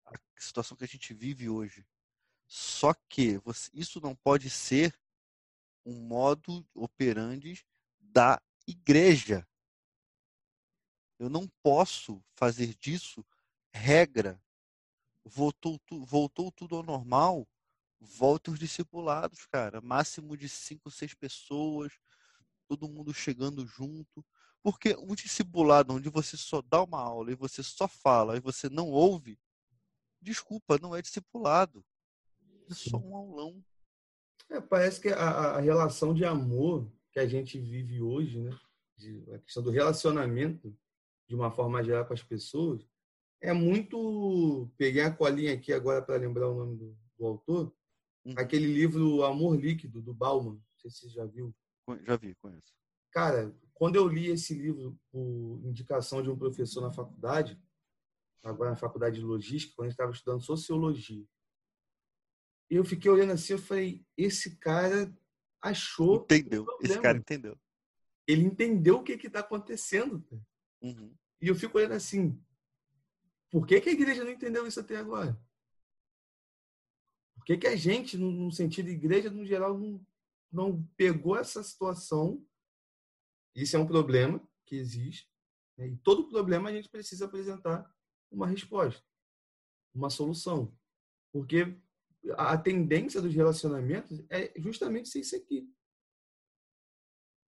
a 0.06 0.14
situação 0.38 0.78
que 0.78 0.84
a 0.84 0.88
gente 0.88 1.16
vive 1.16 1.50
hoje. 1.50 1.84
Só 2.46 2.94
que 3.10 3.40
você, 3.40 3.72
isso 3.74 4.00
não 4.00 4.16
pode 4.16 4.52
ser 4.52 4.96
um 5.84 5.96
modo 5.96 6.64
operandi 6.76 7.66
da 8.00 8.40
igreja. 8.68 9.48
Eu 11.18 11.30
não 11.30 11.48
posso 11.64 12.24
fazer 12.36 12.76
disso 12.76 13.26
regra. 13.74 14.42
Voltou, 15.24 15.80
voltou 16.06 16.52
tudo 16.52 16.76
ao 16.76 16.84
normal 16.84 17.48
volta 18.00 18.52
os 18.52 18.60
discipulados, 18.60 19.46
cara. 19.46 19.82
Máximo 19.82 20.38
de 20.38 20.48
cinco, 20.48 20.90
seis 20.90 21.14
pessoas, 21.14 21.94
todo 22.68 22.90
mundo 22.90 23.14
chegando 23.14 23.66
junto. 23.66 24.26
Porque 24.62 24.96
um 24.96 25.16
discipulado 25.16 25.94
onde 25.94 26.10
você 26.10 26.36
só 26.36 26.62
dá 26.62 26.84
uma 26.84 27.00
aula 27.00 27.32
e 27.32 27.36
você 27.36 27.64
só 27.64 27.88
fala 27.88 28.38
e 28.38 28.42
você 28.42 28.70
não 28.70 28.90
ouve, 28.90 29.40
desculpa, 30.22 30.78
não 30.82 30.96
é 30.96 31.02
discipulado. 31.02 31.86
É 32.70 32.74
só 32.74 32.98
um 32.98 33.16
aulão. 33.16 33.64
É, 34.50 34.60
parece 34.60 35.00
que 35.00 35.10
a, 35.10 35.56
a, 35.56 35.60
relação 35.60 36.14
de 36.14 36.26
amor 36.26 36.90
que 37.18 37.22
a 37.22 37.26
gente 37.26 37.60
vive 37.60 38.00
hoje, 38.00 38.40
né? 38.40 38.56
De, 38.96 39.24
a 39.34 39.40
questão 39.40 39.64
do 39.64 39.72
relacionamento, 39.72 40.72
de 41.28 41.34
uma 41.34 41.50
forma 41.50 41.84
geral 41.84 42.06
com 42.06 42.14
as 42.14 42.22
pessoas, 42.22 42.88
é 43.42 43.52
muito. 43.52 44.70
Peguei 44.78 45.02
a 45.02 45.12
colinha 45.12 45.56
aqui 45.56 45.74
agora 45.74 46.00
para 46.00 46.16
lembrar 46.18 46.48
o 46.48 46.54
nome 46.54 46.78
do, 46.78 46.96
do 47.18 47.26
autor. 47.26 47.76
Hum. 48.24 48.36
Aquele 48.38 48.72
livro 48.72 49.24
Amor 49.24 49.60
Líquido, 49.60 50.00
do 50.00 50.14
Bauman. 50.14 50.54
Não 50.54 50.78
sei 50.78 50.92
se 50.92 51.00
você 51.00 51.10
já 51.10 51.26
viu. 51.26 51.56
Já 52.06 52.18
vi, 52.18 52.36
conheço. 52.36 52.72
Cara, 53.12 53.52
quando 53.74 53.96
eu 53.96 54.08
li 54.08 54.28
esse 54.28 54.54
livro 54.54 54.96
por 55.12 55.60
indicação 55.66 56.22
de 56.22 56.30
um 56.30 56.38
professor 56.38 56.82
na 56.82 56.92
faculdade, 56.92 57.60
agora 58.44 58.70
na 58.70 58.78
faculdade 58.78 59.16
de 59.16 59.26
logística, 59.26 59.74
quando 59.76 59.88
a 59.88 59.90
gente 59.90 59.96
estava 59.96 60.12
estudando 60.12 60.46
sociologia, 60.46 61.26
eu 62.70 62.86
fiquei 62.86 63.10
olhando 63.10 63.34
assim, 63.34 63.54
eu 63.54 63.60
falei, 63.60 64.06
esse 64.16 64.60
cara 64.60 65.12
achou. 65.62 66.18
Entendeu. 66.18 66.66
Esse 66.82 67.00
cara 67.00 67.18
entendeu. 67.18 67.58
Ele 68.26 68.44
entendeu 68.44 68.98
o 68.98 69.04
que 69.04 69.14
está 69.14 69.40
acontecendo. 69.40 70.26
Uhum. 70.82 71.14
E 71.42 71.48
eu 71.48 71.56
fico 71.56 71.78
olhando 71.78 71.94
assim, 71.94 72.42
por 73.50 73.66
que, 73.66 73.80
que 73.80 73.90
a 73.90 73.94
igreja 73.94 74.24
não 74.24 74.32
entendeu 74.32 74.68
isso 74.68 74.80
até 74.80 74.98
agora? 74.98 75.40
que, 77.48 77.56
que 77.56 77.68
a 77.68 77.78
gente, 77.78 78.18
no 78.18 78.52
sentido 78.52 78.88
de 78.88 78.92
igreja, 78.92 79.30
no 79.30 79.46
geral, 79.46 79.80
não, 79.80 80.06
não 80.52 80.84
pegou 80.98 81.38
essa 81.38 81.64
situação? 81.64 82.46
Isso 83.56 83.78
é 83.78 83.80
um 83.80 83.88
problema 83.88 84.46
que 84.66 84.76
existe. 84.76 85.32
Né? 85.78 85.88
E 85.88 85.96
todo 85.96 86.28
problema 86.28 86.68
a 86.68 86.74
gente 86.74 86.90
precisa 86.90 87.24
apresentar 87.24 87.90
uma 88.30 88.46
resposta, 88.46 89.02
uma 89.96 90.10
solução. 90.10 90.78
Porque 91.32 91.74
a 92.36 92.58
tendência 92.58 93.22
dos 93.22 93.34
relacionamentos 93.34 94.24
é 94.30 94.52
justamente 94.60 95.10
ser 95.10 95.20
isso 95.20 95.36
aqui. 95.36 95.72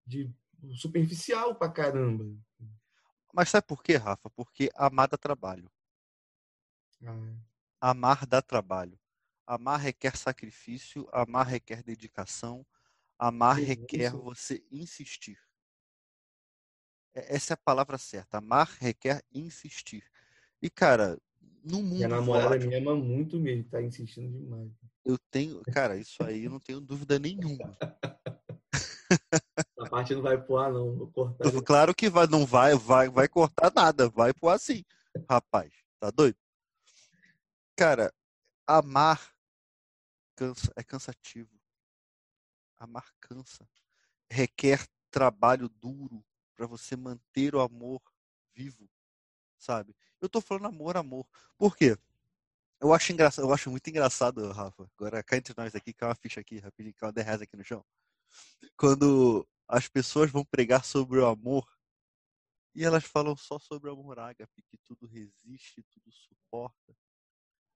De 0.05 0.33
superficial 0.75 1.55
pra 1.55 1.71
caramba. 1.71 2.25
Mas 3.33 3.49
sabe 3.49 3.67
por 3.67 3.83
quê, 3.83 3.95
Rafa? 3.95 4.29
Porque 4.31 4.69
amar 4.75 5.07
dá 5.07 5.17
trabalho. 5.17 5.71
Ah. 7.05 7.35
Amar 7.79 8.25
dá 8.25 8.41
trabalho. 8.41 8.99
Amar 9.45 9.79
requer 9.79 10.17
sacrifício, 10.17 11.07
amar 11.11 11.45
requer 11.45 11.81
dedicação, 11.81 12.65
amar 13.17 13.57
requer 13.57 14.11
você 14.11 14.63
insistir. 14.69 15.39
Essa 17.13 17.53
é 17.53 17.55
a 17.55 17.57
palavra 17.57 17.97
certa. 17.97 18.37
Amar 18.37 18.67
requer 18.79 19.23
insistir. 19.31 20.03
E, 20.61 20.69
cara, 20.69 21.19
no 21.63 21.81
mundo. 21.81 21.95
Minha 21.95 22.07
namorada 22.07 22.49
volátil, 22.49 22.69
me 22.69 22.75
ama 22.75 22.95
muito 22.95 23.39
mesmo, 23.39 23.63
tá 23.65 23.81
insistindo 23.81 24.37
demais. 24.37 24.71
Eu 25.05 25.17
tenho. 25.31 25.61
Cara, 25.71 25.97
isso 25.97 26.23
aí 26.23 26.45
eu 26.45 26.51
não 26.51 26.59
tenho 26.59 26.79
dúvida 26.79 27.17
nenhuma. 27.17 27.77
Essa 29.09 29.89
parte 29.89 30.13
não 30.13 30.21
vai 30.21 30.37
ar, 30.57 30.71
não. 30.71 30.95
Vou 30.95 31.07
cortar. 31.07 31.49
Claro 31.63 31.95
que 31.95 32.09
vai, 32.09 32.27
não 32.27 32.45
vai, 32.45 32.75
vai, 32.75 33.09
vai 33.09 33.27
cortar 33.27 33.71
nada. 33.73 34.09
Vai 34.09 34.33
ar 34.47 34.59
sim. 34.59 34.83
Rapaz, 35.29 35.73
tá 35.99 36.11
doido? 36.11 36.37
Cara, 37.75 38.13
amar 38.67 39.33
cansa, 40.35 40.71
é 40.75 40.83
cansativo. 40.83 41.59
Amar 42.77 43.11
cansa. 43.19 43.67
Requer 44.31 44.85
trabalho 45.09 45.67
duro 45.69 46.23
para 46.55 46.67
você 46.67 46.95
manter 46.95 47.55
o 47.55 47.61
amor 47.61 48.01
vivo, 48.53 48.87
sabe? 49.57 49.95
Eu 50.21 50.29
tô 50.29 50.41
falando 50.41 50.67
amor, 50.67 50.97
amor. 50.97 51.27
Por 51.57 51.75
quê? 51.75 51.97
Eu 52.81 52.93
acho 52.93 53.11
engraçado, 53.11 53.45
eu 53.45 53.53
acho 53.53 53.69
muito 53.69 53.89
engraçado, 53.89 54.51
Rafa. 54.51 54.89
Agora 54.97 55.23
cá 55.23 55.35
entre 55.35 55.53
nós 55.57 55.75
aqui, 55.75 55.93
que 55.93 56.03
é 56.03 56.07
uma 56.07 56.15
ficha 56.15 56.39
aqui, 56.39 56.59
rapidinho, 56.59 56.93
que 56.93 57.03
é 57.03 57.07
uma 57.07 57.13
derreza 57.13 57.43
aqui 57.43 57.57
no 57.57 57.63
chão. 57.63 57.85
Quando 58.77 59.47
as 59.67 59.87
pessoas 59.87 60.31
vão 60.31 60.45
pregar 60.45 60.85
sobre 60.85 61.19
o 61.19 61.25
amor 61.25 61.67
e 62.73 62.85
elas 62.85 63.03
falam 63.03 63.35
só 63.35 63.59
sobre 63.59 63.89
o 63.89 63.93
amor 63.93 64.19
ágape, 64.19 64.63
que 64.63 64.77
tudo 64.87 65.05
resiste, 65.07 65.83
tudo 65.83 66.11
suporta. 66.11 66.95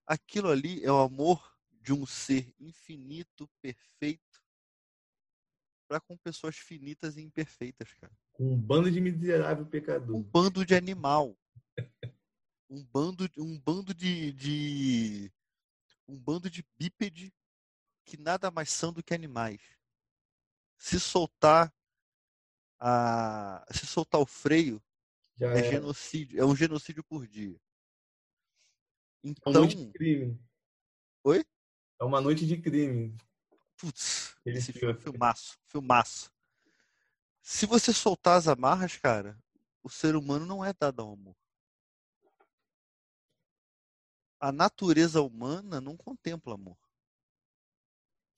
Aquilo 0.05 0.49
ali 0.49 0.83
é 0.83 0.91
o 0.91 0.99
amor 0.99 1.53
de 1.69 1.91
um 1.91 2.05
ser 2.05 2.53
infinito, 2.59 3.49
perfeito, 3.61 4.41
para 5.87 5.99
com 5.99 6.17
pessoas 6.17 6.55
finitas 6.55 7.17
e 7.17 7.21
imperfeitas, 7.21 7.93
cara. 7.95 8.13
Um 8.39 8.57
bando 8.57 8.89
de 8.89 9.01
miserável 9.01 9.65
pecador. 9.65 10.15
Um 10.15 10.23
bando 10.23 10.65
de 10.65 10.73
animal. 10.73 11.37
Um 12.73 12.83
bando, 12.83 13.29
um 13.37 13.59
bando 13.59 13.93
de, 13.93 14.33
de 14.33 15.31
um 16.07 16.19
bando 16.19 16.49
de 16.49 16.65
bípede 16.75 17.31
que 18.03 18.17
nada 18.17 18.49
mais 18.49 18.71
são 18.71 18.91
do 18.91 19.03
que 19.03 19.13
animais. 19.13 19.61
Se 20.75 20.99
soltar 20.99 21.71
a, 22.79 23.63
se 23.71 23.85
soltar 23.85 24.19
o 24.19 24.25
freio, 24.25 24.81
Já 25.37 25.53
é, 25.53 25.59
é 25.59 25.71
genocídio, 25.71 26.41
é 26.41 26.43
um 26.43 26.55
genocídio 26.55 27.03
por 27.03 27.27
dia. 27.27 27.61
Então, 29.23 29.53
é 29.53 29.57
uma 29.57 29.59
noite 29.59 29.75
de 29.77 29.91
crime. 29.93 30.39
Oi? 31.23 31.45
É 31.99 32.03
uma 32.03 32.21
noite 32.21 32.47
de 32.47 32.57
crime. 32.57 33.15
Putz, 33.77 34.35
esse 34.43 34.73
filme, 34.73 34.99
filmaço, 34.99 35.59
filmaço. 35.67 36.31
Se 37.39 37.67
você 37.67 37.93
soltar 37.93 38.37
as 38.37 38.47
amarras, 38.47 38.97
cara, 38.97 39.37
o 39.83 39.89
ser 39.89 40.15
humano 40.15 40.45
não 40.45 40.65
é 40.65 40.73
dado 40.73 41.01
ao 41.03 41.13
amor. 41.13 41.35
A 44.43 44.51
natureza 44.51 45.21
humana 45.21 45.79
não 45.79 45.95
contempla 45.95 46.55
amor. 46.55 46.77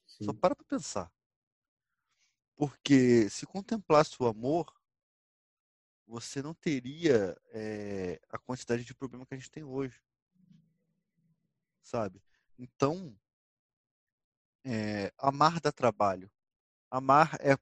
Sim. 0.05 0.25
Só 0.25 0.33
para 0.33 0.55
pra 0.55 0.63
pensar. 0.63 1.11
Porque 2.55 3.27
se 3.27 3.47
contemplasse 3.47 4.15
o 4.19 4.27
amor, 4.27 4.71
você 6.05 6.43
não 6.43 6.53
teria 6.53 7.35
é, 7.47 8.21
a 8.29 8.37
quantidade 8.37 8.85
de 8.85 8.93
problema 8.93 9.25
que 9.25 9.33
a 9.33 9.37
gente 9.37 9.49
tem 9.49 9.63
hoje. 9.63 9.99
Sabe? 11.81 12.21
Então, 12.55 13.19
é, 14.63 15.11
amar 15.17 15.59
dá 15.59 15.71
trabalho. 15.71 16.31
Amar 16.91 17.35
é. 17.41 17.53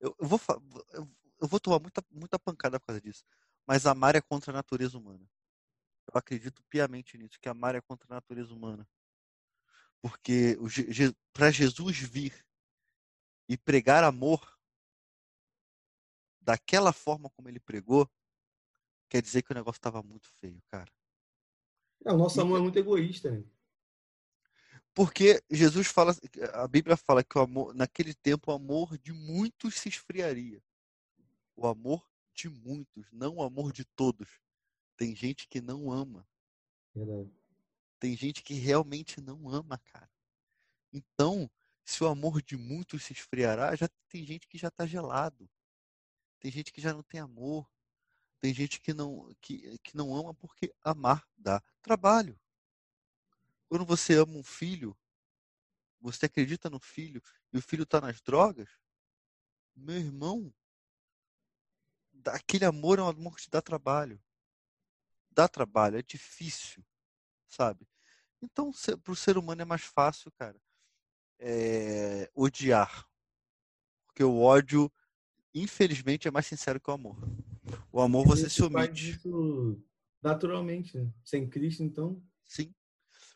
Eu, 0.00 0.16
eu, 0.18 0.26
vou, 0.26 0.40
eu 1.40 1.46
vou 1.46 1.60
tomar 1.60 1.78
muita, 1.78 2.04
muita 2.10 2.40
pancada 2.40 2.80
por 2.80 2.86
causa 2.86 3.00
disso. 3.00 3.24
Mas 3.64 3.86
amar 3.86 4.16
é 4.16 4.20
contra 4.20 4.50
a 4.50 4.56
natureza 4.56 4.98
humana. 4.98 5.30
Eu 6.12 6.18
acredito 6.18 6.62
piamente 6.64 7.18
nisso, 7.18 7.38
que 7.40 7.48
amar 7.48 7.74
é 7.74 7.80
contra 7.80 8.06
a 8.10 8.16
natureza 8.16 8.54
humana. 8.54 8.88
Porque 10.00 10.56
para 11.32 11.50
Jesus 11.50 11.98
vir 11.98 12.46
e 13.48 13.56
pregar 13.56 14.04
amor 14.04 14.56
daquela 16.40 16.92
forma 16.92 17.28
como 17.30 17.48
ele 17.48 17.58
pregou, 17.58 18.08
quer 19.08 19.20
dizer 19.20 19.42
que 19.42 19.52
o 19.52 19.54
negócio 19.54 19.78
estava 19.78 20.02
muito 20.02 20.28
feio, 20.34 20.62
cara. 20.68 20.92
É, 22.04 22.12
o 22.12 22.16
nosso 22.16 22.40
amor 22.40 22.58
é 22.58 22.62
muito 22.62 22.78
egoísta, 22.78 23.30
né? 23.30 23.44
Porque 24.94 25.42
Jesus 25.50 25.88
fala, 25.88 26.16
a 26.54 26.66
Bíblia 26.66 26.96
fala 26.96 27.22
que 27.22 27.36
o 27.36 27.40
amor, 27.42 27.74
naquele 27.74 28.14
tempo 28.14 28.50
o 28.50 28.54
amor 28.54 28.96
de 28.96 29.12
muitos 29.12 29.74
se 29.74 29.88
esfriaria. 29.88 30.62
O 31.54 31.66
amor 31.66 32.08
de 32.32 32.48
muitos, 32.48 33.10
não 33.12 33.36
o 33.36 33.42
amor 33.42 33.72
de 33.72 33.84
todos. 33.84 34.40
Tem 34.96 35.14
gente 35.14 35.46
que 35.46 35.60
não 35.60 35.92
ama. 35.92 36.26
Verdade. 36.94 37.30
Tem 37.98 38.16
gente 38.16 38.42
que 38.42 38.54
realmente 38.54 39.20
não 39.20 39.48
ama, 39.48 39.78
cara. 39.78 40.10
Então, 40.92 41.50
se 41.84 42.02
o 42.02 42.06
amor 42.06 42.42
de 42.42 42.56
muitos 42.56 43.04
se 43.04 43.12
esfriará, 43.12 43.74
já 43.76 43.88
tem 44.08 44.24
gente 44.24 44.46
que 44.48 44.58
já 44.58 44.68
está 44.68 44.86
gelado. 44.86 45.48
Tem 46.40 46.50
gente 46.50 46.72
que 46.72 46.80
já 46.80 46.92
não 46.92 47.02
tem 47.02 47.20
amor. 47.20 47.70
Tem 48.40 48.52
gente 48.52 48.80
que 48.80 48.92
não, 48.92 49.34
que, 49.40 49.78
que 49.78 49.96
não 49.96 50.14
ama 50.14 50.34
porque 50.34 50.74
amar 50.82 51.26
dá 51.36 51.62
trabalho. 51.82 52.38
Quando 53.68 53.84
você 53.84 54.14
ama 54.14 54.36
um 54.36 54.44
filho, 54.44 54.96
você 56.00 56.26
acredita 56.26 56.70
no 56.70 56.78
filho 56.78 57.22
e 57.52 57.58
o 57.58 57.62
filho 57.62 57.82
está 57.82 58.00
nas 58.00 58.20
drogas, 58.20 58.68
meu 59.74 59.96
irmão, 59.96 60.54
aquele 62.26 62.64
amor 62.64 62.98
é 62.98 63.02
um 63.02 63.08
amor 63.08 63.36
que 63.36 63.42
te 63.42 63.50
dá 63.50 63.60
trabalho. 63.60 64.22
Dá 65.36 65.46
trabalho, 65.46 65.98
é 65.98 66.02
difícil, 66.02 66.82
sabe? 67.46 67.86
Então, 68.40 68.70
para 69.02 69.12
o 69.12 69.16
ser 69.16 69.36
humano 69.36 69.60
é 69.60 69.66
mais 69.66 69.82
fácil, 69.82 70.32
cara, 70.32 70.58
é, 71.38 72.30
odiar. 72.34 73.06
Porque 74.06 74.24
o 74.24 74.40
ódio, 74.40 74.90
infelizmente, 75.54 76.26
é 76.26 76.30
mais 76.30 76.46
sincero 76.46 76.80
que 76.80 76.90
o 76.90 76.94
amor. 76.94 77.18
O 77.92 78.00
amor 78.00 78.26
você 78.26 78.48
se 78.48 78.62
omite. 78.62 79.20
naturalmente, 80.22 80.96
né? 80.96 81.12
sem 81.22 81.46
Cristo, 81.46 81.82
então. 81.82 82.22
Sim. 82.46 82.74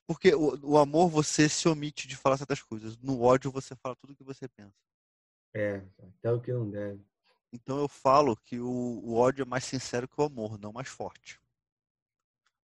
Porque 0.07 0.35
o, 0.35 0.59
o, 0.63 0.79
amor 0.79 1.11
você 1.11 1.51
se 1.51 1.69
omite 1.69 2.09
de 2.09 2.17
falar 2.17 2.39
certas 2.39 2.63
coisas. 2.63 2.97
No 2.97 3.21
ódio 3.21 3.51
você 3.51 3.77
fala 3.77 3.95
tudo 3.95 4.15
o 4.15 4.17
que 4.17 4.25
você 4.25 4.49
pensa. 4.49 4.75
É, 5.55 5.85
até 5.99 6.33
o 6.33 6.41
que 6.41 6.51
não 6.51 6.71
deve. 6.71 7.05
Então 7.53 7.79
eu 7.79 7.89
falo 7.89 8.37
que 8.37 8.59
o, 8.59 8.67
o 8.69 9.15
ódio 9.17 9.43
é 9.43 9.45
mais 9.45 9.65
sincero 9.65 10.09
que 10.09 10.19
o 10.19 10.25
amor, 10.25 10.59
não 10.59 10.73
mais 10.73 10.89
forte. 10.89 11.39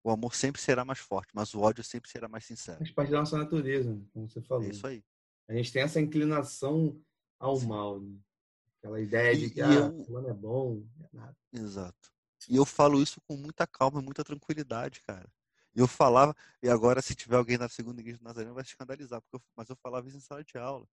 O 0.05 0.11
amor 0.11 0.35
sempre 0.35 0.61
será 0.61 0.85
mais 0.85 0.99
forte, 0.99 1.31
mas 1.33 1.55
o 1.55 1.61
ódio 1.61 1.83
sempre 1.83 2.07
será 2.11 2.27
mais 2.27 2.45
sincero. 2.45 2.77
Faz 2.77 2.91
parte 2.91 3.09
da 3.09 3.17
nossa 3.17 3.39
natureza, 3.39 3.99
como 4.13 4.29
você 4.29 4.39
falou. 4.39 4.63
É 4.63 4.69
isso 4.69 4.85
aí. 4.85 5.03
A 5.47 5.53
gente 5.55 5.73
tem 5.73 5.81
essa 5.81 5.99
inclinação 5.99 7.01
ao 7.39 7.55
Sim. 7.55 7.65
mal. 7.65 7.99
Né? 7.99 8.15
Aquela 8.77 9.01
ideia 9.01 9.35
de 9.35 9.49
que 9.49 9.63
ah, 9.63 9.73
eu... 9.73 10.03
fulano 10.03 10.29
é 10.29 10.33
bom, 10.33 10.85
é 10.99 11.07
nada. 11.11 11.35
Exato. 11.51 12.13
E 12.47 12.55
eu 12.55 12.65
falo 12.65 13.01
isso 13.01 13.19
com 13.21 13.35
muita 13.35 13.65
calma 13.65 13.99
e 13.99 14.03
muita 14.03 14.23
tranquilidade, 14.23 15.01
cara. 15.01 15.27
Eu 15.73 15.87
falava, 15.87 16.35
e 16.61 16.69
agora 16.69 17.01
se 17.01 17.15
tiver 17.15 17.37
alguém 17.37 17.57
na 17.57 17.67
segunda 17.67 17.99
igreja 17.99 18.19
do 18.19 18.25
Nazareno 18.25 18.53
vai 18.53 18.63
se 18.63 18.69
escandalizar, 18.69 19.19
porque 19.23 19.37
eu, 19.37 19.41
mas 19.57 19.67
eu 19.69 19.75
falava 19.75 20.07
isso 20.07 20.17
em 20.17 20.21
sala 20.21 20.43
de 20.43 20.55
aula. 20.55 20.87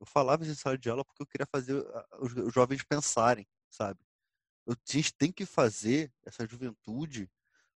Eu 0.00 0.06
falava 0.06 0.42
isso 0.42 0.52
em 0.52 0.56
sala 0.56 0.78
de 0.78 0.88
aula 0.88 1.04
porque 1.04 1.22
eu 1.22 1.26
queria 1.26 1.46
fazer 1.46 1.74
os, 2.18 2.34
os 2.34 2.54
jovens 2.54 2.82
pensarem, 2.82 3.46
sabe? 3.68 4.00
Eu, 4.66 4.72
a 4.72 4.90
gente 4.90 5.12
tem 5.12 5.30
que 5.30 5.44
fazer 5.44 6.10
essa 6.24 6.46
juventude, 6.46 7.30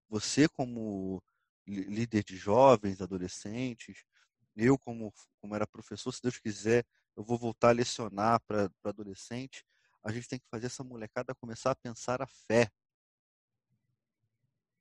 você 0.08 0.48
como 0.48 1.22
líder 1.66 2.24
de 2.24 2.36
jovens, 2.36 3.00
adolescentes, 3.00 4.04
eu 4.56 4.78
como, 4.78 5.12
como 5.40 5.54
era 5.54 5.66
professor, 5.66 6.12
se 6.12 6.22
Deus 6.22 6.38
quiser, 6.38 6.84
eu 7.14 7.22
vou 7.22 7.38
voltar 7.38 7.68
a 7.68 7.72
lecionar 7.72 8.40
para 8.40 8.70
adolescente. 8.84 9.64
A 10.02 10.10
gente 10.10 10.28
tem 10.28 10.38
que 10.38 10.48
fazer 10.48 10.66
essa 10.66 10.82
molecada 10.82 11.34
começar 11.34 11.72
a 11.72 11.76
pensar 11.76 12.22
a 12.22 12.26
fé, 12.26 12.70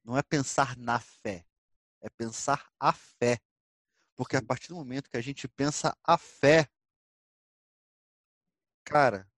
não 0.04 0.18
é 0.18 0.24
pensar 0.24 0.78
na 0.78 1.00
fé, 1.00 1.46
é 2.02 2.10
pensar 2.10 2.72
a 2.80 2.94
fé. 2.94 3.42
Porque 4.16 4.38
a 4.38 4.42
partir 4.42 4.70
do 4.70 4.76
momento 4.76 5.10
que 5.10 5.18
a 5.18 5.22
gente 5.22 5.48
pensa 5.48 5.96
a 6.04 6.18
fé, 6.18 6.70
cara, 8.84 9.30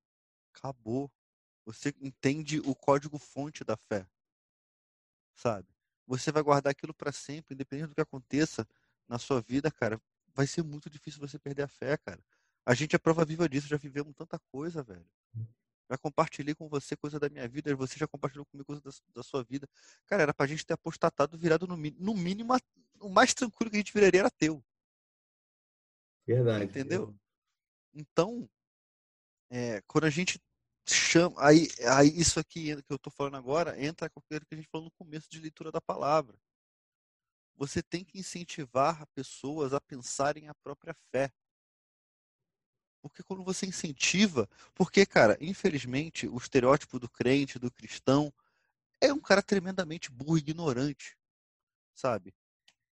acabou. 0.53 1.11
Você 1.65 1.93
entende 1.99 2.59
o 2.59 2.75
código-fonte 2.75 3.63
da 3.63 3.75
fé. 3.75 4.07
Sabe? 5.35 5.67
Você 6.09 6.31
vai 6.31 6.41
guardar 6.43 6.71
aquilo 6.71 6.93
para 6.93 7.11
sempre, 7.11 7.53
independente 7.53 7.89
do 7.89 7.95
que 7.95 8.01
aconteça 8.01 8.67
na 9.07 9.19
sua 9.19 9.41
vida, 9.41 9.71
cara. 9.71 10.01
Vai 10.33 10.47
ser 10.47 10.63
muito 10.63 10.89
difícil 10.89 11.19
você 11.19 11.37
perder 11.37 11.63
a 11.63 11.67
fé, 11.67 11.95
cara. 11.97 12.19
A 12.65 12.73
gente 12.73 12.95
é 12.95 12.99
prova 12.99 13.23
viva 13.23 13.47
disso, 13.47 13.67
já 13.67 13.77
vivemos 13.77 14.13
tanta 14.15 14.39
coisa, 14.51 14.83
velho 14.83 15.05
já 15.89 15.97
compartilhei 15.97 16.53
com 16.53 16.69
você 16.69 16.95
coisa 16.95 17.19
da 17.19 17.29
minha 17.29 17.47
vida, 17.47 17.75
você 17.75 17.97
já 17.97 18.07
compartilhou 18.07 18.45
comigo 18.45 18.65
coisa 18.65 18.81
da, 18.81 18.91
da 19.15 19.23
sua 19.23 19.43
vida. 19.43 19.67
Cara, 20.05 20.21
era 20.21 20.33
pra 20.33 20.45
gente 20.45 20.65
ter 20.65 20.73
apostatado 20.73 21.37
virado 21.37 21.65
no, 21.65 21.75
no 21.75 22.13
mínimo, 22.13 22.55
o 22.99 23.09
mais 23.09 23.33
tranquilo 23.33 23.71
que 23.71 23.77
a 23.77 23.79
gente 23.79 23.93
viraria 23.93 24.19
era 24.19 24.29
teu. 24.29 24.63
Verdade. 26.27 26.65
Entendeu? 26.65 27.15
Então, 27.91 28.47
é, 29.49 29.81
quando 29.87 30.03
a 30.03 30.09
gente 30.11 30.39
chama. 30.85 31.35
Aí, 31.37 31.67
aí 31.87 32.09
isso 32.19 32.39
aqui 32.39 32.75
que 32.83 32.91
eu 32.91 32.95
estou 32.95 33.11
falando 33.11 33.37
agora 33.37 33.81
entra 33.83 34.09
com 34.09 34.19
aquilo 34.19 34.45
que 34.45 34.55
a 34.55 34.57
gente 34.57 34.69
falou 34.69 34.85
no 34.85 34.91
começo 34.91 35.29
de 35.29 35.39
leitura 35.39 35.71
da 35.71 35.81
palavra. 35.81 36.37
Você 37.55 37.83
tem 37.83 38.05
que 38.05 38.17
incentivar 38.17 39.05
pessoas 39.07 39.73
a 39.73 39.81
pensarem 39.81 40.47
a 40.47 40.55
própria 40.55 40.95
fé. 41.11 41.31
Porque 43.01 43.23
quando 43.23 43.43
você 43.43 43.65
incentiva, 43.65 44.49
porque, 44.73 45.05
cara, 45.05 45.37
infelizmente, 45.41 46.27
o 46.27 46.37
estereótipo 46.37 46.99
do 46.99 47.09
crente, 47.09 47.59
do 47.59 47.71
cristão, 47.71 48.33
é 49.01 49.13
um 49.13 49.19
cara 49.19 49.41
tremendamente 49.41 50.11
burro 50.11 50.37
e 50.37 50.41
ignorante, 50.41 51.17
sabe? 51.95 52.33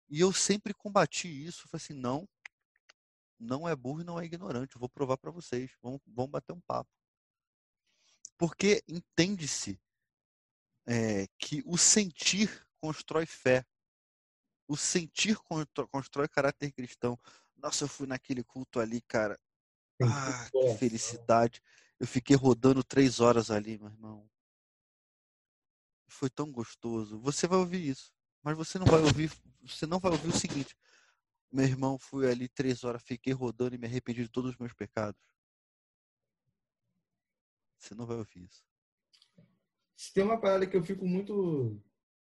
E 0.09 0.20
eu 0.20 0.32
sempre 0.32 0.74
combati 0.74 1.28
isso, 1.28 1.66
falei 1.68 1.82
assim, 1.82 1.95
não, 1.95 2.28
não 3.39 3.68
é 3.68 3.74
burro 3.74 4.03
e 4.03 4.05
não 4.05 4.20
é 4.20 4.24
ignorante, 4.24 4.76
eu 4.76 4.80
vou 4.80 4.89
provar 4.89 5.16
para 5.16 5.30
vocês, 5.30 5.72
vamos, 5.82 6.01
vamos 6.07 6.30
bater 6.30 6.53
um 6.53 6.61
papo. 6.61 6.91
Porque 8.37 8.82
entende-se 8.89 9.80
é, 10.87 11.26
que 11.39 11.62
o 11.66 11.76
sentir 11.76 12.66
constrói 12.80 13.26
fé. 13.26 13.64
O 14.68 14.76
sentir 14.76 15.37
constrói 15.91 16.28
caráter 16.28 16.72
cristão. 16.72 17.18
Nossa, 17.57 17.85
eu 17.85 17.89
fui 17.89 18.07
naquele 18.07 18.43
culto 18.43 18.80
ali, 18.80 19.01
cara. 19.03 19.39
Ah, 20.03 20.49
que 20.51 20.74
felicidade. 20.78 21.62
Eu 21.99 22.07
fiquei 22.07 22.37
rodando 22.37 22.82
três 22.82 23.20
horas 23.20 23.51
ali, 23.51 23.78
meu 23.78 23.89
irmão. 23.89 24.30
Foi 26.09 26.28
tão 26.28 26.51
gostoso. 26.51 27.18
Você 27.20 27.47
vai 27.47 27.59
ouvir 27.59 27.89
isso, 27.89 28.12
mas 28.43 28.57
você 28.57 28.78
não 28.78 28.87
vai 28.87 29.01
ouvir. 29.01 29.30
Você 29.62 29.87
não 29.87 29.99
vai 29.99 30.12
ouvir 30.12 30.28
o 30.28 30.39
seguinte. 30.39 30.76
meu 31.51 31.64
irmão, 31.64 31.99
fui 31.99 32.28
ali 32.28 32.49
três 32.49 32.85
horas, 32.85 33.03
fiquei 33.03 33.32
rodando 33.32 33.74
e 33.74 33.78
me 33.78 33.87
arrependi 33.87 34.22
de 34.22 34.28
todos 34.28 34.51
os 34.51 34.57
meus 34.59 34.72
pecados. 34.72 35.20
Você 37.85 37.95
não 37.95 38.07
vai 38.07 38.16
ouvir 38.16 38.45
isso. 38.45 38.64
Se 39.95 40.12
tem 40.14 40.24
uma 40.24 40.41
parada 40.41 40.66
que 40.66 40.74
eu 40.74 40.82
fico 40.82 41.07
muito. 41.07 41.78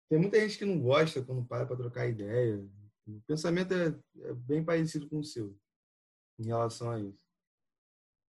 Tem 0.08 0.18
muita 0.18 0.40
gente 0.40 0.56
que 0.56 0.64
não 0.64 0.80
gosta 0.80 1.22
quando 1.22 1.44
para 1.44 1.66
para 1.66 1.76
trocar 1.76 2.08
ideia. 2.08 2.66
O 3.06 3.20
pensamento 3.26 3.74
é, 3.74 3.94
é, 4.20 4.32
bem 4.32 4.64
parecido 4.64 5.06
com 5.08 5.18
o 5.18 5.24
seu 5.24 5.54
em 6.38 6.46
relação 6.46 6.90
a 6.90 6.98
isso. 6.98 7.20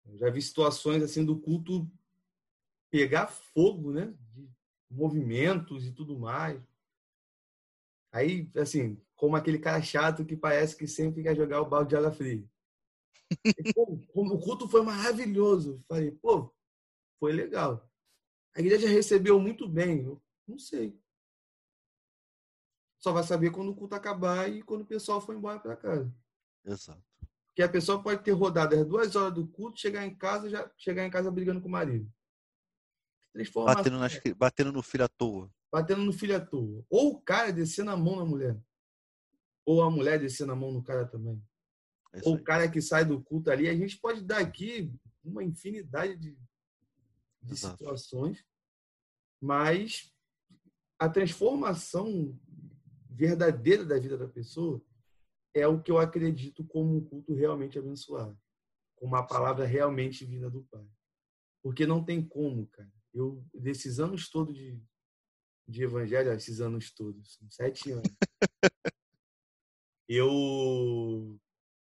Eu 0.05 0.19
já 0.19 0.31
vi 0.31 0.43
situações 0.43 1.01
assim 1.01 1.25
do 1.25 1.39
culto 1.39 1.89
pegar 2.91 3.29
fogo, 3.29 3.93
né? 3.93 4.13
De 4.35 4.51
movimentos 4.91 5.87
e 5.87 5.93
tudo 5.93 6.19
mais. 6.19 6.61
Aí, 8.11 8.51
assim, 8.57 9.01
como 9.15 9.37
aquele 9.37 9.61
cara 9.61 9.81
chato 9.81 10.25
que 10.25 10.37
parece 10.37 10.77
que 10.77 10.89
sempre 10.89 11.23
quer 11.23 11.37
jogar 11.37 11.61
o 11.61 11.69
balde 11.69 11.91
de 11.91 11.97
água 11.97 12.11
fria. 12.11 12.45
E, 13.45 13.73
pô, 13.73 13.97
o 14.13 14.41
culto 14.41 14.69
foi 14.69 14.83
maravilhoso. 14.83 15.83
Falei, 15.89 16.11
pô, 16.11 16.53
foi 17.23 17.33
legal. 17.33 17.89
A 18.53 18.59
igreja 18.59 18.89
recebeu 18.89 19.39
muito 19.39 19.69
bem. 19.69 20.03
Eu 20.03 20.21
não 20.45 20.59
sei. 20.59 21.01
Só 22.99 23.13
vai 23.13 23.23
saber 23.23 23.53
quando 23.53 23.69
o 23.69 23.77
culto 23.77 23.95
acabar 23.95 24.51
e 24.51 24.61
quando 24.61 24.83
o 24.83 24.87
pessoal 24.87 25.21
for 25.21 25.33
embora 25.33 25.61
para 25.61 25.77
casa. 25.77 26.13
Exato. 26.65 27.01
Porque 27.47 27.63
a 27.63 27.69
pessoa 27.69 28.03
pode 28.03 28.25
ter 28.25 28.33
rodado 28.33 28.75
as 28.75 28.85
duas 28.85 29.15
horas 29.15 29.35
do 29.35 29.47
culto, 29.47 29.79
chegar 29.79 30.05
em 30.05 30.17
casa, 30.17 30.51
já 30.51 30.69
chegar 30.77 31.07
em 31.07 31.11
casa 31.11 31.31
brigando 31.31 31.61
com 31.61 31.69
o 31.69 31.71
marido. 31.71 32.13
Batendo, 33.55 33.99
nas, 33.99 34.21
batendo 34.37 34.73
no 34.73 34.83
filho 34.83 35.05
à 35.05 35.09
toa. 35.09 35.49
Batendo 35.71 36.03
no 36.03 36.13
filho 36.13 36.37
à 36.37 36.41
toa. 36.41 36.85
Ou 36.91 37.13
o 37.13 37.21
cara 37.21 37.53
descendo 37.53 37.93
a 37.93 37.97
mão 37.97 38.17
na 38.17 38.25
mulher. 38.25 38.61
Ou 39.65 39.81
a 39.81 39.89
mulher 39.89 40.19
descendo 40.19 40.51
a 40.51 40.57
mão 40.57 40.73
no 40.73 40.83
cara 40.83 41.07
também. 41.07 41.41
É 42.13 42.21
Ou 42.25 42.35
o 42.35 42.43
cara 42.43 42.69
que 42.69 42.83
sai 42.83 43.05
do 43.05 43.23
culto 43.23 43.49
ali. 43.49 43.69
A 43.69 43.77
gente 43.77 43.97
pode 43.97 44.23
dar 44.23 44.39
aqui 44.41 44.93
uma 45.23 45.45
infinidade 45.45 46.17
de, 46.17 46.37
de 47.43 47.57
situações, 47.57 48.45
mas 49.41 50.13
a 50.99 51.09
transformação 51.09 52.39
verdadeira 53.11 53.85
da 53.85 53.99
vida 53.99 54.17
da 54.17 54.29
pessoa 54.29 54.81
é 55.55 55.67
o 55.67 55.83
que 55.83 55.91
eu 55.91 55.99
acredito 55.99 56.65
como 56.65 56.97
um 56.97 57.05
culto 57.05 57.35
realmente 57.35 57.79
abençoado, 57.79 58.39
com 58.97 59.07
uma 59.07 59.27
palavra 59.27 59.67
realmente 59.67 60.25
vinda 60.25 60.49
do 60.49 60.63
Pai. 60.65 60.87
Porque 61.63 61.87
não 61.87 62.05
tem 62.05 62.27
como, 62.27 62.67
cara. 62.69 62.91
Eu, 63.13 63.45
desses 63.53 64.01
anos 64.01 64.31
todos 64.31 64.57
de, 64.57 64.83
de 65.69 65.83
evangelho, 65.83 66.33
esses 66.33 66.61
anos 66.61 66.91
todos, 66.93 67.39
sete 67.51 67.91
anos, 67.91 68.09
eu, 70.09 71.39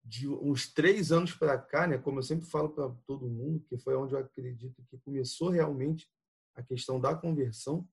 de 0.08 0.26
uns 0.26 0.72
três 0.72 1.12
anos 1.12 1.34
para 1.34 1.58
cá, 1.58 1.86
né, 1.86 1.98
como 1.98 2.18
eu 2.18 2.22
sempre 2.22 2.46
falo 2.46 2.70
para 2.70 2.88
todo 3.06 3.28
mundo, 3.28 3.62
que 3.68 3.76
foi 3.76 3.94
onde 3.94 4.14
eu 4.14 4.18
acredito 4.18 4.82
que 4.88 4.96
começou 4.98 5.50
realmente 5.50 6.08
a 6.56 6.62
questão 6.62 6.98
da 6.98 7.14
conversão, 7.14 7.86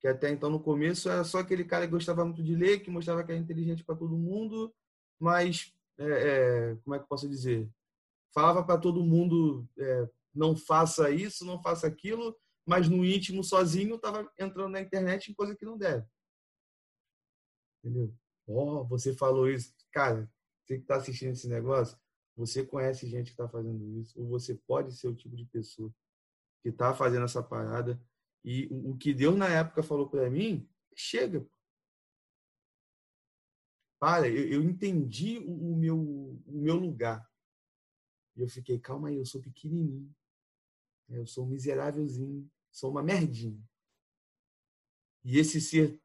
que 0.00 0.06
até 0.06 0.30
então 0.30 0.50
no 0.50 0.60
começo 0.60 1.08
era 1.08 1.24
só 1.24 1.38
aquele 1.38 1.64
cara 1.64 1.86
que 1.86 1.92
gostava 1.92 2.26
muito 2.26 2.44
de 2.44 2.54
ler, 2.54 2.80
que 2.80 2.90
mostrava 2.90 3.24
que 3.24 3.32
era 3.32 3.40
inteligente 3.40 3.82
para 3.82 3.96
todo 3.96 4.18
mundo, 4.18 4.72
mas 5.18 5.74
é, 5.98 6.04
é, 6.04 6.76
como 6.84 6.94
é 6.94 6.98
que 6.98 7.04
eu 7.04 7.08
posso 7.08 7.26
dizer? 7.26 7.70
Falava 8.34 8.62
para 8.62 8.78
todo 8.78 9.02
mundo 9.02 9.66
é, 9.78 10.08
não 10.34 10.54
faça 10.54 11.08
isso, 11.10 11.46
não 11.46 11.62
faça 11.62 11.86
aquilo, 11.86 12.36
mas 12.66 12.86
no 12.86 13.02
íntimo 13.02 13.42
sozinho 13.42 13.94
estava 13.96 14.30
entrando 14.38 14.72
na 14.72 14.80
internet 14.82 15.30
em 15.30 15.34
coisa 15.34 15.56
que 15.56 15.64
não 15.64 15.78
deve. 15.78 16.06
Entendeu? 17.82 18.14
Oh, 18.46 18.84
você 18.84 19.14
falou 19.14 19.48
isso, 19.48 19.74
cara. 19.90 20.30
Você 20.64 20.76
que 20.76 20.82
está 20.82 20.96
assistindo 20.96 21.32
esse 21.32 21.48
negócio, 21.48 21.98
você 22.36 22.64
conhece 22.64 23.06
gente 23.06 23.26
que 23.26 23.32
está 23.32 23.48
fazendo 23.48 24.00
isso, 24.00 24.18
ou 24.18 24.26
você 24.26 24.54
pode 24.54 24.92
ser 24.96 25.08
o 25.08 25.14
tipo 25.14 25.36
de 25.36 25.44
pessoa 25.46 25.94
que 26.62 26.70
está 26.70 26.94
fazendo 26.94 27.24
essa 27.24 27.42
parada 27.42 28.02
e 28.44 28.66
o 28.70 28.96
que 28.96 29.14
Deus 29.14 29.36
na 29.36 29.48
época 29.48 29.82
falou 29.82 30.08
para 30.08 30.28
mim, 30.28 30.68
chega. 30.94 31.46
Para, 33.98 34.28
eu, 34.28 34.48
eu 34.48 34.62
entendi 34.62 35.38
o, 35.38 35.72
o, 35.72 35.76
meu, 35.76 35.98
o 35.98 36.60
meu 36.60 36.76
lugar. 36.76 37.26
E 38.36 38.42
eu 38.42 38.48
fiquei, 38.48 38.78
calma 38.78 39.08
aí, 39.08 39.16
eu 39.16 39.24
sou 39.24 39.40
pequenininho. 39.40 40.14
Eu 41.08 41.26
sou 41.26 41.44
um 41.44 41.48
miserávelzinho. 41.48 42.50
Sou 42.70 42.90
uma 42.90 43.02
merdinha. 43.02 43.62
E 45.24 45.38
esse 45.38 45.60
ser 45.60 45.98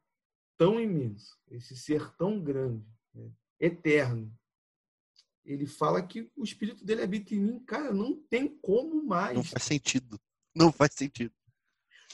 tão 0.56 0.80
imenso, 0.80 1.38
esse 1.50 1.76
ser 1.76 2.14
tão 2.16 2.42
grande, 2.42 2.86
né, 3.12 3.30
eterno, 3.58 4.34
ele 5.44 5.66
fala 5.66 6.02
que 6.02 6.30
o 6.36 6.44
espírito 6.44 6.84
dele 6.84 7.02
habita 7.02 7.34
em 7.34 7.40
mim. 7.40 7.64
Cara, 7.64 7.92
não 7.92 8.14
tem 8.28 8.48
como 8.60 9.02
mais. 9.04 9.36
Não 9.36 9.44
faz 9.44 9.64
sentido. 9.64 10.20
Não 10.54 10.72
faz 10.72 10.94
sentido. 10.94 11.34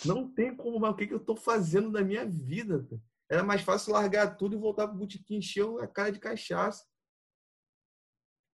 Não 0.04 0.30
tem 0.32 0.54
como, 0.54 0.78
mas 0.78 0.92
o 0.92 0.96
que, 0.96 1.06
que 1.06 1.14
eu 1.14 1.18
estou 1.18 1.36
fazendo 1.36 1.90
da 1.90 2.04
minha 2.04 2.26
vida? 2.26 2.86
Era 3.30 3.42
mais 3.42 3.62
fácil 3.62 3.92
largar 3.92 4.36
tudo 4.36 4.54
e 4.54 4.58
voltar 4.58 4.86
para 4.86 4.94
o 4.94 4.98
botequim, 4.98 5.36
encher 5.36 5.66
a 5.80 5.86
cara 5.86 6.12
de 6.12 6.20
cachaça. 6.20 6.84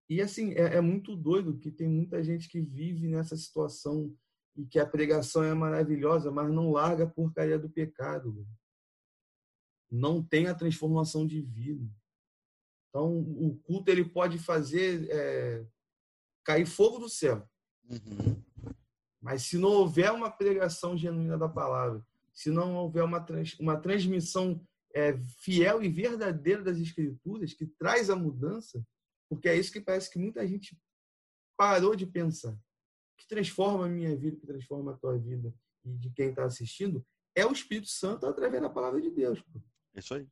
E 0.09 0.21
assim, 0.21 0.53
é, 0.53 0.77
é, 0.77 0.81
muito 0.81 1.17
doido 1.17 1.59
que 1.59 1.71
tem 1.71 1.89
muita 1.89 2.23
gente 2.23 2.49
que 2.49 2.61
vive 2.61 3.09
nessa 3.09 3.37
situação 3.37 4.15
e 4.57 4.67
que 4.67 4.79
a 4.79 4.87
pregação 4.87 5.43
é 5.43 5.55
maravilhosa, 5.55 6.31
mas 6.31 6.53
não 6.53 6.71
larga 6.71 7.05
a 7.05 7.11
porcaria 7.11 7.59
do 7.59 7.71
pecado. 7.71 8.47
Não 9.91 10.23
tem 10.23 10.47
a 10.47 10.55
transformação 10.55 11.27
de 11.27 11.41
vida. 11.41 11.89
Então, 12.93 13.21
o 13.21 13.59
culto 13.65 13.91
ele 13.91 14.05
pode 14.05 14.39
fazer 14.39 15.09
é, 15.11 15.65
cair 16.45 16.67
fogo 16.67 16.99
do 16.99 17.09
céu. 17.09 17.49
Uhum. 17.89 18.37
Mas 19.19 19.45
se 19.45 19.57
não 19.57 19.71
houver 19.71 20.13
uma 20.13 20.31
pregação 20.31 20.95
genuína 20.95 21.39
da 21.39 21.49
palavra, 21.49 22.05
se 22.35 22.51
não 22.51 22.75
houver 22.75 23.03
uma, 23.03 23.19
trans, 23.19 23.59
uma 23.59 23.81
transmissão 23.81 24.63
é, 24.95 25.17
fiel 25.41 25.83
e 25.83 25.89
verdadeira 25.89 26.63
das 26.63 26.77
escrituras, 26.77 27.55
que 27.55 27.67
traz 27.67 28.11
a 28.11 28.17
mudança, 28.17 28.87
porque 29.27 29.49
é 29.49 29.57
isso 29.57 29.73
que 29.73 29.81
parece 29.81 30.11
que 30.11 30.19
muita 30.19 30.47
gente 30.47 30.79
parou 31.57 31.97
de 31.97 32.05
pensar, 32.05 32.55
que 33.17 33.27
transforma 33.27 33.87
a 33.87 33.89
minha 33.89 34.15
vida, 34.15 34.37
que 34.37 34.47
transforma 34.47 34.93
a 34.93 34.97
tua 34.99 35.17
vida 35.17 35.55
e 35.83 35.97
de 35.97 36.11
quem 36.11 36.29
está 36.29 36.45
assistindo, 36.45 37.03
é 37.35 37.47
o 37.47 37.53
Espírito 37.53 37.89
Santo 37.89 38.27
através 38.27 38.63
da 38.63 38.69
palavra 38.69 39.01
de 39.01 39.11
Deus. 39.11 39.41
Pô. 39.41 39.63
Isso 39.95 40.13
aí. 40.13 40.29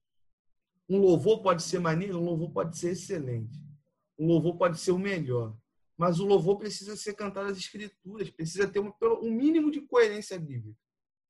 Um 0.90 0.98
louvor 0.98 1.40
pode 1.40 1.62
ser 1.62 1.78
maneiro, 1.78 2.18
um 2.18 2.24
louvor 2.24 2.50
pode 2.50 2.76
ser 2.76 2.90
excelente. 2.90 3.58
Um 4.18 4.26
louvor 4.26 4.58
pode 4.58 4.78
ser 4.78 4.90
o 4.90 4.98
melhor 4.98 5.56
mas 6.00 6.18
o 6.18 6.24
louvor 6.24 6.56
precisa 6.56 6.96
ser 6.96 7.12
cantado 7.12 7.50
as 7.50 7.58
escrituras, 7.58 8.30
precisa 8.30 8.66
ter 8.66 8.80
um, 8.80 8.90
um 9.22 9.30
mínimo 9.30 9.70
de 9.70 9.82
coerência 9.82 10.38
bíblica. 10.38 10.80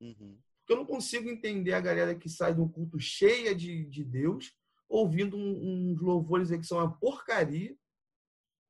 Uhum. 0.00 0.38
Porque 0.60 0.72
eu 0.72 0.76
não 0.76 0.86
consigo 0.86 1.28
entender 1.28 1.72
a 1.72 1.80
galera 1.80 2.14
que 2.14 2.28
sai 2.28 2.54
de 2.54 2.60
um 2.60 2.68
culto 2.68 2.96
cheia 3.00 3.52
de, 3.52 3.84
de 3.86 4.04
Deus, 4.04 4.56
ouvindo 4.88 5.36
uns 5.36 6.00
louvores 6.00 6.50
que 6.50 6.62
são 6.62 6.78
uma 6.78 6.96
porcaria, 6.98 7.76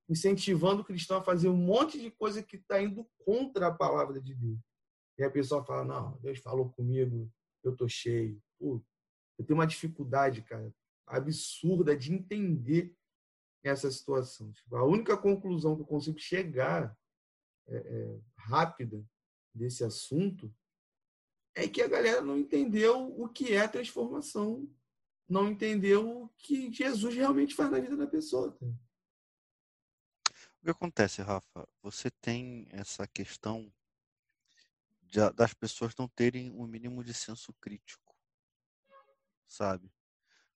incentivando 0.08 0.80
o 0.80 0.84
cristão 0.86 1.18
a 1.18 1.22
fazer 1.22 1.50
um 1.50 1.56
monte 1.56 2.00
de 2.00 2.10
coisa 2.10 2.42
que 2.42 2.56
está 2.56 2.80
indo 2.80 3.06
contra 3.18 3.66
a 3.66 3.74
palavra 3.74 4.22
de 4.22 4.34
Deus. 4.34 4.58
E 5.18 5.22
a 5.22 5.30
pessoa 5.30 5.62
fala, 5.62 5.84
não, 5.84 6.18
Deus 6.22 6.38
falou 6.38 6.70
comigo, 6.70 7.30
eu 7.62 7.76
tô 7.76 7.86
cheio. 7.86 8.42
Pô, 8.58 8.82
eu 9.38 9.44
tenho 9.44 9.58
uma 9.58 9.66
dificuldade, 9.66 10.40
cara, 10.40 10.74
absurda 11.16 11.96
de 11.96 12.12
entender 12.12 12.94
essa 13.62 13.90
situação. 13.90 14.52
Tipo, 14.52 14.76
a 14.76 14.84
única 14.84 15.16
conclusão 15.16 15.76
que 15.76 15.82
eu 15.82 15.86
consigo 15.86 16.18
chegar 16.18 16.96
é, 17.68 17.76
é, 17.76 18.20
rápida 18.36 19.04
desse 19.54 19.84
assunto 19.84 20.54
é 21.54 21.68
que 21.68 21.82
a 21.82 21.88
galera 21.88 22.20
não 22.20 22.38
entendeu 22.38 23.14
o 23.20 23.28
que 23.28 23.52
é 23.54 23.66
transformação, 23.68 24.68
não 25.28 25.48
entendeu 25.48 26.22
o 26.22 26.28
que 26.38 26.72
Jesus 26.72 27.14
realmente 27.14 27.54
faz 27.54 27.70
na 27.70 27.80
vida 27.80 27.96
da 27.96 28.06
pessoa. 28.06 28.52
Tá? 28.52 28.66
O 28.66 30.64
que 30.64 30.70
acontece, 30.70 31.22
Rafa? 31.22 31.68
Você 31.82 32.10
tem 32.10 32.66
essa 32.70 33.06
questão 33.06 33.72
de, 35.02 35.18
das 35.32 35.52
pessoas 35.54 35.94
não 35.96 36.08
terem 36.08 36.50
um 36.52 36.66
mínimo 36.66 37.02
de 37.02 37.12
senso 37.12 37.52
crítico, 37.54 38.14
sabe? 39.46 39.90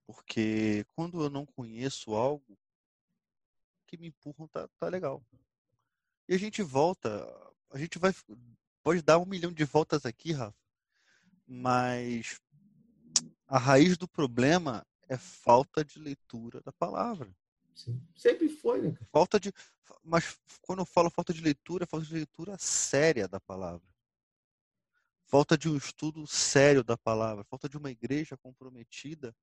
Porque 0.06 0.84
quando 0.94 1.22
eu 1.22 1.30
não 1.30 1.46
conheço 1.46 2.14
algo, 2.14 2.58
que 3.86 3.96
me 3.96 4.08
empurram 4.08 4.48
tá, 4.48 4.68
tá 4.78 4.88
legal. 4.88 5.22
E 6.28 6.34
a 6.34 6.38
gente 6.38 6.62
volta, 6.62 7.08
a 7.70 7.78
gente 7.78 7.98
vai 7.98 8.14
pode 8.82 9.02
dar 9.02 9.18
um 9.18 9.26
milhão 9.26 9.52
de 9.52 9.64
voltas 9.64 10.04
aqui, 10.04 10.32
Rafa, 10.32 10.58
mas 11.46 12.40
a 13.46 13.58
raiz 13.58 13.96
do 13.96 14.08
problema 14.08 14.84
é 15.08 15.16
falta 15.16 15.84
de 15.84 15.98
leitura 15.98 16.60
da 16.62 16.72
palavra. 16.72 17.30
Sim. 17.74 18.00
Sempre 18.16 18.48
foi, 18.48 18.82
né? 18.82 18.96
Falta 19.10 19.38
de, 19.38 19.52
mas 20.02 20.38
quando 20.60 20.80
eu 20.80 20.86
falo 20.86 21.10
falta 21.10 21.32
de 21.32 21.40
leitura, 21.40 21.84
é 21.84 21.86
falta 21.86 22.06
de 22.06 22.14
leitura 22.14 22.56
séria 22.58 23.28
da 23.28 23.40
palavra. 23.40 23.86
Falta 25.26 25.56
de 25.56 25.68
um 25.68 25.76
estudo 25.76 26.26
sério 26.26 26.82
da 26.82 26.96
palavra, 26.96 27.44
falta 27.44 27.68
de 27.68 27.76
uma 27.76 27.90
igreja 27.90 28.36
comprometida 28.36 29.34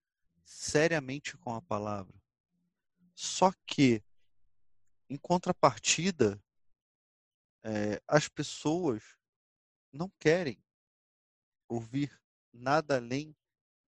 seriamente 0.49 1.37
com 1.37 1.53
a 1.53 1.61
palavra. 1.61 2.19
Só 3.13 3.51
que, 3.67 4.03
em 5.07 5.15
contrapartida, 5.15 6.43
é, 7.63 8.01
as 8.07 8.27
pessoas 8.27 9.03
não 9.93 10.09
querem 10.19 10.59
ouvir 11.67 12.19
nada 12.51 12.95
além 12.97 13.37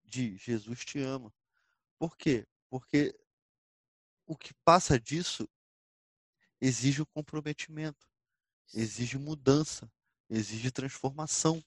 de 0.04 0.36
Jesus 0.36 0.84
te 0.84 0.98
ama. 0.98 1.32
Por 1.96 2.16
quê? 2.16 2.44
Porque 2.68 3.16
o 4.26 4.36
que 4.36 4.52
passa 4.64 4.98
disso 4.98 5.48
exige 6.60 7.00
o 7.00 7.06
comprometimento, 7.06 8.10
exige 8.74 9.16
mudança, 9.16 9.90
exige 10.28 10.72
transformação, 10.72 11.64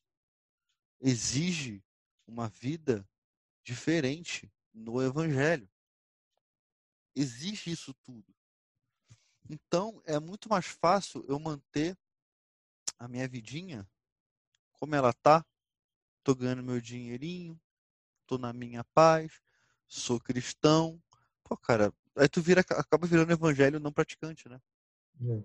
exige 1.00 1.82
uma 2.28 2.50
vida 2.50 3.08
diferente 3.64 4.52
no 4.74 5.02
Evangelho. 5.02 5.70
Exige 7.16 7.72
isso 7.72 7.94
tudo. 8.04 8.34
Então, 9.50 10.02
é 10.06 10.20
muito 10.20 10.48
mais 10.50 10.66
fácil 10.66 11.26
eu 11.28 11.40
manter 11.40 11.98
a 12.98 13.08
minha 13.08 13.28
vidinha 13.28 13.88
como 14.74 14.96
ela 14.96 15.14
tá. 15.14 15.46
Tô 16.24 16.36
ganhando 16.36 16.64
meu 16.64 16.80
dinheirinho, 16.80 17.60
tô 18.26 18.38
na 18.38 18.54
minha 18.54 18.84
paz, 18.94 19.42
sou 19.88 20.20
cristão. 20.20 21.02
Pô, 21.44 21.58
cara, 21.58 21.94
aí 22.16 22.30
tu 22.30 22.42
vira, 22.42 22.62
acaba 22.62 23.08
virando 23.08 23.32
evangelho 23.32 23.80
não 23.80 23.92
praticante, 23.92 24.48
né? 24.48 24.62
É. 25.22 25.44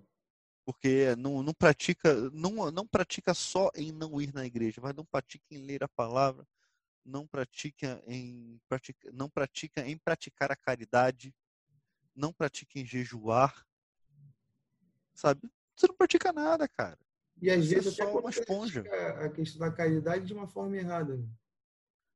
Porque 0.65 1.15
não, 1.15 1.41
não 1.41 1.53
pratica, 1.53 2.29
não, 2.31 2.71
não 2.71 2.87
pratica 2.87 3.33
só 3.33 3.71
em 3.75 3.91
não 3.91 4.21
ir 4.21 4.33
na 4.33 4.45
igreja, 4.45 4.81
mas 4.81 4.95
não 4.95 5.05
pratica 5.05 5.45
em 5.51 5.65
ler 5.65 5.83
a 5.83 5.87
palavra, 5.87 6.45
não 7.07 7.25
pratica 7.25 8.03
em 8.05 8.59
pratica, 8.67 9.09
não 9.13 9.29
pratica 9.29 9.81
em 9.87 9.97
praticar 9.97 10.51
a 10.51 10.55
caridade, 10.55 11.33
não 12.13 12.33
pratica 12.33 12.77
em 12.77 12.85
jejuar, 12.85 13.65
sabe? 15.13 15.49
Você 15.75 15.87
não 15.87 15.95
pratica 15.95 16.33
nada, 16.33 16.67
cara. 16.67 16.99
E 17.41 17.49
às 17.49 17.65
Você 17.65 17.75
vezes 17.75 17.99
é 17.99 18.03
até 18.03 18.11
uma 18.11 18.29
esponja. 18.29 18.83
A 19.23 19.29
questão 19.29 19.59
da 19.59 19.71
caridade 19.71 20.25
de 20.25 20.33
uma 20.33 20.47
forma 20.47 20.75
errada. 20.75 21.15
Né? 21.15 21.27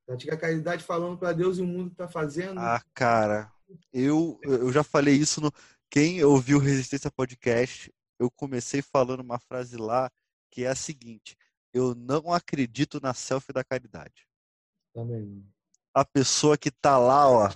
Pratica 0.05 0.33
a 0.33 0.37
caridade 0.37 0.83
falando 0.83 1.17
para 1.17 1.31
Deus 1.31 1.57
e 1.57 1.61
o 1.61 1.67
mundo 1.67 1.91
está 1.91 2.07
fazendo. 2.07 2.59
Ah, 2.59 2.83
cara, 2.93 3.51
eu, 3.93 4.39
eu 4.43 4.71
já 4.71 4.83
falei 4.83 5.15
isso 5.15 5.39
no. 5.39 5.51
Quem 5.89 6.23
ouviu 6.23 6.57
Resistência 6.57 7.11
Podcast, 7.11 7.93
eu 8.17 8.31
comecei 8.31 8.81
falando 8.81 9.19
uma 9.19 9.39
frase 9.39 9.77
lá 9.77 10.09
que 10.49 10.63
é 10.65 10.67
a 10.67 10.75
seguinte: 10.75 11.37
Eu 11.73 11.93
não 11.93 12.33
acredito 12.33 12.99
na 13.01 13.13
selfie 13.13 13.53
da 13.53 13.63
caridade. 13.63 14.27
Também. 14.93 15.45
A 15.93 16.05
pessoa 16.05 16.57
que 16.57 16.71
tá 16.71 16.97
lá, 16.97 17.29
ó, 17.29 17.49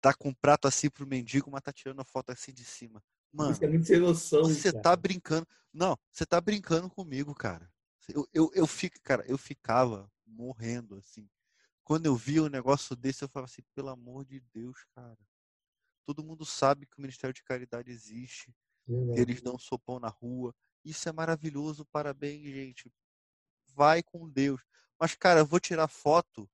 tá 0.00 0.12
com 0.12 0.30
um 0.30 0.34
prato 0.34 0.66
assim 0.66 0.90
pro 0.90 1.06
mendigo, 1.06 1.50
mas 1.50 1.62
tá 1.62 1.72
tirando 1.72 2.00
a 2.00 2.04
foto 2.04 2.30
assim 2.30 2.52
de 2.52 2.64
cima. 2.64 3.02
Mano, 3.32 3.52
Isso 3.52 3.64
é 3.64 3.68
muito 3.68 3.86
sem 3.86 4.00
noção, 4.00 4.42
você 4.42 4.70
cara. 4.72 4.82
tá 4.82 4.96
brincando. 4.96 5.46
Não, 5.72 5.98
você 6.12 6.26
tá 6.26 6.40
brincando 6.40 6.90
comigo, 6.90 7.34
cara. 7.34 7.70
Eu, 8.08 8.28
eu, 8.32 8.50
eu, 8.54 8.66
fico, 8.66 9.00
cara, 9.02 9.24
eu 9.26 9.38
ficava 9.38 10.10
morrendo, 10.26 10.96
assim. 10.96 11.28
Quando 11.84 12.06
eu 12.06 12.14
via 12.14 12.42
um 12.42 12.48
negócio 12.48 12.94
desse, 12.94 13.24
eu 13.24 13.28
falava 13.28 13.50
assim, 13.50 13.62
pelo 13.74 13.88
amor 13.88 14.24
de 14.24 14.40
Deus, 14.52 14.84
cara. 14.94 15.18
Todo 16.04 16.24
mundo 16.24 16.44
sabe 16.44 16.86
que 16.86 16.98
o 16.98 17.00
Ministério 17.00 17.32
de 17.32 17.44
Caridade 17.44 17.90
existe, 17.90 18.52
que 18.84 19.20
eles 19.20 19.40
dão 19.40 19.56
sopão 19.56 20.00
na 20.00 20.08
rua. 20.08 20.54
Isso 20.84 21.08
é 21.08 21.12
maravilhoso, 21.12 21.86
parabéns, 21.86 22.42
gente. 22.42 22.92
Vai 23.74 24.02
com 24.02 24.28
Deus. 24.28 24.60
Mas, 25.02 25.16
cara, 25.16 25.40
eu 25.40 25.46
vou 25.46 25.58
tirar 25.58 25.88
foto 25.88 26.48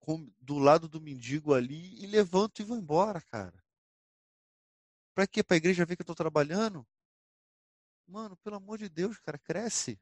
com, 0.00 0.28
do 0.40 0.58
lado 0.58 0.88
do 0.88 1.00
mendigo 1.00 1.54
ali 1.54 1.94
e 2.02 2.08
levanto 2.08 2.60
e 2.60 2.64
vou 2.64 2.76
embora, 2.76 3.20
cara. 3.20 3.54
Pra 5.14 5.24
quê? 5.24 5.40
Pra 5.40 5.56
igreja 5.56 5.86
ver 5.86 5.94
que 5.94 6.02
eu 6.02 6.06
tô 6.06 6.14
trabalhando? 6.16 6.84
Mano, 8.04 8.36
pelo 8.38 8.56
amor 8.56 8.78
de 8.78 8.88
Deus, 8.88 9.16
cara, 9.20 9.38
cresce. 9.38 9.96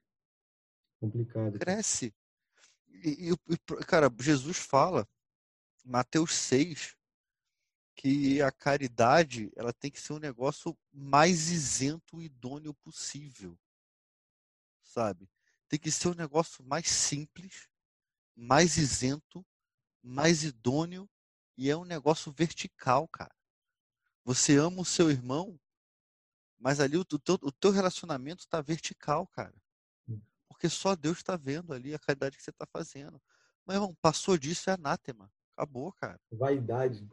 Complicado. 0.98 1.58
Cresce. 1.58 2.14
E, 2.88 3.28
e, 3.30 3.58
cara, 3.84 4.10
Jesus 4.18 4.56
fala, 4.56 5.06
Mateus 5.84 6.32
6, 6.32 6.96
que 7.94 8.40
a 8.40 8.50
caridade 8.50 9.52
ela 9.54 9.74
tem 9.74 9.90
que 9.90 10.00
ser 10.00 10.14
um 10.14 10.18
negócio 10.18 10.74
mais 10.90 11.50
isento 11.50 12.22
e 12.22 12.24
idôneo 12.24 12.72
possível. 12.72 13.54
Sabe? 14.82 15.28
Tem 15.72 15.80
que 15.80 15.90
ser 15.90 16.08
um 16.08 16.14
negócio 16.14 16.62
mais 16.62 16.86
simples, 16.86 17.66
mais 18.36 18.76
isento, 18.76 19.42
mais 20.02 20.44
idôneo 20.44 21.08
e 21.56 21.70
é 21.70 21.74
um 21.74 21.86
negócio 21.86 22.30
vertical, 22.30 23.08
cara. 23.08 23.34
Você 24.22 24.58
ama 24.58 24.82
o 24.82 24.84
seu 24.84 25.10
irmão, 25.10 25.58
mas 26.58 26.78
ali 26.78 26.98
o 26.98 27.04
teu, 27.06 27.38
o 27.40 27.50
teu 27.50 27.70
relacionamento 27.70 28.40
está 28.40 28.60
vertical, 28.60 29.26
cara. 29.28 29.54
Hum. 30.06 30.20
Porque 30.46 30.68
só 30.68 30.94
Deus 30.94 31.16
está 31.16 31.38
vendo 31.38 31.72
ali 31.72 31.94
a 31.94 31.98
caridade 31.98 32.36
que 32.36 32.42
você 32.42 32.50
está 32.50 32.66
fazendo. 32.66 33.18
Mas, 33.64 33.76
irmão, 33.76 33.96
passou 34.02 34.36
disso 34.36 34.68
é 34.68 34.74
anátema. 34.74 35.32
Acabou, 35.56 35.90
cara. 35.94 36.20
Vaidade. 36.30 37.08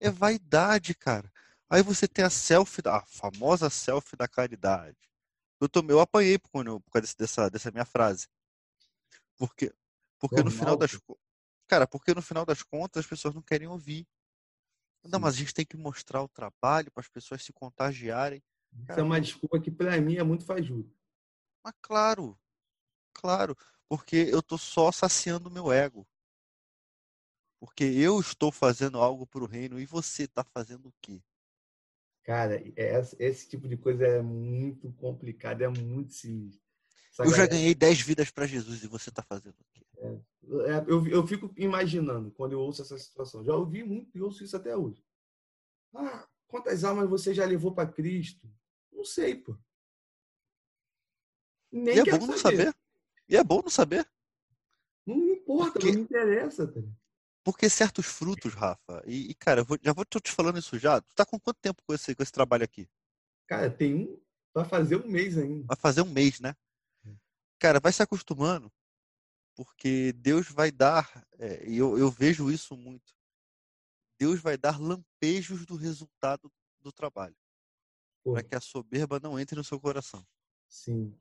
É 0.00 0.10
vaidade, 0.10 0.96
cara. 0.96 1.32
Aí 1.70 1.80
você 1.80 2.08
tem 2.08 2.24
a 2.24 2.30
selfie, 2.30 2.82
a 2.86 3.06
famosa 3.06 3.70
selfie 3.70 4.16
da 4.16 4.26
caridade. 4.26 5.13
Eu, 5.64 5.68
tomei, 5.68 5.94
eu 5.94 6.00
apanhei 6.00 6.38
por, 6.38 6.50
por 6.52 6.90
causa 6.90 7.14
dessa, 7.18 7.48
dessa 7.48 7.70
minha 7.70 7.84
frase. 7.84 8.28
Porque, 9.36 9.74
porque 10.18 10.42
no 10.42 10.50
final 10.50 10.76
das 10.76 10.92
Cara, 11.66 11.86
porque 11.86 12.14
no 12.14 12.22
final 12.22 12.44
das 12.44 12.62
contas 12.62 13.04
as 13.04 13.08
pessoas 13.08 13.34
não 13.34 13.42
querem 13.42 13.66
ouvir. 13.66 14.06
Não, 15.04 15.18
mas 15.18 15.34
a 15.34 15.38
gente 15.38 15.54
tem 15.54 15.66
que 15.66 15.76
mostrar 15.76 16.22
o 16.22 16.28
trabalho 16.28 16.90
para 16.92 17.00
as 17.00 17.08
pessoas 17.08 17.42
se 17.42 17.52
contagiarem. 17.52 18.42
Cara, 18.86 18.92
Isso 18.92 19.00
é 19.00 19.02
uma 19.02 19.20
desculpa 19.20 19.60
que 19.60 19.70
para 19.70 20.00
mim 20.00 20.16
é 20.16 20.22
muito 20.22 20.44
fajuta. 20.44 20.90
Mas 21.62 21.74
claro, 21.80 22.38
claro, 23.12 23.56
porque 23.88 24.16
eu 24.16 24.42
tô 24.42 24.58
só 24.58 24.92
saciando 24.92 25.48
o 25.48 25.52
meu 25.52 25.72
ego. 25.72 26.06
Porque 27.58 27.84
eu 27.84 28.20
estou 28.20 28.52
fazendo 28.52 28.98
algo 28.98 29.26
para 29.26 29.42
o 29.42 29.46
reino 29.46 29.80
e 29.80 29.86
você 29.86 30.24
está 30.24 30.44
fazendo 30.44 30.88
o 30.88 30.94
quê? 31.00 31.22
Cara, 32.24 32.62
esse, 32.74 33.16
esse, 33.18 33.48
tipo 33.48 33.68
de 33.68 33.76
coisa 33.76 34.06
é 34.06 34.22
muito 34.22 34.90
complicado, 34.94 35.60
é 35.60 35.68
muito 35.68 36.14
sinistro. 36.14 36.60
eu 37.18 37.26
galera... 37.26 37.42
já 37.42 37.46
ganhei 37.46 37.74
10 37.74 38.00
vidas 38.00 38.30
para 38.30 38.46
Jesus 38.46 38.82
e 38.82 38.88
você 38.88 39.10
está 39.10 39.22
fazendo 39.22 39.52
o 39.52 39.64
quê? 39.74 39.84
É, 39.98 40.06
é, 40.06 40.84
eu, 40.86 41.06
eu 41.06 41.26
fico 41.26 41.52
imaginando 41.56 42.30
quando 42.30 42.52
eu 42.52 42.60
ouço 42.60 42.80
essa 42.80 42.98
situação. 42.98 43.44
Já 43.44 43.54
ouvi 43.54 43.84
muito 43.84 44.16
e 44.16 44.22
ouço 44.22 44.42
isso 44.42 44.56
até 44.56 44.74
hoje. 44.74 45.04
Ah, 45.94 46.26
quantas 46.48 46.82
almas 46.82 47.10
você 47.10 47.34
já 47.34 47.44
levou 47.44 47.74
para 47.74 47.92
Cristo? 47.92 48.50
Não 48.90 49.04
sei, 49.04 49.34
pô. 49.34 49.54
Nem 51.70 51.96
e 51.96 52.00
é 52.00 52.18
bom 52.18 52.26
não 52.26 52.38
saber. 52.38 52.74
E 53.28 53.36
é 53.36 53.44
bom 53.44 53.60
não 53.62 53.70
saber. 53.70 54.08
Não 55.04 55.16
me 55.16 55.32
importa, 55.32 55.72
Porque... 55.72 55.88
não 55.88 55.94
me 55.96 56.00
interessa. 56.00 56.66
Tá? 56.66 56.80
Porque 57.44 57.68
certos 57.68 58.06
frutos, 58.06 58.54
Rafa, 58.54 59.02
e, 59.06 59.30
e 59.30 59.34
cara, 59.34 59.62
vou, 59.62 59.78
já 59.82 59.92
vou 59.92 60.04
te 60.04 60.32
falando 60.32 60.58
isso 60.58 60.78
já. 60.78 61.00
Tu 61.00 61.14
tá 61.14 61.26
com 61.26 61.38
quanto 61.38 61.60
tempo 61.60 61.82
com 61.86 61.92
esse, 61.92 62.14
com 62.14 62.22
esse 62.22 62.32
trabalho 62.32 62.64
aqui? 62.64 62.88
Cara, 63.46 63.70
tem 63.70 63.94
um. 63.94 64.20
Vai 64.54 64.64
fazer 64.64 64.96
um 64.96 65.06
mês 65.06 65.36
ainda. 65.36 65.66
Vai 65.66 65.76
fazer 65.76 66.00
um 66.00 66.10
mês, 66.10 66.40
né? 66.40 66.56
É. 67.06 67.10
Cara, 67.58 67.80
vai 67.80 67.92
se 67.92 68.02
acostumando. 68.02 68.72
Porque 69.54 70.12
Deus 70.14 70.48
vai 70.48 70.72
dar, 70.72 71.26
é, 71.38 71.68
e 71.68 71.76
eu, 71.76 71.98
eu 71.98 72.10
vejo 72.10 72.50
isso 72.50 72.76
muito. 72.76 73.14
Deus 74.18 74.40
vai 74.40 74.56
dar 74.56 74.80
lampejos 74.80 75.66
do 75.66 75.76
resultado 75.76 76.50
do 76.80 76.90
trabalho. 76.90 77.36
Para 78.24 78.42
que 78.42 78.54
a 78.54 78.60
soberba 78.60 79.20
não 79.20 79.38
entre 79.38 79.54
no 79.54 79.62
seu 79.62 79.78
coração. 79.78 80.26
Sim. 80.66 81.14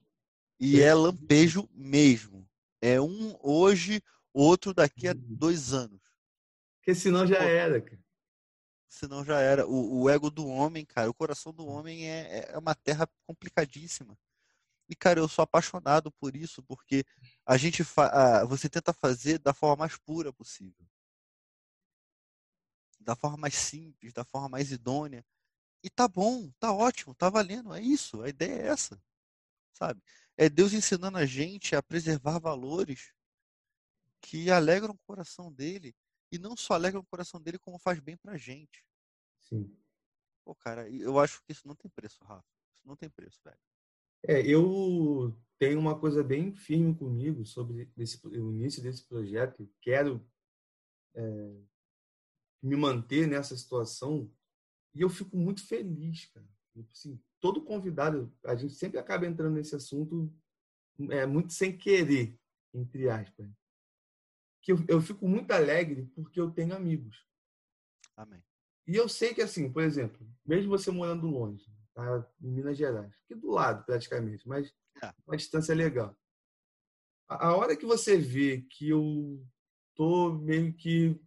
E 0.59 0.81
é 0.81 0.93
lampejo 0.93 1.67
mesmo. 1.73 2.47
É 2.81 2.99
um 3.01 3.37
hoje, 3.41 4.01
outro 4.31 4.73
daqui 4.73 5.07
a 5.07 5.11
uhum. 5.11 5.19
dois 5.19 5.73
anos. 5.73 6.01
Porque 6.83 6.93
senão 6.93 7.25
já 7.25 7.37
era, 7.37 7.79
cara. 7.79 8.03
Senão 8.89 9.23
já 9.23 9.39
era. 9.39 9.65
O, 9.65 10.01
o, 10.01 10.09
ego 10.09 10.29
do 10.29 10.45
homem, 10.45 10.85
cara, 10.85 11.09
o 11.09 11.13
coração 11.13 11.53
do 11.53 11.65
homem 11.65 12.09
é, 12.09 12.51
é 12.51 12.57
uma 12.57 12.75
terra 12.75 13.07
complicadíssima. 13.25 14.19
E, 14.89 14.95
cara, 14.95 15.21
eu 15.21 15.29
sou 15.29 15.43
apaixonado 15.43 16.11
por 16.11 16.35
isso, 16.35 16.61
porque 16.61 17.05
a 17.45 17.55
gente 17.55 17.85
fa 17.85 18.43
você 18.45 18.69
tenta 18.69 18.91
fazer 18.91 19.39
da 19.39 19.53
forma 19.53 19.77
mais 19.77 19.97
pura 19.97 20.33
possível. 20.33 20.85
Da 22.99 23.15
forma 23.15 23.37
mais 23.37 23.55
simples, 23.55 24.11
da 24.11 24.25
forma 24.25 24.49
mais 24.49 24.69
idônea. 24.69 25.25
E 25.81 25.89
tá 25.89 26.05
bom, 26.05 26.51
tá 26.59 26.73
ótimo, 26.73 27.15
tá 27.15 27.29
valendo. 27.29 27.73
É 27.73 27.81
isso, 27.81 28.21
a 28.21 28.27
ideia 28.27 28.61
é 28.61 28.67
essa. 28.67 29.01
Sabe? 29.71 30.03
É 30.35 30.49
Deus 30.49 30.73
ensinando 30.73 31.17
a 31.17 31.25
gente 31.25 31.77
a 31.77 31.81
preservar 31.81 32.39
valores 32.39 33.13
que 34.21 34.51
alegram 34.51 34.93
o 34.93 34.99
coração 35.07 35.51
dele 35.51 35.95
e 36.33 36.39
não 36.39 36.57
só 36.57 36.73
alegra 36.73 36.99
o 36.99 37.05
coração 37.05 37.39
dele, 37.39 37.59
como 37.59 37.77
faz 37.77 37.99
bem 37.99 38.17
pra 38.17 38.35
gente. 38.35 38.83
Sim. 39.39 39.71
Pô, 40.43 40.55
cara, 40.55 40.89
eu 40.89 41.19
acho 41.19 41.43
que 41.43 41.51
isso 41.51 41.67
não 41.67 41.75
tem 41.75 41.91
preço, 41.91 42.23
Rafa. 42.23 42.43
Isso 42.73 42.87
não 42.87 42.95
tem 42.95 43.07
preço, 43.07 43.39
velho. 43.43 43.59
É, 44.23 44.41
eu 44.41 45.37
tenho 45.59 45.79
uma 45.79 45.99
coisa 45.99 46.23
bem 46.23 46.51
firme 46.55 46.95
comigo 46.95 47.45
sobre 47.45 47.87
o 47.95 48.51
início 48.51 48.81
desse 48.81 49.03
projeto. 49.03 49.69
Quero 49.79 50.27
é, 51.13 51.61
me 52.63 52.75
manter 52.75 53.27
nessa 53.27 53.55
situação 53.55 54.27
e 54.95 55.01
eu 55.01 55.09
fico 55.09 55.37
muito 55.37 55.63
feliz, 55.67 56.25
cara. 56.25 56.47
Tipo 56.73 56.91
assim, 56.91 57.21
todo 57.39 57.63
convidado, 57.63 58.35
a 58.43 58.55
gente 58.55 58.73
sempre 58.73 58.97
acaba 58.97 59.27
entrando 59.27 59.53
nesse 59.53 59.75
assunto 59.75 60.33
é 61.11 61.25
muito 61.25 61.53
sem 61.53 61.77
querer, 61.77 62.39
entre 62.73 63.07
aspas. 63.09 63.47
Que 64.63 64.71
eu, 64.71 64.83
eu 64.87 65.01
fico 65.01 65.27
muito 65.27 65.51
alegre 65.51 66.09
porque 66.15 66.39
eu 66.39 66.49
tenho 66.49 66.75
amigos. 66.75 67.27
Amém. 68.17 68.41
E 68.87 68.95
eu 68.95 69.07
sei 69.07 69.33
que, 69.33 69.41
assim, 69.41 69.71
por 69.71 69.83
exemplo, 69.83 70.27
mesmo 70.45 70.69
você 70.69 70.89
morando 70.89 71.27
longe, 71.27 71.65
tá? 71.93 72.25
em 72.41 72.51
Minas 72.51 72.77
Gerais, 72.77 73.13
aqui 73.23 73.35
do 73.35 73.51
lado 73.51 73.85
praticamente, 73.85 74.47
mas 74.47 74.73
é. 75.01 75.13
uma 75.27 75.37
distância 75.37 75.75
legal. 75.75 76.17
A, 77.29 77.47
a 77.47 77.55
hora 77.55 77.77
que 77.77 77.85
você 77.85 78.17
vê 78.17 78.65
que 78.69 78.89
eu 78.89 79.45
tô 79.95 80.33
meio 80.33 80.73
que 80.73 81.19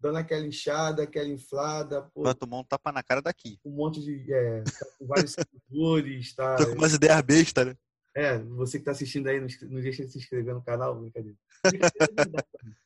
dando 0.00 0.18
aquela 0.18 0.46
inchada, 0.46 1.04
aquela 1.04 1.28
inflada. 1.28 2.02
Pô, 2.14 2.22
Vai 2.22 2.34
tomar 2.34 2.58
um 2.58 2.64
tapa 2.64 2.90
na 2.90 3.02
cara 3.02 3.22
daqui. 3.22 3.58
Um 3.64 3.70
monte 3.70 4.00
de. 4.00 4.32
É, 4.32 4.62
tá 4.64 4.86
com 4.98 5.06
vários 5.06 5.36
seguidores, 5.38 6.34
tá? 6.34 6.56
Tô 6.56 6.66
com 6.66 6.74
umas 6.74 6.94
ideias 6.94 7.20
bestas, 7.22 7.66
né? 7.66 7.76
É, 8.14 8.38
você 8.38 8.78
que 8.78 8.84
tá 8.84 8.90
assistindo 8.90 9.26
aí, 9.28 9.40
não 9.40 9.80
deixa 9.80 10.04
de 10.04 10.12
se 10.12 10.18
inscrever 10.18 10.54
no 10.54 10.62
canal, 10.62 11.00
brincadeira. 11.00 11.38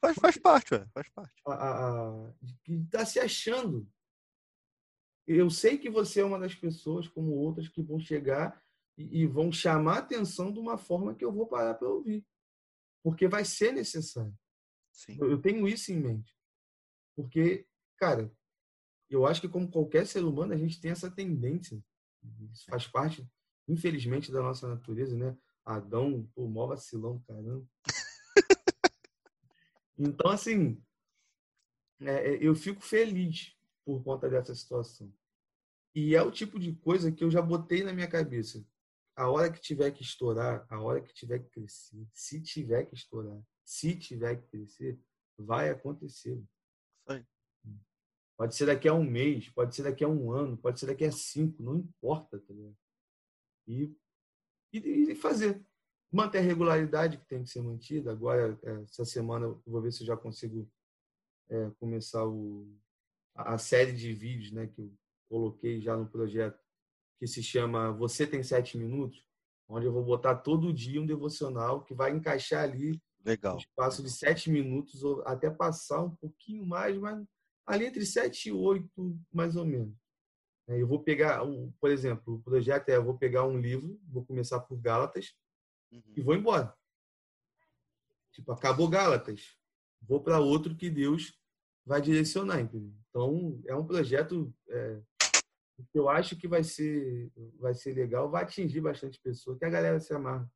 faz, 0.00 0.16
faz 0.16 0.36
parte, 0.36 0.74
ué, 0.74 0.86
faz 0.92 1.08
parte. 1.08 1.42
A, 1.46 1.52
a, 1.52 2.28
a, 2.28 2.34
que 2.62 2.84
tá 2.90 3.06
se 3.06 3.18
achando. 3.18 3.88
Eu 5.26 5.48
sei 5.48 5.78
que 5.78 5.88
você 5.88 6.20
é 6.20 6.24
uma 6.24 6.38
das 6.38 6.54
pessoas, 6.54 7.08
como 7.08 7.32
outras, 7.32 7.68
que 7.68 7.82
vão 7.82 7.98
chegar 7.98 8.62
e, 8.98 9.22
e 9.22 9.26
vão 9.26 9.50
chamar 9.50 9.94
a 9.94 10.00
atenção 10.00 10.52
de 10.52 10.58
uma 10.58 10.76
forma 10.76 11.14
que 11.14 11.24
eu 11.24 11.32
vou 11.32 11.46
parar 11.46 11.74
para 11.74 11.88
ouvir. 11.88 12.26
Porque 13.02 13.26
vai 13.26 13.44
ser 13.44 13.72
necessário. 13.72 14.36
Sim. 14.92 15.16
Eu 15.20 15.40
tenho 15.40 15.66
isso 15.66 15.90
em 15.90 15.96
mente. 15.96 16.36
Porque, 17.16 17.66
cara, 17.96 18.30
eu 19.08 19.26
acho 19.26 19.40
que 19.40 19.48
como 19.48 19.70
qualquer 19.70 20.06
ser 20.06 20.24
humano, 20.24 20.52
a 20.52 20.56
gente 20.56 20.80
tem 20.80 20.90
essa 20.90 21.10
tendência. 21.10 21.82
Isso 22.52 22.64
faz 22.66 22.86
parte, 22.86 23.26
infelizmente, 23.68 24.32
da 24.32 24.42
nossa 24.42 24.68
natureza, 24.68 25.16
né? 25.16 25.36
Adão, 25.64 26.28
pô, 26.34 26.46
mó 26.46 26.66
vacilão, 26.66 27.22
caramba. 27.26 27.66
então, 29.98 30.30
assim, 30.30 30.82
é, 32.00 32.34
é, 32.34 32.38
eu 32.40 32.54
fico 32.54 32.82
feliz 32.82 33.56
por 33.84 34.02
conta 34.02 34.28
dessa 34.28 34.54
situação. 34.54 35.12
E 35.94 36.14
é 36.14 36.22
o 36.22 36.30
tipo 36.30 36.58
de 36.58 36.74
coisa 36.74 37.12
que 37.12 37.22
eu 37.22 37.30
já 37.30 37.40
botei 37.40 37.82
na 37.82 37.92
minha 37.92 38.08
cabeça. 38.08 38.64
A 39.16 39.30
hora 39.30 39.50
que 39.50 39.60
tiver 39.60 39.90
que 39.92 40.02
estourar, 40.02 40.66
a 40.68 40.80
hora 40.80 41.00
que 41.00 41.14
tiver 41.14 41.38
que 41.38 41.50
crescer, 41.50 42.04
se 42.12 42.42
tiver 42.42 42.84
que 42.84 42.94
estourar, 42.94 43.40
se 43.64 43.96
tiver 43.96 44.36
que 44.36 44.48
crescer, 44.48 44.98
vai 45.38 45.70
acontecer. 45.70 46.42
Pode 48.36 48.56
ser 48.56 48.66
daqui 48.66 48.88
a 48.88 48.94
um 48.94 49.04
mês, 49.04 49.48
pode 49.50 49.76
ser 49.76 49.84
daqui 49.84 50.02
a 50.02 50.08
um 50.08 50.32
ano, 50.32 50.56
pode 50.58 50.80
ser 50.80 50.86
daqui 50.86 51.04
a 51.04 51.12
cinco, 51.12 51.62
não 51.62 51.76
importa, 51.76 52.40
tá 52.40 52.52
e, 53.66 53.94
e, 54.72 55.12
e, 55.12 55.14
fazer. 55.14 55.64
Manter 56.12 56.38
a 56.38 56.42
regularidade 56.42 57.18
que 57.18 57.26
tem 57.26 57.42
que 57.42 57.50
ser 57.50 57.60
mantida. 57.60 58.12
Agora, 58.12 58.58
é, 58.62 58.82
essa 58.82 59.04
semana, 59.04 59.48
vou 59.66 59.82
ver 59.82 59.92
se 59.92 60.02
eu 60.02 60.06
já 60.06 60.16
consigo 60.16 60.70
é, 61.50 61.70
começar 61.80 62.24
o, 62.24 62.72
a, 63.34 63.54
a 63.54 63.58
série 63.58 63.92
de 63.92 64.12
vídeos 64.12 64.52
né, 64.52 64.68
que 64.68 64.80
eu 64.80 64.92
coloquei 65.28 65.80
já 65.80 65.96
no 65.96 66.08
projeto, 66.08 66.58
que 67.18 67.26
se 67.26 67.42
chama 67.42 67.90
Você 67.92 68.26
Tem 68.26 68.42
Sete 68.42 68.78
Minutos, 68.78 69.26
onde 69.68 69.86
eu 69.86 69.92
vou 69.92 70.04
botar 70.04 70.36
todo 70.36 70.72
dia 70.72 71.00
um 71.00 71.06
devocional 71.06 71.82
que 71.82 71.94
vai 71.94 72.12
encaixar 72.12 72.62
ali 72.62 73.02
Legal. 73.24 73.54
Um 73.54 73.58
espaço 73.58 74.02
de 74.02 74.10
sete 74.10 74.50
minutos, 74.50 75.02
ou 75.02 75.22
até 75.26 75.50
passar 75.50 76.02
um 76.02 76.14
pouquinho 76.16 76.64
mais, 76.66 76.96
mas 76.98 77.26
ali 77.66 77.86
entre 77.86 78.04
sete 78.04 78.50
e 78.50 78.52
oito, 78.52 79.18
mais 79.32 79.56
ou 79.56 79.64
menos. 79.64 79.96
É, 80.68 80.80
eu 80.80 80.86
vou 80.86 81.02
pegar, 81.02 81.40
por 81.80 81.90
exemplo, 81.90 82.34
o 82.34 82.42
projeto 82.42 82.88
é: 82.88 82.96
eu 82.96 83.04
vou 83.04 83.16
pegar 83.16 83.44
um 83.44 83.58
livro, 83.58 84.00
vou 84.08 84.24
começar 84.24 84.60
por 84.60 84.78
Gálatas 84.78 85.34
uhum. 85.92 86.02
e 86.16 86.20
vou 86.20 86.34
embora. 86.34 86.74
Tipo, 88.32 88.52
acabou 88.52 88.88
Gálatas, 88.88 89.56
vou 90.00 90.20
para 90.20 90.40
outro 90.40 90.74
que 90.74 90.90
Deus 90.90 91.38
vai 91.84 92.00
direcionar, 92.00 92.60
entendeu? 92.60 92.94
Então, 93.10 93.62
é 93.66 93.74
um 93.74 93.86
projeto 93.86 94.52
é, 94.68 95.00
que 95.92 95.98
eu 95.98 96.08
acho 96.08 96.36
que 96.36 96.48
vai 96.48 96.64
ser, 96.64 97.30
vai 97.58 97.74
ser 97.74 97.94
legal, 97.94 98.30
vai 98.30 98.42
atingir 98.42 98.80
bastante 98.80 99.20
pessoas, 99.20 99.58
que 99.58 99.64
a 99.64 99.70
galera 99.70 100.00
se 100.00 100.12
amarra 100.12 100.50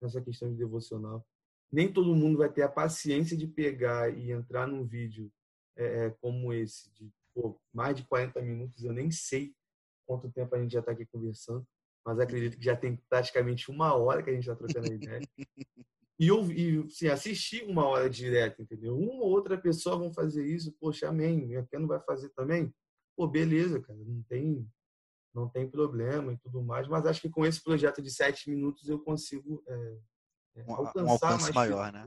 nessa 0.00 0.20
questão 0.20 0.50
de 0.50 0.56
devocional 0.56 1.24
nem 1.72 1.90
todo 1.90 2.14
mundo 2.14 2.38
vai 2.38 2.52
ter 2.52 2.62
a 2.62 2.68
paciência 2.68 3.34
de 3.36 3.46
pegar 3.46 4.10
e 4.10 4.30
entrar 4.30 4.66
num 4.66 4.84
vídeo 4.84 5.32
é, 5.74 6.06
é 6.06 6.10
como 6.10 6.52
esse, 6.52 6.92
de 6.92 7.10
pô, 7.34 7.60
mais 7.72 7.96
de 7.96 8.04
40 8.04 8.40
minutos. 8.42 8.84
Eu 8.84 8.92
nem 8.92 9.10
sei 9.10 9.54
quanto 10.06 10.30
tempo 10.30 10.54
a 10.54 10.58
gente 10.60 10.72
já 10.72 10.80
está 10.80 10.92
aqui 10.92 11.06
conversando, 11.06 11.66
mas 12.04 12.18
acredito 12.18 12.58
que 12.58 12.64
já 12.64 12.76
tem 12.76 12.96
praticamente 13.08 13.70
uma 13.70 13.94
hora 13.94 14.22
que 14.22 14.30
a 14.30 14.32
gente 14.32 14.48
está 14.48 14.56
trocando 14.56 14.90
a 14.90 14.94
ideia. 14.94 15.20
E 16.18 16.28
eu 16.28 16.44
e, 16.52 16.78
assim, 16.86 17.08
assistir 17.08 17.64
uma 17.64 17.84
hora 17.86 18.08
direto, 18.08 18.62
entendeu? 18.62 18.96
Uma 18.96 19.24
ou 19.24 19.30
outra 19.30 19.58
pessoa 19.58 19.96
vão 19.96 20.12
fazer 20.12 20.46
isso, 20.46 20.72
poxa, 20.78 21.08
amém. 21.08 21.46
Minha 21.46 21.66
não 21.72 21.88
vai 21.88 22.00
fazer 22.00 22.28
também? 22.30 22.72
Pô, 23.16 23.26
beleza, 23.26 23.80
cara, 23.80 23.98
não 23.98 24.22
tem, 24.28 24.70
não 25.34 25.48
tem 25.48 25.68
problema 25.68 26.32
e 26.32 26.36
tudo 26.38 26.62
mais. 26.62 26.86
Mas 26.86 27.06
acho 27.06 27.20
que 27.20 27.30
com 27.30 27.44
esse 27.44 27.62
projeto 27.62 28.00
de 28.00 28.10
sete 28.10 28.48
minutos 28.48 28.88
eu 28.88 29.00
consigo 29.00 29.64
é, 29.66 29.98
é, 30.56 30.64
um, 30.64 30.74
alcançar 30.74 31.04
um 31.04 31.10
alcance 31.10 31.52
maior, 31.52 31.92
né? 31.92 32.04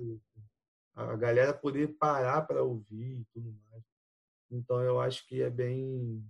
A 0.96 1.16
galera 1.18 1.54
poder 1.54 1.90
parar 1.98 2.42
para 2.44 2.64
ouvir 2.64 3.20
e 3.20 3.26
tudo 3.34 3.54
mais. 3.70 3.84
Então 4.52 4.82
eu 4.82 5.00
acho 5.00 5.28
que 5.28 5.42
é 5.42 5.50
bem 5.50 6.24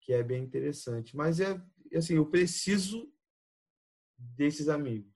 que 0.00 0.12
é 0.12 0.22
bem 0.22 0.44
interessante. 0.44 1.16
Mas 1.16 1.40
é 1.40 1.60
assim, 1.94 2.14
eu 2.14 2.30
preciso 2.30 3.12
desses 4.16 4.68
amigos. 4.68 5.14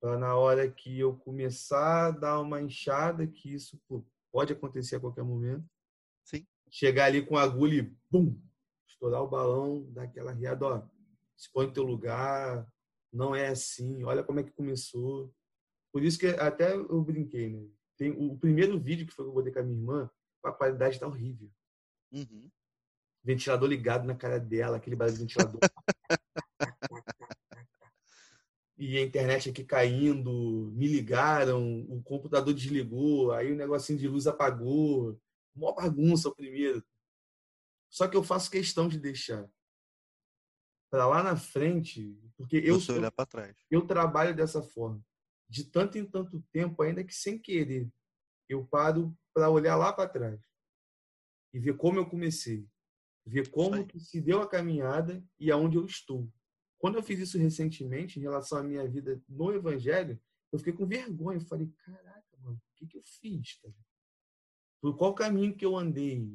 Para 0.00 0.16
na 0.16 0.36
hora 0.36 0.70
que 0.70 0.98
eu 0.98 1.16
começar 1.16 2.06
a 2.06 2.10
dar 2.10 2.40
uma 2.40 2.62
enxada, 2.62 3.26
que 3.26 3.52
isso 3.52 3.78
pô, 3.88 4.06
pode 4.32 4.52
acontecer 4.52 4.96
a 4.96 5.00
qualquer 5.00 5.24
momento. 5.24 5.68
Sim. 6.24 6.46
Chegar 6.70 7.06
ali 7.06 7.26
com 7.26 7.36
a 7.36 7.42
agulha 7.42 7.80
e 7.80 7.96
bum, 8.08 8.40
estourar 8.88 9.22
o 9.22 9.28
balão, 9.28 9.90
dar 9.92 10.04
aquela 10.04 10.32
riada, 10.32 10.64
ó, 10.64 10.88
se 11.36 11.52
põe 11.52 11.66
no 11.66 11.72
teu 11.72 11.82
lugar, 11.82 12.66
não 13.12 13.34
é 13.34 13.48
assim, 13.48 14.04
olha 14.04 14.22
como 14.22 14.40
é 14.40 14.44
que 14.44 14.52
começou. 14.52 15.34
Por 15.92 16.04
isso 16.04 16.18
que 16.18 16.28
até 16.28 16.74
eu 16.74 17.02
brinquei, 17.02 17.50
né? 17.50 17.68
Tem 17.96 18.12
o 18.12 18.38
primeiro 18.38 18.78
vídeo 18.78 19.06
que 19.06 19.12
foi 19.12 19.24
que 19.24 19.30
eu 19.30 19.34
botei 19.34 19.52
com 19.52 19.58
a 19.58 19.62
minha 19.62 19.76
irmã, 19.76 20.10
a 20.44 20.52
qualidade 20.52 20.98
tá 20.98 21.06
horrível. 21.06 21.50
Uhum. 22.12 22.50
Ventilador 23.22 23.68
ligado 23.68 24.06
na 24.06 24.14
cara 24.14 24.40
dela, 24.40 24.76
aquele 24.76 24.96
barulho 24.96 25.16
de 25.16 25.22
ventilador. 25.22 25.60
e 28.78 28.96
a 28.96 29.02
internet 29.02 29.50
aqui 29.50 29.62
caindo, 29.62 30.72
me 30.74 30.86
ligaram, 30.86 31.82
o 31.88 32.02
computador 32.02 32.54
desligou, 32.54 33.32
aí 33.32 33.52
o 33.52 33.56
negocinho 33.56 33.98
de 33.98 34.08
luz 34.08 34.26
apagou. 34.26 35.20
Mó 35.54 35.72
bagunça 35.72 36.28
o 36.28 36.34
primeiro. 36.34 36.82
Só 37.90 38.08
que 38.08 38.16
eu 38.16 38.22
faço 38.22 38.50
questão 38.50 38.88
de 38.88 38.98
deixar 38.98 39.50
para 40.90 41.06
lá 41.06 41.22
na 41.22 41.36
frente, 41.36 42.18
porque 42.36 42.56
eu 42.56 42.80
sou, 42.80 42.96
olhar 42.96 43.12
para 43.12 43.26
trás. 43.26 43.56
Eu 43.70 43.86
trabalho 43.86 44.34
dessa 44.34 44.60
forma, 44.60 45.00
de 45.48 45.64
tanto 45.64 45.96
em 45.98 46.04
tanto 46.04 46.42
tempo, 46.52 46.82
ainda 46.82 47.04
que 47.04 47.14
sem 47.14 47.38
querer, 47.38 47.88
eu 48.48 48.66
paro 48.66 49.16
para 49.34 49.50
olhar 49.50 49.76
lá 49.76 49.92
para 49.92 50.08
trás 50.08 50.40
e 51.52 51.58
ver 51.58 51.76
como 51.76 51.98
eu 51.98 52.08
comecei, 52.08 52.66
ver 53.26 53.50
como 53.50 53.86
que 53.86 53.98
se 54.00 54.20
deu 54.20 54.40
a 54.40 54.48
caminhada 54.48 55.24
e 55.38 55.50
aonde 55.50 55.76
eu 55.76 55.84
estou. 55.84 56.30
Quando 56.78 56.96
eu 56.96 57.02
fiz 57.02 57.18
isso 57.18 57.38
recentemente 57.38 58.18
em 58.18 58.22
relação 58.22 58.58
à 58.58 58.62
minha 58.62 58.86
vida 58.88 59.22
no 59.28 59.52
Evangelho, 59.52 60.20
eu 60.52 60.58
fiquei 60.58 60.72
com 60.72 60.86
vergonha. 60.86 61.38
Eu 61.38 61.46
falei, 61.46 61.68
caraca, 61.84 62.38
mano, 62.38 62.56
o 62.56 62.76
que, 62.76 62.86
que 62.86 62.96
eu 62.96 63.02
fiz? 63.02 63.60
Cara? 63.60 63.74
Por 64.80 64.96
qual 64.96 65.14
caminho 65.14 65.54
que 65.54 65.64
eu 65.64 65.76
andei? 65.76 66.26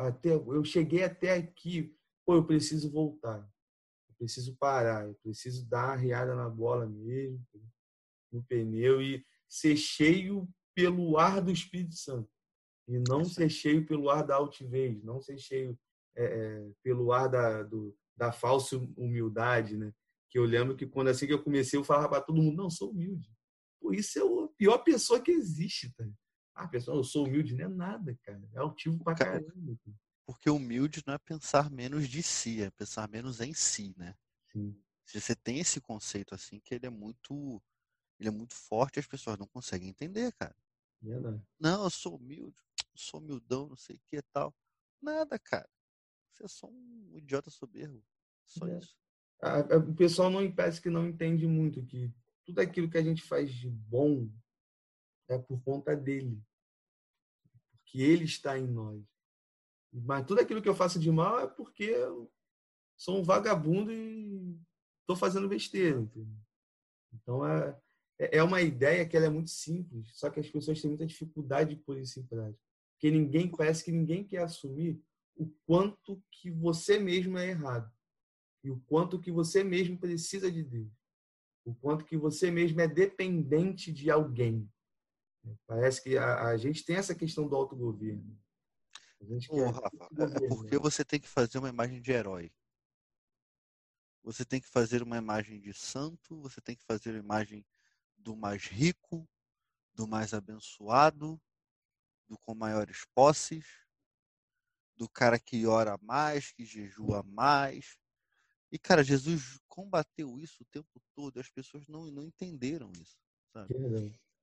Até, 0.00 0.34
eu 0.34 0.64
cheguei 0.64 1.04
até 1.04 1.34
aqui. 1.34 1.96
Pô, 2.26 2.34
eu 2.34 2.44
preciso 2.44 2.90
voltar 2.90 3.48
preciso 4.24 4.56
parar, 4.56 5.06
eu 5.06 5.14
preciso 5.22 5.66
dar 5.68 5.88
uma 5.88 5.96
riada 5.96 6.34
na 6.34 6.48
bola 6.48 6.86
mesmo, 6.86 7.44
no 8.32 8.42
pneu 8.44 9.02
e 9.02 9.24
ser 9.48 9.76
cheio 9.76 10.48
pelo 10.74 11.18
ar 11.18 11.40
do 11.40 11.50
Espírito 11.50 11.94
Santo 11.94 12.28
e 12.88 13.02
não 13.08 13.24
ser 13.24 13.48
cheio 13.48 13.86
pelo 13.86 14.10
ar 14.10 14.26
da 14.26 14.36
altivez, 14.36 15.02
não 15.02 15.20
ser 15.20 15.38
cheio 15.38 15.78
é, 16.16 16.70
pelo 16.82 17.12
ar 17.12 17.28
da, 17.28 17.62
do, 17.62 17.96
da 18.16 18.30
falsa 18.30 18.76
humildade, 18.96 19.76
né? 19.76 19.92
Que 20.30 20.38
eu 20.38 20.44
lembro 20.44 20.76
que 20.76 20.86
quando 20.86 21.08
assim 21.08 21.26
que 21.26 21.32
eu 21.32 21.42
comecei, 21.42 21.78
eu 21.78 21.84
falava 21.84 22.08
para 22.08 22.20
todo 22.20 22.42
mundo, 22.42 22.56
não, 22.56 22.70
sou 22.70 22.90
humilde. 22.90 23.32
Por 23.80 23.94
isso 23.94 24.18
é 24.18 24.22
a 24.22 24.48
pior 24.56 24.78
pessoa 24.78 25.20
que 25.20 25.30
existe, 25.30 25.92
tá? 25.94 26.04
Ah, 26.54 26.68
pessoal, 26.68 26.98
eu 26.98 27.04
sou 27.04 27.26
humilde, 27.26 27.54
não 27.54 27.64
é 27.64 27.68
nada, 27.68 28.16
cara. 28.22 28.48
É 28.52 28.58
altivo 28.58 29.02
pra 29.02 29.14
caramba. 29.14 29.46
Cara. 29.84 29.96
Porque 30.26 30.48
humilde 30.48 31.02
não 31.06 31.14
é 31.14 31.18
pensar 31.18 31.70
menos 31.70 32.08
de 32.08 32.22
si, 32.22 32.62
é 32.62 32.70
pensar 32.70 33.08
menos 33.08 33.40
em 33.40 33.52
si, 33.52 33.94
né? 33.96 34.14
Sim. 34.52 34.80
Se 35.04 35.20
você 35.20 35.34
tem 35.34 35.58
esse 35.58 35.80
conceito 35.80 36.34
assim, 36.34 36.60
que 36.60 36.74
ele 36.74 36.86
é 36.86 36.90
muito, 36.90 37.62
ele 38.18 38.28
é 38.28 38.32
muito 38.32 38.54
forte, 38.54 38.98
as 38.98 39.06
pessoas 39.06 39.36
não 39.36 39.46
conseguem 39.46 39.88
entender, 39.88 40.32
cara. 40.32 40.56
Verdade. 41.02 41.42
Não, 41.60 41.84
eu 41.84 41.90
sou 41.90 42.16
humilde. 42.16 42.56
Sou 42.98 43.20
humildão, 43.20 43.68
não 43.68 43.76
sei 43.76 43.96
o 43.96 44.00
que 44.08 44.22
tal. 44.32 44.54
Nada, 45.00 45.38
cara. 45.38 45.68
Você 46.32 46.44
é 46.44 46.48
só 46.48 46.66
um 46.66 47.12
idiota 47.16 47.50
soberbo. 47.50 48.02
Só 48.44 48.66
é. 48.66 48.78
isso. 48.78 48.96
o 49.88 49.94
pessoal 49.94 50.30
não 50.30 50.50
parece 50.52 50.80
que 50.80 50.90
não 50.90 51.06
entende 51.06 51.46
muito 51.46 51.84
que 51.84 52.12
tudo 52.44 52.60
aquilo 52.60 52.90
que 52.90 52.98
a 52.98 53.02
gente 53.02 53.22
faz 53.22 53.52
de 53.52 53.70
bom 53.70 54.28
é 55.28 55.38
por 55.38 55.62
conta 55.62 55.96
dele. 55.96 56.42
Porque 57.70 58.02
ele 58.02 58.24
está 58.24 58.58
em 58.58 58.66
nós. 58.66 59.02
Mas 59.92 60.26
tudo 60.26 60.40
aquilo 60.40 60.60
que 60.60 60.68
eu 60.68 60.74
faço 60.74 60.98
de 60.98 61.10
mal 61.10 61.38
é 61.40 61.46
porque 61.46 61.84
eu 61.84 62.30
sou 62.96 63.18
um 63.18 63.22
vagabundo 63.22 63.92
e 63.92 64.58
estou 65.00 65.16
fazendo 65.16 65.48
besteira. 65.48 66.00
Entendeu? 66.00 66.36
Então 67.12 67.46
é, 67.46 67.80
é, 68.18 68.38
é 68.38 68.42
uma 68.42 68.60
ideia 68.60 69.06
que 69.06 69.16
ela 69.16 69.26
é 69.26 69.30
muito 69.30 69.50
simples, 69.50 70.10
só 70.16 70.30
que 70.30 70.40
as 70.40 70.50
pessoas 70.50 70.80
têm 70.80 70.90
muita 70.90 71.06
dificuldade 71.06 71.74
de 71.74 71.82
pôr 71.82 71.98
isso 71.98 72.18
em 72.18 72.26
prática. 72.26 72.63
Porque 73.04 73.18
ninguém 73.18 73.50
parece 73.50 73.84
que 73.84 73.92
ninguém 73.92 74.24
quer 74.24 74.38
assumir 74.38 74.98
o 75.36 75.46
quanto 75.66 76.24
que 76.30 76.50
você 76.50 76.98
mesmo 76.98 77.36
é 77.36 77.50
errado 77.50 77.92
e 78.62 78.70
o 78.70 78.80
quanto 78.86 79.20
que 79.20 79.30
você 79.30 79.62
mesmo 79.62 79.98
precisa 79.98 80.50
de 80.50 80.64
Deus, 80.64 80.90
o 81.66 81.74
quanto 81.74 82.06
que 82.06 82.16
você 82.16 82.50
mesmo 82.50 82.80
é 82.80 82.88
dependente 82.88 83.92
de 83.92 84.10
alguém. 84.10 84.66
Parece 85.66 86.02
que 86.02 86.16
a, 86.16 86.46
a 86.48 86.56
gente 86.56 86.82
tem 86.82 86.96
essa 86.96 87.14
questão 87.14 87.46
do 87.46 87.54
autogoverno. 87.54 88.40
Ô, 89.50 89.66
Rafa, 89.66 90.08
é 90.42 90.48
porque 90.48 90.78
você 90.78 91.04
tem 91.04 91.20
que 91.20 91.28
fazer 91.28 91.58
uma 91.58 91.68
imagem 91.68 92.00
de 92.00 92.10
herói. 92.10 92.50
Você 94.22 94.46
tem 94.46 94.62
que 94.62 94.68
fazer 94.68 95.02
uma 95.02 95.18
imagem 95.18 95.60
de 95.60 95.74
santo, 95.74 96.40
você 96.40 96.58
tem 96.58 96.74
que 96.74 96.84
fazer 96.84 97.10
uma 97.10 97.18
imagem 97.18 97.66
do 98.16 98.34
mais 98.34 98.64
rico, 98.66 99.28
do 99.92 100.08
mais 100.08 100.32
abençoado, 100.32 101.38
do 102.28 102.38
com 102.38 102.54
maiores 102.54 103.04
posses, 103.14 103.66
do 104.96 105.08
cara 105.08 105.38
que 105.38 105.66
ora 105.66 105.98
mais, 106.02 106.52
que 106.52 106.64
jejua 106.64 107.22
mais. 107.22 107.98
E, 108.70 108.78
cara, 108.78 109.04
Jesus 109.04 109.60
combateu 109.68 110.38
isso 110.38 110.62
o 110.62 110.66
tempo 110.66 111.00
todo. 111.14 111.38
As 111.38 111.50
pessoas 111.50 111.86
não, 111.88 112.06
não 112.10 112.24
entenderam 112.24 112.90
isso. 112.92 113.18
Sabe? 113.52 113.74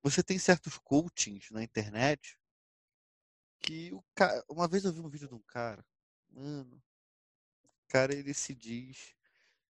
Você 0.04 0.24
tem 0.24 0.40
certos 0.40 0.78
coachings 0.78 1.50
na 1.52 1.64
internet 1.64 2.38
que 3.60 3.94
o 3.94 4.04
cara. 4.16 4.44
Uma 4.50 4.68
vez 4.68 4.84
eu 4.84 4.92
vi 4.92 5.00
um 5.00 5.10
vídeo 5.10 5.28
de 5.28 5.36
um 5.36 5.42
cara, 5.42 5.86
mano, 6.30 6.82
o 7.64 7.88
cara 7.88 8.14
ele 8.14 8.34
se 8.34 8.56
diz 8.56 9.16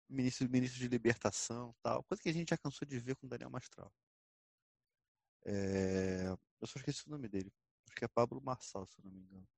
ministro, 0.09 0.49
ministro 0.49 0.79
de 0.79 0.89
libertação 0.89 1.75
tal, 1.83 2.03
coisa 2.05 2.23
que 2.23 2.29
a 2.29 2.33
gente 2.33 2.51
já 2.51 2.59
cansou 2.59 2.87
de 2.87 2.99
ver 2.99 3.17
com 3.17 3.27
o 3.27 3.29
Daniel 3.29 3.51
Mastral. 3.51 3.93
É, 5.45 6.27
eu 6.61 6.67
só 6.67 6.79
esqueci 6.79 7.07
o 7.07 7.11
nome 7.11 7.29
dele. 7.29 7.53
Acho 7.91 7.97
que 7.97 8.05
é 8.05 8.09
Pablo 8.09 8.41
Marçal, 8.41 8.87
se 8.87 9.03
não 9.03 9.11
me 9.11 9.19
engano. 9.19 9.49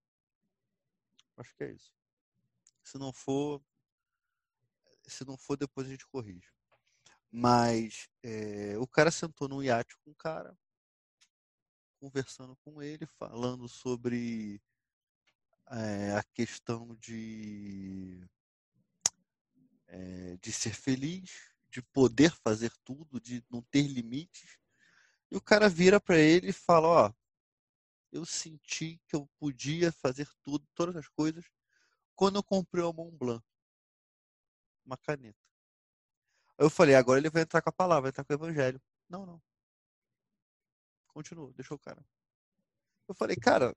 Acho 1.37 1.55
que 1.55 1.65
é 1.65 1.73
isso. 1.73 1.93
Se 2.83 2.97
não 2.97 3.13
for, 3.13 3.63
se 5.07 5.23
não 5.27 5.37
for, 5.37 5.55
depois 5.55 5.87
a 5.87 5.91
gente 5.91 6.07
corrige. 6.07 6.51
Mas 7.31 8.09
é, 8.23 8.79
o 8.79 8.87
cara 8.87 9.11
sentou 9.11 9.49
num 9.49 9.63
iate 9.63 9.99
com 9.99 10.13
o 10.13 10.15
cara, 10.15 10.59
conversando 12.01 12.57
com 12.57 12.83
ele, 12.83 13.05
falando 13.05 13.69
sobre 13.69 14.63
é, 15.67 16.17
a 16.17 16.23
questão 16.23 16.97
de, 16.97 18.27
é, 19.89 20.39
de 20.39 20.53
ser 20.53 20.75
feliz, 20.75 21.53
de 21.69 21.83
poder 21.83 22.33
fazer 22.37 22.73
tudo, 22.83 23.21
de 23.21 23.45
não 23.51 23.61
ter 23.61 23.87
limites. 23.87 24.59
E 25.31 25.37
o 25.37 25.41
cara 25.41 25.69
vira 25.69 26.01
para 26.01 26.19
ele 26.19 26.49
e 26.49 26.53
fala: 26.53 26.89
Ó, 26.89 27.22
eu 28.13 28.25
senti 28.25 29.01
que 29.09 29.17
eu 29.17 29.29
podia 29.39 29.91
fazer 29.91 30.29
tudo, 30.45 30.67
todas 30.75 30.95
as 30.97 31.09
coisas, 31.09 31.45
quando 32.15 32.37
eu 32.37 32.45
comprei 32.45 32.85
o 32.85 32.93
Mont 32.93 33.17
Blanc, 33.17 33.45
uma 34.85 34.97
caneta. 34.97 35.39
Aí 36.59 36.67
eu 36.67 36.71
falei: 36.71 36.95
agora 36.95 37.19
ele 37.19 37.31
vai 37.31 37.43
entrar 37.43 37.63
com 37.63 37.71
a 37.71 37.73
palavra, 37.73 38.03
vai 38.03 38.11
entrar 38.11 38.25
com 38.25 38.33
o 38.33 38.37
evangelho. 38.37 38.81
Não, 39.09 39.27
não. 39.27 39.43
Continuou, 41.09 41.53
deixou 41.55 41.77
o 41.77 41.81
cara. 41.81 42.05
Eu 43.09 43.15
falei, 43.15 43.37
cara, 43.37 43.75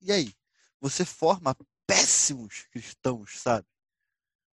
e 0.00 0.10
aí? 0.12 0.34
Você 0.80 1.04
forma 1.04 1.54
péssimos 1.86 2.62
cristãos, 2.70 3.38
sabe? 3.38 3.66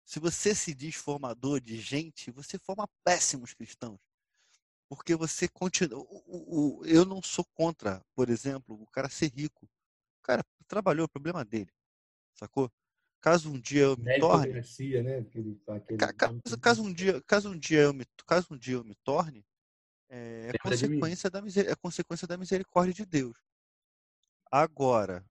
Se 0.04 0.18
você 0.18 0.54
se 0.54 0.74
diz 0.74 0.96
formador 0.96 1.60
de 1.60 1.80
gente, 1.80 2.30
você 2.30 2.58
forma 2.58 2.88
péssimos 3.04 3.54
cristãos. 3.54 4.00
Porque 4.88 5.14
você 5.16 5.48
continua. 5.48 5.98
O, 5.98 6.80
o, 6.80 6.86
eu 6.86 7.04
não 7.04 7.20
sou 7.22 7.44
contra, 7.44 8.04
por 8.14 8.28
exemplo, 8.30 8.80
o 8.80 8.86
cara 8.86 9.08
ser 9.08 9.28
rico. 9.32 9.66
O 10.20 10.22
cara 10.22 10.44
trabalhou, 10.68 11.04
é 11.04 11.08
problema 11.08 11.44
dele. 11.44 11.72
Sacou? 12.34 12.70
Caso 13.20 13.50
um 13.50 13.58
dia 13.58 13.82
eu 13.82 13.96
me 13.96 14.20
torne. 14.20 14.52
Né? 14.52 15.18
Aquele, 15.18 15.60
aquele... 15.66 15.98
Caso, 15.98 16.60
caso, 16.60 16.82
um 16.84 16.92
dia, 16.92 17.20
caso 17.22 17.50
um 17.50 17.58
dia 17.58 17.80
eu 17.80 17.92
me, 17.92 18.04
caso 18.26 18.54
um 18.54 18.56
dia 18.56 18.74
eu 18.74 18.84
me 18.84 18.94
torne, 18.96 19.44
é, 20.08 20.50
é 20.54 20.58
consequência 20.58 21.28
da 21.28 21.42
miser... 21.42 21.68
é 21.68 21.74
consequência 21.74 22.28
da 22.28 22.36
misericórdia 22.36 22.94
de 22.94 23.04
Deus. 23.04 23.36
Agora, 24.50 25.24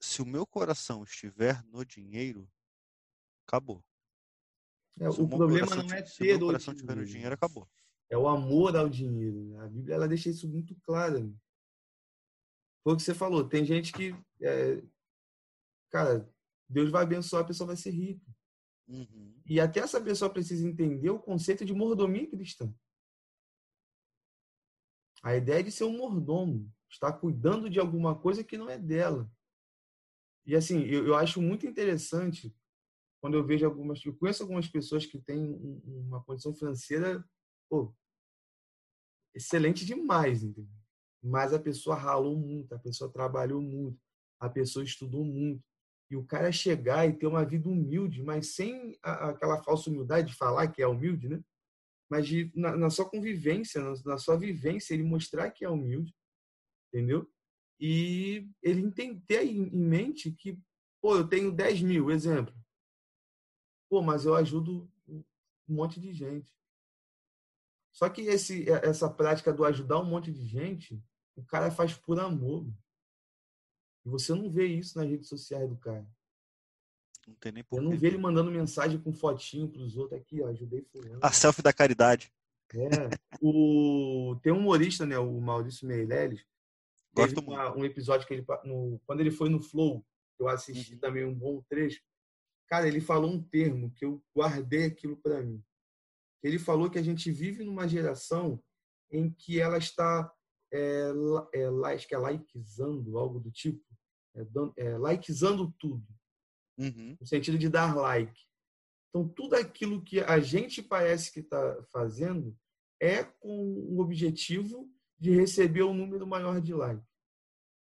se 0.00 0.20
o 0.20 0.26
meu 0.26 0.44
coração 0.44 1.04
estiver 1.04 1.62
no 1.64 1.84
dinheiro, 1.84 2.50
acabou. 3.46 3.84
É, 4.98 5.08
o, 5.08 5.28
problema 5.28 5.76
não 5.76 5.94
é 5.94 6.02
ter 6.02 6.36
o 6.36 6.46
coração 6.46 6.72
estiver 6.72 6.96
no 6.96 7.04
dinheiro, 7.04 7.34
acabou. 7.34 7.68
É 8.08 8.16
o 8.16 8.28
amor 8.28 8.76
ao 8.76 8.88
dinheiro. 8.88 9.44
Né? 9.44 9.60
A 9.60 9.68
Bíblia 9.68 9.94
ela 9.94 10.08
deixa 10.08 10.30
isso 10.30 10.48
muito 10.48 10.74
claro. 10.82 11.24
Né? 11.24 11.34
Foi 12.82 12.94
o 12.94 12.96
que 12.96 13.02
você 13.02 13.14
falou. 13.14 13.46
Tem 13.46 13.64
gente 13.64 13.92
que, 13.92 14.16
é, 14.40 14.82
cara, 15.90 16.28
Deus 16.68 16.90
vai 16.90 17.02
abençoar, 17.02 17.42
a 17.42 17.46
pessoa 17.46 17.66
vai 17.66 17.76
ser 17.76 17.90
rica. 17.90 18.24
Uhum. 18.88 19.34
E 19.44 19.60
até 19.60 19.80
essa 19.80 20.00
pessoa 20.00 20.32
precisa 20.32 20.66
entender 20.66 21.10
o 21.10 21.18
conceito 21.18 21.64
de 21.64 21.74
mordomia 21.74 22.28
cristã. 22.30 22.72
A 25.22 25.36
ideia 25.36 25.62
de 25.62 25.72
ser 25.72 25.84
um 25.84 25.96
mordomo, 25.96 26.72
estar 26.88 27.12
cuidando 27.14 27.68
de 27.68 27.80
alguma 27.80 28.18
coisa 28.18 28.44
que 28.44 28.56
não 28.56 28.70
é 28.70 28.78
dela. 28.78 29.30
E 30.46 30.54
assim, 30.54 30.82
eu, 30.84 31.06
eu 31.06 31.14
acho 31.16 31.42
muito 31.42 31.66
interessante 31.66 32.54
quando 33.26 33.34
eu 33.34 33.44
vejo 33.44 33.66
algumas, 33.66 34.04
eu 34.06 34.14
conheço 34.14 34.44
algumas 34.44 34.68
pessoas 34.68 35.04
que 35.04 35.18
têm 35.18 35.58
uma 35.84 36.22
condição 36.22 36.54
financeira, 36.54 37.28
pô, 37.68 37.92
excelente 39.34 39.84
demais, 39.84 40.44
entendeu? 40.44 40.70
Mas 41.20 41.52
a 41.52 41.58
pessoa 41.58 41.96
ralou 41.96 42.38
muito, 42.38 42.72
a 42.72 42.78
pessoa 42.78 43.10
trabalhou 43.10 43.60
muito, 43.60 44.00
a 44.38 44.48
pessoa 44.48 44.84
estudou 44.84 45.24
muito. 45.24 45.60
E 46.08 46.14
o 46.14 46.24
cara 46.24 46.52
chegar 46.52 47.04
e 47.04 47.14
ter 47.14 47.26
uma 47.26 47.44
vida 47.44 47.68
humilde, 47.68 48.22
mas 48.22 48.54
sem 48.54 48.96
a, 49.02 49.30
aquela 49.30 49.60
falsa 49.60 49.90
humildade 49.90 50.28
de 50.28 50.36
falar 50.36 50.68
que 50.68 50.80
é 50.80 50.86
humilde, 50.86 51.28
né? 51.28 51.42
mas 52.08 52.28
de, 52.28 52.52
na, 52.54 52.76
na 52.76 52.90
sua 52.90 53.10
convivência, 53.10 53.80
na, 53.82 53.92
na, 54.04 54.18
sua 54.18 54.36
vivência, 54.36 54.94
ele 54.94 55.02
mostrar 55.02 55.50
que 55.50 55.64
é 55.64 55.68
humilde, 55.68 56.14
entendeu? 56.94 57.28
E 57.80 58.48
ele 58.62 58.88
ter 59.26 59.44
em, 59.44 59.64
em 59.64 59.84
mente 59.84 60.30
que, 60.30 60.56
pô, 61.02 61.16
eu 61.16 61.26
tenho 61.26 61.50
10 61.50 61.82
mil, 61.82 62.08
exemplo. 62.08 62.54
Pô, 63.88 64.02
mas 64.02 64.24
eu 64.24 64.34
ajudo 64.34 64.90
um 65.08 65.22
monte 65.68 66.00
de 66.00 66.12
gente. 66.12 66.54
Só 67.92 68.08
que 68.08 68.22
esse, 68.22 68.68
essa 68.70 69.08
prática 69.08 69.52
do 69.52 69.64
ajudar 69.64 69.98
um 70.00 70.04
monte 70.04 70.30
de 70.30 70.44
gente, 70.44 71.02
o 71.34 71.42
cara 71.42 71.70
faz 71.70 71.94
por 71.94 72.20
amor. 72.20 72.66
E 74.04 74.08
você 74.08 74.34
não 74.34 74.50
vê 74.50 74.66
isso 74.66 74.98
nas 74.98 75.08
redes 75.08 75.28
sociais 75.28 75.68
do 75.68 75.76
cara. 75.76 76.06
Não 77.26 77.34
tem 77.36 77.52
nem 77.52 77.64
Eu 77.72 77.82
não 77.82 77.96
vi 77.96 78.06
ele 78.06 78.18
mandando 78.18 78.50
mensagem 78.50 79.00
com 79.00 79.12
fotinho 79.12 79.68
pros 79.68 79.96
outros 79.96 80.20
aqui, 80.20 80.42
ó, 80.42 80.48
ajudei 80.48 80.82
fulano. 80.82 81.18
A 81.22 81.32
selfie 81.32 81.62
da 81.62 81.72
caridade. 81.72 82.32
É. 82.72 83.10
O... 83.40 84.38
Tem 84.42 84.52
um 84.52 84.58
humorista, 84.58 85.04
né, 85.04 85.18
o 85.18 85.40
Maurício 85.40 85.86
Meirelles. 85.86 86.44
Gosto 87.14 87.40
uma, 87.40 87.74
um 87.74 87.84
episódio 87.84 88.26
que 88.26 88.34
ele, 88.34 88.44
no, 88.64 89.00
quando 89.06 89.20
ele 89.20 89.30
foi 89.30 89.48
no 89.48 89.60
Flow, 89.60 90.04
eu 90.38 90.48
assisti 90.48 90.94
uhum. 90.94 91.00
também 91.00 91.24
um 91.24 91.34
bom 91.34 91.62
trecho. 91.68 92.02
Cara, 92.68 92.88
ele 92.88 93.00
falou 93.00 93.30
um 93.30 93.42
termo 93.42 93.90
que 93.92 94.04
eu 94.04 94.22
guardei 94.34 94.84
aquilo 94.86 95.16
para 95.16 95.42
mim. 95.42 95.62
Ele 96.42 96.58
falou 96.58 96.90
que 96.90 96.98
a 96.98 97.02
gente 97.02 97.30
vive 97.30 97.64
numa 97.64 97.88
geração 97.88 98.62
em 99.10 99.30
que 99.30 99.60
ela 99.60 99.78
está 99.78 100.32
é, 100.72 101.12
é, 101.54 101.66
acho 101.94 102.08
que 102.08 102.14
é 102.14 102.18
likeizando, 102.18 103.18
algo 103.18 103.40
do 103.40 103.50
tipo, 103.50 103.84
é, 104.34 104.84
é, 104.84 104.98
likeizando 104.98 105.72
tudo 105.78 106.06
uhum. 106.78 107.16
no 107.20 107.26
sentido 107.26 107.58
de 107.58 107.68
dar 107.68 107.94
like. 107.94 108.40
Então, 109.08 109.28
tudo 109.28 109.54
aquilo 109.54 110.02
que 110.02 110.20
a 110.20 110.38
gente 110.40 110.82
parece 110.82 111.32
que 111.32 111.40
está 111.40 111.82
fazendo 111.90 112.56
é 113.00 113.24
com 113.24 113.48
o 113.48 114.00
objetivo 114.00 114.90
de 115.18 115.30
receber 115.30 115.82
um 115.84 115.94
número 115.94 116.26
maior 116.26 116.60
de 116.60 116.74
like. 116.74 117.04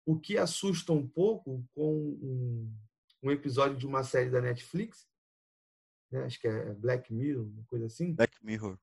O 0.06 0.18
que 0.18 0.38
assusta 0.38 0.94
um 0.94 1.08
pouco 1.08 1.66
com 1.74 1.94
um, 1.94 2.74
um 3.22 3.32
episódio 3.32 3.78
de 3.78 3.86
uma 3.86 4.04
série 4.04 4.30
da 4.30 4.42
Netflix, 4.42 5.08
né? 6.12 6.24
acho 6.24 6.40
que 6.40 6.48
é 6.48 6.74
Black 6.74 7.14
Mirror, 7.14 7.46
uma 7.46 7.64
coisa 7.66 7.86
assim. 7.86 8.14
Black 8.14 8.44
Mirror. 8.44 8.78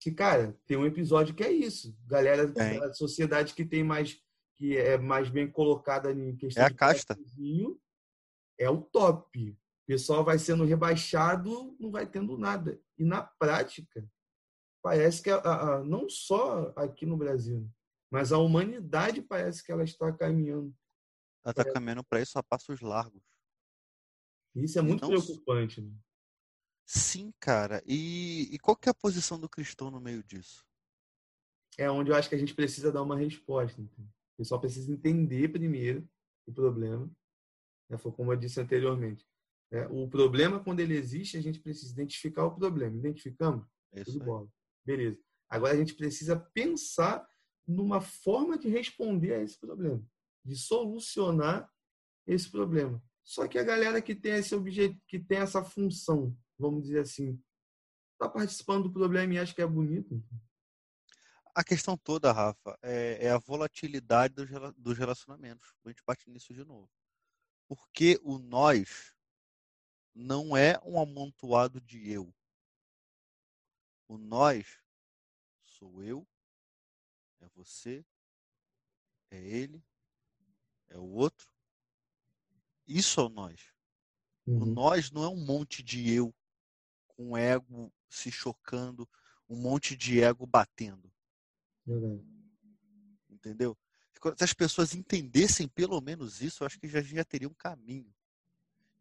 que, 0.00 0.10
cara, 0.12 0.52
tem 0.66 0.76
um 0.76 0.84
episódio 0.86 1.34
que 1.34 1.42
é 1.42 1.50
isso. 1.50 1.96
Galera 2.06 2.50
Tem. 2.52 2.78
da 2.78 2.92
sociedade 2.92 3.54
que 3.54 3.64
tem 3.64 3.82
mais 3.82 4.20
que 4.56 4.76
é 4.76 4.96
mais 4.96 5.28
bem 5.28 5.50
colocada 5.50 6.12
em 6.12 6.36
questão 6.36 6.62
É 6.62 6.66
a 6.66 6.68
de 6.68 6.76
casta. 6.76 7.18
é 8.58 8.70
o 8.70 8.80
top. 8.82 9.50
O 9.50 9.56
pessoal 9.86 10.22
vai 10.24 10.38
sendo 10.38 10.64
rebaixado, 10.64 11.76
não 11.80 11.90
vai 11.90 12.06
tendo 12.06 12.38
nada. 12.38 12.80
E 12.96 13.04
na 13.04 13.20
prática, 13.22 14.08
parece 14.80 15.20
que 15.22 15.28
a- 15.30 15.38
a- 15.40 15.84
não 15.84 16.08
só 16.08 16.72
aqui 16.76 17.04
no 17.04 17.16
Brasil, 17.16 17.68
mas 18.10 18.30
a 18.32 18.38
humanidade 18.38 19.20
parece 19.22 19.62
que 19.64 19.72
ela 19.72 19.82
está 19.82 20.12
caminhando. 20.12 20.72
Ela 21.44 21.52
tá 21.52 21.64
caminhando 21.72 22.04
para 22.04 22.20
isso 22.20 22.38
a 22.38 22.42
passos 22.42 22.80
largos. 22.80 23.22
Isso 24.54 24.78
é 24.78 24.82
muito 24.82 25.02
não 25.02 25.08
preocupante. 25.08 25.80
Né? 25.80 25.92
Sim, 26.86 27.32
cara. 27.40 27.82
E, 27.86 28.54
e 28.54 28.58
qual 28.58 28.76
que 28.76 28.88
é 28.88 28.92
a 28.92 28.94
posição 28.94 29.38
do 29.38 29.48
cristão 29.48 29.90
no 29.90 30.00
meio 30.00 30.22
disso? 30.22 30.64
É 31.76 31.90
onde 31.90 32.10
eu 32.10 32.14
acho 32.14 32.28
que 32.28 32.34
a 32.34 32.38
gente 32.38 32.54
precisa 32.54 32.92
dar 32.92 33.02
uma 33.02 33.16
resposta. 33.16 33.80
entende? 33.80 34.08
O 34.34 34.36
pessoal 34.38 34.60
precisa 34.60 34.92
entender 34.92 35.48
primeiro 35.48 36.08
o 36.46 36.52
problema. 36.52 37.10
né? 37.88 37.96
Foi 37.98 38.12
como 38.12 38.32
eu 38.32 38.36
disse 38.36 38.60
anteriormente. 38.60 39.26
né? 39.70 39.86
O 39.88 40.08
problema, 40.08 40.62
quando 40.62 40.80
ele 40.80 40.96
existe, 40.96 41.36
a 41.36 41.40
gente 41.40 41.58
precisa 41.60 41.92
identificar 41.92 42.44
o 42.44 42.54
problema. 42.54 42.96
Identificamos? 42.96 43.66
É 43.92 44.02
isso 44.02 44.12
Tudo 44.12 44.22
aí. 44.22 44.26
bola. 44.26 44.48
Beleza. 44.84 45.18
Agora 45.48 45.72
a 45.72 45.76
gente 45.76 45.94
precisa 45.94 46.36
pensar 46.36 47.26
numa 47.66 48.00
forma 48.00 48.58
de 48.58 48.68
responder 48.68 49.34
a 49.34 49.42
esse 49.42 49.58
problema, 49.58 50.04
de 50.44 50.54
solucionar 50.56 51.70
esse 52.26 52.50
problema. 52.50 53.02
Só 53.24 53.48
que 53.48 53.58
a 53.58 53.64
galera 53.64 54.02
que 54.02 54.14
tem 54.14 54.34
esse 54.34 54.54
objeto, 54.54 55.00
que 55.08 55.18
tem 55.18 55.38
essa 55.38 55.64
função, 55.64 56.36
vamos 56.58 56.84
dizer 56.84 57.00
assim, 57.00 57.42
está 58.12 58.28
participando 58.28 58.84
do 58.84 58.92
problema 58.92 59.34
e 59.34 59.38
acha 59.38 59.54
que 59.54 59.62
é 59.62 59.66
bonito. 59.66 60.22
A 61.54 61.64
questão 61.64 61.96
toda, 61.96 62.32
Rafa, 62.32 62.78
é, 62.82 63.26
é 63.26 63.30
a 63.30 63.38
volatilidade 63.38 64.34
dos, 64.34 64.48
dos 64.76 64.98
relacionamentos. 64.98 65.74
A 65.84 65.88
gente 65.88 66.02
bate 66.06 66.28
nisso 66.28 66.52
de 66.52 66.64
novo. 66.64 66.90
Porque 67.66 68.20
o 68.22 68.38
nós 68.38 69.14
não 70.14 70.56
é 70.56 70.78
um 70.84 71.00
amontoado 71.00 71.80
de 71.80 72.10
eu. 72.10 72.34
O 74.06 74.18
nós 74.18 74.80
sou 75.64 76.02
eu, 76.02 76.26
é 77.40 77.48
você, 77.54 78.04
é 79.30 79.38
ele, 79.38 79.82
é 80.88 80.98
o 80.98 81.06
outro. 81.06 81.53
Isso 82.86 83.20
é 83.20 83.24
o 83.24 83.28
nós. 83.28 83.60
O 84.46 84.52
Uhum. 84.52 84.66
nós 84.66 85.10
não 85.10 85.24
é 85.24 85.28
um 85.28 85.42
monte 85.44 85.82
de 85.82 86.10
eu 86.12 86.34
com 87.06 87.36
ego 87.36 87.92
se 88.08 88.30
chocando, 88.30 89.08
um 89.48 89.56
monte 89.56 89.96
de 89.96 90.20
ego 90.20 90.46
batendo. 90.46 91.10
Verdade. 91.86 92.22
Entendeu? 93.30 93.76
Se 94.36 94.44
as 94.44 94.54
pessoas 94.54 94.94
entendessem 94.94 95.68
pelo 95.68 96.00
menos 96.00 96.40
isso, 96.40 96.62
eu 96.62 96.66
acho 96.66 96.78
que 96.78 96.88
já, 96.88 97.00
já 97.02 97.24
teria 97.24 97.48
um 97.48 97.54
caminho. 97.54 98.14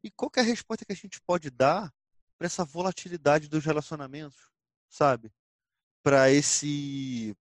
E 0.03 0.11
qual 0.11 0.31
é 0.35 0.41
a 0.41 0.43
resposta 0.43 0.85
que 0.85 0.91
a 0.91 0.95
gente 0.95 1.21
pode 1.21 1.49
dar 1.49 1.93
para 2.37 2.45
essa 2.45 2.65
volatilidade 2.65 3.47
dos 3.47 3.63
relacionamentos, 3.63 4.51
sabe? 4.89 5.31
Para 6.01 6.29
esse 6.29 7.35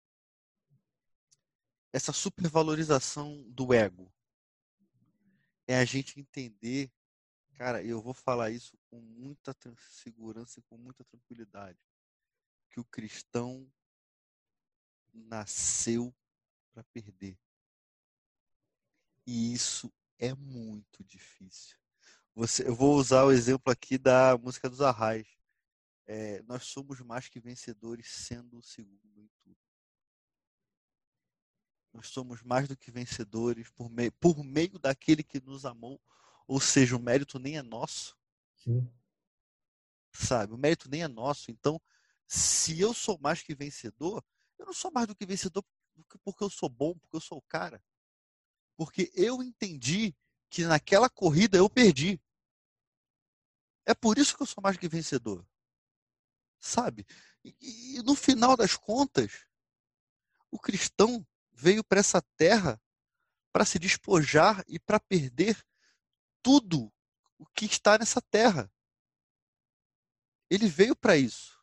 essa 1.93 2.13
supervalorização 2.13 3.43
do 3.51 3.75
ego. 3.75 4.11
É 5.73 5.79
a 5.79 5.87
gente 5.87 6.21
entender, 6.21 6.93
cara, 7.55 7.83
eu 7.83 7.99
vou 7.99 8.13
falar 8.13 8.51
isso 8.51 8.77
com 8.91 9.01
muita 9.01 9.57
segurança 9.89 10.61
e 10.61 10.63
com 10.65 10.77
muita 10.77 11.03
tranquilidade, 11.03 11.79
que 12.69 12.79
o 12.79 12.85
cristão 12.85 13.67
nasceu 15.15 16.15
para 16.75 16.85
perder. 16.85 17.39
E 19.27 19.55
isso 19.55 19.91
é 20.19 20.35
muito 20.35 21.03
difícil. 21.05 21.79
Você, 22.35 22.69
eu 22.69 22.75
vou 22.75 22.95
usar 22.97 23.25
o 23.25 23.33
exemplo 23.33 23.73
aqui 23.73 23.97
da 23.97 24.37
música 24.37 24.69
dos 24.69 24.83
Arrais. 24.83 25.27
É, 26.07 26.43
nós 26.43 26.65
somos 26.65 27.01
mais 27.01 27.31
que 27.31 27.41
vencedores 27.41 28.11
sendo 28.11 28.59
o 28.59 28.63
segundo 28.63 29.23
em. 29.23 29.31
Nós 31.93 32.09
somos 32.09 32.43
mais 32.43 32.67
do 32.67 32.77
que 32.77 32.91
vencedores 32.91 33.69
por 33.71 33.91
meio, 33.91 34.13
por 34.13 34.43
meio 34.43 34.79
daquele 34.79 35.23
que 35.23 35.41
nos 35.41 35.65
amou. 35.67 36.01
Ou 36.47 36.61
seja, 36.61 36.97
o 36.97 37.01
mérito 37.01 37.39
nem 37.39 37.59
é 37.59 37.63
nosso, 37.63 38.17
Sim. 38.57 38.91
sabe? 40.13 40.55
O 40.55 40.59
mérito 40.59 40.89
nem 40.89 41.03
é 41.03 41.09
nosso. 41.09 41.51
Então, 41.51 41.81
se 42.27 42.81
eu 42.81 42.95
sou 42.95 43.19
mais 43.19 43.43
que 43.43 43.55
vencedor, 43.55 44.25
eu 44.59 44.67
não 44.67 44.73
sou 44.73 44.91
mais 44.91 45.07
do 45.07 45.15
que 45.15 45.27
vencedor 45.27 45.63
porque- 45.95 46.19
porque 46.19 46.45
eu 46.45 46.51
sou 46.51 46.69
bom, 46.69 46.97
porque 46.99 47.17
eu 47.17 47.21
sou 47.21 47.39
o 47.39 47.43
cara. 47.43 47.83
Porque 48.77 49.13
eu 49.15 49.43
entendi 49.43 50.15
que 50.49 50.65
naquela 50.65 51.09
corrida 51.11 51.59
eu 51.59 51.69
perdi. 51.69 52.21
É 53.85 53.95
por 53.95 54.17
isso 54.19 54.37
que 54.37 54.43
eu 54.43 54.47
sou 54.47 54.63
mais 54.63 54.77
que 54.77 54.89
vencedor. 54.89 55.47
Sabe? 56.61 57.07
E, 57.45 57.97
e 57.97 58.03
no 58.03 58.15
final 58.15 58.57
das 58.57 58.77
contas, 58.77 59.47
o 60.51 60.59
cristão 60.59 61.27
veio 61.53 61.85
para 61.85 62.01
essa 62.01 62.23
terra 62.37 62.81
para 63.53 63.65
se 63.67 63.79
despojar 63.79 64.65
e 64.67 64.79
para 64.79 64.99
perder 64.99 65.63
tudo 66.43 66.93
o 67.39 67.47
que 67.47 67.67
está 67.67 67.99
nessa 67.99 68.21
terra. 68.21 68.73
Ele 70.51 70.67
veio 70.69 70.97
para 70.97 71.17
isso. 71.17 71.63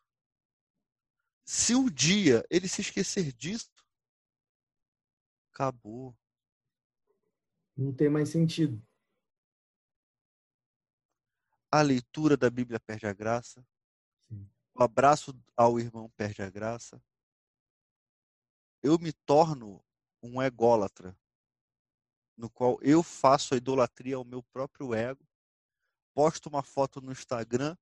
Se 1.44 1.74
um 1.74 1.90
dia 1.90 2.46
ele 2.50 2.68
se 2.68 2.82
esquecer 2.82 3.34
disso, 3.34 3.72
acabou. 5.52 6.16
Não 7.76 7.94
tem 7.94 8.10
mais 8.10 8.30
sentido. 8.30 8.82
A 11.72 11.82
leitura 11.82 12.38
da 12.38 12.50
Bíblia 12.50 12.80
perde 12.80 13.08
a 13.08 13.14
graça. 13.14 13.66
Sim. 14.28 14.50
O 14.74 14.84
abraço 14.84 15.40
ao 15.56 15.80
irmão 15.80 16.10
perde 16.12 16.42
a 16.42 16.50
graça. 16.50 17.02
Eu 18.82 18.98
me 18.98 19.12
torno 19.12 19.84
um 20.22 20.42
ególatra, 20.42 21.18
no 22.38 22.50
qual 22.50 22.78
eu 22.82 23.04
faço 23.04 23.54
a 23.54 23.58
idolatria 23.58 24.16
ao 24.16 24.24
meu 24.24 24.42
próprio 24.44 24.94
ego, 24.94 25.28
posto 26.14 26.48
uma 26.48 26.64
foto 26.64 27.02
no 27.02 27.12
Instagram 27.12 27.76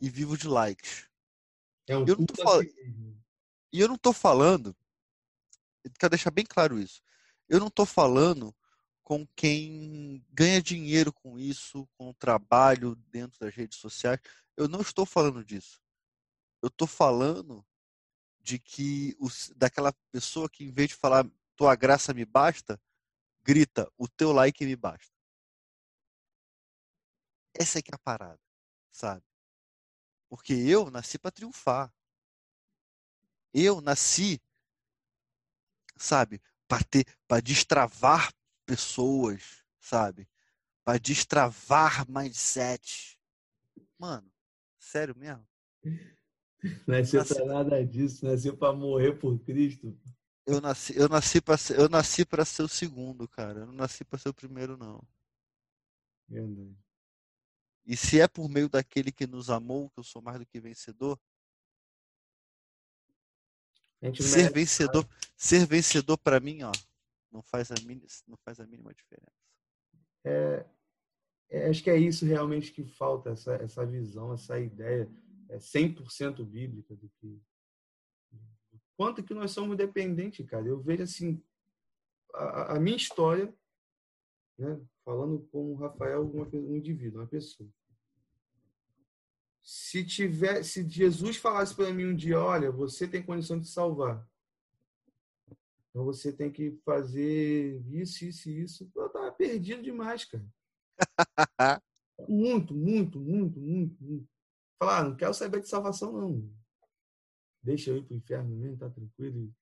e 0.00 0.08
vivo 0.08 0.36
de 0.36 0.48
likes. 0.48 1.08
É 1.86 1.96
um 1.96 2.06
Eu 2.06 2.16
não 2.16 2.26
tô 2.26 2.42
falando-. 2.42 3.22
E 3.72 3.80
eu 3.80 3.88
não 3.88 3.96
estou 3.96 4.12
falando, 4.12 4.76
quero 5.98 6.10
deixar 6.10 6.30
bem 6.30 6.46
claro 6.46 6.78
isso, 6.78 7.02
eu 7.48 7.60
não 7.60 7.66
estou 7.66 7.84
falando 7.84 8.54
com 9.02 9.26
quem 9.36 10.24
ganha 10.30 10.62
dinheiro 10.62 11.12
com 11.12 11.38
isso, 11.38 11.86
com 11.96 12.10
o 12.10 12.14
trabalho 12.14 12.94
dentro 13.08 13.38
das 13.38 13.54
redes 13.54 13.78
sociais. 13.78 14.18
Eu 14.56 14.66
não 14.66 14.80
estou 14.80 15.04
falando 15.06 15.44
disso. 15.44 15.80
Eu 16.62 16.68
estou 16.68 16.88
falando 16.88 17.64
de 18.46 18.60
que 18.60 19.16
os, 19.18 19.52
daquela 19.56 19.92
pessoa 20.12 20.48
que 20.48 20.62
em 20.62 20.70
vez 20.70 20.90
de 20.90 20.94
falar 20.94 21.28
tua 21.56 21.74
graça 21.74 22.14
me 22.14 22.24
basta, 22.24 22.80
grita 23.42 23.90
o 23.98 24.06
teu 24.06 24.30
like 24.30 24.64
me 24.64 24.76
basta. 24.76 25.12
Essa 27.52 27.80
é 27.80 27.82
que 27.82 27.90
é 27.90 27.96
a 27.96 27.98
parada, 27.98 28.40
sabe? 28.92 29.24
Porque 30.28 30.52
eu 30.52 30.90
nasci 30.90 31.18
para 31.18 31.32
triunfar. 31.32 31.92
Eu 33.52 33.80
nasci, 33.80 34.40
sabe, 35.96 36.40
para 36.68 36.84
ter, 36.84 37.04
para 37.26 37.42
destravar 37.42 38.32
pessoas, 38.64 39.64
sabe? 39.80 40.28
Para 40.84 41.00
destravar 41.00 42.08
mindset. 42.08 43.18
Mano, 43.98 44.30
sério 44.78 45.16
mesmo? 45.16 45.48
Nasceu 46.86 47.20
Nasci- 47.20 47.34
pra 47.34 47.44
nada 47.44 47.84
disso, 47.84 48.24
nasceu 48.24 48.56
pra 48.56 48.72
morrer 48.72 49.18
por 49.18 49.38
Cristo. 49.40 49.96
Eu 50.46 50.60
nasci, 50.60 50.96
eu 50.96 51.08
nasci 51.08 51.40
para 51.40 51.56
ser, 51.56 51.78
eu 51.78 51.88
nasci 51.88 52.24
para 52.24 52.44
ser 52.44 52.62
o 52.62 52.68
segundo, 52.68 53.28
cara. 53.28 53.60
Eu 53.60 53.66
não 53.66 53.74
nasci 53.74 54.04
para 54.04 54.18
ser 54.18 54.28
o 54.28 54.34
primeiro 54.34 54.76
não. 54.76 55.02
Verdade. 56.28 56.76
E 57.84 57.96
se 57.96 58.20
é 58.20 58.26
por 58.26 58.48
meio 58.48 58.68
daquele 58.68 59.12
que 59.12 59.26
nos 59.26 59.48
amou, 59.50 59.90
que 59.90 60.00
eu 60.00 60.04
sou 60.04 60.20
mais 60.20 60.38
do 60.38 60.46
que 60.46 60.60
vencedor, 60.60 61.18
ser 64.00 64.34
merece 64.34 64.52
vencedor, 64.52 65.08
ser 65.36 65.66
vencedor 65.66 66.18
para 66.18 66.40
mim, 66.40 66.62
ó, 66.62 66.72
não 67.30 67.42
faz 67.42 67.70
a 67.70 67.74
mínima, 67.84 68.06
não 68.26 68.36
faz 68.38 68.58
a 68.60 68.66
mínima 68.66 68.92
diferença. 68.92 69.32
é, 70.24 70.66
é, 71.48 71.68
acho 71.68 71.82
que 71.82 71.90
é 71.90 71.96
isso 71.96 72.24
realmente 72.26 72.72
que 72.72 72.84
falta, 72.84 73.30
essa, 73.30 73.54
essa 73.54 73.86
visão, 73.86 74.32
essa 74.32 74.58
ideia 74.58 75.08
é 75.48 75.58
100% 75.58 76.44
bíblica 76.44 76.94
do 76.94 77.08
que 77.20 77.40
quanto 78.96 79.22
que 79.22 79.34
nós 79.34 79.50
somos 79.50 79.76
dependentes, 79.76 80.44
cara. 80.46 80.66
Eu 80.66 80.80
vejo 80.80 81.02
assim 81.02 81.42
a, 82.34 82.76
a 82.76 82.80
minha 82.80 82.96
história, 82.96 83.54
né, 84.58 84.80
falando 85.04 85.46
como 85.52 85.74
Rafael, 85.74 86.28
uma, 86.28 86.48
um 86.54 86.76
indivíduo, 86.76 87.20
uma 87.20 87.26
pessoa. 87.26 87.68
se 89.62 90.04
tiver, 90.04 90.62
se 90.62 90.88
Jesus 90.88 91.36
falasse 91.36 91.74
para 91.74 91.92
mim 91.92 92.06
um 92.06 92.16
dia, 92.16 92.40
olha, 92.40 92.70
você 92.70 93.06
tem 93.06 93.22
condição 93.22 93.58
de 93.58 93.68
salvar, 93.68 94.26
então 95.90 96.04
você 96.04 96.32
tem 96.32 96.50
que 96.50 96.78
fazer 96.84 97.82
isso, 97.90 98.24
isso 98.24 98.50
e 98.50 98.62
isso, 98.62 98.90
eu 98.94 99.08
tava 99.08 99.32
perdido 99.32 99.82
demais, 99.82 100.24
cara. 100.24 100.46
muito, 102.28 102.74
muito, 102.74 103.18
muito, 103.18 103.60
muito, 103.60 104.04
muito. 104.04 104.35
Falar, 104.78 104.98
ah, 104.98 105.04
não 105.04 105.16
quero 105.16 105.32
saber 105.32 105.60
de 105.60 105.68
salvação, 105.68 106.12
não. 106.12 106.54
Deixa 107.62 107.90
eu 107.90 107.96
ir 107.96 108.04
para 108.04 108.14
o 108.14 108.16
inferno 108.16 108.56
mesmo, 108.56 108.76
tá 108.76 108.90
tranquilo. 108.90 109.54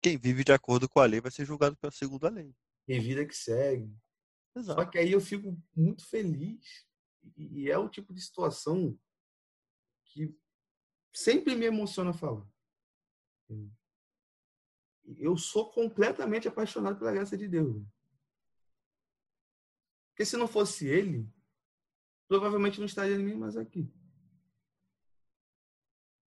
Quem 0.00 0.16
vive 0.16 0.42
de 0.42 0.52
acordo 0.52 0.88
com 0.88 0.98
a 0.98 1.06
lei 1.06 1.20
vai 1.20 1.30
ser 1.30 1.44
julgado 1.44 1.76
pela 1.76 1.92
segunda 1.92 2.28
lei. 2.28 2.54
Quem 2.86 3.00
vida 3.00 3.24
que 3.24 3.34
segue. 3.34 3.94
Exato. 4.56 4.80
Só 4.80 4.86
que 4.86 4.98
aí 4.98 5.12
eu 5.12 5.20
fico 5.20 5.56
muito 5.76 6.04
feliz. 6.06 6.86
E 7.36 7.70
é 7.70 7.78
o 7.78 7.88
tipo 7.88 8.12
de 8.12 8.20
situação 8.20 8.98
que 10.06 10.36
sempre 11.12 11.54
me 11.54 11.66
emociona 11.66 12.12
falar. 12.12 12.46
Eu 15.16 15.36
sou 15.36 15.70
completamente 15.70 16.48
apaixonado 16.48 16.98
pela 16.98 17.12
graça 17.12 17.36
de 17.36 17.46
Deus. 17.46 17.84
Porque 20.10 20.24
se 20.24 20.36
não 20.36 20.48
fosse 20.48 20.86
ele, 20.86 21.28
provavelmente 22.26 22.78
não 22.78 22.86
estaria 22.86 23.16
nem 23.18 23.36
mais 23.36 23.56
aqui. 23.56 23.88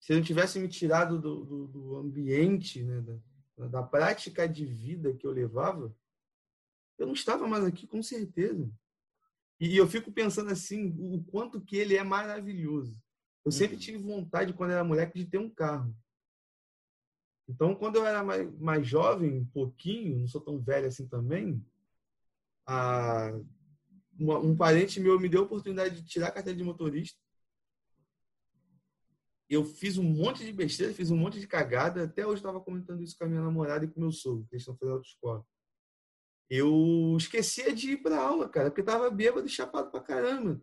Se 0.07 0.15
não 0.15 0.23
tivesse 0.23 0.61
me 0.61 0.69
tirado 0.69 1.21
do, 1.21 1.45
do, 1.45 1.67
do 1.67 1.97
ambiente, 1.97 2.81
né, 2.81 3.05
da, 3.59 3.67
da 3.67 3.83
prática 3.83 4.49
de 4.49 4.65
vida 4.65 5.13
que 5.13 5.27
eu 5.27 5.33
levava, 5.33 5.93
eu 6.97 7.09
não 7.09 7.13
estava 7.13 7.49
mais 7.49 7.65
aqui, 7.65 7.89
com 7.89 8.01
certeza. 8.01 8.71
E 9.59 9.77
eu 9.77 9.85
fico 9.89 10.13
pensando 10.13 10.53
assim, 10.53 10.95
o 10.97 11.25
quanto 11.25 11.61
que 11.61 11.77
ele 11.77 11.97
é 11.97 12.05
maravilhoso. 12.05 12.97
Eu 13.45 13.51
sempre 13.51 13.75
uhum. 13.75 13.81
tive 13.81 13.99
vontade, 13.99 14.53
quando 14.53 14.71
era 14.71 14.85
moleque, 14.85 15.19
de 15.19 15.27
ter 15.27 15.39
um 15.39 15.51
carro. 15.51 15.93
Então, 17.49 17.75
quando 17.75 17.97
eu 17.97 18.07
era 18.07 18.23
mais, 18.23 18.49
mais 18.61 18.87
jovem, 18.87 19.39
um 19.41 19.47
pouquinho, 19.47 20.21
não 20.21 20.29
sou 20.29 20.41
tão 20.41 20.61
velho 20.61 20.87
assim 20.87 21.09
também, 21.09 21.61
a, 22.65 23.33
uma, 24.17 24.39
um 24.39 24.57
parente 24.57 25.01
meu 25.01 25.19
me 25.19 25.29
deu 25.29 25.41
a 25.41 25.45
oportunidade 25.47 26.01
de 26.01 26.07
tirar 26.07 26.29
a 26.29 26.33
carteira 26.33 26.57
de 26.57 26.63
motorista. 26.63 27.26
Eu 29.49 29.65
fiz 29.65 29.97
um 29.97 30.03
monte 30.03 30.45
de 30.45 30.53
besteira, 30.53 30.93
fiz 30.93 31.11
um 31.11 31.17
monte 31.17 31.39
de 31.39 31.47
cagada. 31.47 32.05
Até 32.05 32.27
hoje 32.27 32.41
estava 32.41 32.61
comentando 32.61 33.03
isso 33.03 33.17
com 33.17 33.25
a 33.25 33.29
minha 33.29 33.43
namorada 33.43 33.85
e 33.85 33.89
com 33.89 34.01
meu 34.01 34.11
sogro, 34.11 34.47
que 34.47 34.55
eles 34.55 34.63
estão 34.63 34.77
fazendo 34.77 34.97
autoescola. 34.97 35.47
Eu 36.51 37.17
esquecia 37.17 37.75
de 37.75 37.93
ir 37.93 38.03
para 38.03 38.21
aula, 38.21 38.49
cara, 38.49 38.71
porque 38.71 38.81
estava 38.81 39.11
bêbado 39.11 39.47
e 39.47 39.51
chapado 39.51 39.91
pra 39.91 40.01
caramba. 40.01 40.61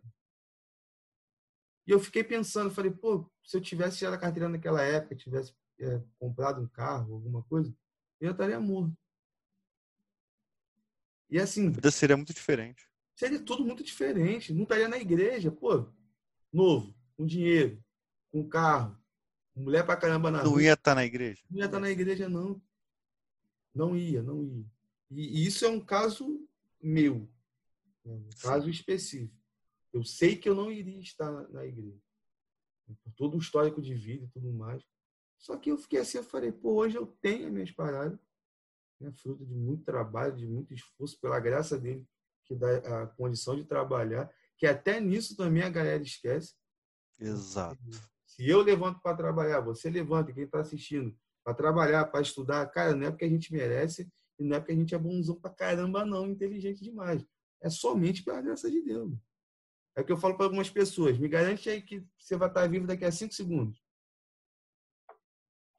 E 1.86 1.90
eu 1.90 2.00
fiquei 2.00 2.24
pensando, 2.24 2.70
falei, 2.70 2.90
pô, 2.90 3.30
se 3.42 3.56
eu 3.56 3.60
tivesse 3.60 3.98
tirado 3.98 4.14
a 4.14 4.18
carteira 4.18 4.48
naquela 4.48 4.82
época, 4.82 5.14
tivesse 5.14 5.54
é, 5.78 6.02
comprado 6.18 6.62
um 6.62 6.68
carro, 6.68 7.14
alguma 7.14 7.42
coisa, 7.42 7.74
eu 8.20 8.32
estaria 8.32 8.58
morto. 8.58 8.96
E 11.30 11.38
assim. 11.38 11.68
A 11.68 11.70
vida 11.70 11.90
seria 11.90 12.16
muito 12.16 12.32
diferente. 12.32 12.88
Seria 13.14 13.40
tudo 13.40 13.64
muito 13.64 13.82
diferente. 13.82 14.54
Não 14.54 14.62
estaria 14.62 14.88
na 14.88 14.98
igreja, 14.98 15.50
pô, 15.50 15.86
novo, 16.52 16.94
com 17.16 17.26
dinheiro, 17.26 17.83
com 18.34 18.48
carro, 18.48 18.98
mulher 19.54 19.86
pra 19.86 19.96
caramba 19.96 20.28
na 20.28 20.42
Não 20.42 20.50
rua. 20.50 20.62
ia 20.64 20.72
estar 20.72 20.90
tá 20.90 20.94
na 20.96 21.04
igreja? 21.04 21.40
Não 21.48 21.58
ia 21.60 21.66
estar 21.66 21.76
tá 21.76 21.80
na 21.80 21.90
igreja, 21.90 22.28
não. 22.28 22.60
Não 23.72 23.96
ia, 23.96 24.24
não 24.24 24.42
ia. 24.42 24.66
E 25.08 25.46
isso 25.46 25.64
é 25.64 25.68
um 25.68 25.78
caso 25.78 26.44
meu, 26.82 27.28
né, 28.04 28.12
um 28.12 28.28
caso 28.42 28.68
específico. 28.68 29.32
Eu 29.92 30.02
sei 30.02 30.34
que 30.34 30.48
eu 30.48 30.54
não 30.56 30.72
iria 30.72 30.98
estar 30.98 31.30
na 31.50 31.64
igreja, 31.64 31.96
por 33.04 33.12
todo 33.12 33.36
o 33.36 33.40
histórico 33.40 33.80
de 33.80 33.94
vida 33.94 34.24
e 34.24 34.28
tudo 34.28 34.52
mais. 34.52 34.82
Só 35.38 35.56
que 35.56 35.70
eu 35.70 35.78
fiquei 35.78 36.00
assim, 36.00 36.18
eu 36.18 36.24
falei, 36.24 36.50
pô, 36.50 36.74
hoje 36.74 36.96
eu 36.96 37.06
tenho 37.06 37.46
as 37.46 37.52
minhas 37.52 37.70
paradas, 37.70 38.18
né, 38.98 39.12
fruto 39.12 39.46
de 39.46 39.54
muito 39.54 39.84
trabalho, 39.84 40.34
de 40.34 40.44
muito 40.44 40.74
esforço, 40.74 41.20
pela 41.20 41.38
graça 41.38 41.78
dele, 41.78 42.04
que 42.44 42.56
dá 42.56 43.02
a 43.02 43.06
condição 43.06 43.54
de 43.54 43.64
trabalhar, 43.64 44.28
que 44.56 44.66
até 44.66 45.00
nisso 45.00 45.36
também 45.36 45.62
a 45.62 45.70
galera 45.70 46.02
esquece. 46.02 46.56
Exato. 47.20 47.78
Se 48.34 48.48
eu 48.48 48.62
levanto 48.62 49.00
para 49.00 49.16
trabalhar, 49.16 49.60
você 49.60 49.88
levanta, 49.88 50.32
quem 50.32 50.42
está 50.42 50.58
assistindo, 50.58 51.16
para 51.44 51.54
trabalhar, 51.54 52.04
para 52.06 52.20
estudar, 52.20 52.66
cara, 52.66 52.92
não 52.92 53.06
é 53.06 53.10
porque 53.10 53.24
a 53.24 53.28
gente 53.28 53.52
merece 53.52 54.10
e 54.40 54.44
não 54.44 54.56
é 54.56 54.58
porque 54.58 54.72
a 54.72 54.76
gente 54.76 54.92
é 54.92 54.98
bonzão 54.98 55.36
para 55.36 55.54
caramba, 55.54 56.04
não, 56.04 56.26
inteligente 56.26 56.82
demais. 56.82 57.24
É 57.62 57.70
somente 57.70 58.24
pela 58.24 58.42
graça 58.42 58.68
de 58.68 58.82
Deus. 58.82 59.16
É 59.96 60.00
o 60.00 60.04
que 60.04 60.10
eu 60.10 60.16
falo 60.16 60.36
para 60.36 60.46
algumas 60.46 60.68
pessoas. 60.68 61.16
Me 61.16 61.28
garante 61.28 61.70
aí 61.70 61.80
que 61.80 62.04
você 62.18 62.36
vai 62.36 62.48
estar 62.48 62.68
vivo 62.68 62.88
daqui 62.88 63.04
a 63.04 63.12
cinco 63.12 63.32
segundos. 63.32 63.80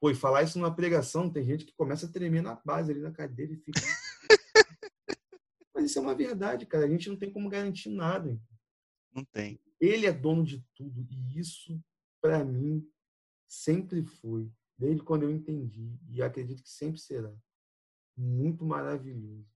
Pô, 0.00 0.10
e 0.10 0.14
falar 0.14 0.42
isso 0.42 0.58
numa 0.58 0.74
pregação, 0.74 1.30
tem 1.30 1.44
gente 1.44 1.66
que 1.66 1.74
começa 1.74 2.06
a 2.06 2.10
tremer 2.10 2.42
na 2.42 2.54
base 2.64 2.90
ali 2.90 3.00
na 3.00 3.12
cadeira 3.12 3.52
e 3.52 3.58
fica. 3.58 3.80
Mas 5.74 5.84
isso 5.84 5.98
é 5.98 6.02
uma 6.02 6.14
verdade, 6.14 6.64
cara. 6.64 6.86
A 6.86 6.88
gente 6.88 7.10
não 7.10 7.18
tem 7.18 7.30
como 7.30 7.50
garantir 7.50 7.90
nada. 7.90 8.30
Hein? 8.30 8.40
Não 9.12 9.24
tem. 9.26 9.60
Ele 9.78 10.06
é 10.06 10.12
dono 10.12 10.42
de 10.42 10.64
tudo. 10.74 11.06
E 11.10 11.38
isso, 11.38 11.78
para 12.26 12.44
mim, 12.44 12.84
sempre 13.46 14.02
foi. 14.02 14.50
Desde 14.78 15.02
quando 15.02 15.22
eu 15.22 15.30
entendi. 15.30 15.96
E 16.10 16.22
acredito 16.22 16.62
que 16.62 16.68
sempre 16.68 17.00
será. 17.00 17.32
Muito 18.16 18.64
maravilhoso 18.64 19.46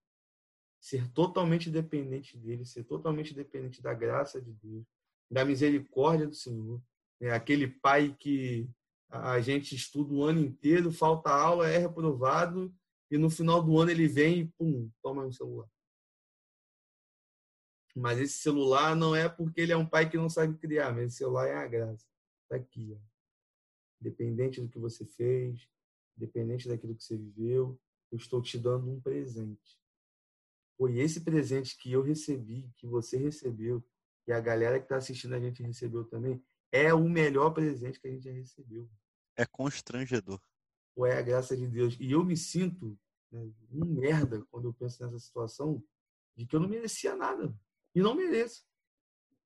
ser 0.81 1.07
totalmente 1.13 1.71
dependente 1.71 2.39
dele, 2.39 2.65
ser 2.65 2.85
totalmente 2.85 3.35
dependente 3.35 3.83
da 3.83 3.93
graça 3.93 4.41
de 4.41 4.53
Deus, 4.55 4.87
da 5.31 5.45
misericórdia 5.45 6.27
do 6.27 6.35
Senhor. 6.35 6.83
É 7.21 7.31
aquele 7.31 7.69
pai 7.69 8.17
que 8.19 8.69
a 9.11 9.41
gente 9.41 9.75
estuda 9.75 10.15
o 10.15 10.25
ano 10.25 10.41
inteiro, 10.41 10.91
falta 10.91 11.31
aula, 11.31 11.69
é 11.69 11.77
reprovado, 11.77 12.75
e 13.11 13.19
no 13.19 13.29
final 13.29 13.63
do 13.63 13.79
ano 13.79 13.91
ele 13.91 14.09
vem 14.09 14.41
e, 14.41 14.47
pum, 14.47 14.91
toma 15.03 15.25
um 15.25 15.33
celular. 15.33 15.69
Mas 17.95 18.19
esse 18.19 18.39
celular 18.39 18.97
não 18.97 19.15
é 19.15 19.29
porque 19.29 19.61
ele 19.61 19.73
é 19.73 19.77
um 19.77 19.87
pai 19.87 20.09
que 20.09 20.17
não 20.17 20.31
sabe 20.31 20.57
criar, 20.57 20.95
mas 20.95 21.09
esse 21.09 21.17
celular 21.17 21.47
é 21.49 21.57
a 21.57 21.67
graça. 21.67 22.07
Está 22.51 22.57
aqui. 22.57 22.93
Ó. 22.93 22.99
Dependente 24.01 24.61
do 24.61 24.69
que 24.69 24.79
você 24.79 25.05
fez, 25.05 25.69
dependente 26.17 26.67
daquilo 26.67 26.97
que 26.97 27.05
você 27.05 27.17
viveu, 27.17 27.81
eu 28.11 28.19
estou 28.19 28.43
te 28.43 28.59
dando 28.59 28.91
um 28.91 29.01
presente. 29.01 29.79
Foi 30.77 30.99
esse 30.99 31.21
presente 31.21 31.77
que 31.77 31.93
eu 31.93 32.03
recebi, 32.03 32.69
que 32.77 32.87
você 32.87 33.17
recebeu, 33.19 33.85
e 34.27 34.33
a 34.33 34.41
galera 34.41 34.79
que 34.79 34.87
está 34.87 34.97
assistindo 34.97 35.35
a 35.35 35.41
gente 35.41 35.63
recebeu 35.63 36.05
também, 36.05 36.43
é 36.73 36.93
o 36.93 37.09
melhor 37.09 37.51
presente 37.51 38.01
que 38.01 38.09
a 38.09 38.11
gente 38.11 38.25
já 38.25 38.33
recebeu. 38.33 38.91
É 39.37 39.47
constrangedor. 39.47 40.41
Ou 40.97 41.07
é 41.07 41.19
a 41.19 41.23
graça 41.23 41.57
de 41.57 41.69
Deus. 41.69 41.97
E 42.01 42.11
eu 42.11 42.25
me 42.25 42.37
sinto 42.37 42.99
né, 43.31 43.49
um 43.71 43.85
merda 43.85 44.45
quando 44.51 44.69
eu 44.69 44.75
penso 44.75 45.05
nessa 45.05 45.19
situação 45.19 45.85
de 46.37 46.47
que 46.47 46.57
eu 46.57 46.61
não 46.61 46.69
merecia 46.69 47.15
nada. 47.15 47.55
E 47.95 48.01
não 48.01 48.15
mereço. 48.15 48.67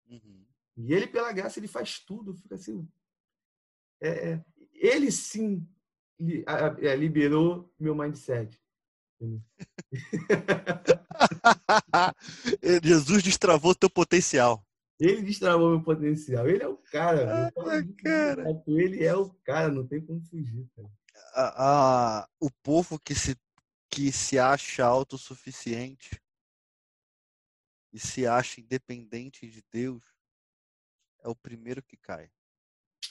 Uhum. 0.06 0.47
E 0.76 0.92
ele, 0.92 1.06
pela 1.06 1.32
graça, 1.32 1.59
ele 1.59 1.68
faz 1.68 2.01
tudo. 2.01 2.34
Fica 2.34 2.56
assim. 2.56 2.86
É, 4.01 4.32
é, 4.32 4.44
ele 4.72 5.12
sim 5.12 5.66
é, 6.80 6.96
liberou 6.96 7.72
meu 7.78 7.94
mindset. 7.94 8.60
Jesus 12.82 13.22
destravou 13.22 13.74
teu 13.74 13.88
potencial. 13.88 14.62
Ele 14.98 15.22
destravou 15.22 15.70
meu 15.70 15.82
potencial. 15.82 16.48
Ele 16.48 16.62
é 16.62 16.68
o 16.68 16.76
cara. 16.76 17.46
Ah, 17.46 17.52
cara. 18.02 18.62
Ele 18.66 19.05
é 19.05 19.14
o 19.14 19.30
cara, 19.44 19.72
não 19.72 19.86
tem 19.86 20.05
como 20.05 20.20
fugir. 20.22 20.66
A, 21.34 22.20
a, 22.20 22.28
o 22.40 22.51
povo 22.62 22.98
que 22.98 23.14
se, 23.14 23.36
que 23.90 24.12
se 24.12 24.38
acha 24.38 24.84
autossuficiente 24.84 26.20
e 27.92 27.98
se 27.98 28.26
acha 28.26 28.60
independente 28.60 29.48
de 29.48 29.62
Deus 29.72 30.13
é 31.24 31.28
o 31.28 31.34
primeiro 31.34 31.82
que 31.82 31.96
cai. 31.96 32.30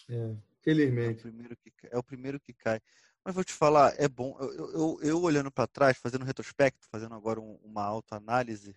É, 0.07 0.35
felizmente. 0.61 1.25
É 1.25 1.27
o 1.27 1.31
primeiro 1.31 1.57
que, 1.57 1.73
é 1.91 1.97
o 1.97 2.03
primeiro 2.03 2.39
que 2.39 2.53
cai. 2.53 2.79
Mas 3.25 3.33
vou 3.33 3.43
te 3.43 3.53
falar, 3.53 3.93
é 3.99 4.07
bom. 4.07 4.37
Eu, 4.39 4.71
eu, 4.71 4.99
eu 5.01 5.21
olhando 5.21 5.51
para 5.51 5.67
trás, 5.67 5.97
fazendo 5.97 6.21
um 6.21 6.25
retrospecto, 6.25 6.87
fazendo 6.87 7.15
agora 7.15 7.41
um, 7.41 7.55
uma 7.63 7.83
autoanálise, 7.83 8.75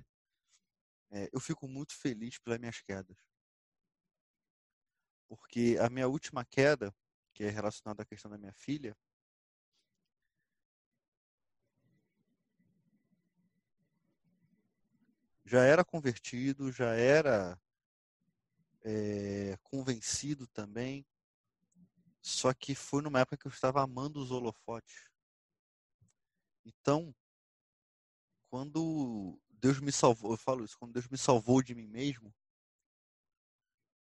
é, 1.11 1.29
eu 1.33 1.41
fico 1.41 1.69
muito 1.69 1.95
feliz 1.95 2.39
pelas 2.39 2.59
minhas 2.59 2.81
quedas. 2.81 3.17
Porque 5.29 5.77
a 5.81 5.91
minha 5.91 6.09
última 6.09 6.45
queda, 6.45 6.95
que 7.35 7.45
é 7.45 7.51
relacionada 7.51 8.03
à 8.03 8.07
questão 8.07 8.31
da 8.31 8.39
minha 8.39 8.53
filha, 8.53 8.97
já 15.45 15.63
era 15.63 15.85
convertido, 15.85 16.73
já 16.73 16.95
era 16.95 17.59
é, 18.87 19.59
convencido 19.65 20.47
também, 20.47 21.05
só 22.23 22.55
que 22.55 22.73
foi 22.73 23.03
numa 23.03 23.19
época 23.21 23.37
que 23.37 23.47
eu 23.47 23.51
estava 23.51 23.83
amando 23.83 24.23
os 24.23 24.31
holofotes. 24.31 25.11
Então, 26.65 27.13
quando 28.49 29.41
Deus 29.51 29.81
me 29.81 29.91
salvou, 29.91 30.33
eu 30.33 30.37
falo 30.37 30.65
isso, 30.65 30.79
quando 30.79 30.93
Deus 30.93 31.09
me 31.09 31.19
salvou 31.19 31.61
de 31.63 31.75
mim 31.75 31.89
mesmo, 31.89 32.33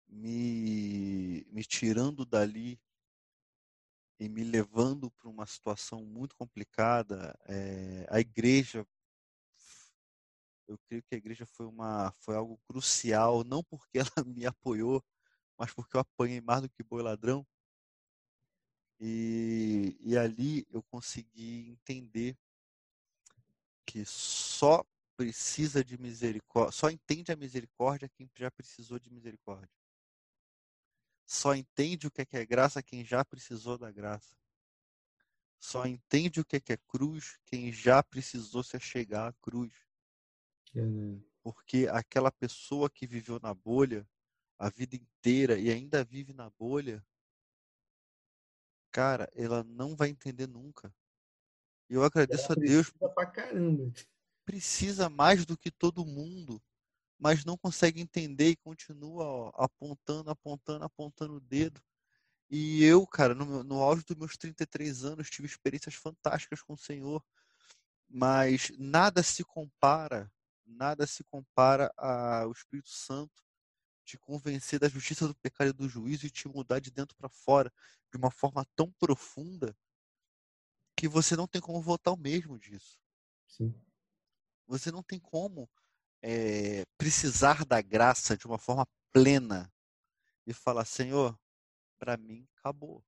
me, 0.07 1.45
me 1.51 1.63
tirando 1.63 2.25
dali 2.25 2.81
e 4.19 4.27
me 4.27 4.43
levando 4.43 5.11
para 5.11 5.29
uma 5.29 5.45
situação 5.45 6.03
muito 6.03 6.35
complicada, 6.35 7.37
é, 7.45 8.07
a 8.09 8.19
igreja, 8.19 8.85
eu 10.71 10.79
creio 10.87 11.03
que 11.03 11.15
a 11.15 11.17
igreja 11.17 11.45
foi, 11.45 11.65
uma, 11.65 12.11
foi 12.13 12.35
algo 12.35 12.57
crucial, 12.67 13.43
não 13.43 13.63
porque 13.63 13.99
ela 13.99 14.25
me 14.25 14.45
apoiou, 14.45 15.03
mas 15.57 15.73
porque 15.73 15.95
eu 15.95 16.01
apanhei 16.01 16.41
mais 16.41 16.61
do 16.61 16.69
que 16.69 16.83
boi 16.83 17.01
ladrão. 17.03 17.45
E, 18.99 19.97
e 19.99 20.17
ali 20.17 20.65
eu 20.69 20.83
consegui 20.83 21.69
entender 21.69 22.37
que 23.85 24.05
só 24.05 24.85
precisa 25.17 25.83
de 25.83 25.97
misericórdia, 25.97 26.71
só 26.71 26.89
entende 26.89 27.31
a 27.31 27.35
misericórdia 27.35 28.09
quem 28.09 28.29
já 28.35 28.49
precisou 28.49 28.99
de 28.99 29.11
misericórdia. 29.11 29.69
Só 31.25 31.55
entende 31.55 32.07
o 32.07 32.11
que 32.11 32.21
é, 32.21 32.25
que 32.25 32.37
é 32.37 32.45
graça 32.45 32.83
quem 32.83 33.05
já 33.05 33.23
precisou 33.23 33.77
da 33.77 33.91
graça. 33.91 34.35
Só 35.59 35.85
entende 35.85 36.39
o 36.39 36.45
que 36.45 36.55
é, 36.55 36.59
que 36.59 36.73
é 36.73 36.77
cruz 36.77 37.37
quem 37.45 37.71
já 37.71 38.01
precisou 38.01 38.63
se 38.63 38.75
achegar 38.75 39.29
à 39.29 39.33
cruz. 39.33 39.71
Porque 41.43 41.87
aquela 41.91 42.31
pessoa 42.31 42.89
que 42.89 43.07
viveu 43.07 43.39
na 43.41 43.53
bolha 43.53 44.07
a 44.57 44.69
vida 44.69 44.95
inteira 44.95 45.57
e 45.57 45.71
ainda 45.71 46.03
vive 46.03 46.33
na 46.33 46.49
bolha, 46.51 47.03
cara, 48.91 49.29
ela 49.35 49.63
não 49.63 49.95
vai 49.95 50.09
entender 50.09 50.47
nunca. 50.47 50.93
E 51.89 51.95
eu 51.95 52.03
agradeço 52.03 52.51
a 52.51 52.55
Deus. 52.55 52.89
Precisa 52.89 53.09
pra 53.09 53.25
caramba. 53.25 53.91
Precisa 54.45 55.09
mais 55.09 55.45
do 55.45 55.57
que 55.57 55.71
todo 55.71 56.05
mundo 56.05 56.61
mas 57.21 57.45
não 57.45 57.55
consegue 57.55 58.01
entender 58.01 58.49
e 58.49 58.55
continua 58.55 59.23
ó, 59.23 59.51
apontando, 59.53 60.31
apontando, 60.31 60.83
apontando 60.83 61.35
o 61.35 61.39
dedo. 61.39 61.79
E 62.49 62.83
eu, 62.83 63.05
cara, 63.05 63.35
no, 63.35 63.63
no 63.63 63.79
auge 63.79 64.03
dos 64.03 64.17
meus 64.17 64.35
33 64.35 65.05
anos, 65.05 65.29
tive 65.29 65.47
experiências 65.47 65.93
fantásticas 65.93 66.63
com 66.63 66.73
o 66.73 66.77
Senhor, 66.77 67.23
mas 68.09 68.71
nada 68.79 69.21
se 69.21 69.43
compara, 69.43 70.31
nada 70.71 71.05
se 71.05 71.23
compara 71.23 71.93
ao 71.97 72.51
Espírito 72.51 72.89
Santo 72.89 73.43
te 74.03 74.17
convencer 74.17 74.79
da 74.79 74.89
justiça 74.89 75.27
do 75.27 75.35
pecado 75.35 75.69
e 75.69 75.73
do 75.73 75.87
juízo 75.87 76.25
e 76.25 76.29
te 76.29 76.47
mudar 76.47 76.79
de 76.79 76.91
dentro 76.91 77.15
para 77.15 77.29
fora 77.29 77.71
de 78.11 78.17
uma 78.17 78.31
forma 78.31 78.65
tão 78.75 78.91
profunda 78.93 79.75
que 80.97 81.07
você 81.07 81.35
não 81.35 81.47
tem 81.47 81.61
como 81.61 81.81
voltar 81.81 82.11
o 82.11 82.17
mesmo 82.17 82.59
disso. 82.59 82.99
Sim. 83.47 83.73
Você 84.67 84.91
não 84.91 85.01
tem 85.01 85.19
como 85.19 85.69
é, 86.21 86.85
precisar 86.97 87.65
da 87.65 87.81
graça 87.81 88.37
de 88.37 88.45
uma 88.45 88.57
forma 88.57 88.87
plena 89.11 89.71
e 90.45 90.53
falar: 90.53 90.85
Senhor, 90.85 91.39
para 91.97 92.17
mim 92.17 92.47
acabou. 92.57 93.03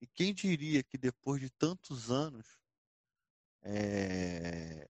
E 0.00 0.06
quem 0.06 0.34
diria 0.34 0.82
que 0.82 0.98
depois 0.98 1.40
de 1.40 1.50
tantos 1.50 2.10
anos 2.10 2.60
é, 3.62 4.88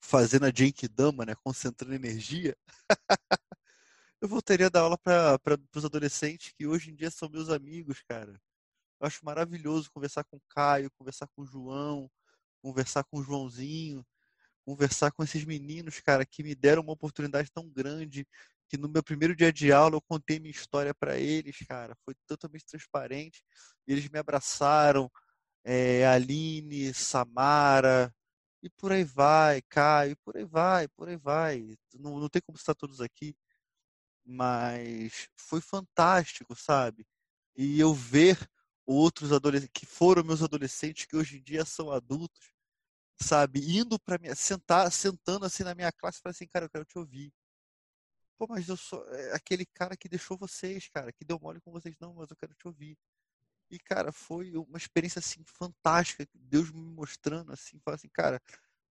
fazendo 0.00 0.46
a 0.46 0.52
Genkidama, 0.54 1.24
né, 1.24 1.34
concentrando 1.42 1.94
energia, 1.94 2.56
eu 4.20 4.28
voltaria 4.28 4.66
a 4.66 4.70
dar 4.70 4.80
aula 4.80 4.98
para 4.98 5.60
os 5.74 5.84
adolescentes 5.84 6.52
que 6.56 6.66
hoje 6.66 6.90
em 6.90 6.94
dia 6.94 7.10
são 7.10 7.28
meus 7.28 7.48
amigos, 7.48 8.02
cara. 8.08 8.40
Eu 9.00 9.06
acho 9.06 9.24
maravilhoso 9.24 9.90
conversar 9.92 10.24
com 10.24 10.36
o 10.36 10.42
Caio, 10.48 10.90
conversar 10.98 11.28
com 11.34 11.42
o 11.42 11.46
João, 11.46 12.10
conversar 12.62 13.04
com 13.04 13.18
o 13.18 13.22
Joãozinho, 13.22 14.04
conversar 14.64 15.12
com 15.12 15.22
esses 15.22 15.44
meninos, 15.44 16.00
cara, 16.00 16.26
que 16.26 16.42
me 16.42 16.54
deram 16.54 16.82
uma 16.82 16.92
oportunidade 16.92 17.50
tão 17.52 17.68
grande, 17.68 18.26
que 18.68 18.76
no 18.76 18.88
meu 18.88 19.02
primeiro 19.02 19.36
dia 19.36 19.52
de 19.52 19.70
aula 19.72 19.96
eu 19.96 20.02
contei 20.02 20.40
minha 20.40 20.50
história 20.50 20.94
para 20.94 21.18
eles, 21.18 21.58
cara, 21.68 21.94
foi 22.04 22.14
totalmente 22.26 22.66
transparente, 22.66 23.44
eles 23.86 24.08
me 24.08 24.18
abraçaram, 24.18 25.10
é, 25.64 26.06
Aline, 26.06 26.92
Samara, 26.94 28.12
e 28.66 28.70
por 28.70 28.90
aí 28.92 29.04
vai, 29.04 29.62
Caio, 29.62 30.16
por 30.18 30.36
aí 30.36 30.44
vai, 30.44 30.88
por 30.88 31.08
aí 31.08 31.16
vai. 31.16 31.76
Não, 31.94 32.18
não 32.18 32.28
tem 32.28 32.42
como 32.42 32.58
estar 32.58 32.74
todos 32.74 33.00
aqui, 33.00 33.36
mas 34.24 35.28
foi 35.36 35.60
fantástico, 35.60 36.56
sabe? 36.56 37.06
E 37.56 37.78
eu 37.80 37.94
ver 37.94 38.38
outros 38.84 39.32
adolescentes 39.32 39.72
que 39.72 39.86
foram 39.86 40.24
meus 40.24 40.42
adolescentes, 40.42 41.06
que 41.06 41.16
hoje 41.16 41.38
em 41.38 41.42
dia 41.42 41.64
são 41.64 41.92
adultos, 41.92 42.50
sabe? 43.22 43.60
Indo 43.78 43.98
para 44.00 44.18
minha, 44.18 44.34
sentar, 44.34 44.90
sentando 44.92 45.46
assim 45.46 45.64
na 45.64 45.74
minha 45.74 45.92
classe, 45.92 46.20
falando 46.20 46.34
assim, 46.34 46.48
cara, 46.48 46.66
eu 46.66 46.70
quero 46.70 46.84
te 46.84 46.98
ouvir. 46.98 47.32
Pô, 48.38 48.46
mas 48.48 48.68
eu 48.68 48.76
sou 48.76 49.06
é, 49.14 49.34
aquele 49.34 49.64
cara 49.66 49.96
que 49.96 50.08
deixou 50.08 50.36
vocês, 50.36 50.88
cara, 50.88 51.12
que 51.12 51.24
deu 51.24 51.38
mole 51.40 51.60
com 51.60 51.70
vocês, 51.72 51.96
não, 52.00 52.14
mas 52.14 52.30
eu 52.30 52.36
quero 52.36 52.54
te 52.54 52.66
ouvir. 52.66 52.98
E, 53.70 53.78
cara, 53.78 54.12
foi 54.12 54.56
uma 54.56 54.78
experiência, 54.78 55.18
assim, 55.18 55.42
fantástica. 55.44 56.26
Deus 56.34 56.70
me 56.70 56.80
mostrando, 56.80 57.52
assim, 57.52 57.78
falando 57.80 57.98
assim, 57.98 58.08
cara, 58.08 58.40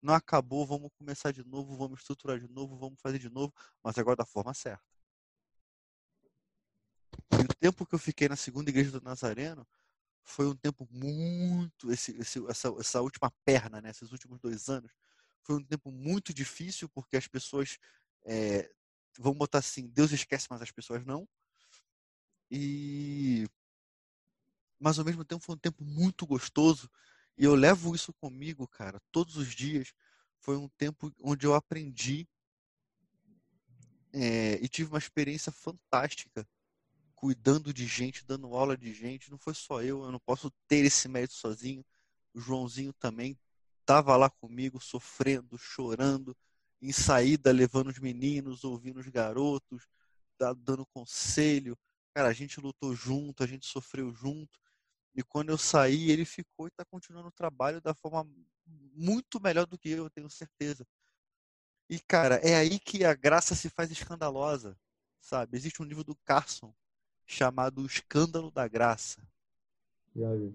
não 0.02 0.14
acabou, 0.14 0.66
vamos 0.66 0.92
começar 0.98 1.32
de 1.32 1.44
novo, 1.46 1.76
vamos 1.78 2.00
estruturar 2.00 2.40
de 2.40 2.48
novo, 2.48 2.78
vamos 2.78 3.00
fazer 3.02 3.20
de 3.20 3.30
novo, 3.30 3.54
mas 3.84 3.98
agora 3.98 4.18
da 4.18 4.26
forma 4.26 4.54
certa. 4.54 4.84
E 7.32 7.44
o 7.44 7.56
tempo 7.60 7.86
que 7.86 7.96
eu 7.96 8.00
fiquei 8.00 8.28
na 8.28 8.36
segunda 8.36 8.70
igreja 8.70 8.92
do 8.92 9.02
Nazareno, 9.02 9.68
foi 10.24 10.48
um 10.48 10.56
tempo 10.56 10.88
muito 10.92 11.92
esse, 11.92 12.12
esse, 12.20 12.44
essa, 12.50 12.68
essa 12.80 13.02
última 13.02 13.32
perna, 13.46 13.80
né? 13.80 13.92
Esses 13.92 14.12
últimos 14.12 14.40
dois 14.40 14.70
anos 14.70 14.92
foi 15.44 15.56
um 15.58 15.64
tempo 15.64 15.92
muito 15.92 16.34
difícil 16.34 16.90
porque 16.90 17.16
as 17.16 17.28
pessoas 17.28 17.78
é, 18.26 18.70
vamos 19.20 19.38
botar 19.38 19.60
assim, 19.60 19.88
Deus 19.88 20.12
esquece, 20.12 20.48
mas 20.50 20.62
as 20.62 20.72
pessoas 20.72 21.06
não. 21.06 21.28
E 22.50 23.48
mas 24.86 25.00
ao 25.00 25.06
mesmo 25.06 25.26
tempo 25.26 25.44
foi 25.44 25.56
um 25.56 25.58
tempo 25.58 25.84
muito 25.84 26.28
gostoso 26.28 26.88
e 27.36 27.44
eu 27.44 27.56
levo 27.56 27.96
isso 27.96 28.14
comigo, 28.14 28.68
cara, 28.68 29.02
todos 29.12 29.36
os 29.36 29.48
dias. 29.48 29.92
Foi 30.40 30.56
um 30.58 30.70
tempo 30.78 31.12
onde 31.24 31.48
eu 31.48 31.56
aprendi 31.56 32.28
é, 34.14 34.64
e 34.64 34.68
tive 34.70 34.92
uma 34.92 35.00
experiência 35.00 35.52
fantástica 35.52 36.48
cuidando 37.16 37.74
de 37.74 37.88
gente, 37.88 38.24
dando 38.28 38.56
aula 38.56 38.78
de 38.78 38.94
gente. 38.94 39.32
Não 39.32 39.40
foi 39.40 39.56
só 39.56 39.82
eu, 39.82 40.04
eu 40.04 40.12
não 40.12 40.20
posso 40.20 40.52
ter 40.68 40.86
esse 40.86 41.08
mérito 41.08 41.34
sozinho. 41.34 41.84
O 42.32 42.40
Joãozinho 42.40 42.94
também 42.94 43.36
estava 43.82 44.16
lá 44.16 44.30
comigo, 44.30 44.80
sofrendo, 44.80 45.58
chorando, 45.58 46.38
em 46.80 46.92
saída, 46.92 47.52
levando 47.52 47.88
os 47.88 47.98
meninos, 47.98 48.64
ouvindo 48.64 49.00
os 49.00 49.08
garotos, 49.08 49.88
dando 50.60 50.86
conselho. 50.86 51.76
Cara, 52.14 52.28
a 52.30 52.34
gente 52.34 52.60
lutou 52.60 52.96
junto, 52.96 53.44
a 53.44 53.48
gente 53.48 53.66
sofreu 53.66 54.14
junto. 54.14 54.64
E 55.16 55.24
quando 55.24 55.50
eu 55.50 55.58
saí, 55.58 56.12
ele 56.12 56.26
ficou 56.26 56.68
e 56.68 56.70
está 56.70 56.84
continuando 56.86 57.30
o 57.30 57.32
trabalho 57.32 57.82
da 57.82 57.94
forma 57.94 58.30
muito 58.94 59.40
melhor 59.42 59.66
do 59.66 59.78
que 59.78 59.90
eu, 59.90 60.06
eu 60.06 60.10
tenho 60.10 60.30
certeza. 60.30 60.86
E, 61.90 62.00
cara, 62.00 62.36
é 62.38 62.56
aí 62.56 62.80
que 62.80 63.06
a 63.06 63.14
graça 63.14 63.56
se 63.56 63.70
faz 63.70 63.92
escandalosa, 63.92 64.78
sabe? 65.22 65.56
Existe 65.56 65.82
um 65.82 65.86
livro 65.86 66.04
do 66.04 66.16
Carson, 66.26 66.74
chamado 67.26 67.82
O 67.82 67.86
Escândalo 67.86 68.52
da 68.52 68.68
Graça. 68.68 69.22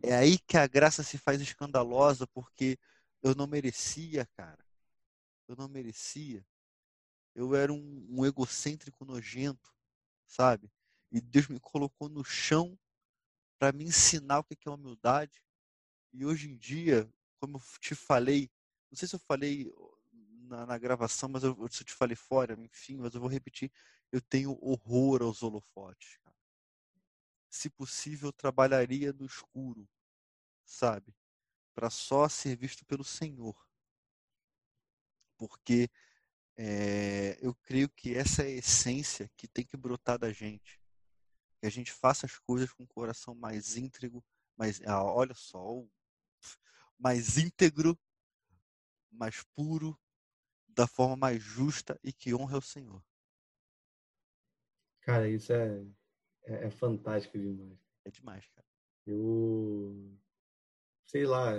É 0.03 0.15
aí 0.15 0.39
que 0.39 0.57
a 0.57 0.67
graça 0.67 1.03
se 1.03 1.19
faz 1.19 1.41
escandalosa, 1.41 2.27
porque 2.27 2.79
eu 3.23 3.35
não 3.35 3.47
merecia, 3.47 4.27
cara. 4.35 4.65
Eu 5.49 5.57
não 5.57 5.69
merecia. 5.69 6.45
Eu 7.35 7.55
era 7.55 7.73
um, 7.73 8.07
um 8.11 8.27
egocêntrico 8.27 9.05
nojento, 9.05 9.73
sabe? 10.27 10.71
E 11.13 11.21
Deus 11.21 11.49
me 11.49 11.61
colocou 11.61 12.09
no 12.09 12.25
chão 12.25 12.79
para 13.61 13.77
me 13.77 13.85
ensinar 13.85 14.41
o 14.41 14.45
que 14.45 14.57
é 14.67 14.71
humildade. 14.71 15.41
E 16.13 16.25
hoje 16.25 16.51
em 16.51 16.57
dia, 16.57 17.09
como 17.39 17.59
eu 17.59 17.63
te 17.79 17.95
falei, 17.95 18.51
não 18.91 18.97
sei 18.99 19.07
se 19.07 19.15
eu 19.15 19.21
falei 19.21 19.73
na, 20.49 20.67
na 20.67 20.79
gravação, 20.79 21.29
mas 21.29 21.45
eu, 21.45 21.55
se 21.71 21.83
eu 21.83 21.87
te 21.87 21.93
falei 21.93 22.17
fora, 22.17 22.59
enfim, 22.59 22.97
mas 22.97 23.15
eu 23.15 23.21
vou 23.21 23.31
repetir. 23.31 23.71
Eu 24.11 24.21
tenho 24.21 24.59
horror 24.61 25.23
aos 25.23 25.43
holofotes 25.43 26.19
se 27.51 27.69
possível, 27.69 28.33
trabalharia 28.33 29.13
no 29.13 29.27
escuro, 29.27 29.89
sabe? 30.65 31.15
Para 31.75 31.91
só 31.91 32.29
ser 32.29 32.57
visto 32.57 32.85
pelo 32.87 33.05
Senhor. 33.05 33.57
Porque 35.37 35.91
é, 36.57 37.39
eu 37.43 37.55
creio 37.55 37.89
que 37.89 38.15
essa 38.15 38.43
é 38.43 38.47
a 38.47 38.51
essência 38.51 39.31
que 39.37 39.49
tem 39.49 39.65
que 39.65 39.77
brotar 39.77 40.19
da 40.19 40.33
gente. 40.33 40.80
Que 41.61 41.67
a 41.67 41.71
gente 41.71 41.93
faça 41.93 42.27
as 42.27 42.39
coisas 42.39 42.73
com 42.73 42.85
o 42.85 42.89
coração 42.89 43.35
mais 43.35 43.77
íntegro, 43.77 44.25
mais, 44.57 44.81
ah, 44.87 45.05
olha 45.05 45.35
só, 45.35 45.85
mais 46.99 47.37
íntegro, 47.37 47.99
mais 49.11 49.43
puro, 49.55 49.99
da 50.69 50.87
forma 50.87 51.17
mais 51.17 51.43
justa 51.43 51.99
e 52.03 52.13
que 52.13 52.35
honra 52.35 52.59
o 52.59 52.63
Senhor. 52.63 53.03
Cara, 55.03 55.29
isso 55.29 55.53
é 55.53 55.85
é, 56.45 56.67
é 56.67 56.71
fantástico 56.71 57.39
demais. 57.39 57.79
É 58.05 58.11
demais, 58.11 58.47
cara. 58.49 58.67
Eu 59.07 60.19
sei 61.07 61.27
lá, 61.27 61.53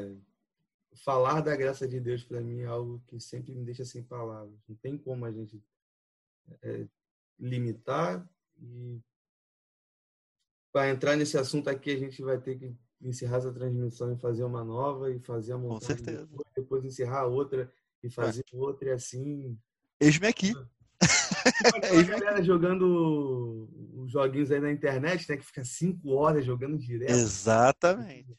falar 1.03 1.41
da 1.41 1.56
graça 1.56 1.88
de 1.88 1.99
Deus 1.99 2.23
para 2.23 2.41
mim 2.41 2.61
é 2.61 2.65
algo 2.65 3.03
que 3.07 3.19
sempre 3.19 3.53
me 3.53 3.65
deixa 3.65 3.84
sem 3.84 4.03
palavras. 4.03 4.60
Não 4.68 4.76
tem 4.76 4.98
como 4.98 5.26
a 5.26 5.32
gente 5.32 5.61
é, 6.61 6.88
limitar 7.40 8.28
E 8.57 9.02
para 10.72 10.89
entrar 10.89 11.15
nesse 11.15 11.38
assunto 11.38 11.69
aqui, 11.69 11.91
a 11.91 11.98
gente 11.98 12.22
vai 12.22 12.39
ter 12.39 12.57
que 12.57 12.76
encerrar 13.02 13.38
essa 13.38 13.52
transmissão 13.52 14.14
e 14.14 14.19
fazer 14.19 14.43
uma 14.43 14.64
nova 14.64 15.11
e 15.11 15.19
fazer 15.19 15.53
a 15.53 15.57
montagem. 15.57 15.80
Com 15.80 15.85
certeza. 15.85 16.26
Depois, 16.26 16.48
depois 16.56 16.85
encerrar 16.85 17.26
outra 17.26 17.72
e 18.03 18.10
fazer 18.10 18.43
é. 18.53 18.57
outra 18.57 18.89
e 18.89 18.91
assim. 18.91 19.57
Eis-me 19.99 20.27
aqui. 20.27 20.53
a 21.02 22.03
galera 22.03 22.43
jogando 22.43 23.68
os 23.95 24.11
joguinhos 24.11 24.52
aí 24.52 24.60
na 24.60 24.72
internet, 24.72 25.30
né? 25.30 25.38
Que 25.38 25.45
fica 25.45 25.64
cinco 25.64 26.11
horas 26.11 26.45
jogando 26.45 26.77
direto. 26.77 27.11
Exatamente. 27.11 28.38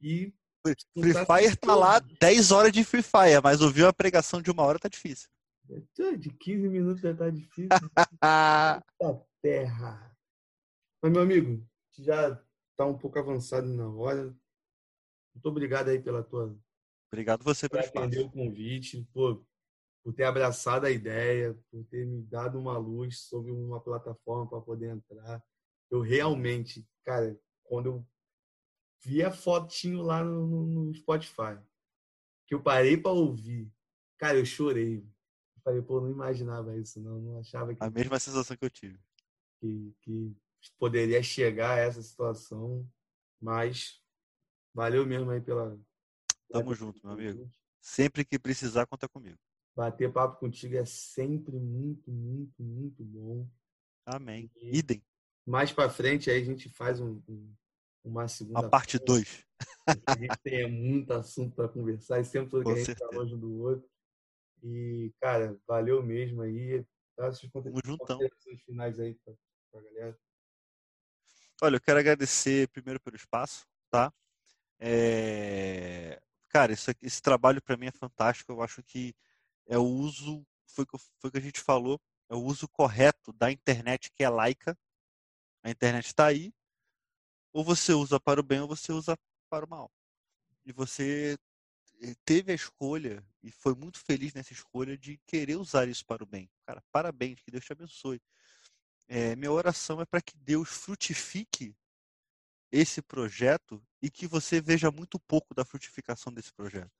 E 0.00 0.32
Free 0.98 1.12
Fire 1.12 1.56
tá 1.56 1.74
lá 1.74 2.00
10 2.20 2.50
horas 2.50 2.72
de 2.72 2.84
Free 2.84 3.02
Fire, 3.02 3.40
mas 3.42 3.60
ouvir 3.60 3.84
uma 3.84 3.92
pregação 3.92 4.42
de 4.42 4.50
uma 4.50 4.62
hora 4.62 4.78
tá 4.78 4.88
difícil. 4.88 5.28
De 6.18 6.30
15 6.30 6.68
minutos 6.68 7.00
já 7.00 7.14
tá 7.14 7.30
difícil. 7.30 7.68
da 8.20 8.82
terra. 9.42 10.15
Mas, 11.02 11.12
meu 11.12 11.22
amigo, 11.22 11.66
já 11.98 12.42
tá 12.76 12.84
um 12.84 12.96
pouco 12.96 13.18
avançado 13.18 13.66
na 13.66 13.88
hora. 13.88 14.36
Muito 15.34 15.48
obrigado 15.48 15.88
aí 15.88 16.00
pela 16.00 16.22
tua. 16.22 16.56
Obrigado 17.12 17.42
você 17.42 17.68
por 17.68 17.78
atender 17.78 18.20
o 18.20 18.30
convite, 18.30 19.06
por, 19.12 19.46
por 20.02 20.12
ter 20.12 20.24
abraçado 20.24 20.86
a 20.86 20.90
ideia, 20.90 21.58
por 21.70 21.84
ter 21.84 22.06
me 22.06 22.22
dado 22.22 22.58
uma 22.58 22.76
luz 22.76 23.20
sobre 23.20 23.50
uma 23.50 23.80
plataforma 23.80 24.48
para 24.48 24.60
poder 24.60 24.90
entrar. 24.90 25.42
Eu 25.90 26.00
realmente, 26.00 26.86
cara, 27.04 27.38
quando 27.64 27.86
eu 27.86 28.06
vi 29.04 29.22
a 29.22 29.30
fotinho 29.30 30.02
lá 30.02 30.24
no, 30.24 30.66
no 30.66 30.94
Spotify, 30.94 31.58
que 32.46 32.54
eu 32.54 32.62
parei 32.62 32.96
para 32.96 33.12
ouvir, 33.12 33.70
cara, 34.18 34.38
eu 34.38 34.44
chorei. 34.44 34.98
Eu 34.98 35.62
falei, 35.62 35.82
pô, 35.82 36.00
não 36.00 36.10
imaginava 36.10 36.76
isso, 36.76 37.00
não, 37.00 37.20
não 37.20 37.38
achava 37.38 37.74
que. 37.74 37.82
A 37.82 37.90
mesma 37.90 38.18
sensação 38.18 38.56
que 38.56 38.64
eu 38.64 38.70
tive. 38.70 38.98
Que, 39.60 39.94
que 40.02 40.36
poderia 40.78 41.22
chegar 41.22 41.78
a 41.78 41.80
essa 41.80 42.02
situação, 42.02 42.88
mas 43.40 44.00
valeu 44.74 45.06
mesmo 45.06 45.30
aí 45.30 45.40
pela. 45.40 45.78
Tamo 46.48 46.74
junto, 46.74 47.00
meu 47.04 47.14
amigo. 47.14 47.50
Sempre 47.80 48.24
que 48.24 48.38
precisar, 48.38 48.86
conta 48.86 49.08
comigo. 49.08 49.38
Bater 49.74 50.12
papo 50.12 50.40
contigo 50.40 50.76
é 50.76 50.84
sempre 50.84 51.56
muito, 51.56 52.10
muito, 52.10 52.62
muito 52.62 53.04
bom. 53.04 53.48
Amém. 54.06 54.50
E 54.56 54.78
Idem. 54.78 55.02
Mais 55.46 55.72
para 55.72 55.90
frente 55.90 56.30
aí 56.30 56.40
a 56.40 56.44
gente 56.44 56.68
faz 56.70 57.00
um, 57.00 57.22
um, 57.28 57.54
uma 58.04 58.26
segunda. 58.26 58.66
A 58.66 58.68
parte 58.68 58.98
2. 58.98 59.44
A 60.06 60.18
gente 60.18 60.36
tem 60.42 60.70
muito 60.70 61.12
assunto 61.12 61.54
para 61.54 61.68
conversar 61.68 62.20
e 62.20 62.24
sempre 62.24 62.50
todo 62.50 62.64
que 62.64 62.70
a 62.72 62.74
gente 62.74 62.90
está 62.90 63.08
longe 63.12 63.36
do 63.36 63.60
outro. 63.60 63.88
E, 64.62 65.14
cara, 65.20 65.56
valeu 65.66 66.02
mesmo 66.02 66.42
aí. 66.42 66.84
Tá? 67.16 67.30
Tamo 67.30 67.80
juntão. 67.84 68.18
finais 68.66 68.98
aí 68.98 69.14
pra, 69.14 69.32
pra 69.70 69.80
galera. 69.80 70.18
Olha, 71.62 71.76
eu 71.76 71.80
quero 71.80 71.98
agradecer 71.98 72.68
primeiro 72.68 73.00
pelo 73.00 73.16
espaço, 73.16 73.66
tá? 73.90 74.12
É... 74.78 76.20
Cara, 76.48 76.72
isso, 76.72 76.90
esse 77.02 77.22
trabalho 77.22 77.62
para 77.62 77.76
mim 77.76 77.86
é 77.86 77.92
fantástico. 77.92 78.52
Eu 78.52 78.62
acho 78.62 78.82
que 78.82 79.14
é 79.66 79.78
o 79.78 79.84
uso, 79.84 80.46
foi 80.66 80.84
o 80.92 80.98
foi 81.18 81.30
que 81.30 81.38
a 81.38 81.40
gente 81.40 81.60
falou, 81.60 82.00
é 82.28 82.34
o 82.34 82.42
uso 82.42 82.68
correto 82.68 83.32
da 83.32 83.50
internet 83.50 84.10
que 84.12 84.22
é 84.22 84.28
laica. 84.28 84.78
A 85.62 85.70
internet 85.70 86.06
está 86.06 86.26
aí. 86.26 86.52
Ou 87.52 87.64
você 87.64 87.92
usa 87.92 88.20
para 88.20 88.40
o 88.40 88.42
bem 88.42 88.60
ou 88.60 88.68
você 88.68 88.92
usa 88.92 89.18
para 89.48 89.64
o 89.64 89.68
mal. 89.68 89.90
E 90.64 90.72
você 90.72 91.38
eh, 92.02 92.14
teve 92.24 92.52
a 92.52 92.54
escolha 92.54 93.24
e 93.42 93.50
foi 93.50 93.74
muito 93.74 93.98
feliz 93.98 94.34
nessa 94.34 94.52
escolha 94.52 94.96
de 94.98 95.18
querer 95.26 95.56
usar 95.56 95.88
isso 95.88 96.04
para 96.04 96.22
o 96.22 96.26
bem. 96.26 96.50
Cara, 96.66 96.82
parabéns, 96.92 97.40
que 97.40 97.50
Deus 97.50 97.64
te 97.64 97.72
abençoe. 97.72 98.20
É, 99.08 99.36
minha 99.36 99.52
oração 99.52 100.00
é 100.00 100.04
para 100.04 100.20
que 100.20 100.36
Deus 100.36 100.68
frutifique 100.68 101.74
esse 102.72 103.00
projeto 103.00 103.82
e 104.02 104.10
que 104.10 104.26
você 104.26 104.60
veja 104.60 104.90
muito 104.90 105.18
pouco 105.18 105.54
da 105.54 105.64
frutificação 105.64 106.32
desse 106.32 106.52
projeto. 106.52 106.90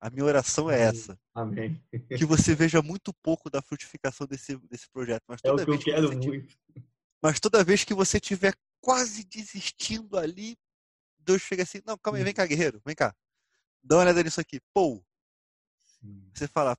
A 0.00 0.10
minha 0.10 0.24
oração 0.24 0.68
é 0.68 0.80
essa. 0.80 1.16
Amém. 1.32 1.80
Que 2.08 2.24
você 2.24 2.56
veja 2.56 2.82
muito 2.82 3.14
pouco 3.14 3.48
da 3.48 3.62
frutificação 3.62 4.26
desse, 4.26 4.56
desse 4.68 4.90
projeto. 4.90 5.22
Mas 5.28 5.40
toda 5.40 5.62
é 5.62 5.64
o 5.64 5.66
que 5.66 5.70
vez 5.70 5.86
eu 5.86 5.94
quero 5.94 6.08
que 6.10 6.28
muito. 6.28 6.46
Tiver, 6.48 6.84
mas 7.22 7.38
toda 7.38 7.62
vez 7.62 7.84
que 7.84 7.94
você 7.94 8.16
estiver 8.16 8.52
quase 8.80 9.24
desistindo 9.24 10.18
ali, 10.18 10.58
Deus 11.20 11.40
chega 11.42 11.62
assim, 11.62 11.80
não, 11.86 11.96
calma 11.96 12.18
aí, 12.18 12.24
vem 12.24 12.34
cá, 12.34 12.44
guerreiro, 12.44 12.82
vem 12.84 12.96
cá. 12.96 13.14
Dá 13.80 13.94
uma 13.96 14.02
olhada 14.02 14.22
nisso 14.24 14.40
aqui. 14.40 14.60
Pô. 14.74 15.00
Você 16.34 16.48
fala, 16.48 16.76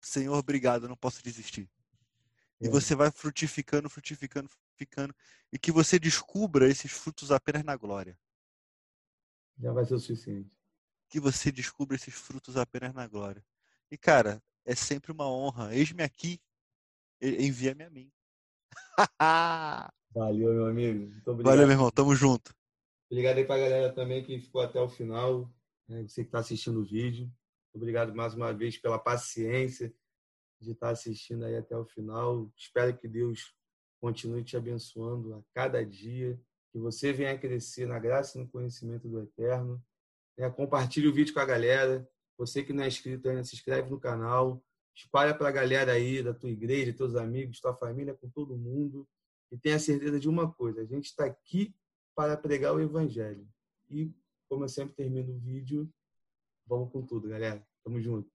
Senhor, 0.00 0.34
obrigado, 0.38 0.88
não 0.88 0.96
posso 0.96 1.22
desistir. 1.22 1.68
E 2.62 2.68
é. 2.68 2.70
você 2.70 2.94
vai 2.94 3.10
frutificando, 3.10 3.90
frutificando, 3.90 4.48
frutificando. 4.48 5.12
E 5.52 5.58
que 5.58 5.72
você 5.72 5.98
descubra 5.98 6.68
esses 6.68 6.92
frutos 6.92 7.32
apenas 7.32 7.64
na 7.64 7.76
glória. 7.76 8.16
Já 9.58 9.72
vai 9.72 9.84
ser 9.84 9.94
o 9.94 9.98
suficiente. 9.98 10.48
Que 11.08 11.18
você 11.18 11.50
descubra 11.50 11.96
esses 11.96 12.14
frutos 12.14 12.56
apenas 12.56 12.94
na 12.94 13.08
glória. 13.08 13.44
E, 13.90 13.98
cara, 13.98 14.40
é 14.64 14.76
sempre 14.76 15.10
uma 15.10 15.28
honra. 15.28 15.74
Eis-me 15.74 16.04
aqui, 16.04 16.40
envia-me 17.20 17.82
a 17.82 17.90
mim. 17.90 18.10
Valeu, 20.14 20.54
meu 20.54 20.66
amigo. 20.66 21.12
Valeu, 21.42 21.66
meu 21.66 21.74
irmão. 21.74 21.90
Tamo 21.90 22.14
junto. 22.14 22.54
Obrigado 23.10 23.38
aí 23.38 23.44
pra 23.44 23.58
galera 23.58 23.92
também 23.92 24.22
que 24.22 24.38
ficou 24.38 24.60
até 24.60 24.80
o 24.80 24.88
final. 24.88 25.52
Né? 25.88 26.02
Você 26.02 26.22
que 26.22 26.28
está 26.28 26.38
assistindo 26.38 26.80
o 26.80 26.84
vídeo. 26.84 27.30
Obrigado 27.74 28.14
mais 28.14 28.34
uma 28.34 28.52
vez 28.52 28.78
pela 28.78 28.98
paciência 28.98 29.92
de 30.64 30.72
estar 30.72 30.90
assistindo 30.90 31.44
aí 31.44 31.56
até 31.56 31.76
o 31.76 31.84
final. 31.84 32.50
Espero 32.56 32.96
que 32.96 33.08
Deus 33.08 33.54
continue 34.00 34.42
te 34.42 34.56
abençoando 34.56 35.34
a 35.34 35.42
cada 35.54 35.84
dia, 35.84 36.40
que 36.72 36.78
você 36.78 37.12
venha 37.12 37.38
crescer 37.38 37.86
na 37.86 37.98
graça 37.98 38.38
e 38.38 38.40
no 38.40 38.48
conhecimento 38.48 39.08
do 39.08 39.20
Eterno. 39.20 39.82
É, 40.36 40.48
compartilhe 40.48 41.08
o 41.08 41.12
vídeo 41.12 41.34
com 41.34 41.40
a 41.40 41.44
galera. 41.44 42.08
Você 42.38 42.62
que 42.62 42.72
não 42.72 42.82
é 42.82 42.88
inscrito 42.88 43.28
ainda, 43.28 43.44
se 43.44 43.54
inscreve 43.54 43.90
no 43.90 44.00
canal. 44.00 44.64
Espalha 44.94 45.34
para 45.34 45.48
a 45.48 45.52
galera 45.52 45.92
aí 45.92 46.22
da 46.22 46.34
tua 46.34 46.50
igreja, 46.50 46.92
teus 46.92 47.14
amigos, 47.14 47.60
tua 47.60 47.74
família, 47.74 48.14
com 48.14 48.28
todo 48.28 48.56
mundo. 48.56 49.08
E 49.50 49.58
tenha 49.58 49.78
certeza 49.78 50.18
de 50.18 50.28
uma 50.28 50.50
coisa: 50.52 50.80
a 50.80 50.84
gente 50.84 51.06
está 51.06 51.24
aqui 51.24 51.74
para 52.14 52.36
pregar 52.36 52.74
o 52.74 52.80
Evangelho. 52.80 53.46
E, 53.90 54.12
como 54.48 54.64
eu 54.64 54.68
sempre 54.68 54.94
termino 54.94 55.34
o 55.34 55.38
vídeo, 55.38 55.90
vamos 56.66 56.90
com 56.90 57.02
tudo, 57.02 57.28
galera. 57.28 57.66
Tamo 57.84 58.00
junto. 58.00 58.30